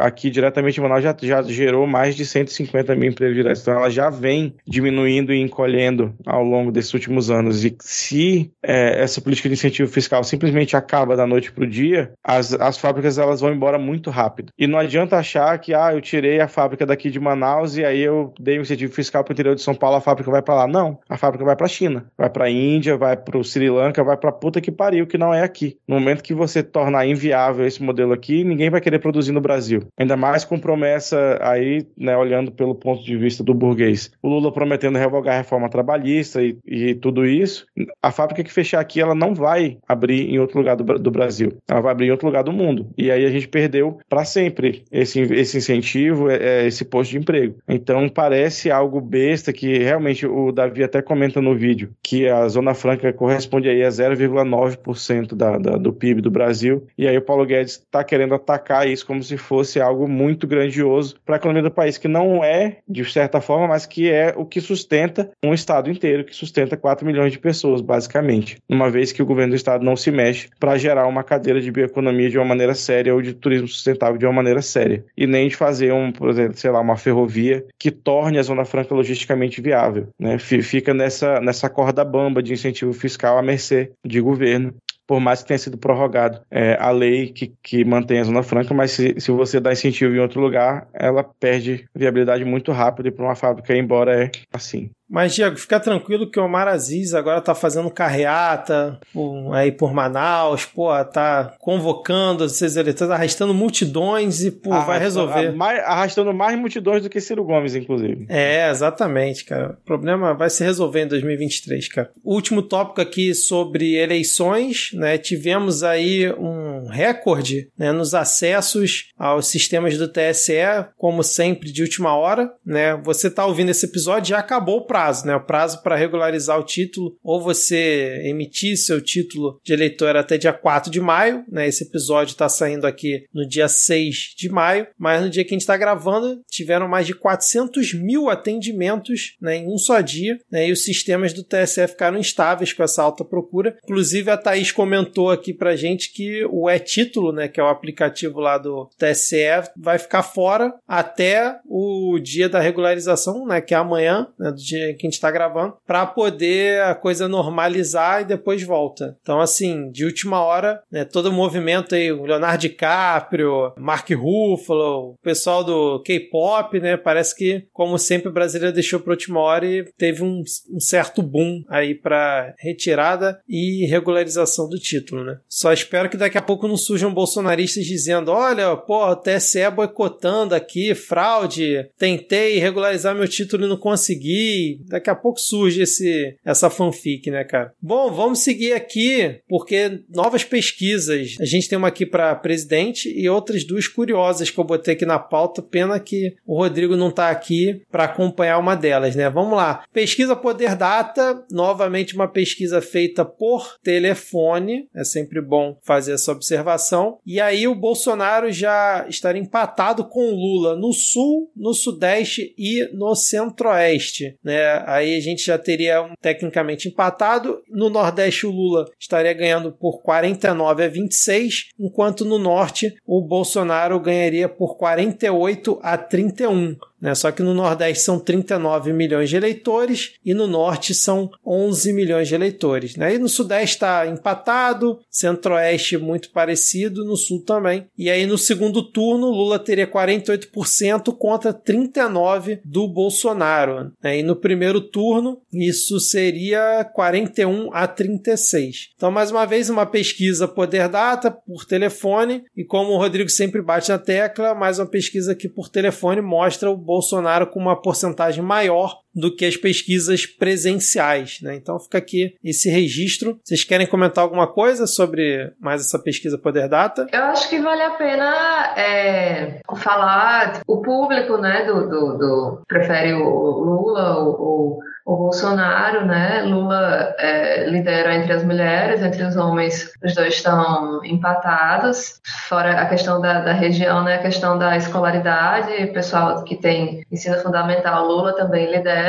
aqui 0.00 0.30
diretamente 0.30 0.78
em 0.78 0.82
Manaus 0.82 1.02
já, 1.02 1.16
já 1.20 1.42
gerou 1.42 1.86
mais 1.86 2.14
de 2.14 2.24
150 2.24 2.94
mil 2.94 3.10
empregos 3.10 3.36
diretos, 3.36 3.62
então 3.62 3.74
ela 3.74 3.90
já 3.90 4.10
vem 4.10 4.54
diminuindo 4.66 5.32
e 5.32 5.40
encolhendo 5.40 6.14
ao 6.26 6.42
longo 6.42 6.70
desses 6.70 6.92
últimos 6.94 7.30
anos 7.30 7.64
e 7.64 7.76
se 7.80 8.50
é, 8.62 9.02
essa 9.02 9.20
política 9.20 9.48
de 9.48 9.54
incentivo 9.54 9.90
fiscal 9.90 10.22
simplesmente 10.24 10.76
acaba 10.76 11.16
da 11.16 11.26
noite 11.26 11.52
para 11.52 11.64
o 11.64 11.66
dia, 11.66 12.12
as, 12.24 12.52
as 12.54 12.78
fábricas 12.78 13.18
elas 13.18 13.40
vão 13.40 13.52
embora 13.52 13.78
muito 13.78 14.10
rápido. 14.10 14.52
E 14.58 14.66
não 14.66 14.78
adianta 14.78 15.16
achar 15.16 15.58
que 15.58 15.74
ah, 15.74 15.92
eu 15.92 16.00
tirei 16.00 16.40
a 16.40 16.48
fábrica 16.48 16.86
daqui 16.86 17.10
de 17.10 17.20
Manaus 17.20 17.76
e 17.76 17.84
aí 17.84 18.00
eu 18.00 18.32
dei 18.38 18.58
um 18.58 18.62
incentivo 18.62 18.92
fiscal 18.92 19.24
para 19.24 19.32
o 19.32 19.34
interior 19.34 19.54
de 19.54 19.62
São 19.62 19.74
Paulo, 19.74 19.96
a 19.96 20.00
fábrica 20.00 20.30
vai 20.30 20.42
para 20.42 20.54
lá. 20.54 20.66
Não, 20.66 20.98
a 21.08 21.16
fábrica 21.16 21.44
vai 21.44 21.56
para 21.56 21.66
a 21.66 21.68
China, 21.68 22.06
vai 22.16 22.30
para 22.30 22.46
a 22.46 22.50
Índia, 22.50 22.96
vai 22.96 23.16
para 23.16 23.38
o 23.38 23.44
Sri 23.44 23.70
Lanka, 23.70 24.04
vai 24.04 24.16
para 24.16 24.32
puta 24.32 24.60
que 24.60 24.70
pariu, 24.70 25.06
que 25.06 25.18
não 25.18 25.32
é 25.32 25.42
aqui. 25.42 25.76
No 25.86 25.98
momento 25.98 26.22
que 26.22 26.34
você 26.34 26.62
tornar 26.62 27.06
inviável 27.06 27.66
esse 27.70 27.82
modelo 27.82 28.12
aqui, 28.12 28.44
ninguém 28.44 28.70
vai 28.70 28.80
querer 28.80 28.98
produzir 28.98 29.32
no 29.32 29.40
Brasil. 29.40 29.84
Ainda 29.98 30.16
mais 30.16 30.44
com 30.44 30.58
promessa 30.58 31.38
aí, 31.40 31.86
né, 31.96 32.16
olhando 32.16 32.52
pelo 32.52 32.74
ponto 32.74 33.02
de 33.02 33.16
vista 33.16 33.42
do 33.42 33.54
burguês. 33.54 34.10
O 34.22 34.28
Lula 34.28 34.52
prometendo 34.52 34.98
revogar 34.98 35.34
a 35.34 35.38
reforma 35.38 35.68
trabalhista 35.68 36.42
e, 36.42 36.58
e 36.66 36.94
tudo 36.94 37.24
isso. 37.24 37.66
A 38.02 38.10
fábrica 38.10 38.44
que 38.44 38.52
fechar 38.52 38.80
aqui, 38.80 39.00
ela 39.00 39.14
não 39.14 39.34
vai 39.34 39.78
abrir 39.88 40.30
em 40.30 40.38
outro 40.38 40.58
lugar 40.58 40.76
do, 40.76 40.84
do 40.98 41.10
Brasil. 41.10 41.54
Ela 41.68 41.80
vai 41.80 41.92
abrir 41.92 42.06
em 42.06 42.10
outro 42.10 42.26
lugar 42.26 42.42
do 42.42 42.52
mundo. 42.52 42.88
E 42.96 43.10
aí 43.10 43.24
a 43.24 43.30
gente 43.30 43.48
perdeu 43.48 43.98
para 44.08 44.24
sempre 44.24 44.84
esse, 44.90 45.20
esse 45.20 45.58
incentivo, 45.58 46.30
é, 46.30 46.36
é, 46.36 46.66
esse 46.66 46.84
posto 46.84 47.12
de 47.12 47.18
emprego. 47.18 47.56
Então 47.68 48.08
parece 48.08 48.70
algo 48.70 49.00
besta 49.00 49.52
que 49.52 49.78
realmente 49.78 50.26
o 50.26 50.52
Davi 50.52 50.82
até 50.82 51.00
comenta 51.00 51.40
no 51.40 51.54
vídeo 51.54 51.90
que 52.02 52.28
a 52.28 52.48
Zona 52.48 52.74
Franca 52.74 53.12
corresponde 53.12 53.68
aí 53.68 53.84
a 53.84 53.88
0,9% 53.88 55.34
da, 55.34 55.58
da, 55.58 55.76
do 55.76 55.92
PIB 55.92 56.20
do 56.20 56.30
Brasil. 56.30 56.86
E 56.96 57.06
aí 57.06 57.16
o 57.16 57.22
Paulo 57.22 57.46
Guedes 57.46 57.59
está 57.60 58.02
querendo 58.04 58.34
atacar 58.34 58.88
isso 58.88 59.06
como 59.06 59.22
se 59.22 59.36
fosse 59.36 59.80
algo 59.80 60.08
muito 60.08 60.46
grandioso 60.46 61.16
para 61.24 61.36
a 61.36 61.38
economia 61.38 61.62
do 61.62 61.70
país, 61.70 61.98
que 61.98 62.08
não 62.08 62.42
é, 62.44 62.78
de 62.88 63.04
certa 63.04 63.40
forma, 63.40 63.68
mas 63.68 63.86
que 63.86 64.10
é 64.10 64.34
o 64.36 64.44
que 64.44 64.60
sustenta 64.60 65.30
um 65.42 65.54
Estado 65.54 65.90
inteiro, 65.90 66.24
que 66.24 66.34
sustenta 66.34 66.76
4 66.76 67.06
milhões 67.06 67.32
de 67.32 67.38
pessoas, 67.38 67.80
basicamente. 67.80 68.58
Uma 68.68 68.90
vez 68.90 69.12
que 69.12 69.22
o 69.22 69.26
governo 69.26 69.52
do 69.52 69.56
Estado 69.56 69.84
não 69.84 69.96
se 69.96 70.10
mexe 70.10 70.48
para 70.58 70.76
gerar 70.78 71.06
uma 71.06 71.22
cadeira 71.22 71.60
de 71.60 71.70
bioeconomia 71.70 72.30
de 72.30 72.38
uma 72.38 72.44
maneira 72.44 72.74
séria 72.74 73.14
ou 73.14 73.22
de 73.22 73.34
turismo 73.34 73.68
sustentável 73.68 74.18
de 74.18 74.26
uma 74.26 74.32
maneira 74.32 74.62
séria. 74.62 75.04
E 75.16 75.26
nem 75.26 75.48
de 75.48 75.56
fazer, 75.56 75.92
um, 75.92 76.12
por 76.12 76.28
exemplo, 76.30 76.56
sei 76.56 76.70
lá, 76.70 76.80
uma 76.80 76.96
ferrovia 76.96 77.64
que 77.78 77.90
torne 77.90 78.38
a 78.38 78.42
Zona 78.42 78.64
Franca 78.64 78.94
logisticamente 78.94 79.60
viável. 79.60 80.08
Né? 80.18 80.38
Fica 80.38 80.94
nessa, 80.94 81.40
nessa 81.40 81.68
corda 81.68 82.04
bamba 82.04 82.42
de 82.42 82.52
incentivo 82.52 82.92
fiscal 82.92 83.38
à 83.38 83.42
mercê 83.42 83.90
de 84.04 84.20
governo 84.20 84.74
por 85.10 85.18
mais 85.18 85.42
que 85.42 85.48
tenha 85.48 85.58
sido 85.58 85.76
prorrogado 85.76 86.40
é, 86.48 86.76
a 86.78 86.92
lei 86.92 87.32
que, 87.32 87.52
que 87.64 87.84
mantém 87.84 88.20
a 88.20 88.22
Zona 88.22 88.44
Franca, 88.44 88.72
mas 88.72 88.92
se, 88.92 89.16
se 89.18 89.32
você 89.32 89.58
dá 89.58 89.72
incentivo 89.72 90.14
em 90.14 90.20
outro 90.20 90.40
lugar, 90.40 90.86
ela 90.92 91.24
perde 91.24 91.84
viabilidade 91.92 92.44
muito 92.44 92.70
rápido 92.70 93.08
e 93.08 93.10
para 93.10 93.24
uma 93.24 93.34
fábrica 93.34 93.74
ir 93.74 93.80
embora 93.80 94.26
é 94.26 94.30
assim. 94.52 94.88
Mas, 95.10 95.34
Diego, 95.34 95.56
fica 95.56 95.80
tranquilo 95.80 96.30
que 96.30 96.38
o 96.38 96.44
Omar 96.44 96.68
Aziz 96.68 97.14
agora 97.14 97.40
tá 97.40 97.52
fazendo 97.52 97.90
carreata 97.90 99.00
um, 99.12 99.52
aí 99.52 99.72
por 99.72 99.92
Manaus, 99.92 100.64
pô, 100.64 100.88
tá 101.04 101.56
convocando 101.58 102.44
esses 102.44 102.76
eleitores, 102.76 103.10
arrastando 103.10 103.52
multidões 103.52 104.44
e, 104.44 104.52
pô, 104.52 104.70
vai 104.70 105.00
resolver. 105.00 105.50
Mais, 105.50 105.80
arrastando 105.80 106.32
mais 106.32 106.56
multidões 106.56 107.02
do 107.02 107.10
que 107.10 107.20
Ciro 107.20 107.42
Gomes, 107.42 107.74
inclusive. 107.74 108.26
É, 108.28 108.70
exatamente, 108.70 109.44
cara. 109.44 109.76
O 109.82 109.84
problema 109.84 110.32
vai 110.32 110.48
se 110.48 110.62
resolver 110.62 111.02
em 111.02 111.08
2023, 111.08 111.88
cara. 111.88 112.10
Último 112.22 112.62
tópico 112.62 113.00
aqui 113.00 113.34
sobre 113.34 113.96
eleições, 113.96 114.90
né? 114.94 115.18
Tivemos 115.18 115.82
aí 115.82 116.32
um 116.34 116.86
recorde 116.86 117.68
né, 117.76 117.90
nos 117.90 118.14
acessos 118.14 119.08
aos 119.18 119.48
sistemas 119.48 119.98
do 119.98 120.06
TSE, 120.06 120.86
como 120.96 121.24
sempre, 121.24 121.72
de 121.72 121.82
última 121.82 122.14
hora, 122.14 122.52
né? 122.64 122.94
Você 123.02 123.28
tá 123.28 123.44
ouvindo 123.44 123.70
esse 123.70 123.86
episódio, 123.86 124.30
já 124.30 124.38
acabou 124.38 124.78
o 124.78 124.86
prazo 124.86 124.99
prazo, 125.00 125.26
né? 125.26 125.34
O 125.34 125.40
prazo 125.40 125.82
para 125.82 125.96
regularizar 125.96 126.58
o 126.58 126.64
título, 126.64 127.16
ou 127.22 127.40
você 127.40 128.20
emitir 128.24 128.76
seu 128.76 129.00
título 129.00 129.58
de 129.64 129.72
eleitor 129.72 130.14
até 130.14 130.36
dia 130.36 130.52
4 130.52 130.90
de 130.90 131.00
maio, 131.00 131.42
né? 131.50 131.66
Esse 131.66 131.84
episódio 131.84 132.32
está 132.32 132.48
saindo 132.50 132.86
aqui 132.86 133.24
no 133.32 133.48
dia 133.48 133.66
6 133.66 134.34
de 134.36 134.50
maio, 134.50 134.86
mas 134.98 135.22
no 135.22 135.30
dia 135.30 135.42
que 135.42 135.54
a 135.54 135.54
gente 135.54 135.62
está 135.62 135.76
gravando, 135.76 136.42
tiveram 136.50 136.86
mais 136.86 137.06
de 137.06 137.14
400 137.14 137.94
mil 137.94 138.28
atendimentos 138.28 139.36
né, 139.40 139.56
em 139.56 139.66
um 139.66 139.78
só 139.78 140.00
dia, 140.00 140.38
né? 140.50 140.68
E 140.68 140.72
os 140.72 140.84
sistemas 140.84 141.32
do 141.32 141.42
TSE 141.42 141.88
ficaram 141.88 142.18
instáveis 142.18 142.72
com 142.74 142.82
essa 142.82 143.02
alta 143.02 143.24
procura. 143.24 143.78
Inclusive, 143.82 144.30
a 144.30 144.36
Thaís 144.36 144.70
comentou 144.70 145.30
aqui 145.30 145.54
pra 145.54 145.76
gente 145.76 146.12
que 146.12 146.44
o 146.50 146.68
e-título, 146.68 147.32
né? 147.32 147.48
Que 147.48 147.58
é 147.58 147.62
o 147.62 147.68
aplicativo 147.68 148.38
lá 148.38 148.58
do 148.58 148.90
TSE, 148.98 149.70
vai 149.76 149.98
ficar 149.98 150.22
fora 150.22 150.74
até 150.86 151.58
o 151.66 152.18
dia 152.18 152.50
da 152.50 152.60
regularização, 152.60 153.46
né? 153.46 153.62
Que 153.62 153.72
é 153.72 153.78
amanhã, 153.78 154.26
né, 154.38 154.50
do 154.50 154.58
dia 154.58 154.89
que 154.94 155.06
a 155.06 155.08
gente 155.08 155.14
está 155.14 155.30
gravando, 155.30 155.74
para 155.86 156.06
poder 156.06 156.82
a 156.82 156.94
coisa 156.94 157.28
normalizar 157.28 158.22
e 158.22 158.26
depois 158.26 158.62
volta. 158.62 159.16
Então, 159.20 159.40
assim, 159.40 159.90
de 159.90 160.04
última 160.04 160.42
hora, 160.42 160.82
né, 160.90 161.04
todo 161.04 161.26
o 161.26 161.32
movimento 161.32 161.94
aí, 161.94 162.12
o 162.12 162.24
Leonardo 162.24 162.60
DiCaprio, 162.60 163.72
Mark 163.78 164.08
Ruffalo, 164.10 165.12
o 165.12 165.18
pessoal 165.22 165.64
do 165.64 166.02
K-pop, 166.02 166.78
né, 166.80 166.96
parece 166.96 167.36
que, 167.36 167.66
como 167.72 167.98
sempre, 167.98 168.28
o 168.28 168.32
brasileiro 168.32 168.74
deixou 168.74 169.00
para 169.00 169.12
última 169.12 169.40
hora 169.40 169.66
e 169.66 169.84
teve 169.96 170.22
um, 170.22 170.42
um 170.70 170.80
certo 170.80 171.22
boom 171.22 171.62
aí 171.68 171.94
para 171.94 172.54
retirada 172.58 173.40
e 173.48 173.86
regularização 173.86 174.68
do 174.68 174.78
título, 174.78 175.24
né. 175.24 175.38
Só 175.48 175.72
espero 175.72 176.08
que 176.08 176.16
daqui 176.16 176.38
a 176.38 176.42
pouco 176.42 176.68
não 176.68 176.76
surjam 176.76 177.12
bolsonaristas 177.12 177.84
dizendo, 177.84 178.30
olha, 178.30 178.76
pô, 178.76 179.06
o 179.06 179.16
TSE 179.16 179.70
boicotando 179.70 180.54
aqui, 180.54 180.94
fraude, 180.94 181.88
tentei 181.98 182.58
regularizar 182.58 183.14
meu 183.14 183.28
título 183.28 183.64
e 183.64 183.68
não 183.68 183.76
consegui, 183.76 184.79
Daqui 184.86 185.10
a 185.10 185.14
pouco 185.14 185.40
surge 185.40 185.82
esse, 185.82 186.36
essa 186.44 186.70
fanfic, 186.70 187.30
né, 187.30 187.44
cara? 187.44 187.72
Bom, 187.80 188.10
vamos 188.10 188.40
seguir 188.40 188.72
aqui, 188.72 189.40
porque 189.48 190.00
novas 190.08 190.44
pesquisas. 190.44 191.36
A 191.40 191.44
gente 191.44 191.68
tem 191.68 191.78
uma 191.78 191.88
aqui 191.88 192.06
para 192.06 192.34
presidente 192.34 193.08
e 193.08 193.28
outras 193.28 193.64
duas 193.64 193.86
curiosas 193.86 194.50
que 194.50 194.58
eu 194.58 194.64
botei 194.64 194.94
aqui 194.94 195.06
na 195.06 195.18
pauta. 195.18 195.62
Pena 195.62 195.98
que 195.98 196.34
o 196.46 196.56
Rodrigo 196.56 196.96
não 196.96 197.10
tá 197.10 197.30
aqui 197.30 197.82
para 197.90 198.04
acompanhar 198.04 198.58
uma 198.58 198.74
delas, 198.74 199.14
né? 199.14 199.28
Vamos 199.28 199.56
lá. 199.56 199.84
Pesquisa 199.92 200.34
Poder 200.34 200.76
Data, 200.76 201.44
novamente 201.50 202.14
uma 202.14 202.28
pesquisa 202.28 202.80
feita 202.80 203.24
por 203.24 203.78
telefone. 203.82 204.88
É 204.94 205.04
sempre 205.04 205.40
bom 205.40 205.76
fazer 205.82 206.12
essa 206.12 206.32
observação. 206.32 207.18
E 207.26 207.40
aí 207.40 207.66
o 207.66 207.74
Bolsonaro 207.74 208.50
já 208.50 209.06
estaria 209.08 209.40
empatado 209.40 210.04
com 210.04 210.32
o 210.32 210.34
Lula 210.34 210.76
no 210.76 210.92
sul, 210.92 211.50
no 211.56 211.74
sudeste 211.74 212.54
e 212.56 212.88
no 212.92 213.14
centro-oeste, 213.14 214.36
né? 214.42 214.69
Aí 214.86 215.16
a 215.16 215.20
gente 215.20 215.44
já 215.44 215.58
teria 215.58 216.02
um, 216.02 216.14
tecnicamente 216.20 216.88
empatado. 216.88 217.62
No 217.68 217.88
nordeste 217.90 218.46
o 218.46 218.50
Lula 218.50 218.86
estaria 218.98 219.32
ganhando 219.32 219.72
por 219.72 220.02
49 220.02 220.84
a 220.84 220.88
26, 220.88 221.70
enquanto 221.78 222.24
no 222.24 222.38
norte 222.38 222.94
o 223.06 223.20
Bolsonaro 223.22 223.98
ganharia 224.00 224.48
por 224.48 224.76
48 224.76 225.78
a 225.82 225.96
31. 225.96 226.76
Né? 227.00 227.14
Só 227.14 227.30
que 227.30 227.42
no 227.42 227.54
Nordeste 227.54 228.04
são 228.04 228.18
39 228.18 228.92
milhões 228.92 229.30
de 229.30 229.36
eleitores 229.36 230.14
e 230.24 230.34
no 230.34 230.46
Norte 230.46 230.94
são 230.94 231.30
11 231.46 231.92
milhões 231.92 232.28
de 232.28 232.34
eleitores. 232.34 232.96
Né? 232.96 233.14
E 233.14 233.18
no 233.18 233.28
Sudeste 233.28 233.76
está 233.76 234.06
empatado, 234.06 235.00
Centro-Oeste 235.10 235.96
muito 235.96 236.30
parecido, 236.30 237.04
no 237.04 237.16
Sul 237.16 237.42
também. 237.42 237.86
E 237.96 238.10
aí 238.10 238.26
no 238.26 238.36
segundo 238.36 238.82
turno, 238.82 239.30
Lula 239.30 239.58
teria 239.58 239.86
48% 239.86 241.16
contra 241.16 241.54
39% 241.54 242.60
do 242.64 242.86
Bolsonaro. 242.88 243.92
Né? 244.02 244.18
E 244.18 244.22
no 244.22 244.36
primeiro 244.36 244.80
turno, 244.80 245.40
isso 245.52 245.98
seria 245.98 246.84
41 246.84 247.70
a 247.72 247.86
36. 247.86 248.90
Então, 248.96 249.10
mais 249.10 249.30
uma 249.30 249.46
vez, 249.46 249.70
uma 249.70 249.86
pesquisa 249.86 250.48
Poder 250.48 250.88
Data 250.88 251.30
por 251.30 251.64
telefone. 251.64 252.44
E 252.56 252.64
como 252.64 252.92
o 252.92 252.98
Rodrigo 252.98 253.30
sempre 253.30 253.62
bate 253.62 253.90
na 253.90 253.98
tecla, 253.98 254.54
mais 254.54 254.78
uma 254.78 254.86
pesquisa 254.86 255.34
que 255.34 255.48
por 255.48 255.68
telefone 255.68 256.20
mostra 256.20 256.70
o 256.70 256.76
Bolsonaro 256.90 257.46
com 257.46 257.60
uma 257.60 257.80
porcentagem 257.80 258.42
maior 258.42 258.98
do 259.14 259.34
que 259.34 259.44
as 259.44 259.56
pesquisas 259.56 260.26
presenciais, 260.26 261.38
né? 261.42 261.54
Então 261.54 261.78
fica 261.78 261.98
aqui 261.98 262.34
esse 262.44 262.70
registro. 262.70 263.38
Vocês 263.44 263.64
querem 263.64 263.86
comentar 263.86 264.22
alguma 264.22 264.46
coisa 264.46 264.86
sobre 264.86 265.52
mais 265.60 265.80
essa 265.80 265.98
pesquisa 265.98 266.38
Poder 266.38 266.68
Data? 266.68 267.06
Eu 267.12 267.24
acho 267.24 267.48
que 267.48 267.60
vale 267.60 267.82
a 267.82 267.90
pena 267.90 268.74
é, 268.76 269.60
falar 269.76 270.60
o 270.66 270.80
público, 270.80 271.36
né, 271.38 271.64
do, 271.64 271.88
do, 271.88 272.18
do 272.18 272.62
prefere 272.68 273.12
o 273.12 273.24
Lula 273.24 274.18
ou 274.18 274.78
o 275.10 275.16
Bolsonaro, 275.16 276.06
né? 276.06 276.42
Lula 276.42 277.14
é, 277.18 277.68
lidera 277.68 278.14
entre 278.14 278.32
as 278.32 278.44
mulheres, 278.44 279.02
entre 279.02 279.24
os 279.24 279.36
homens, 279.36 279.92
os 280.04 280.14
dois 280.14 280.34
estão 280.34 281.04
empatados. 281.04 282.20
Fora 282.48 282.80
a 282.80 282.86
questão 282.86 283.20
da, 283.20 283.40
da 283.40 283.52
região, 283.52 284.04
né? 284.04 284.16
A 284.16 284.22
questão 284.22 284.56
da 284.56 284.76
escolaridade, 284.76 285.88
pessoal 285.88 286.44
que 286.44 286.54
tem 286.54 287.04
ensino 287.10 287.36
fundamental, 287.38 288.06
Lula 288.06 288.34
também 288.36 288.70
lidera. 288.70 288.99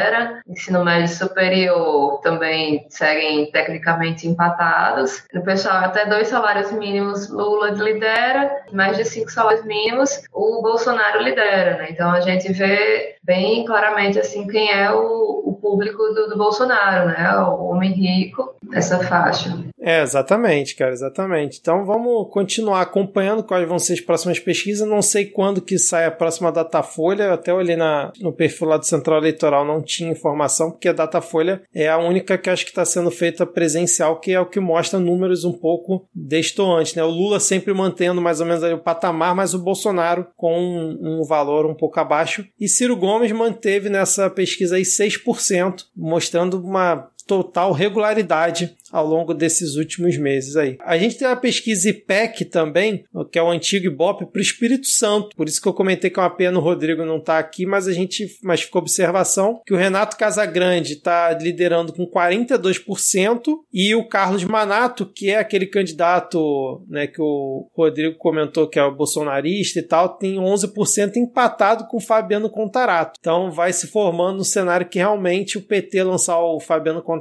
Ensino 0.48 0.84
médio 0.84 1.08
superior 1.08 2.20
também 2.22 2.86
seguem 2.90 3.52
tecnicamente 3.52 4.28
empatados. 4.28 5.24
O 5.34 5.42
pessoal 5.42 5.86
até 5.86 6.06
dois 6.06 6.28
salários 6.28 6.72
mínimos, 6.72 7.30
Lula 7.30 7.72
lidera. 7.72 8.64
Mais 8.72 8.98
de 8.98 9.06
cinco 9.06 9.32
salários 9.32 9.66
mínimos, 9.66 10.24
o 10.34 10.62
Bolsonaro 10.62 11.22
lidera, 11.22 11.78
né? 11.78 11.88
Então 11.90 12.12
a 12.12 12.22
gente 12.22 12.52
vê 12.54 13.16
bem 13.24 13.64
claramente 13.66 14.20
assim 14.20 14.48
quem 14.48 14.72
é 14.72 14.92
o, 14.92 15.44
o 15.46 15.54
público 15.62 15.98
do, 15.98 16.30
do, 16.30 16.38
Bolsonaro, 16.38 17.08
né? 17.08 17.38
O 17.38 17.66
homem 17.66 17.92
rico, 17.92 18.56
essa 18.74 19.00
faixa. 19.04 19.58
É, 19.80 20.02
exatamente, 20.02 20.76
cara, 20.76 20.92
exatamente. 20.92 21.60
Então 21.60 21.86
vamos 21.86 22.30
continuar 22.32 22.82
acompanhando 22.82 23.44
quais 23.44 23.68
vão 23.68 23.78
ser 23.78 23.94
as 23.94 24.02
próximas 24.02 24.40
pesquisas. 24.40 24.88
Não 24.88 25.02
sei 25.02 25.26
quando 25.26 25.62
que 25.62 25.78
sai 25.78 26.06
a 26.06 26.12
próxima 26.12 26.52
Datafolha. 26.52 27.24
Eu 27.24 27.34
até 27.34 27.54
olhei 27.54 27.76
na, 27.76 28.12
no 28.20 28.34
perfil 28.34 28.68
lá 28.68 28.78
do 28.78 28.86
Central 28.86 29.20
Eleitoral, 29.20 29.66
não 29.66 29.82
tinha 29.82 30.12
informação, 30.12 30.72
porque 30.72 30.90
a 30.90 30.94
Datafolha 30.94 31.62
é 31.74 31.88
a 31.88 31.98
única 31.98 32.38
que 32.38 32.50
acho 32.50 32.66
que 32.66 32.72
está 32.72 32.86
sendo 32.86 33.12
feita 33.12 33.46
presencial, 33.46 34.20
que 34.20 34.32
é 34.32 34.40
o 34.40 34.46
que 34.46 34.60
mostra 34.60 35.00
números 35.00 35.44
um 35.44 35.54
pouco 35.54 36.08
destoantes, 36.14 36.96
né? 36.96 37.04
O 37.04 37.10
Lula 37.10 37.40
sempre 37.40 37.74
mantendo 37.74 38.22
mais 38.22 38.40
ou 38.40 38.48
menos 38.48 38.64
o 38.64 38.78
patamar, 38.78 39.36
mas 39.36 39.54
o 39.54 39.60
Bolsonaro 39.60 40.28
com 40.36 40.58
um, 40.58 41.20
um 41.20 41.24
valor 41.24 41.66
um 41.66 41.76
pouco 41.76 42.00
abaixo. 42.00 42.46
E 42.60 42.68
Ciro 42.68 42.96
Gomes 42.96 43.11
manteve 43.34 43.90
nessa 43.90 44.30
pesquisa 44.30 44.76
aí 44.76 44.84
6%, 44.84 45.86
mostrando 45.96 46.60
uma 46.60 47.11
total 47.26 47.72
regularidade 47.72 48.76
ao 48.92 49.06
longo 49.06 49.34
desses 49.34 49.76
últimos 49.76 50.18
meses 50.18 50.56
aí. 50.56 50.78
A 50.82 50.98
gente 50.98 51.18
tem 51.18 51.28
a 51.28 51.36
pesquisa 51.36 51.90
IPEC 51.90 52.46
também, 52.46 53.06
que 53.32 53.40
é 53.40 53.44
o 53.44 53.50
antigo 53.50 53.86
Ibope, 53.86 54.26
para 54.26 54.40
o 54.40 54.42
Espírito 54.42 54.88
Santo. 54.88 55.36
Por 55.36 55.48
isso 55.48 55.62
que 55.62 55.68
eu 55.68 55.74
comentei 55.74 56.10
que 56.10 56.20
é 56.20 56.24
uma 56.24 56.30
pena 56.30 56.60
o 56.60 56.62
Rodrigo 56.62 57.06
não 57.06 57.18
estar 57.18 57.34
tá 57.34 57.40
aqui, 57.40 57.66
mas 57.66 57.88
a 57.88 57.94
gente 57.94 58.28
mas 58.44 58.62
ficou 58.62 58.82
observação 58.82 59.62
que 59.66 59.74
o 59.74 59.78
Renato 59.78 60.18
Casagrande 60.18 60.94
está 60.94 61.32
liderando 61.34 61.94
com 61.94 62.06
42% 62.06 63.44
e 63.74 63.96
o 63.96 64.08
Carlos 64.08 64.44
Manato, 64.44 65.06
que 65.06 65.30
é 65.30 65.38
aquele 65.38 65.66
candidato 65.66 66.84
né, 66.90 67.08
que 67.08 67.22
o 67.22 67.70
Rodrigo 67.76 68.18
comentou 68.18 68.68
que 68.68 68.80
é 68.80 68.84
o 68.84 68.94
bolsonarista 68.94 69.80
e 69.80 69.84
tal, 69.84 70.10
tem 70.10 70.36
11% 70.36 71.16
empatado 71.16 71.88
com 71.88 71.98
o 71.98 72.02
Fabiano 72.02 72.50
Contarato. 72.50 73.18
Então 73.20 73.52
vai 73.52 73.72
se 73.72 73.88
formando 73.88 74.42
um 74.42 74.44
cenário 74.44 74.88
que 74.88 75.00
realmente 75.00 75.58
o 75.58 75.62
PT 75.62 76.04
lançar 76.04 76.40
o 76.40 76.60
Fabiano 76.60 77.02
Contarato 77.02 77.21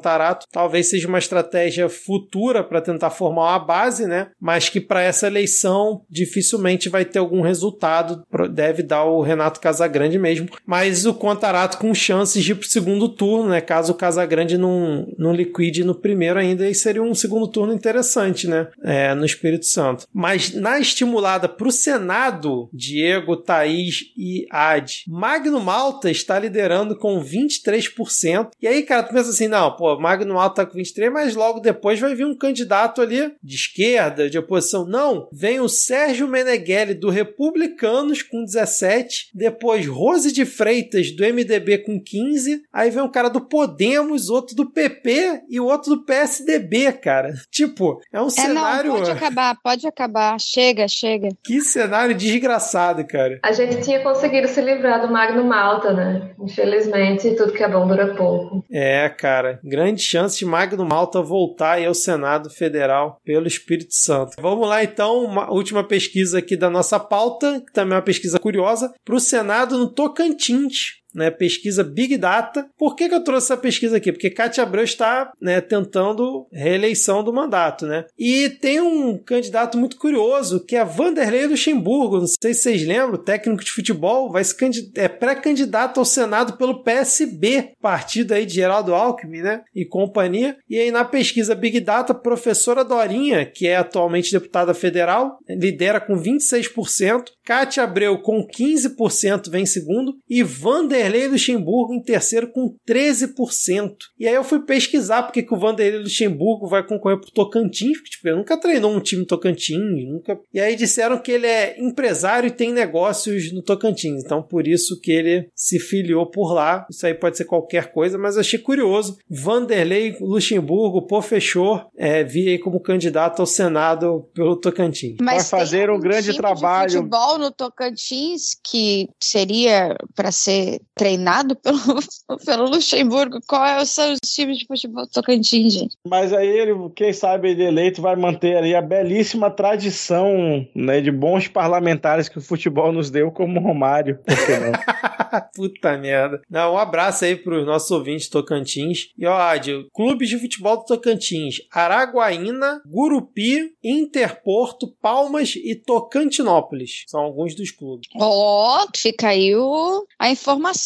talvez 0.51 0.89
seja 0.89 1.09
uma 1.09 1.19
estratégia 1.19 1.89
futura 1.89 2.63
para 2.63 2.81
tentar 2.81 3.11
formar 3.11 3.43
uma 3.43 3.59
base, 3.59 4.07
né? 4.07 4.29
Mas 4.41 4.69
que 4.69 4.81
para 4.81 5.03
essa 5.03 5.27
eleição 5.27 6.03
dificilmente 6.09 6.89
vai 6.89 7.05
ter 7.05 7.19
algum 7.19 7.41
resultado. 7.41 8.25
Deve 8.51 8.83
dar 8.83 9.05
o 9.05 9.21
Renato 9.21 9.61
Casagrande 9.61 10.19
mesmo. 10.19 10.49
Mas 10.67 11.07
o 11.07 11.15
Contarato 11.15 11.79
com 11.79 11.95
chances 11.95 12.43
de 12.43 12.53
ir 12.53 12.55
pro 12.55 12.69
segundo 12.69 13.09
turno, 13.09 13.51
né? 13.51 13.61
Caso 13.61 13.93
o 13.93 13.97
Casagrande 13.97 14.57
não, 14.57 15.07
não 15.19 15.33
liquide 15.33 15.85
no 15.85 15.95
primeiro 15.95 16.39
ainda, 16.39 16.65
aí 16.65 16.75
seria 16.75 17.03
um 17.03 17.15
segundo 17.15 17.47
turno 17.47 17.73
interessante, 17.73 18.47
né? 18.47 18.69
É, 18.83 19.15
no 19.15 19.25
Espírito 19.25 19.67
Santo. 19.67 20.07
Mas 20.13 20.55
na 20.55 20.79
estimulada 20.79 21.49
pro 21.49 21.71
Senado, 21.71 22.69
Diego, 22.73 23.37
Thaís 23.37 24.13
e 24.17 24.47
Ad, 24.51 25.05
Magno 25.09 25.61
Malta 25.61 26.11
está 26.11 26.39
liderando 26.39 26.97
com 26.97 27.23
23%. 27.23 28.51
E 28.61 28.67
aí, 28.67 28.83
cara, 28.83 29.03
tu 29.03 29.13
pensa 29.13 29.31
assim, 29.31 29.49
não, 29.49 29.77
pô, 29.81 29.99
Magno 29.99 30.35
Malta 30.35 30.65
tá 30.65 30.71
com 30.71 30.79
23%, 30.79 31.11
mas 31.11 31.35
logo 31.35 31.51
logo 31.51 31.61
depois 31.61 31.99
vai 31.99 32.15
vir 32.15 32.25
um 32.25 32.37
candidato 32.37 33.03
ali 33.03 33.33
de 33.43 33.55
esquerda, 33.57 34.31
de 34.31 34.39
oposição. 34.39 34.87
Não, 34.87 35.29
vem 35.33 35.61
o 35.61 35.69
Sérgio 35.69 36.29
Meneghelli 36.29 36.95
do 36.95 37.11
Republicanos 37.11 38.23
com 38.23 38.45
17, 38.45 39.31
depois 39.35 39.87
Rose 39.87 40.33
de 40.33 40.45
Freitas 40.45 41.11
do 41.11 41.25
MDB 41.25 41.79
com 41.79 42.01
15, 42.01 42.63
aí 42.73 42.91
vem 42.91 43.03
um 43.03 43.11
cara 43.11 43.29
do 43.29 43.41
Podemos, 43.41 44.29
outro 44.29 44.55
do 44.55 44.71
PP 44.71 45.43
e 45.49 45.59
o 45.59 45.67
outro 45.67 45.97
do 45.97 46.05
PSDB, 46.05 46.93
cara. 46.93 47.35
Tipo, 47.51 48.01
é 48.13 48.21
um 48.21 48.29
é, 48.29 48.31
cenário. 48.31 48.93
Não, 48.93 48.99
pode 48.99 49.11
acabar, 49.11 49.57
pode 49.63 49.87
acabar. 49.87 50.41
Chega, 50.41 50.87
chega. 50.87 51.29
Que 51.43 51.61
cenário 51.61 52.15
desgraçado, 52.15 53.05
cara. 53.07 53.41
A 53.43 53.53
gente 53.53 53.83
tinha 53.83 54.01
conseguido 54.03 54.47
se 54.47 54.61
livrar 54.61 55.05
do 55.05 55.13
Magno 55.13 55.45
Malta, 55.45 55.93
né? 55.93 56.31
Infelizmente, 56.41 57.35
tudo 57.35 57.53
que 57.53 57.63
é 57.63 57.69
bom 57.69 57.87
dura 57.87 58.15
pouco. 58.15 58.65
É, 58.71 59.09
cara. 59.09 59.59
Grande 59.71 60.03
chance 60.03 60.37
de 60.37 60.45
Magno 60.45 60.85
Malta 60.85 61.23
voltar 61.23 61.79
voltar 61.79 61.87
ao 61.87 61.95
Senado 61.95 62.51
Federal 62.51 63.21
pelo 63.25 63.47
Espírito 63.47 63.95
Santo. 63.95 64.33
Vamos 64.41 64.69
lá 64.69 64.83
então, 64.83 65.25
uma 65.25 65.49
última 65.49 65.85
pesquisa 65.85 66.41
aqui 66.41 66.57
da 66.57 66.69
nossa 66.69 66.99
pauta, 66.99 67.63
que 67.65 67.73
também 67.73 67.95
é 67.95 67.97
uma 67.99 68.03
pesquisa 68.03 68.41
curiosa, 68.41 68.93
para 69.05 69.15
o 69.15 69.21
Senado 69.21 69.79
no 69.79 69.89
Tocantins 69.89 71.00
né, 71.15 71.31
pesquisa 71.31 71.83
Big 71.83 72.17
Data. 72.17 72.69
Por 72.79 72.95
que, 72.95 73.09
que 73.09 73.15
eu 73.15 73.25
trouxe 73.25 73.47
essa 73.47 73.57
pesquisa 73.57 73.97
aqui? 73.97 74.13
Porque 74.13 74.31
Cátia 74.31 74.63
Abreu 74.63 74.85
está 74.85 75.33
né, 75.41 75.61
tentando 75.61 76.47
reeleição 76.53 77.23
do 77.23 77.33
mandato, 77.33 77.87
né? 77.87 78.05
E 78.19 78.49
tem 78.49 78.81
um 78.81 79.19
candidato 79.19 79.77
muito 79.77 79.97
curioso, 79.97 80.65
que 80.65 80.77
é 80.77 80.85
Vanderlei 80.85 81.47
Luxemburgo, 81.47 82.21
não 82.21 82.27
sei 82.27 82.55
se 82.55 82.63
vocês 82.63 82.87
lembram, 82.87 83.23
técnico 83.23 83.65
de 83.65 83.71
futebol, 83.71 84.31
vai 84.31 84.45
se 84.45 84.55
é 84.95 85.09
pré-candidato 85.09 85.99
ao 85.99 86.05
Senado 86.05 86.57
pelo 86.57 86.83
PSB, 86.83 87.73
partido 87.81 88.33
aí 88.33 88.45
de 88.45 88.55
Geraldo 88.55 88.95
Alckmin, 88.95 89.43
né? 89.43 89.63
E 89.75 89.85
companhia. 89.85 90.57
E 90.69 90.79
aí 90.79 90.91
na 90.91 91.05
pesquisa 91.05 91.55
Big 91.55 91.81
Data, 91.81 92.15
professora 92.15 92.85
Dorinha, 92.85 93.45
que 93.47 93.67
é 93.67 93.77
atualmente 93.77 94.33
deputada 94.33 94.75
federal, 94.75 95.39
lidera 95.49 96.01
com 96.01 96.15
26%, 96.15 97.25
Cátia 97.45 97.83
Abreu 97.83 98.19
com 98.19 98.47
15% 98.47 99.51
vem 99.51 99.67
segundo 99.67 100.15
e 100.29 100.43
Vanderlei 100.43 101.00
Vanderlei 101.01 101.29
Luxemburgo 101.29 101.95
em 101.95 102.03
terceiro 102.03 102.53
com 102.53 102.77
13%. 102.89 103.95
E 104.19 104.29
aí 104.29 104.35
eu 104.35 104.45
fui 104.45 104.61
pesquisar 104.61 105.23
porque 105.23 105.43
que 105.43 105.55
o 105.55 105.59
Vanderlei 105.59 106.01
Luxemburgo 106.01 106.67
vai 106.67 106.87
concorrer 106.87 107.19
pro 107.19 107.31
Tocantins, 107.31 107.97
porque 107.99 108.11
tipo, 108.11 108.29
ele 108.29 108.37
nunca 108.37 108.61
treinou 108.61 108.93
um 108.93 109.01
time 109.01 109.25
Tocantins, 109.25 110.05
nunca. 110.07 110.39
E 110.53 110.61
aí 110.61 110.77
disseram 110.77 111.19
que 111.19 111.33
ele 111.33 111.47
é 111.47 111.81
empresário 111.81 112.49
e 112.49 112.51
tem 112.51 112.73
negócios 112.73 113.53
no 113.53 113.63
Tocantins, 113.63 114.23
então 114.23 114.43
por 114.43 114.67
isso 114.67 115.01
que 115.01 115.11
ele 115.11 115.49
se 115.55 115.79
filiou 115.79 116.27
por 116.27 116.53
lá. 116.53 116.87
Isso 116.91 117.07
aí 117.07 117.15
pode 117.15 117.37
ser 117.37 117.45
qualquer 117.45 117.93
coisa, 117.93 118.19
mas 118.19 118.37
achei 118.37 118.59
curioso. 118.59 119.17
Vanderlei 119.29 120.17
Luxemburgo, 120.21 121.07
pô, 121.07 121.23
fechou, 121.23 121.83
é, 121.97 122.23
vi 122.23 122.49
aí 122.49 122.59
como 122.59 122.81
candidato 122.81 123.41
ao 123.41 123.47
Senado 123.47 124.29
pelo 124.35 124.57
Tocantins. 124.57 125.17
Mas 125.21 125.51
Vai 125.51 125.61
fazer 125.61 125.87
tem 125.87 125.97
um 125.97 126.01
grande 126.01 126.33
time 126.33 126.39
trabalho. 126.39 126.91
De 126.91 126.97
futebol 126.97 127.39
no 127.39 127.51
Tocantins 127.51 128.57
que 128.65 129.09
seria 129.23 129.97
para 130.15 130.31
ser 130.31 130.81
treinado 130.95 131.57
pelo, 131.57 131.79
pelo 132.45 132.71
Luxemburgo. 132.71 133.39
Qual 133.47 133.85
são 133.87 134.13
os 134.13 134.19
times 134.25 134.59
de 134.59 134.67
futebol 134.67 135.07
Tocantins, 135.07 135.73
gente? 135.73 135.97
Mas 136.07 136.33
aí 136.33 136.49
ele, 136.49 136.73
quem 136.95 137.13
sabe 137.13 137.51
ele 137.51 137.65
eleito 137.65 138.03
vai 138.03 138.17
manter 138.17 138.57
ali 138.57 138.75
a 138.75 138.83
belíssima 138.83 139.51
tradição 139.51 140.67
né, 140.75 141.01
de 141.01 141.11
bons 141.11 141.49
parlamentares 141.49 142.29
que 142.29 142.39
o 142.39 142.43
futebol 142.43 142.93
nos 142.93 143.11
deu, 143.11 143.31
como 143.31 143.61
o 143.61 143.63
Romário. 143.63 144.19
Puta 145.55 145.97
merda. 145.97 146.41
Não, 146.51 146.75
um 146.75 146.79
abraço 146.79 147.25
aí 147.25 147.37
pros 147.37 147.65
nossos 147.65 147.91
ouvintes 147.91 148.29
Tocantins. 148.29 149.09
E 149.17 149.27
ó, 149.27 149.37
Adi, 149.37 149.87
clubes 149.95 150.29
de 150.29 150.39
futebol 150.39 150.79
do 150.79 150.85
Tocantins: 150.85 151.61
Araguaína, 151.73 152.83
Gurupi, 152.87 153.73
Interporto, 153.83 154.93
Palmas 155.01 155.55
e 155.57 155.75
Tocantinópolis. 155.77 157.05
São 157.07 157.21
alguns 157.21 157.55
dos 157.55 157.71
clubes. 157.71 158.09
Ó, 158.17 158.87
fica 158.97 159.29
aí 159.29 159.55
o, 159.55 160.05
a 160.19 160.31
informação 160.31 160.80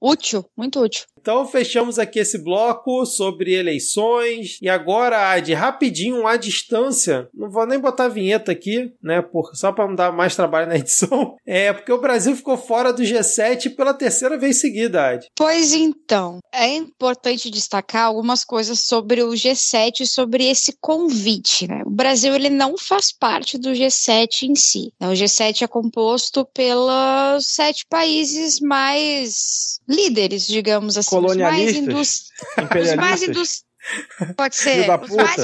útil, 0.00 0.48
muito 0.56 0.80
útil. 0.80 1.04
Então 1.20 1.46
fechamos 1.46 1.98
aqui 1.98 2.18
esse 2.18 2.38
bloco 2.38 3.04
sobre 3.04 3.54
eleições. 3.54 4.58
E 4.62 4.68
agora, 4.68 5.30
Ad, 5.30 5.52
rapidinho, 5.54 6.26
à 6.26 6.36
distância. 6.36 7.28
Não 7.34 7.50
vou 7.50 7.66
nem 7.66 7.78
botar 7.78 8.04
a 8.04 8.08
vinheta 8.08 8.52
aqui, 8.52 8.92
né? 9.02 9.20
Por, 9.22 9.50
só 9.54 9.72
para 9.72 9.86
não 9.86 9.94
dar 9.94 10.12
mais 10.12 10.34
trabalho 10.34 10.68
na 10.68 10.76
edição. 10.78 11.36
É 11.46 11.72
porque 11.72 11.92
o 11.92 12.00
Brasil 12.00 12.34
ficou 12.36 12.56
fora 12.56 12.92
do 12.92 13.02
G7 13.02 13.74
pela 13.74 13.94
terceira 13.94 14.38
vez 14.38 14.60
seguida, 14.60 15.06
Ad. 15.08 15.26
Pois 15.36 15.72
então, 15.72 16.38
é 16.52 16.68
importante 16.74 17.50
destacar 17.50 18.06
algumas 18.06 18.44
coisas 18.44 18.80
sobre 18.80 19.22
o 19.22 19.30
G7 19.30 20.00
e 20.00 20.06
sobre 20.06 20.46
esse 20.48 20.76
convite, 20.80 21.66
né? 21.68 21.82
O 21.84 21.90
Brasil 21.90 22.34
ele 22.34 22.50
não 22.50 22.76
faz 22.78 23.12
parte 23.12 23.58
do 23.58 23.70
G7 23.70 24.42
em 24.44 24.54
si. 24.54 24.92
né? 25.00 25.08
O 25.08 25.12
G7 25.12 25.62
é 25.62 25.66
composto 25.66 26.46
pelos 26.54 27.46
sete 27.46 27.84
países 27.88 28.60
mais 28.60 29.80
líderes, 29.88 30.46
digamos 30.46 30.96
assim, 30.96 31.09
os 31.18 31.22
mais 31.22 31.34
Colonialistas? 31.34 31.76
indus- 31.82 32.30
os 32.58 32.94
mais 32.96 33.22
indus- 33.22 33.64
Pode 34.36 34.56
ser. 34.56 34.90
os 34.90 35.10
mais 35.16 35.38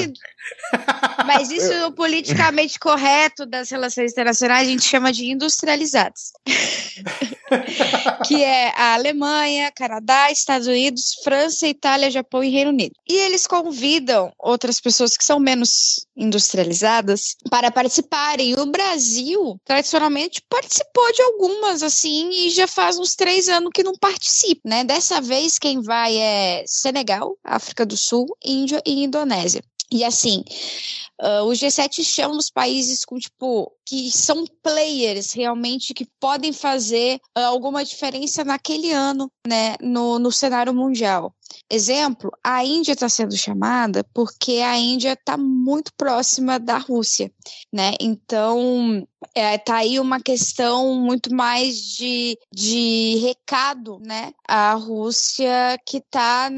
Mas 1.26 1.50
isso 1.50 1.72
no 1.78 1.92
politicamente 1.94 2.78
correto 2.78 3.46
das 3.46 3.70
relações 3.70 4.12
internacionais 4.12 4.66
a 4.66 4.70
gente 4.70 4.84
chama 4.84 5.12
de 5.12 5.30
industrializados. 5.30 6.32
que 8.26 8.42
é 8.42 8.72
a 8.76 8.94
Alemanha, 8.94 9.70
Canadá, 9.72 10.30
Estados 10.30 10.66
Unidos, 10.66 11.16
França, 11.22 11.66
Itália, 11.66 12.10
Japão 12.10 12.42
e 12.42 12.50
Reino 12.50 12.70
Unido. 12.70 12.94
E 13.08 13.14
eles 13.14 13.46
convidam 13.46 14.32
outras 14.38 14.80
pessoas 14.80 15.16
que 15.16 15.24
são 15.24 15.38
menos 15.38 16.06
industrializadas 16.16 17.36
para 17.50 17.70
participarem. 17.70 18.58
O 18.58 18.66
Brasil, 18.66 19.60
tradicionalmente, 19.64 20.42
participou 20.48 21.12
de 21.12 21.22
algumas, 21.22 21.82
assim, 21.82 22.30
e 22.30 22.50
já 22.50 22.66
faz 22.66 22.98
uns 22.98 23.14
três 23.14 23.48
anos 23.48 23.70
que 23.72 23.84
não 23.84 23.94
participa, 23.94 24.62
né? 24.64 24.84
Dessa 24.84 25.20
vez, 25.20 25.58
quem 25.58 25.80
vai 25.82 26.16
é 26.16 26.64
Senegal, 26.66 27.36
África 27.44 27.84
do 27.84 27.96
Sul, 27.96 28.26
Índia 28.44 28.82
e 28.84 29.04
Indonésia. 29.04 29.62
E 29.90 30.04
assim, 30.04 30.42
ah, 31.20 31.42
o 31.44 31.50
G7 31.50 32.04
chama 32.04 32.36
os 32.36 32.50
países 32.50 33.04
com, 33.04 33.18
tipo, 33.18 33.72
que 33.86 34.10
são 34.10 34.44
players 34.62 35.32
realmente 35.32 35.94
que 35.94 36.06
podem 36.20 36.52
fazer 36.52 37.20
ah, 37.34 37.46
alguma 37.46 37.84
diferença 37.84 38.44
naquele 38.44 38.92
ano, 38.92 39.30
né, 39.46 39.76
no, 39.80 40.18
no 40.18 40.32
cenário 40.32 40.74
mundial. 40.74 41.32
Exemplo, 41.70 42.30
a 42.44 42.64
Índia 42.64 42.92
está 42.92 43.08
sendo 43.08 43.36
chamada 43.36 44.04
porque 44.12 44.60
a 44.64 44.76
Índia 44.76 45.12
está 45.12 45.36
muito 45.36 45.92
próxima 45.96 46.58
da 46.58 46.78
Rússia, 46.78 47.30
né? 47.72 47.94
Então, 48.00 49.06
é, 49.34 49.56
tá 49.58 49.76
aí 49.76 49.98
uma 49.98 50.20
questão 50.20 50.94
muito 50.94 51.34
mais 51.34 51.76
de, 51.78 52.38
de 52.52 53.16
recado, 53.18 53.98
né? 54.00 54.32
A 54.46 54.74
Rússia 54.74 55.78
que 55.86 55.98
está 55.98 56.50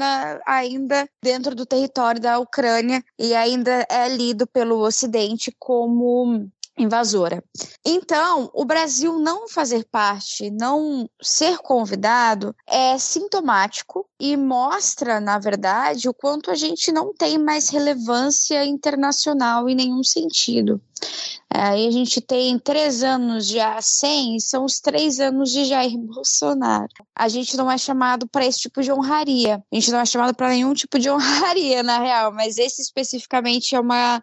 ainda 0.45 1.07
dentro 1.23 1.55
do 1.55 1.65
território 1.65 2.21
da 2.21 2.39
Ucrânia 2.39 3.03
e 3.17 3.33
ainda 3.33 3.85
é 3.89 4.09
lido 4.09 4.47
pelo 4.51 4.79
Ocidente 4.79 5.53
como 5.57 6.49
invasora. 6.81 7.43
Então, 7.85 8.49
o 8.53 8.65
Brasil 8.65 9.19
não 9.19 9.47
fazer 9.47 9.85
parte, 9.91 10.49
não 10.49 11.09
ser 11.21 11.57
convidado, 11.59 12.55
é 12.67 12.97
sintomático 12.97 14.07
e 14.19 14.35
mostra, 14.35 15.19
na 15.19 15.39
verdade, 15.39 16.09
o 16.09 16.13
quanto 16.13 16.51
a 16.51 16.55
gente 16.55 16.91
não 16.91 17.13
tem 17.13 17.37
mais 17.37 17.69
relevância 17.69 18.65
internacional 18.65 19.69
em 19.69 19.75
nenhum 19.75 20.03
sentido. 20.03 20.81
Aí 21.51 21.87
a 21.87 21.91
gente 21.91 22.21
tem 22.21 22.59
três 22.59 23.01
anos 23.03 23.47
já 23.47 23.81
sem, 23.81 24.39
são 24.39 24.65
os 24.65 24.79
três 24.79 25.19
anos 25.19 25.51
de 25.51 25.65
Jair 25.65 25.97
Bolsonaro. 25.97 26.87
A 27.15 27.27
gente 27.27 27.57
não 27.57 27.71
é 27.71 27.77
chamado 27.77 28.27
para 28.27 28.45
esse 28.45 28.59
tipo 28.59 28.81
de 28.83 28.91
honraria. 28.91 29.63
A 29.71 29.75
gente 29.75 29.91
não 29.91 29.99
é 29.99 30.05
chamado 30.05 30.35
para 30.35 30.49
nenhum 30.49 30.73
tipo 30.73 30.99
de 30.99 31.09
honraria, 31.09 31.81
na 31.81 31.99
real, 31.99 32.31
mas 32.31 32.57
esse 32.57 32.81
especificamente 32.81 33.75
é 33.75 33.79
uma 33.79 34.21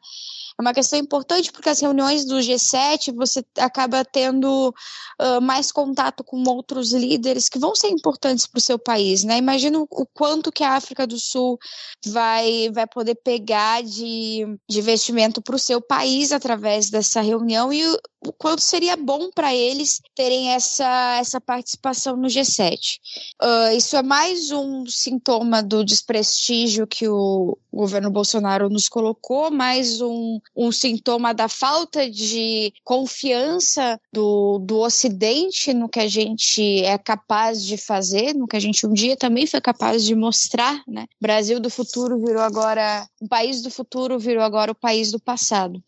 é 0.58 0.62
uma 0.62 0.72
questão 0.72 0.98
importante 0.98 1.52
porque 1.52 1.68
as 1.68 1.80
reuniões 1.80 2.24
do 2.24 2.36
G7 2.36 3.14
você 3.14 3.44
acaba 3.58 4.04
tendo 4.04 4.74
uh, 5.20 5.40
mais 5.40 5.70
contato 5.70 6.24
com 6.24 6.42
outros 6.48 6.92
líderes 6.92 7.48
que 7.48 7.58
vão 7.58 7.74
ser 7.74 7.88
importantes 7.88 8.46
para 8.46 8.58
o 8.58 8.62
seu 8.62 8.78
país, 8.78 9.22
né? 9.22 9.36
Imagina 9.36 9.78
o, 9.78 9.86
quanto 10.14 10.50
que 10.50 10.64
a 10.64 10.72
África 10.72 11.06
do 11.06 11.18
Sul 11.18 11.58
vai, 12.06 12.70
vai 12.72 12.86
poder 12.86 13.16
pegar 13.16 13.82
de, 13.82 14.46
de 14.68 14.78
investimento 14.78 15.42
para 15.42 15.56
o 15.56 15.58
seu 15.58 15.80
país 15.80 16.32
através 16.32 16.88
dessa 16.88 17.20
reunião 17.20 17.70
e 17.70 17.84
o, 18.26 18.32
quanto 18.32 18.62
seria 18.62 18.96
bom 18.96 19.30
para 19.30 19.54
eles 19.54 20.00
terem 20.14 20.50
essa, 20.50 21.18
essa 21.20 21.40
participação 21.40 22.16
no 22.16 22.28
G7. 22.28 22.98
Uh, 23.42 23.76
isso 23.76 23.96
é 23.96 24.02
mais 24.02 24.50
um 24.50 24.84
sintoma 24.86 25.62
do 25.62 25.84
desprestígio 25.84 26.86
que 26.86 27.08
o 27.08 27.56
governo 27.72 28.10
Bolsonaro 28.10 28.68
nos 28.68 28.88
colocou, 28.88 29.50
mais 29.50 30.00
um, 30.00 30.40
um 30.56 30.72
sintoma 30.72 31.34
da 31.34 31.48
falta 31.48 32.10
de 32.10 32.72
confiança 32.82 34.00
do, 34.12 34.58
do 34.58 34.78
Ocidente 34.78 35.74
no 35.74 35.88
que 35.88 36.00
a 36.00 36.08
gente 36.08 36.82
é 36.82 36.96
capaz 36.96 37.62
de 37.62 37.76
fazer, 37.76 38.34
no 38.34 38.46
que 38.46 38.56
a 38.56 38.60
gente 38.60 38.86
um 38.86 38.92
dia 38.92 39.16
também 39.16 39.46
foi 39.46 39.60
capaz 39.60 40.04
de 40.04 40.14
mostrar, 40.14 40.82
né? 40.88 41.06
Brasil 41.20 41.60
do 41.60 41.68
futuro 41.68 42.18
virou 42.18 42.42
agora, 42.42 43.06
o 43.20 43.28
país 43.28 43.62
do 43.62 43.70
futuro 43.70 44.18
virou 44.18 44.42
agora 44.42 44.72
o 44.72 44.74
país 44.74 45.10
do 45.10 45.20
passado. 45.20 45.82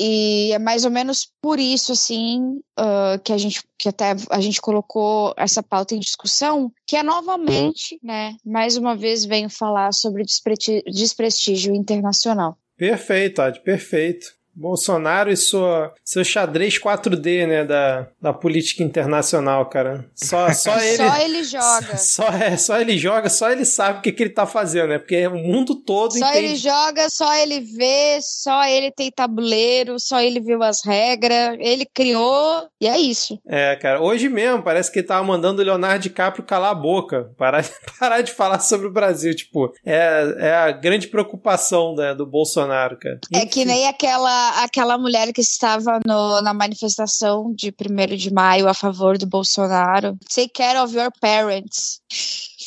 E 0.00 0.52
é 0.52 0.58
mais 0.60 0.84
ou 0.84 0.92
menos 0.92 1.28
por 1.42 1.58
isso, 1.58 1.90
assim, 1.90 2.60
uh, 2.78 3.18
que 3.24 3.32
a 3.32 3.36
gente 3.36 3.60
que 3.76 3.88
até 3.88 4.14
a 4.30 4.40
gente 4.40 4.60
colocou 4.60 5.34
essa 5.36 5.62
pauta 5.62 5.94
em 5.94 6.00
discussão, 6.00 6.72
que 6.86 6.96
é 6.96 7.02
novamente, 7.02 7.98
né, 8.02 8.36
mais 8.44 8.76
uma 8.76 8.96
vez 8.96 9.24
venho 9.24 9.50
falar 9.50 9.92
sobre 9.92 10.22
despreti- 10.22 10.82
desprestígio 10.86 11.74
internacional. 11.74 12.56
Perfeito, 12.76 13.42
Ad, 13.42 13.60
perfeito. 13.60 14.37
Bolsonaro 14.58 15.30
e 15.30 15.36
sua, 15.36 15.92
seu 16.04 16.24
xadrez 16.24 16.78
4D, 16.78 17.46
né, 17.46 17.64
da, 17.64 18.08
da 18.20 18.32
política 18.32 18.82
internacional, 18.82 19.66
cara. 19.66 20.04
Só, 20.14 20.52
só 20.52 20.78
ele. 20.80 20.98
Só 21.08 21.16
ele 21.20 21.44
joga. 21.44 21.96
Só, 21.96 22.28
é, 22.28 22.56
só 22.56 22.80
ele 22.80 22.98
joga, 22.98 23.28
só 23.28 23.50
ele 23.50 23.64
sabe 23.64 23.98
o 23.98 24.02
que, 24.02 24.12
que 24.12 24.22
ele 24.22 24.30
tá 24.30 24.46
fazendo, 24.46 24.88
né? 24.88 24.98
Porque 24.98 25.26
o 25.26 25.36
mundo 25.36 25.74
todo 25.74 26.12
Só 26.12 26.30
entende. 26.30 26.38
ele 26.38 26.56
joga, 26.56 27.08
só 27.10 27.34
ele 27.36 27.60
vê, 27.60 28.18
só 28.20 28.64
ele 28.64 28.90
tem 28.90 29.10
tabuleiro, 29.10 29.98
só 29.98 30.20
ele 30.20 30.40
viu 30.40 30.62
as 30.62 30.84
regras, 30.84 31.56
ele 31.60 31.86
criou, 31.86 32.68
e 32.80 32.86
é 32.86 32.98
isso. 32.98 33.38
É, 33.46 33.76
cara, 33.76 34.02
hoje 34.02 34.28
mesmo 34.28 34.62
parece 34.62 34.90
que 34.90 34.98
ele 34.98 35.06
tava 35.06 35.24
mandando 35.24 35.62
o 35.62 35.64
Leonardo 35.64 36.02
DiCaprio 36.02 36.44
calar 36.44 36.72
a 36.72 36.74
boca, 36.74 37.30
parar, 37.36 37.64
parar 37.98 38.20
de 38.22 38.32
falar 38.32 38.60
sobre 38.60 38.86
o 38.86 38.92
Brasil, 38.92 39.34
tipo, 39.34 39.72
é, 39.84 40.34
é 40.38 40.54
a 40.54 40.70
grande 40.72 41.08
preocupação 41.08 41.94
né, 41.94 42.14
do 42.14 42.26
Bolsonaro, 42.26 42.98
cara. 42.98 43.20
É 43.32 43.46
que 43.46 43.64
nem 43.64 43.86
aquela, 43.86 44.47
aquela 44.62 44.96
mulher 44.98 45.32
que 45.32 45.40
estava 45.40 46.00
no- 46.06 46.40
na 46.42 46.52
manifestação 46.54 47.52
de 47.54 47.70
1 47.72 48.16
de 48.16 48.32
maio 48.32 48.68
a 48.68 48.74
favor 48.74 49.16
do 49.18 49.26
Bolsonaro. 49.26 50.16
Take 50.34 50.50
care 50.50 50.78
of 50.78 50.94
your 50.94 51.10
parents. 51.20 52.00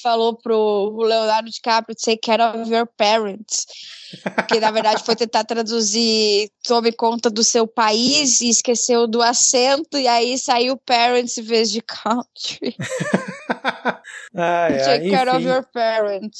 falou 0.02 0.36
pro 0.36 0.98
Leonardo 1.04 1.48
DiCaprio 1.52 1.96
take 1.96 2.22
care 2.22 2.42
of 2.42 2.68
your 2.74 2.88
parents. 2.98 3.68
Que 4.50 4.60
na 4.60 4.72
verdade 4.72 5.04
foi 5.06 5.16
tentar 5.16 5.44
traduzir 5.44 6.50
tome 6.64 6.92
conta 6.92 7.30
do 7.30 7.44
seu 7.44 7.68
país 7.68 8.42
e 8.42 8.50
esqueceu 8.50 9.06
do 9.08 9.22
acento, 9.22 9.98
e 10.00 10.08
aí 10.08 10.40
saiu 10.40 10.76
parents 10.76 11.38
em 11.38 11.44
vez 11.44 11.70
de 11.70 11.82
country. 11.82 12.76
Ah, 14.34 14.68
é, 14.72 14.78
take 14.98 15.10
care 15.12 15.30
of 15.30 15.40
enfim. 15.40 15.50
your 15.50 15.64
parents. 15.74 16.40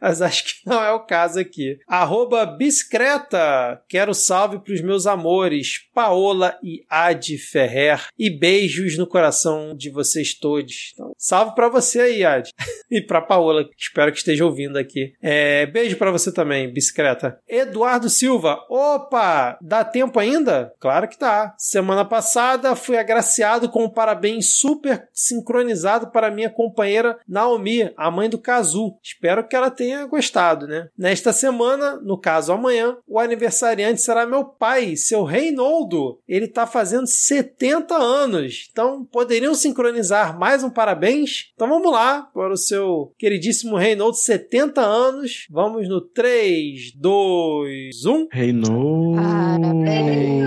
mas 0.00 0.22
acho 0.22 0.44
que 0.44 0.68
não 0.68 0.82
é 0.82 0.92
o 0.92 1.00
caso 1.00 1.38
aqui. 1.38 1.78
Arroba 1.86 2.46
Biscreta, 2.46 3.82
quero 3.88 4.14
salve 4.14 4.58
pros 4.60 4.80
meus 4.80 5.06
amores, 5.06 5.88
Paola 5.94 6.58
e 6.62 6.84
Adi 6.88 7.36
Ferrer, 7.38 8.08
e 8.18 8.30
beijos 8.30 8.96
no 8.96 9.06
coração 9.06 9.76
de 9.76 9.90
vocês 9.90 10.34
todos. 10.34 10.92
Então, 10.94 11.12
salve 11.18 11.54
para 11.54 11.68
você 11.68 12.00
aí, 12.00 12.24
Adi, 12.24 12.50
e 12.90 13.00
pra 13.00 13.20
Paola, 13.20 13.68
espero 13.76 14.10
que 14.10 14.18
esteja 14.18 14.44
ouvindo 14.44 14.78
aqui. 14.78 15.12
É, 15.22 15.66
beijo 15.66 15.96
para 15.96 16.10
você 16.10 16.32
também, 16.32 16.72
Biscreta. 16.72 17.38
Eduardo 17.48 18.08
Silva, 18.08 18.64
opa, 18.68 19.58
dá 19.60 19.84
tempo 19.84 20.18
ainda? 20.18 20.72
Claro 20.80 21.08
que 21.08 21.18
tá. 21.18 21.54
Semana 21.58 22.04
passada 22.04 22.74
fui 22.74 22.96
agraciado 22.96 23.68
com 23.68 23.84
um 23.84 23.90
parabéns 23.90 24.58
super 24.58 25.08
sincronizado 25.12 26.10
para 26.10 26.30
minha 26.30 26.50
companheira 26.50 27.18
Naomi, 27.28 27.92
a 27.96 28.10
mãe 28.10 28.28
do 28.28 28.38
Kazu. 28.38 28.96
Espero 29.02 29.46
que 29.46 29.56
ela 29.56 29.70
tenha 29.70 29.89
gostado, 30.06 30.66
né? 30.66 30.88
Nesta 30.96 31.32
semana, 31.32 32.00
no 32.02 32.18
caso 32.18 32.52
amanhã, 32.52 32.96
o 33.06 33.18
aniversariante 33.18 34.00
será 34.00 34.26
meu 34.26 34.44
pai, 34.44 34.96
seu 34.96 35.24
Reinaldo. 35.24 36.18
Ele 36.28 36.46
está 36.46 36.66
fazendo 36.66 37.06
70 37.06 37.94
anos. 37.94 38.68
Então, 38.70 39.04
poderiam 39.04 39.54
sincronizar 39.54 40.38
mais 40.38 40.62
um 40.64 40.70
parabéns? 40.70 41.50
Então 41.54 41.68
vamos 41.68 41.90
lá 41.92 42.22
para 42.32 42.52
o 42.52 42.56
seu 42.56 43.12
queridíssimo 43.18 43.76
Reinaldo, 43.76 44.16
70 44.16 44.80
anos. 44.80 45.46
Vamos 45.50 45.88
no 45.88 46.00
3, 46.00 46.92
2, 46.96 48.04
1. 48.06 48.28
Reinaldo. 48.32 49.16
Parabéns 49.16 50.40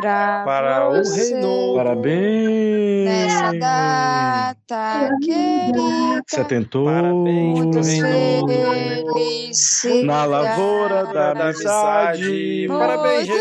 pra 0.00 0.42
Para 0.44 0.88
o 0.88 0.92
você 0.96 1.32
Reinaldo. 1.32 1.74
Parabéns. 1.76 3.04
Nessa 3.04 3.52
data 3.52 4.63
querida. 4.66 6.22
Setentou. 6.26 6.86
Parabéns 6.86 7.58
pro 7.58 7.64
Muitos 7.64 7.86
Reinaldo. 7.88 8.52
felicidades. 9.12 10.04
Na 10.04 10.24
lavoura 10.24 11.06
da 11.06 11.34
Da 11.34 11.44
amizade. 11.44 12.66
Parabéns, 12.68 13.26
de 13.26 13.34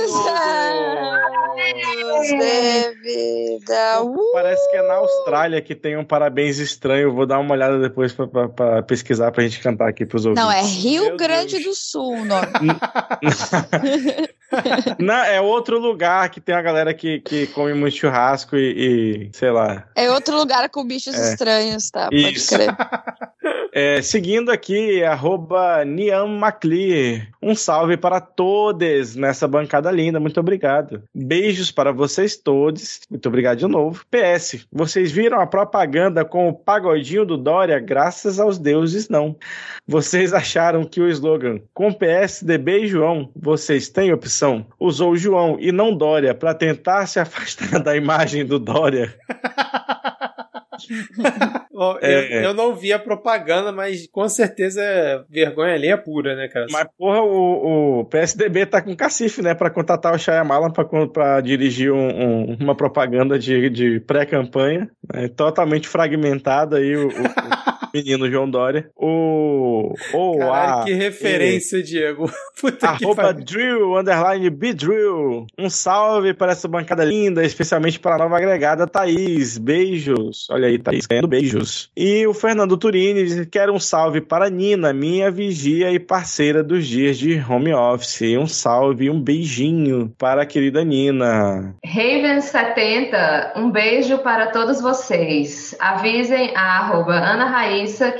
vida. 3.01 4.01
Uh, 4.03 4.31
Parece 4.33 4.69
que 4.71 4.77
é 4.77 4.81
na 4.87 4.95
Austrália 4.95 5.61
que 5.61 5.75
tem 5.75 5.97
um 5.97 6.03
parabéns 6.03 6.57
estranho. 6.57 7.13
Vou 7.13 7.25
dar 7.25 7.39
uma 7.39 7.53
olhada 7.53 7.79
depois 7.79 8.13
pra 8.13 8.81
pesquisar 8.83 9.31
pra 9.31 9.43
gente 9.43 9.59
cantar 9.59 9.89
aqui 9.89 10.05
pros 10.05 10.25
ouvintes. 10.25 10.43
Não, 10.43 10.51
é 10.51 10.61
Rio 10.61 11.03
Meu 11.05 11.17
Grande 11.17 11.53
Deus. 11.59 11.63
do 11.65 11.73
Sul 11.75 12.13
o 12.13 12.25
nome. 12.25 12.47
Não, 14.99 15.15
é 15.15 15.41
outro 15.41 15.79
lugar 15.79 16.29
que 16.29 16.39
tem 16.39 16.53
a 16.53 16.61
galera 16.61 16.93
que, 16.93 17.19
que 17.21 17.47
come 17.47 17.73
muito 17.73 17.97
churrasco 17.97 18.55
e, 18.55 19.29
e, 19.31 19.35
sei 19.35 19.49
lá. 19.49 19.85
É 19.95 20.11
outro 20.11 20.37
lugar 20.37 20.69
com 20.69 20.85
bichos 21.13 21.27
É. 21.27 21.31
estranhos, 21.33 21.91
tá? 21.91 22.03
Pode 22.09 22.33
Isso. 22.33 22.53
crer. 22.55 22.75
É, 23.75 24.03
seguindo 24.03 24.51
aqui, 24.51 25.03
arroba 25.03 25.83
Niam 25.83 26.27
Macli. 26.27 27.27
Um 27.41 27.55
salve 27.55 27.97
para 27.97 28.21
todos 28.21 29.15
nessa 29.15 29.47
bancada 29.47 29.89
linda. 29.89 30.19
Muito 30.19 30.39
obrigado. 30.39 31.01
Beijos 31.13 31.71
para 31.71 31.91
vocês 31.91 32.37
todos. 32.37 32.99
Muito 33.09 33.27
obrigado 33.27 33.57
de 33.57 33.67
novo. 33.67 34.05
PS, 34.11 34.67
vocês 34.71 35.11
viram 35.11 35.41
a 35.41 35.47
propaganda 35.47 36.23
com 36.23 36.49
o 36.49 36.53
pagodinho 36.53 37.25
do 37.25 37.35
Dória? 37.35 37.79
Graças 37.79 38.39
aos 38.39 38.59
deuses, 38.59 39.09
não. 39.09 39.35
Vocês 39.87 40.33
acharam 40.33 40.83
que 40.83 41.01
o 41.01 41.09
slogan 41.09 41.59
com 41.73 41.91
PSDB 41.91 42.83
e 42.83 42.87
João, 42.87 43.31
vocês 43.35 43.89
têm 43.89 44.13
opção? 44.13 44.67
Usou 44.79 45.13
o 45.13 45.17
João 45.17 45.57
e 45.59 45.71
não 45.71 45.97
Dória 45.97 46.35
para 46.35 46.53
tentar 46.53 47.07
se 47.07 47.19
afastar 47.19 47.79
da 47.81 47.97
imagem 47.97 48.45
do 48.45 48.59
Dória. 48.59 49.15
Ó, 51.75 51.97
É. 52.01 52.37
eu, 52.39 52.43
eu 52.49 52.53
não 52.53 52.75
vi 52.75 52.93
a 52.93 52.99
propaganda, 52.99 53.71
mas 53.71 54.07
com 54.11 54.27
certeza 54.29 54.81
é 54.81 55.23
vergonha 55.29 55.73
ali 55.73 55.87
é 55.87 55.97
pura, 55.97 56.35
né, 56.35 56.47
cara? 56.47 56.67
Mas, 56.71 56.87
porra, 56.97 57.21
o, 57.21 57.99
o 58.01 58.05
PSDB 58.05 58.65
tá 58.65 58.81
com 58.81 58.95
cacife, 58.95 59.41
né? 59.41 59.53
Pra 59.55 59.69
contratar 59.69 60.13
o 60.13 60.19
Shyamalan 60.19 60.71
pra, 60.71 60.85
pra 61.07 61.41
dirigir 61.41 61.91
um- 61.91 61.97
um- 62.51 62.57
uma 62.59 62.75
propaganda 62.75 63.37
de, 63.39 63.69
de 63.69 63.99
pré-campanha. 64.01 64.89
né? 65.13 65.27
Totalmente 65.29 65.87
fragmentada 65.87 66.77
aí 66.77 66.95
o- 66.95 67.07
o 67.07 67.11
menino 67.93 68.29
João 68.29 68.49
Dória. 68.49 68.89
O. 68.95 69.93
o 70.13 70.37
Caralho, 70.39 70.81
a, 70.81 70.85
que 70.85 70.93
referência, 70.93 71.83
Diego. 71.83 72.29
Puta 72.59 72.95
que 72.95 73.05
Arroba 73.05 73.23
pariu. 73.23 73.45
Drill, 73.45 73.97
underline 73.97 74.49
Bdrill. 74.49 75.45
Um 75.57 75.69
salve 75.69 76.33
para 76.33 76.53
essa 76.53 76.67
bancada 76.67 77.03
linda, 77.03 77.43
especialmente 77.45 77.99
para 77.99 78.15
a 78.15 78.17
nova 78.17 78.37
agregada 78.37 78.87
Thaís. 78.87 79.57
Beijos. 79.57 80.47
Olha 80.49 80.67
aí, 80.67 80.79
Thaís 80.79 81.05
ganhando 81.05 81.27
beijos. 81.27 81.91
E 81.95 82.25
o 82.25 82.33
Fernando 82.33 82.77
Turini 82.77 83.23
diz 83.23 83.39
que 83.41 83.45
quer 83.45 83.69
um 83.69 83.79
salve 83.79 84.21
para 84.21 84.49
Nina, 84.49 84.93
minha 84.93 85.29
vigia 85.29 85.91
e 85.91 85.99
parceira 85.99 86.63
dos 86.63 86.87
dias 86.87 87.17
de 87.17 87.43
home 87.47 87.73
office. 87.73 88.21
Um 88.37 88.47
salve 88.47 89.05
e 89.05 89.09
um 89.09 89.21
beijinho 89.21 90.13
para 90.17 90.43
a 90.43 90.45
querida 90.45 90.83
Nina. 90.83 91.75
Raven70, 91.85 93.57
um 93.57 93.69
beijo 93.69 94.17
para 94.19 94.47
todos 94.47 94.81
vocês. 94.81 95.75
Avisem 95.79 96.55
a 96.55 96.79
arroba 96.79 97.13
Ana 97.13 97.49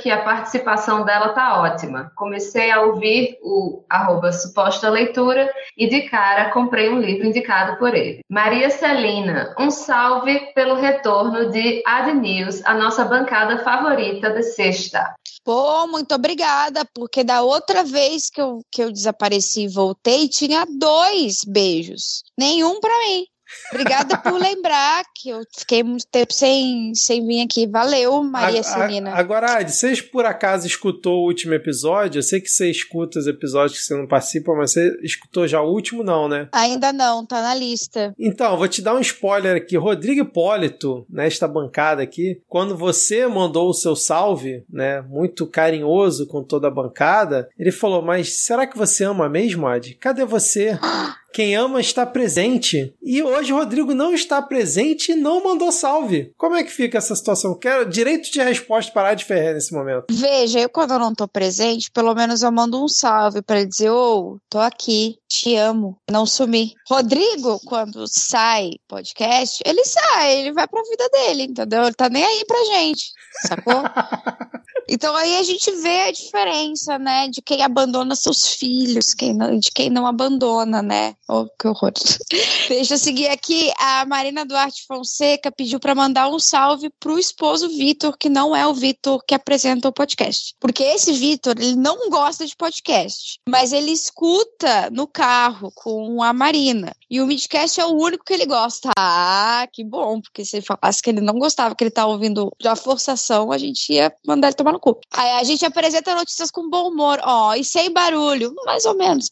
Que 0.02 0.10
a 0.10 0.22
participação 0.22 1.04
dela 1.04 1.30
tá 1.30 1.60
ótima. 1.60 2.12
Comecei 2.14 2.70
a 2.70 2.82
ouvir 2.82 3.38
o 3.42 3.84
arroba 3.88 4.32
suposta 4.32 4.88
leitura 4.88 5.50
e 5.76 5.88
de 5.88 6.02
cara 6.02 6.50
comprei 6.50 6.90
um 6.90 7.00
livro 7.00 7.26
indicado 7.26 7.78
por 7.78 7.94
ele. 7.94 8.20
Maria 8.28 8.70
Celina, 8.70 9.54
um 9.58 9.70
salve 9.70 10.52
pelo 10.54 10.74
retorno 10.74 11.50
de 11.50 11.82
Ad 11.86 12.12
News, 12.12 12.64
a 12.64 12.74
nossa 12.74 13.04
bancada 13.04 13.62
favorita 13.64 14.30
de 14.30 14.42
sexta. 14.42 15.14
Pô, 15.44 15.86
muito 15.86 16.14
obrigada, 16.14 16.86
porque 16.94 17.22
da 17.22 17.42
outra 17.42 17.84
vez 17.84 18.30
que 18.30 18.40
eu, 18.40 18.60
que 18.72 18.82
eu 18.82 18.90
desapareci 18.90 19.64
e 19.64 19.68
voltei, 19.68 20.26
tinha 20.26 20.64
dois 20.66 21.40
beijos. 21.46 22.22
Nenhum 22.38 22.80
pra 22.80 22.98
mim. 23.00 23.26
Obrigada 23.70 24.16
por 24.18 24.34
lembrar 24.40 25.04
que 25.14 25.30
eu 25.30 25.42
fiquei 25.56 25.82
muito 25.82 26.06
tempo 26.06 26.32
sem, 26.32 26.94
sem 26.94 27.26
vir 27.26 27.42
aqui. 27.42 27.66
Valeu, 27.66 28.22
Maria 28.22 28.62
Celina. 28.62 29.12
Agora, 29.14 29.58
Adi, 29.58 29.72
você 29.72 29.94
por 30.02 30.24
acaso 30.24 30.66
escutou 30.66 31.22
o 31.22 31.26
último 31.26 31.54
episódio? 31.54 32.18
Eu 32.18 32.22
sei 32.22 32.40
que 32.40 32.48
você 32.48 32.70
escuta 32.70 33.18
os 33.18 33.26
episódios 33.26 33.80
que 33.80 33.84
você 33.84 33.96
não 33.96 34.06
participa, 34.06 34.54
mas 34.54 34.72
você 34.72 34.96
escutou 35.02 35.46
já 35.46 35.60
o 35.60 35.70
último, 35.70 36.02
não, 36.02 36.28
né? 36.28 36.48
Ainda 36.52 36.92
não, 36.92 37.24
tá 37.24 37.42
na 37.42 37.54
lista. 37.54 38.14
Então, 38.18 38.56
vou 38.56 38.68
te 38.68 38.82
dar 38.82 38.94
um 38.94 39.00
spoiler 39.00 39.56
aqui. 39.56 39.76
Rodrigo 39.76 40.22
Hipólito, 40.22 41.06
nesta 41.08 41.48
bancada 41.48 42.02
aqui, 42.02 42.40
quando 42.48 42.76
você 42.76 43.26
mandou 43.26 43.68
o 43.68 43.74
seu 43.74 43.96
salve, 43.96 44.64
né, 44.70 45.00
muito 45.02 45.46
carinhoso 45.46 46.26
com 46.26 46.42
toda 46.42 46.68
a 46.68 46.70
bancada, 46.70 47.48
ele 47.58 47.72
falou: 47.72 48.02
Mas 48.02 48.44
será 48.44 48.66
que 48.66 48.76
você 48.76 49.04
ama 49.04 49.28
mesmo, 49.28 49.66
Ad? 49.66 49.94
Cadê 49.94 50.24
você? 50.24 50.78
Quem 51.34 51.56
ama 51.56 51.80
está 51.80 52.06
presente. 52.06 52.94
E 53.02 53.20
hoje 53.20 53.52
o 53.52 53.56
Rodrigo 53.56 53.92
não 53.92 54.14
está 54.14 54.40
presente 54.40 55.10
e 55.10 55.16
não 55.16 55.42
mandou 55.42 55.72
salve. 55.72 56.32
Como 56.36 56.54
é 56.54 56.62
que 56.62 56.70
fica 56.70 56.98
essa 56.98 57.16
situação? 57.16 57.58
Quero 57.58 57.90
direito 57.90 58.30
de 58.30 58.40
resposta 58.40 58.92
para 58.92 59.08
a 59.08 59.14
de 59.14 59.24
Ferrer 59.24 59.52
nesse 59.52 59.74
momento. 59.74 60.04
Veja, 60.12 60.60
eu 60.60 60.68
quando 60.68 60.92
eu 60.92 60.98
não 61.00 61.12
tô 61.12 61.26
presente, 61.26 61.90
pelo 61.90 62.14
menos 62.14 62.44
eu 62.44 62.52
mando 62.52 62.80
um 62.80 62.86
salve 62.86 63.42
pra 63.42 63.58
ele 63.58 63.68
dizer, 63.68 63.90
ô, 63.90 64.38
tô 64.48 64.60
aqui, 64.60 65.16
te 65.28 65.56
amo, 65.56 65.98
não 66.08 66.24
sumi. 66.24 66.72
Rodrigo, 66.88 67.58
quando 67.66 68.04
sai 68.06 68.70
podcast, 68.86 69.60
ele 69.66 69.84
sai, 69.84 70.38
ele 70.38 70.52
vai 70.52 70.68
pra 70.68 70.82
vida 70.88 71.08
dele, 71.08 71.42
entendeu? 71.42 71.82
Ele 71.82 71.94
tá 71.94 72.08
nem 72.08 72.24
aí 72.24 72.44
pra 72.46 72.64
gente, 72.76 73.10
sacou? 73.48 73.82
Então 74.88 75.14
aí 75.16 75.36
a 75.36 75.42
gente 75.42 75.70
vê 75.76 76.02
a 76.02 76.12
diferença, 76.12 76.98
né, 76.98 77.28
de 77.28 77.40
quem 77.42 77.62
abandona 77.62 78.14
seus 78.14 78.46
filhos, 78.46 79.14
quem 79.14 79.32
não, 79.32 79.58
de 79.58 79.70
quem 79.70 79.90
não 79.90 80.06
abandona, 80.06 80.82
né? 80.82 81.14
Oh, 81.28 81.46
que 81.58 81.68
horror. 81.68 81.92
Deixa 82.68 82.94
eu 82.94 82.98
seguir 82.98 83.28
aqui. 83.28 83.72
A 83.78 84.04
Marina 84.04 84.44
Duarte 84.44 84.84
Fonseca 84.86 85.50
pediu 85.50 85.80
para 85.80 85.94
mandar 85.94 86.28
um 86.28 86.38
salve 86.38 86.90
pro 87.00 87.18
esposo 87.18 87.68
Vitor, 87.68 88.16
que 88.18 88.28
não 88.28 88.54
é 88.54 88.66
o 88.66 88.74
Vitor 88.74 89.22
que 89.26 89.34
apresenta 89.34 89.88
o 89.88 89.92
podcast. 89.92 90.54
Porque 90.60 90.82
esse 90.82 91.12
Vitor, 91.12 91.54
ele 91.58 91.76
não 91.76 92.10
gosta 92.10 92.46
de 92.46 92.56
podcast, 92.56 93.38
mas 93.48 93.72
ele 93.72 93.90
escuta 93.90 94.90
no 94.90 95.06
carro 95.06 95.72
com 95.74 96.22
a 96.22 96.32
Marina. 96.32 96.94
E 97.10 97.20
o 97.20 97.26
Midcast 97.26 97.80
é 97.80 97.86
o 97.86 97.94
único 97.94 98.24
que 98.24 98.32
ele 98.32 98.46
gosta. 98.46 98.90
Ah, 98.98 99.66
que 99.72 99.84
bom, 99.84 100.20
porque 100.20 100.44
se 100.44 100.56
ele 100.56 100.66
falasse 100.66 101.02
que 101.02 101.10
ele 101.10 101.20
não 101.20 101.34
gostava, 101.34 101.74
que 101.74 101.84
ele 101.84 101.90
tá 101.90 102.06
ouvindo 102.06 102.50
da 102.62 102.74
forçação, 102.74 103.52
a 103.52 103.58
gente 103.58 103.92
ia 103.92 104.12
mandar 104.26 104.48
ele 104.48 104.56
tomar 104.56 104.72
no 104.72 104.80
cu. 104.80 104.98
Aí 105.12 105.32
a 105.32 105.44
gente 105.44 105.64
apresenta 105.64 106.14
notícias 106.14 106.50
com 106.50 106.68
bom 106.68 106.88
humor, 106.88 107.20
ó, 107.22 107.54
e 107.54 107.64
sem 107.64 107.92
barulho, 107.92 108.54
mais 108.64 108.84
ou 108.84 108.96
menos. 108.96 109.28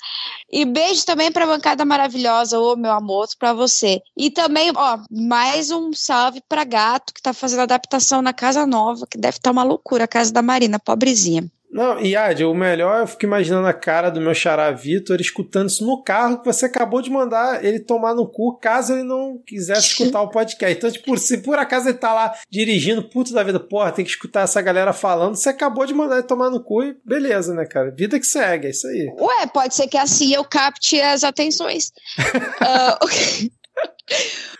E 0.51 0.65
beijo 0.65 1.05
também 1.05 1.32
pra 1.32 1.47
bancada 1.47 1.85
maravilhosa, 1.85 2.59
ô 2.59 2.77
meu 2.77 2.93
amor, 2.93 3.27
pra 3.39 3.53
você. 3.53 4.01
E 4.16 4.31
também, 4.31 4.70
ó, 4.74 4.99
mais 5.11 5.70
um 5.70 5.93
salve 5.93 6.43
pra 6.49 6.65
gato 6.65 7.12
que 7.15 7.23
tá 7.23 7.32
fazendo 7.32 7.61
adaptação 7.61 8.20
na 8.23 8.32
casa 8.32 8.66
nova, 8.66 9.07
que 9.07 9.19
deve 9.19 9.39
estar 9.39 9.51
uma 9.51 9.62
loucura, 9.62 10.05
a 10.05 10.09
casa 10.09 10.32
da 10.32 10.43
Marina, 10.43 10.78
pobrezinha. 10.78 11.51
Não, 11.73 11.99
e 11.99 12.15
Ad, 12.15 12.44
o 12.44 12.55
melhor 12.55 13.01
eu 13.01 13.07
fico 13.07 13.24
imaginando 13.24 13.66
a 13.66 13.73
cara 13.73 14.11
do 14.11 14.20
meu 14.20 14.35
xará 14.35 14.70
Vitor 14.70 15.20
escutando 15.20 15.70
isso 15.70 15.86
no 15.86 16.03
carro 16.03 16.39
que 16.39 16.44
você 16.44 16.66
acabou 16.66 17.01
de 17.01 17.09
mandar 17.11 17.65
ele 17.65 17.81
tomar 17.81 18.15
no 18.15 18.31
cu, 18.31 18.59
caso 18.59 18.93
ele 18.93 19.05
não 19.05 19.39
quisesse 19.47 19.89
escutar 19.89 20.20
o 20.20 20.28
podcast. 20.28 20.77
Então, 20.77 20.90
tipo, 20.90 21.16
se 21.16 21.39
por 21.39 21.59
acaso 21.59 21.89
ele 21.89 21.97
tá 21.97 22.12
lá 22.12 22.35
dirigindo, 22.51 23.09
puto 23.09 23.32
da 23.32 23.43
vida, 23.43 23.59
porra, 23.59 23.90
tem 23.90 24.05
que 24.05 24.11
escutar 24.11 24.43
essa 24.43 24.61
galera 24.61 24.93
falando, 24.93 25.35
você 25.35 25.49
acabou 25.49 25.86
de 25.86 25.94
mandar 25.94 26.19
ele 26.19 26.27
tomar 26.27 26.51
no 26.51 26.62
cu 26.62 26.82
e 26.82 26.94
beleza, 27.05 27.55
né, 27.55 27.65
cara? 27.65 27.90
Vida 27.90 28.20
que 28.20 28.27
segue, 28.27 28.66
é 28.66 28.70
isso 28.70 28.86
aí. 28.86 29.11
Ué, 29.19 29.47
pode 29.47 29.74
ser 29.74 29.89
que 29.89 29.97
assim 29.97 30.35
eu 30.35 30.44
capte 30.44 31.01
as 31.01 31.24
atenções. 31.24 31.90
uh, 32.61 33.49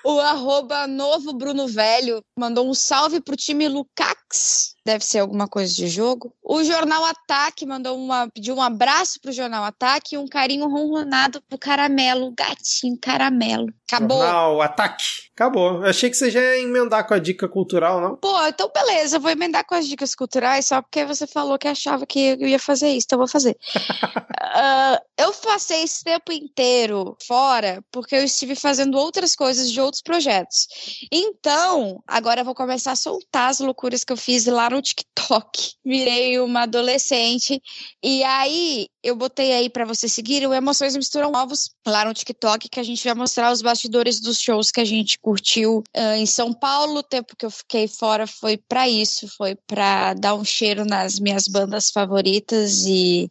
o 0.05 0.19
arroba 0.19 0.87
novo 0.87 1.33
Bruno 1.35 1.69
Velho 1.69 2.23
mandou 2.39 2.69
um 2.69 2.75
salve 2.75 3.21
pro 3.21 3.37
time 3.37 3.69
Lucax. 3.69 4.75
Deve 4.85 5.05
ser 5.05 5.21
alguma 5.21 5.47
coisa 5.47 5.73
de 5.73 5.87
jogo. 5.87 6.35
O 6.43 6.65
Jornal 6.65 7.05
Ataque 7.05 7.65
mandou 7.65 7.97
uma, 7.97 8.29
pediu 8.29 8.57
um 8.57 8.63
abraço 8.63 9.21
pro 9.21 9.31
Jornal 9.31 9.65
Ataque 9.65 10.17
e 10.17 10.19
um 10.19 10.27
carinho 10.27 10.69
ronronado 10.69 11.41
pro 11.49 11.57
Caramelo, 11.57 12.33
gatinho 12.37 12.99
Caramelo. 13.01 13.73
Acabou. 13.87 14.23
Jornal 14.23 14.63
Ataque. 14.63 15.05
Acabou. 15.35 15.83
Eu 15.83 15.87
achei 15.87 16.11
que 16.11 16.17
você 16.17 16.31
já 16.31 16.41
ia 16.41 16.63
emendar 16.63 17.07
com 17.07 17.15
a 17.15 17.19
dica 17.19 17.49
cultural, 17.49 18.01
não? 18.01 18.17
Pô, 18.17 18.47
então 18.47 18.71
beleza, 18.75 19.17
eu 19.17 19.21
vou 19.21 19.31
emendar 19.31 19.65
com 19.67 19.75
as 19.75 19.87
dicas 19.87 20.15
culturais 20.15 20.67
só 20.67 20.83
porque 20.83 21.05
você 21.05 21.27
falou 21.27 21.59
que 21.59 21.69
achava 21.69 22.07
que 22.07 22.37
eu 22.41 22.49
ia 22.49 22.59
fazer 22.59 22.89
isso, 22.89 23.07
então 23.07 23.17
eu 23.17 23.21
vou 23.21 23.29
fazer. 23.29 23.57
uh, 23.77 25.03
eu 25.17 25.33
passei 25.35 25.83
esse 25.83 26.03
tempo 26.03 26.33
inteiro 26.33 27.17
fora 27.27 27.83
porque 27.93 28.17
eu 28.17 28.25
estive 28.25 28.55
fazendo 28.55 28.99
outras 28.99 29.37
coisas 29.37 29.71
de 29.71 29.81
outros 29.81 30.03
projetos. 30.03 30.67
Então, 31.11 32.03
agora 32.07 32.41
eu 32.41 32.45
vou 32.45 32.55
começar 32.55 32.93
a 32.93 32.97
soltar 32.97 33.51
as 33.51 33.61
loucuras 33.61 34.05
que 34.05 34.13
eu 34.13 34.17
fiz 34.17 34.47
lá 34.47 34.69
no 34.73 34.83
TikTok. 34.83 35.75
Virei 35.85 36.41
uma 36.41 36.63
adolescente 36.63 37.61
e 38.03 38.25
aí 38.25 38.89
eu 39.03 39.17
botei 39.17 39.53
aí 39.53 39.69
para 39.69 39.85
você 39.85 40.09
seguir 40.09 40.47
o 40.47 40.55
Emoções 40.55 40.97
Misturam 40.97 41.33
Ovos 41.33 41.71
lá 41.87 42.05
no 42.05 42.15
TikTok, 42.15 42.69
que 42.69 42.79
a 42.79 42.83
gente 42.83 43.05
vai 43.05 43.15
mostrar 43.15 43.51
os 43.51 43.61
bastidores 43.61 44.21
dos 44.21 44.41
shows 44.41 44.71
que 44.71 44.81
a 44.81 44.85
gente 44.85 45.19
curtiu 45.19 45.83
uh, 45.97 46.15
em 46.17 46.27
São 46.27 46.53
Paulo. 46.53 46.99
O 46.99 47.03
tempo 47.03 47.35
que 47.37 47.45
eu 47.45 47.51
fiquei 47.51 47.89
fora 47.89 48.27
foi 48.27 48.57
para 48.57 48.89
isso, 48.89 49.27
foi 49.37 49.57
para 49.67 50.15
dar 50.15 50.35
um 50.35 50.45
cheiro 50.45 50.85
nas 50.85 51.19
minhas 51.19 51.49
bandas 51.49 51.91
favoritas 51.91 52.85
e, 52.87 53.29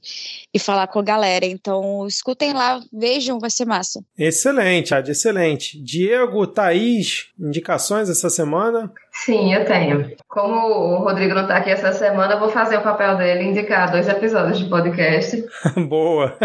e 0.54 0.60
falar 0.60 0.88
com 0.88 1.00
a 1.00 1.04
galera. 1.04 1.46
Então, 1.46 2.06
escutem 2.06 2.52
lá, 2.54 2.82
vejam, 2.92 3.40
vai 3.40 3.50
ser 3.50 3.66
massa. 3.66 4.04
Excelente, 4.18 4.94
Ad, 4.94 5.10
excelente. 5.10 5.82
Diego, 5.82 6.46
Thaís, 6.48 7.28
indicações 7.40 8.10
essa 8.10 8.30
semana? 8.30 8.92
Sim, 9.12 9.54
eu 9.54 9.66
tenho. 9.66 10.12
Como 10.28 10.56
o 10.56 11.04
Rodrigo 11.04 11.34
não 11.34 11.44
está 11.44 11.58
aqui 11.58 11.70
essa 11.70 11.92
semana, 11.92 12.34
eu 12.34 12.40
vou 12.40 12.50
fazer 12.50 12.78
o 12.78 12.82
papel 12.82 13.18
dele 13.18 13.44
indicar 13.44 13.92
dois 13.92 14.08
episódios 14.08 14.58
de 14.58 14.70
podcast. 14.70 15.44
Boa! 15.88 16.36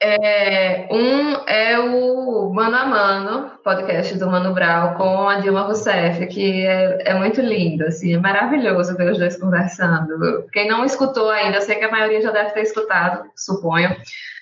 É, 0.00 0.88
um 0.90 1.46
é 1.46 1.78
o 1.78 2.50
Mano 2.52 2.76
a 2.76 2.86
Mano, 2.86 3.50
podcast 3.62 4.18
do 4.18 4.30
Mano 4.30 4.54
Brau, 4.54 4.94
com 4.94 5.28
a 5.28 5.38
Dilma 5.40 5.62
Rousseff, 5.62 6.26
que 6.26 6.66
é, 6.66 7.10
é 7.10 7.14
muito 7.14 7.40
lindo, 7.40 7.84
assim, 7.84 8.14
é 8.14 8.18
maravilhoso 8.18 8.96
ver 8.96 9.12
os 9.12 9.18
dois 9.18 9.38
conversando. 9.38 10.46
Quem 10.52 10.68
não 10.68 10.84
escutou 10.84 11.30
ainda, 11.30 11.60
sei 11.60 11.76
que 11.76 11.84
a 11.84 11.90
maioria 11.90 12.22
já 12.22 12.30
deve 12.30 12.50
ter 12.50 12.62
escutado, 12.62 13.24
suponho. 13.36 13.94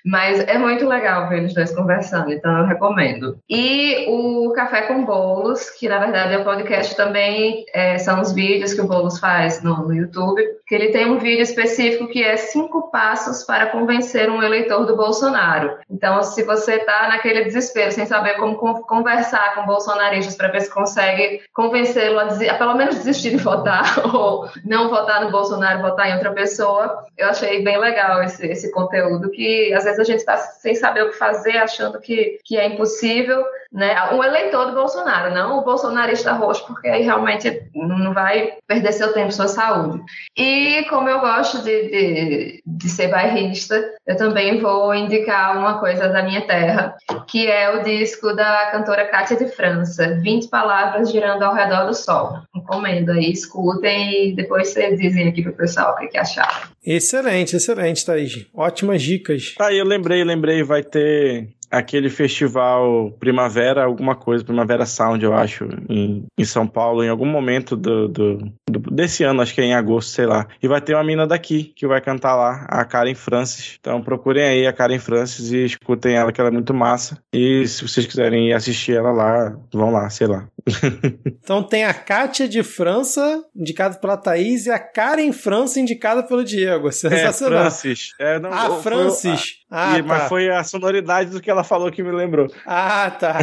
Mas 0.04 0.40
é 0.40 0.56
muito 0.56 0.88
legal 0.88 1.28
ver 1.28 1.38
eles 1.38 1.54
dois 1.54 1.74
conversando, 1.74 2.32
então 2.32 2.58
eu 2.58 2.64
recomendo. 2.64 3.38
E 3.48 4.06
o 4.08 4.50
Café 4.52 4.82
com 4.82 5.04
Bolos, 5.04 5.68
que 5.70 5.88
na 5.88 5.98
verdade 5.98 6.34
é 6.34 6.38
o 6.38 6.44
podcast 6.44 6.96
também, 6.96 7.66
é, 7.74 7.98
são 7.98 8.20
os 8.20 8.32
vídeos 8.32 8.72
que 8.72 8.80
o 8.80 8.86
Bolos 8.86 9.18
faz 9.18 9.62
no, 9.62 9.88
no 9.88 9.94
YouTube, 9.94 10.42
que 10.70 10.74
ele 10.76 10.92
tem 10.92 11.10
um 11.10 11.18
vídeo 11.18 11.42
específico 11.42 12.06
que 12.06 12.22
é 12.22 12.36
cinco 12.36 12.92
passos 12.92 13.42
para 13.42 13.66
convencer 13.66 14.30
um 14.30 14.40
eleitor 14.40 14.86
do 14.86 14.94
Bolsonaro. 14.94 15.76
Então, 15.90 16.22
se 16.22 16.44
você 16.44 16.74
está 16.76 17.08
naquele 17.08 17.42
desespero, 17.42 17.90
sem 17.90 18.06
saber 18.06 18.34
como 18.36 18.56
conversar 18.56 19.56
com 19.56 19.66
bolsonaristas 19.66 20.36
para 20.36 20.46
ver 20.46 20.60
se 20.60 20.72
consegue 20.72 21.42
convencê-lo 21.52 22.20
a, 22.20 22.28
a, 22.28 22.54
pelo 22.54 22.76
menos 22.76 22.94
desistir 22.94 23.30
de 23.30 23.38
votar 23.42 24.00
ou 24.14 24.48
não 24.64 24.88
votar 24.88 25.24
no 25.24 25.32
Bolsonaro, 25.32 25.82
votar 25.82 26.08
em 26.08 26.14
outra 26.14 26.30
pessoa, 26.30 27.04
eu 27.18 27.28
achei 27.28 27.64
bem 27.64 27.76
legal 27.76 28.22
esse, 28.22 28.46
esse 28.46 28.70
conteúdo 28.70 29.28
que 29.28 29.74
às 29.74 29.82
vezes 29.82 29.98
a 29.98 30.04
gente 30.04 30.20
está 30.20 30.36
sem 30.36 30.76
saber 30.76 31.02
o 31.02 31.10
que 31.10 31.18
fazer, 31.18 31.56
achando 31.56 31.98
que, 31.98 32.38
que 32.44 32.56
é 32.56 32.68
impossível, 32.68 33.44
né? 33.72 34.12
Um 34.12 34.22
eleitor 34.22 34.66
do 34.66 34.74
Bolsonaro, 34.74 35.34
não 35.34 35.58
o 35.58 35.64
bolsonarista 35.64 36.32
roxo, 36.32 36.64
porque 36.66 36.88
aí 36.88 37.02
realmente 37.02 37.68
não 37.74 38.12
vai 38.12 38.54
perder 38.68 38.92
seu 38.92 39.12
tempo, 39.12 39.32
sua 39.32 39.48
saúde. 39.48 40.00
E 40.36 40.59
como 40.88 41.08
eu 41.08 41.20
gosto 41.20 41.62
de, 41.62 41.88
de, 41.88 42.62
de 42.66 42.88
ser 42.88 43.08
bairrista, 43.08 43.82
eu 44.06 44.16
também 44.16 44.60
vou 44.60 44.94
indicar 44.94 45.56
uma 45.58 45.78
coisa 45.78 46.08
da 46.08 46.22
minha 46.22 46.40
terra, 46.46 46.96
que 47.26 47.46
é 47.46 47.76
o 47.76 47.82
disco 47.82 48.34
da 48.34 48.70
cantora 48.70 49.06
Cátia 49.06 49.36
de 49.36 49.46
França, 49.48 50.18
20 50.20 50.48
palavras 50.48 51.10
girando 51.10 51.42
ao 51.42 51.54
redor 51.54 51.86
do 51.86 51.94
sol. 51.94 52.38
Encomendo 52.54 53.12
aí, 53.12 53.30
escutem 53.30 54.30
e 54.30 54.34
depois 54.34 54.68
vocês 54.68 54.98
dizem 54.98 55.28
aqui 55.28 55.42
pro 55.42 55.52
pessoal 55.52 55.94
o 55.94 55.98
que, 55.98 56.08
que 56.08 56.18
acharam. 56.18 56.68
Excelente, 56.84 57.56
excelente, 57.56 58.04
Thaís. 58.04 58.46
Ótimas 58.54 59.02
dicas. 59.02 59.54
Tá 59.56 59.66
aí, 59.66 59.78
eu 59.78 59.84
lembrei, 59.84 60.24
lembrei, 60.24 60.62
vai 60.62 60.82
ter 60.82 61.48
aquele 61.70 62.10
festival 62.10 63.12
Primavera, 63.12 63.84
alguma 63.84 64.16
coisa, 64.16 64.44
Primavera 64.44 64.84
Sound, 64.84 65.24
eu 65.24 65.32
acho, 65.32 65.68
em, 65.88 66.24
em 66.36 66.44
São 66.44 66.66
Paulo, 66.66 67.04
em 67.04 67.08
algum 67.08 67.26
momento 67.26 67.76
do, 67.76 68.08
do, 68.08 68.52
desse 68.70 69.24
ano, 69.24 69.42
acho 69.42 69.54
que 69.54 69.60
é 69.60 69.64
em 69.64 69.74
agosto, 69.74 70.10
sei 70.10 70.26
lá. 70.26 70.46
E 70.62 70.68
vai 70.68 70.80
ter 70.80 70.94
uma 70.94 71.04
mina 71.04 71.26
daqui 71.26 71.72
que 71.74 71.86
vai 71.86 72.00
cantar 72.00 72.36
lá, 72.36 72.66
a 72.68 72.84
Karen 72.84 73.14
Francis. 73.14 73.76
Então 73.80 74.02
procurem 74.02 74.44
aí 74.44 74.66
a 74.66 74.72
Karen 74.72 74.98
Francis 74.98 75.52
e 75.52 75.64
escutem 75.64 76.14
ela, 76.14 76.32
que 76.32 76.40
ela 76.40 76.50
é 76.50 76.52
muito 76.52 76.74
massa. 76.74 77.18
E 77.32 77.66
se 77.66 77.86
vocês 77.86 78.06
quiserem 78.06 78.48
ir 78.48 78.52
assistir 78.52 78.96
ela 78.96 79.10
lá, 79.10 79.56
vão 79.72 79.90
lá, 79.90 80.08
sei 80.10 80.26
lá. 80.26 80.46
então 81.42 81.62
tem 81.62 81.84
a 81.84 81.94
Kátia 81.94 82.48
de 82.48 82.62
França, 82.62 83.42
indicada 83.56 83.96
pela 83.98 84.16
Thaís, 84.16 84.66
e 84.66 84.70
a 84.70 84.78
Karen 84.78 85.32
França, 85.32 85.80
indicada 85.80 86.22
pelo 86.22 86.44
Diego. 86.44 86.90
Sensacional. 86.92 87.58
É, 87.58 87.62
Francis. 87.62 88.10
É, 88.18 88.38
não, 88.38 88.52
ah, 88.52 88.80
Francis. 88.80 89.60
Ah, 89.70 89.98
e, 89.98 90.02
tá. 90.02 90.08
Mas 90.08 90.28
foi 90.28 90.50
a 90.50 90.64
sonoridade 90.64 91.30
do 91.30 91.40
que 91.40 91.50
ela 91.50 91.62
falou 91.62 91.90
que 91.90 92.02
me 92.02 92.10
lembrou. 92.10 92.48
Ah, 92.66 93.10
tá. 93.10 93.38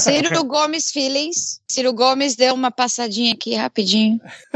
Ciro 0.00 0.44
Gomes 0.44 0.90
Feelings. 0.92 1.60
Ciro 1.68 1.92
Gomes 1.92 2.36
deu 2.36 2.54
uma 2.54 2.70
passadinha 2.70 3.32
aqui 3.32 3.54
rapidinho. 3.54 4.20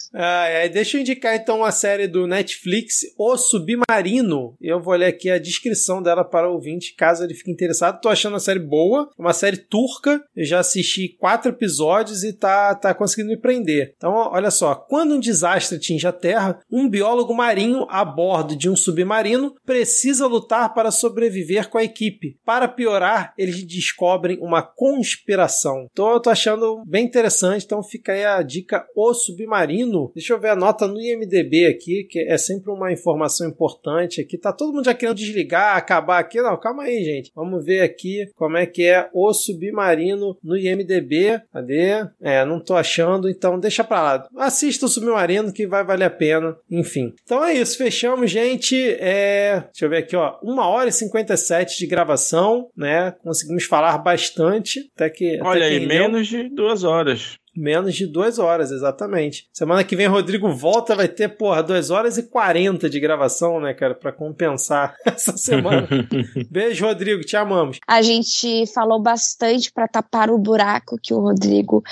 Ah, 0.13 0.45
é. 0.47 0.67
Deixa 0.67 0.97
eu 0.97 1.01
indicar 1.01 1.35
então 1.35 1.63
a 1.63 1.71
série 1.71 2.07
do 2.07 2.27
Netflix, 2.27 3.01
O 3.17 3.37
Submarino. 3.37 4.55
Eu 4.59 4.81
vou 4.81 4.93
ler 4.93 5.07
aqui 5.07 5.29
a 5.29 5.39
descrição 5.39 6.01
dela 6.01 6.23
para 6.23 6.49
o 6.49 6.53
ouvinte, 6.53 6.95
caso 6.95 7.23
ele 7.23 7.33
fique 7.33 7.51
interessado. 7.51 8.01
Tô 8.01 8.09
achando 8.09 8.35
a 8.35 8.39
série 8.39 8.59
boa, 8.59 9.09
uma 9.17 9.33
série 9.33 9.57
turca. 9.57 10.21
Eu 10.35 10.45
já 10.45 10.59
assisti 10.59 11.15
quatro 11.19 11.51
episódios 11.51 12.23
e 12.23 12.33
tá, 12.33 12.75
tá 12.75 12.93
conseguindo 12.93 13.29
me 13.29 13.37
prender. 13.37 13.93
Então, 13.95 14.13
olha 14.13 14.51
só: 14.51 14.75
quando 14.75 15.15
um 15.15 15.19
desastre 15.19 15.77
atinge 15.77 16.05
a 16.05 16.11
Terra, 16.11 16.59
um 16.69 16.89
biólogo 16.89 17.33
marinho 17.33 17.85
a 17.89 18.03
bordo 18.03 18.55
de 18.55 18.69
um 18.69 18.75
submarino 18.75 19.55
precisa 19.65 20.27
lutar 20.27 20.73
para 20.73 20.91
sobreviver 20.91 21.69
com 21.69 21.77
a 21.77 21.83
equipe. 21.83 22.37
Para 22.45 22.67
piorar, 22.67 23.33
eles 23.37 23.63
descobrem 23.65 24.37
uma 24.41 24.61
conspiração. 24.61 25.87
Eu 25.97 26.19
tô 26.19 26.29
achando 26.29 26.83
bem 26.85 27.05
interessante. 27.05 27.63
Então, 27.65 27.81
fica 27.81 28.11
aí 28.11 28.25
a 28.25 28.41
dica: 28.41 28.85
O 28.95 29.13
Submarino. 29.13 30.00
Deixa 30.13 30.33
eu 30.33 30.39
ver 30.39 30.49
a 30.49 30.55
nota 30.55 30.87
no 30.87 30.99
IMDB 30.99 31.65
aqui, 31.65 32.03
que 32.03 32.19
é 32.19 32.37
sempre 32.37 32.71
uma 32.71 32.91
informação 32.91 33.47
importante 33.47 34.21
aqui. 34.21 34.37
Tá 34.37 34.51
todo 34.51 34.73
mundo 34.73 34.85
já 34.85 34.93
querendo 34.93 35.17
desligar, 35.17 35.75
acabar 35.75 36.19
aqui. 36.19 36.41
Não, 36.41 36.57
calma 36.59 36.83
aí, 36.83 37.03
gente. 37.03 37.31
Vamos 37.35 37.63
ver 37.65 37.81
aqui 37.81 38.29
como 38.35 38.57
é 38.57 38.65
que 38.65 38.83
é 38.83 39.09
o 39.13 39.33
Submarino 39.33 40.37
no 40.43 40.57
IMDB. 40.57 41.41
Cadê? 41.51 42.07
É, 42.21 42.45
não 42.45 42.59
tô 42.59 42.75
achando, 42.75 43.29
então 43.29 43.59
deixa 43.59 43.83
pra 43.83 44.01
lá. 44.01 44.27
Assista 44.37 44.85
o 44.85 44.89
Submarino 44.89 45.53
que 45.53 45.67
vai 45.67 45.83
valer 45.83 46.05
a 46.05 46.09
pena. 46.09 46.55
Enfim. 46.69 47.13
Então 47.23 47.43
é 47.43 47.53
isso, 47.53 47.77
fechamos, 47.77 48.31
gente. 48.31 48.75
É... 48.99 49.61
Deixa 49.71 49.85
eu 49.85 49.89
ver 49.89 49.97
aqui, 49.97 50.15
ó. 50.15 50.37
Uma 50.41 50.67
hora 50.67 50.89
e 50.89 50.93
57 50.93 51.77
de 51.77 51.87
gravação, 51.87 52.69
né? 52.75 53.13
Conseguimos 53.23 53.65
falar 53.65 53.97
bastante. 53.97 54.89
Até 54.95 55.09
que. 55.09 55.39
Olha 55.41 55.65
até 55.65 55.75
aí, 55.75 55.85
menos 55.85 56.27
de 56.27 56.49
duas 56.49 56.83
horas. 56.83 57.37
Menos 57.55 57.95
de 57.95 58.07
duas 58.07 58.39
horas, 58.39 58.71
exatamente. 58.71 59.47
Semana 59.51 59.83
que 59.83 59.95
vem 59.95 60.07
Rodrigo 60.07 60.53
volta, 60.53 60.95
vai 60.95 61.07
ter, 61.07 61.29
porra, 61.29 61.61
duas 61.61 61.89
horas 61.89 62.17
e 62.17 62.23
quarenta 62.23 62.89
de 62.89 62.99
gravação, 62.99 63.59
né, 63.59 63.73
cara, 63.73 63.93
para 63.93 64.11
compensar 64.11 64.95
essa 65.05 65.35
semana. 65.35 65.87
Beijo, 66.49 66.85
Rodrigo, 66.85 67.21
te 67.23 67.35
amamos. 67.35 67.79
A 67.85 68.01
gente 68.01 68.65
falou 68.73 69.01
bastante 69.01 69.71
para 69.71 69.87
tapar 69.87 70.29
o 70.29 70.37
buraco 70.37 70.97
que 71.01 71.13
o 71.13 71.19
Rodrigo 71.19 71.83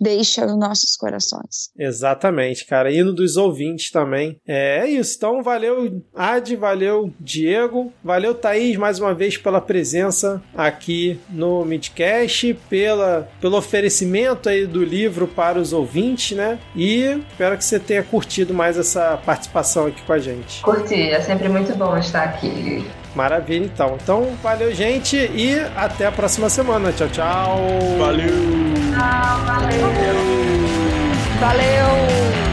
deixa 0.00 0.46
nos 0.46 0.58
nossos 0.58 0.96
corações. 0.96 1.70
Exatamente, 1.78 2.64
cara. 2.64 2.92
Indo 2.92 3.12
dos 3.12 3.36
ouvintes 3.36 3.90
também. 3.90 4.40
É, 4.46 4.80
é 4.80 4.88
isso. 4.88 5.16
Então, 5.16 5.42
valeu, 5.42 6.02
Ad, 6.14 6.56
valeu, 6.56 7.12
Diego, 7.20 7.92
valeu, 8.02 8.34
Thaís, 8.34 8.76
mais 8.76 8.98
uma 8.98 9.14
vez 9.14 9.36
pela 9.36 9.60
presença 9.60 10.42
aqui 10.54 11.20
no 11.28 11.64
Midcast, 11.64 12.54
pela, 12.70 13.28
pelo 13.40 13.58
oferecimento 13.58 14.48
aí 14.48 14.66
do 14.66 14.82
livro 14.82 15.01
livro 15.02 15.26
para 15.26 15.58
os 15.58 15.72
ouvintes, 15.72 16.36
né? 16.36 16.58
E 16.74 17.20
espero 17.30 17.58
que 17.58 17.64
você 17.64 17.78
tenha 17.78 18.02
curtido 18.02 18.54
mais 18.54 18.78
essa 18.78 19.18
participação 19.24 19.86
aqui 19.86 20.02
com 20.02 20.12
a 20.12 20.18
gente. 20.18 20.62
Curti, 20.62 21.10
é 21.10 21.20
sempre 21.20 21.48
muito 21.48 21.76
bom 21.76 21.96
estar 21.96 22.22
aqui. 22.22 22.86
Maravilha, 23.14 23.64
então. 23.64 23.98
Então, 24.00 24.36
valeu, 24.42 24.72
gente, 24.74 25.16
e 25.16 25.58
até 25.76 26.06
a 26.06 26.12
próxima 26.12 26.48
semana. 26.48 26.92
Tchau, 26.92 27.08
tchau. 27.08 27.58
Valeu! 27.98 28.28
Tchau, 28.90 29.44
valeu! 29.44 29.92
Valeu! 31.40 32.51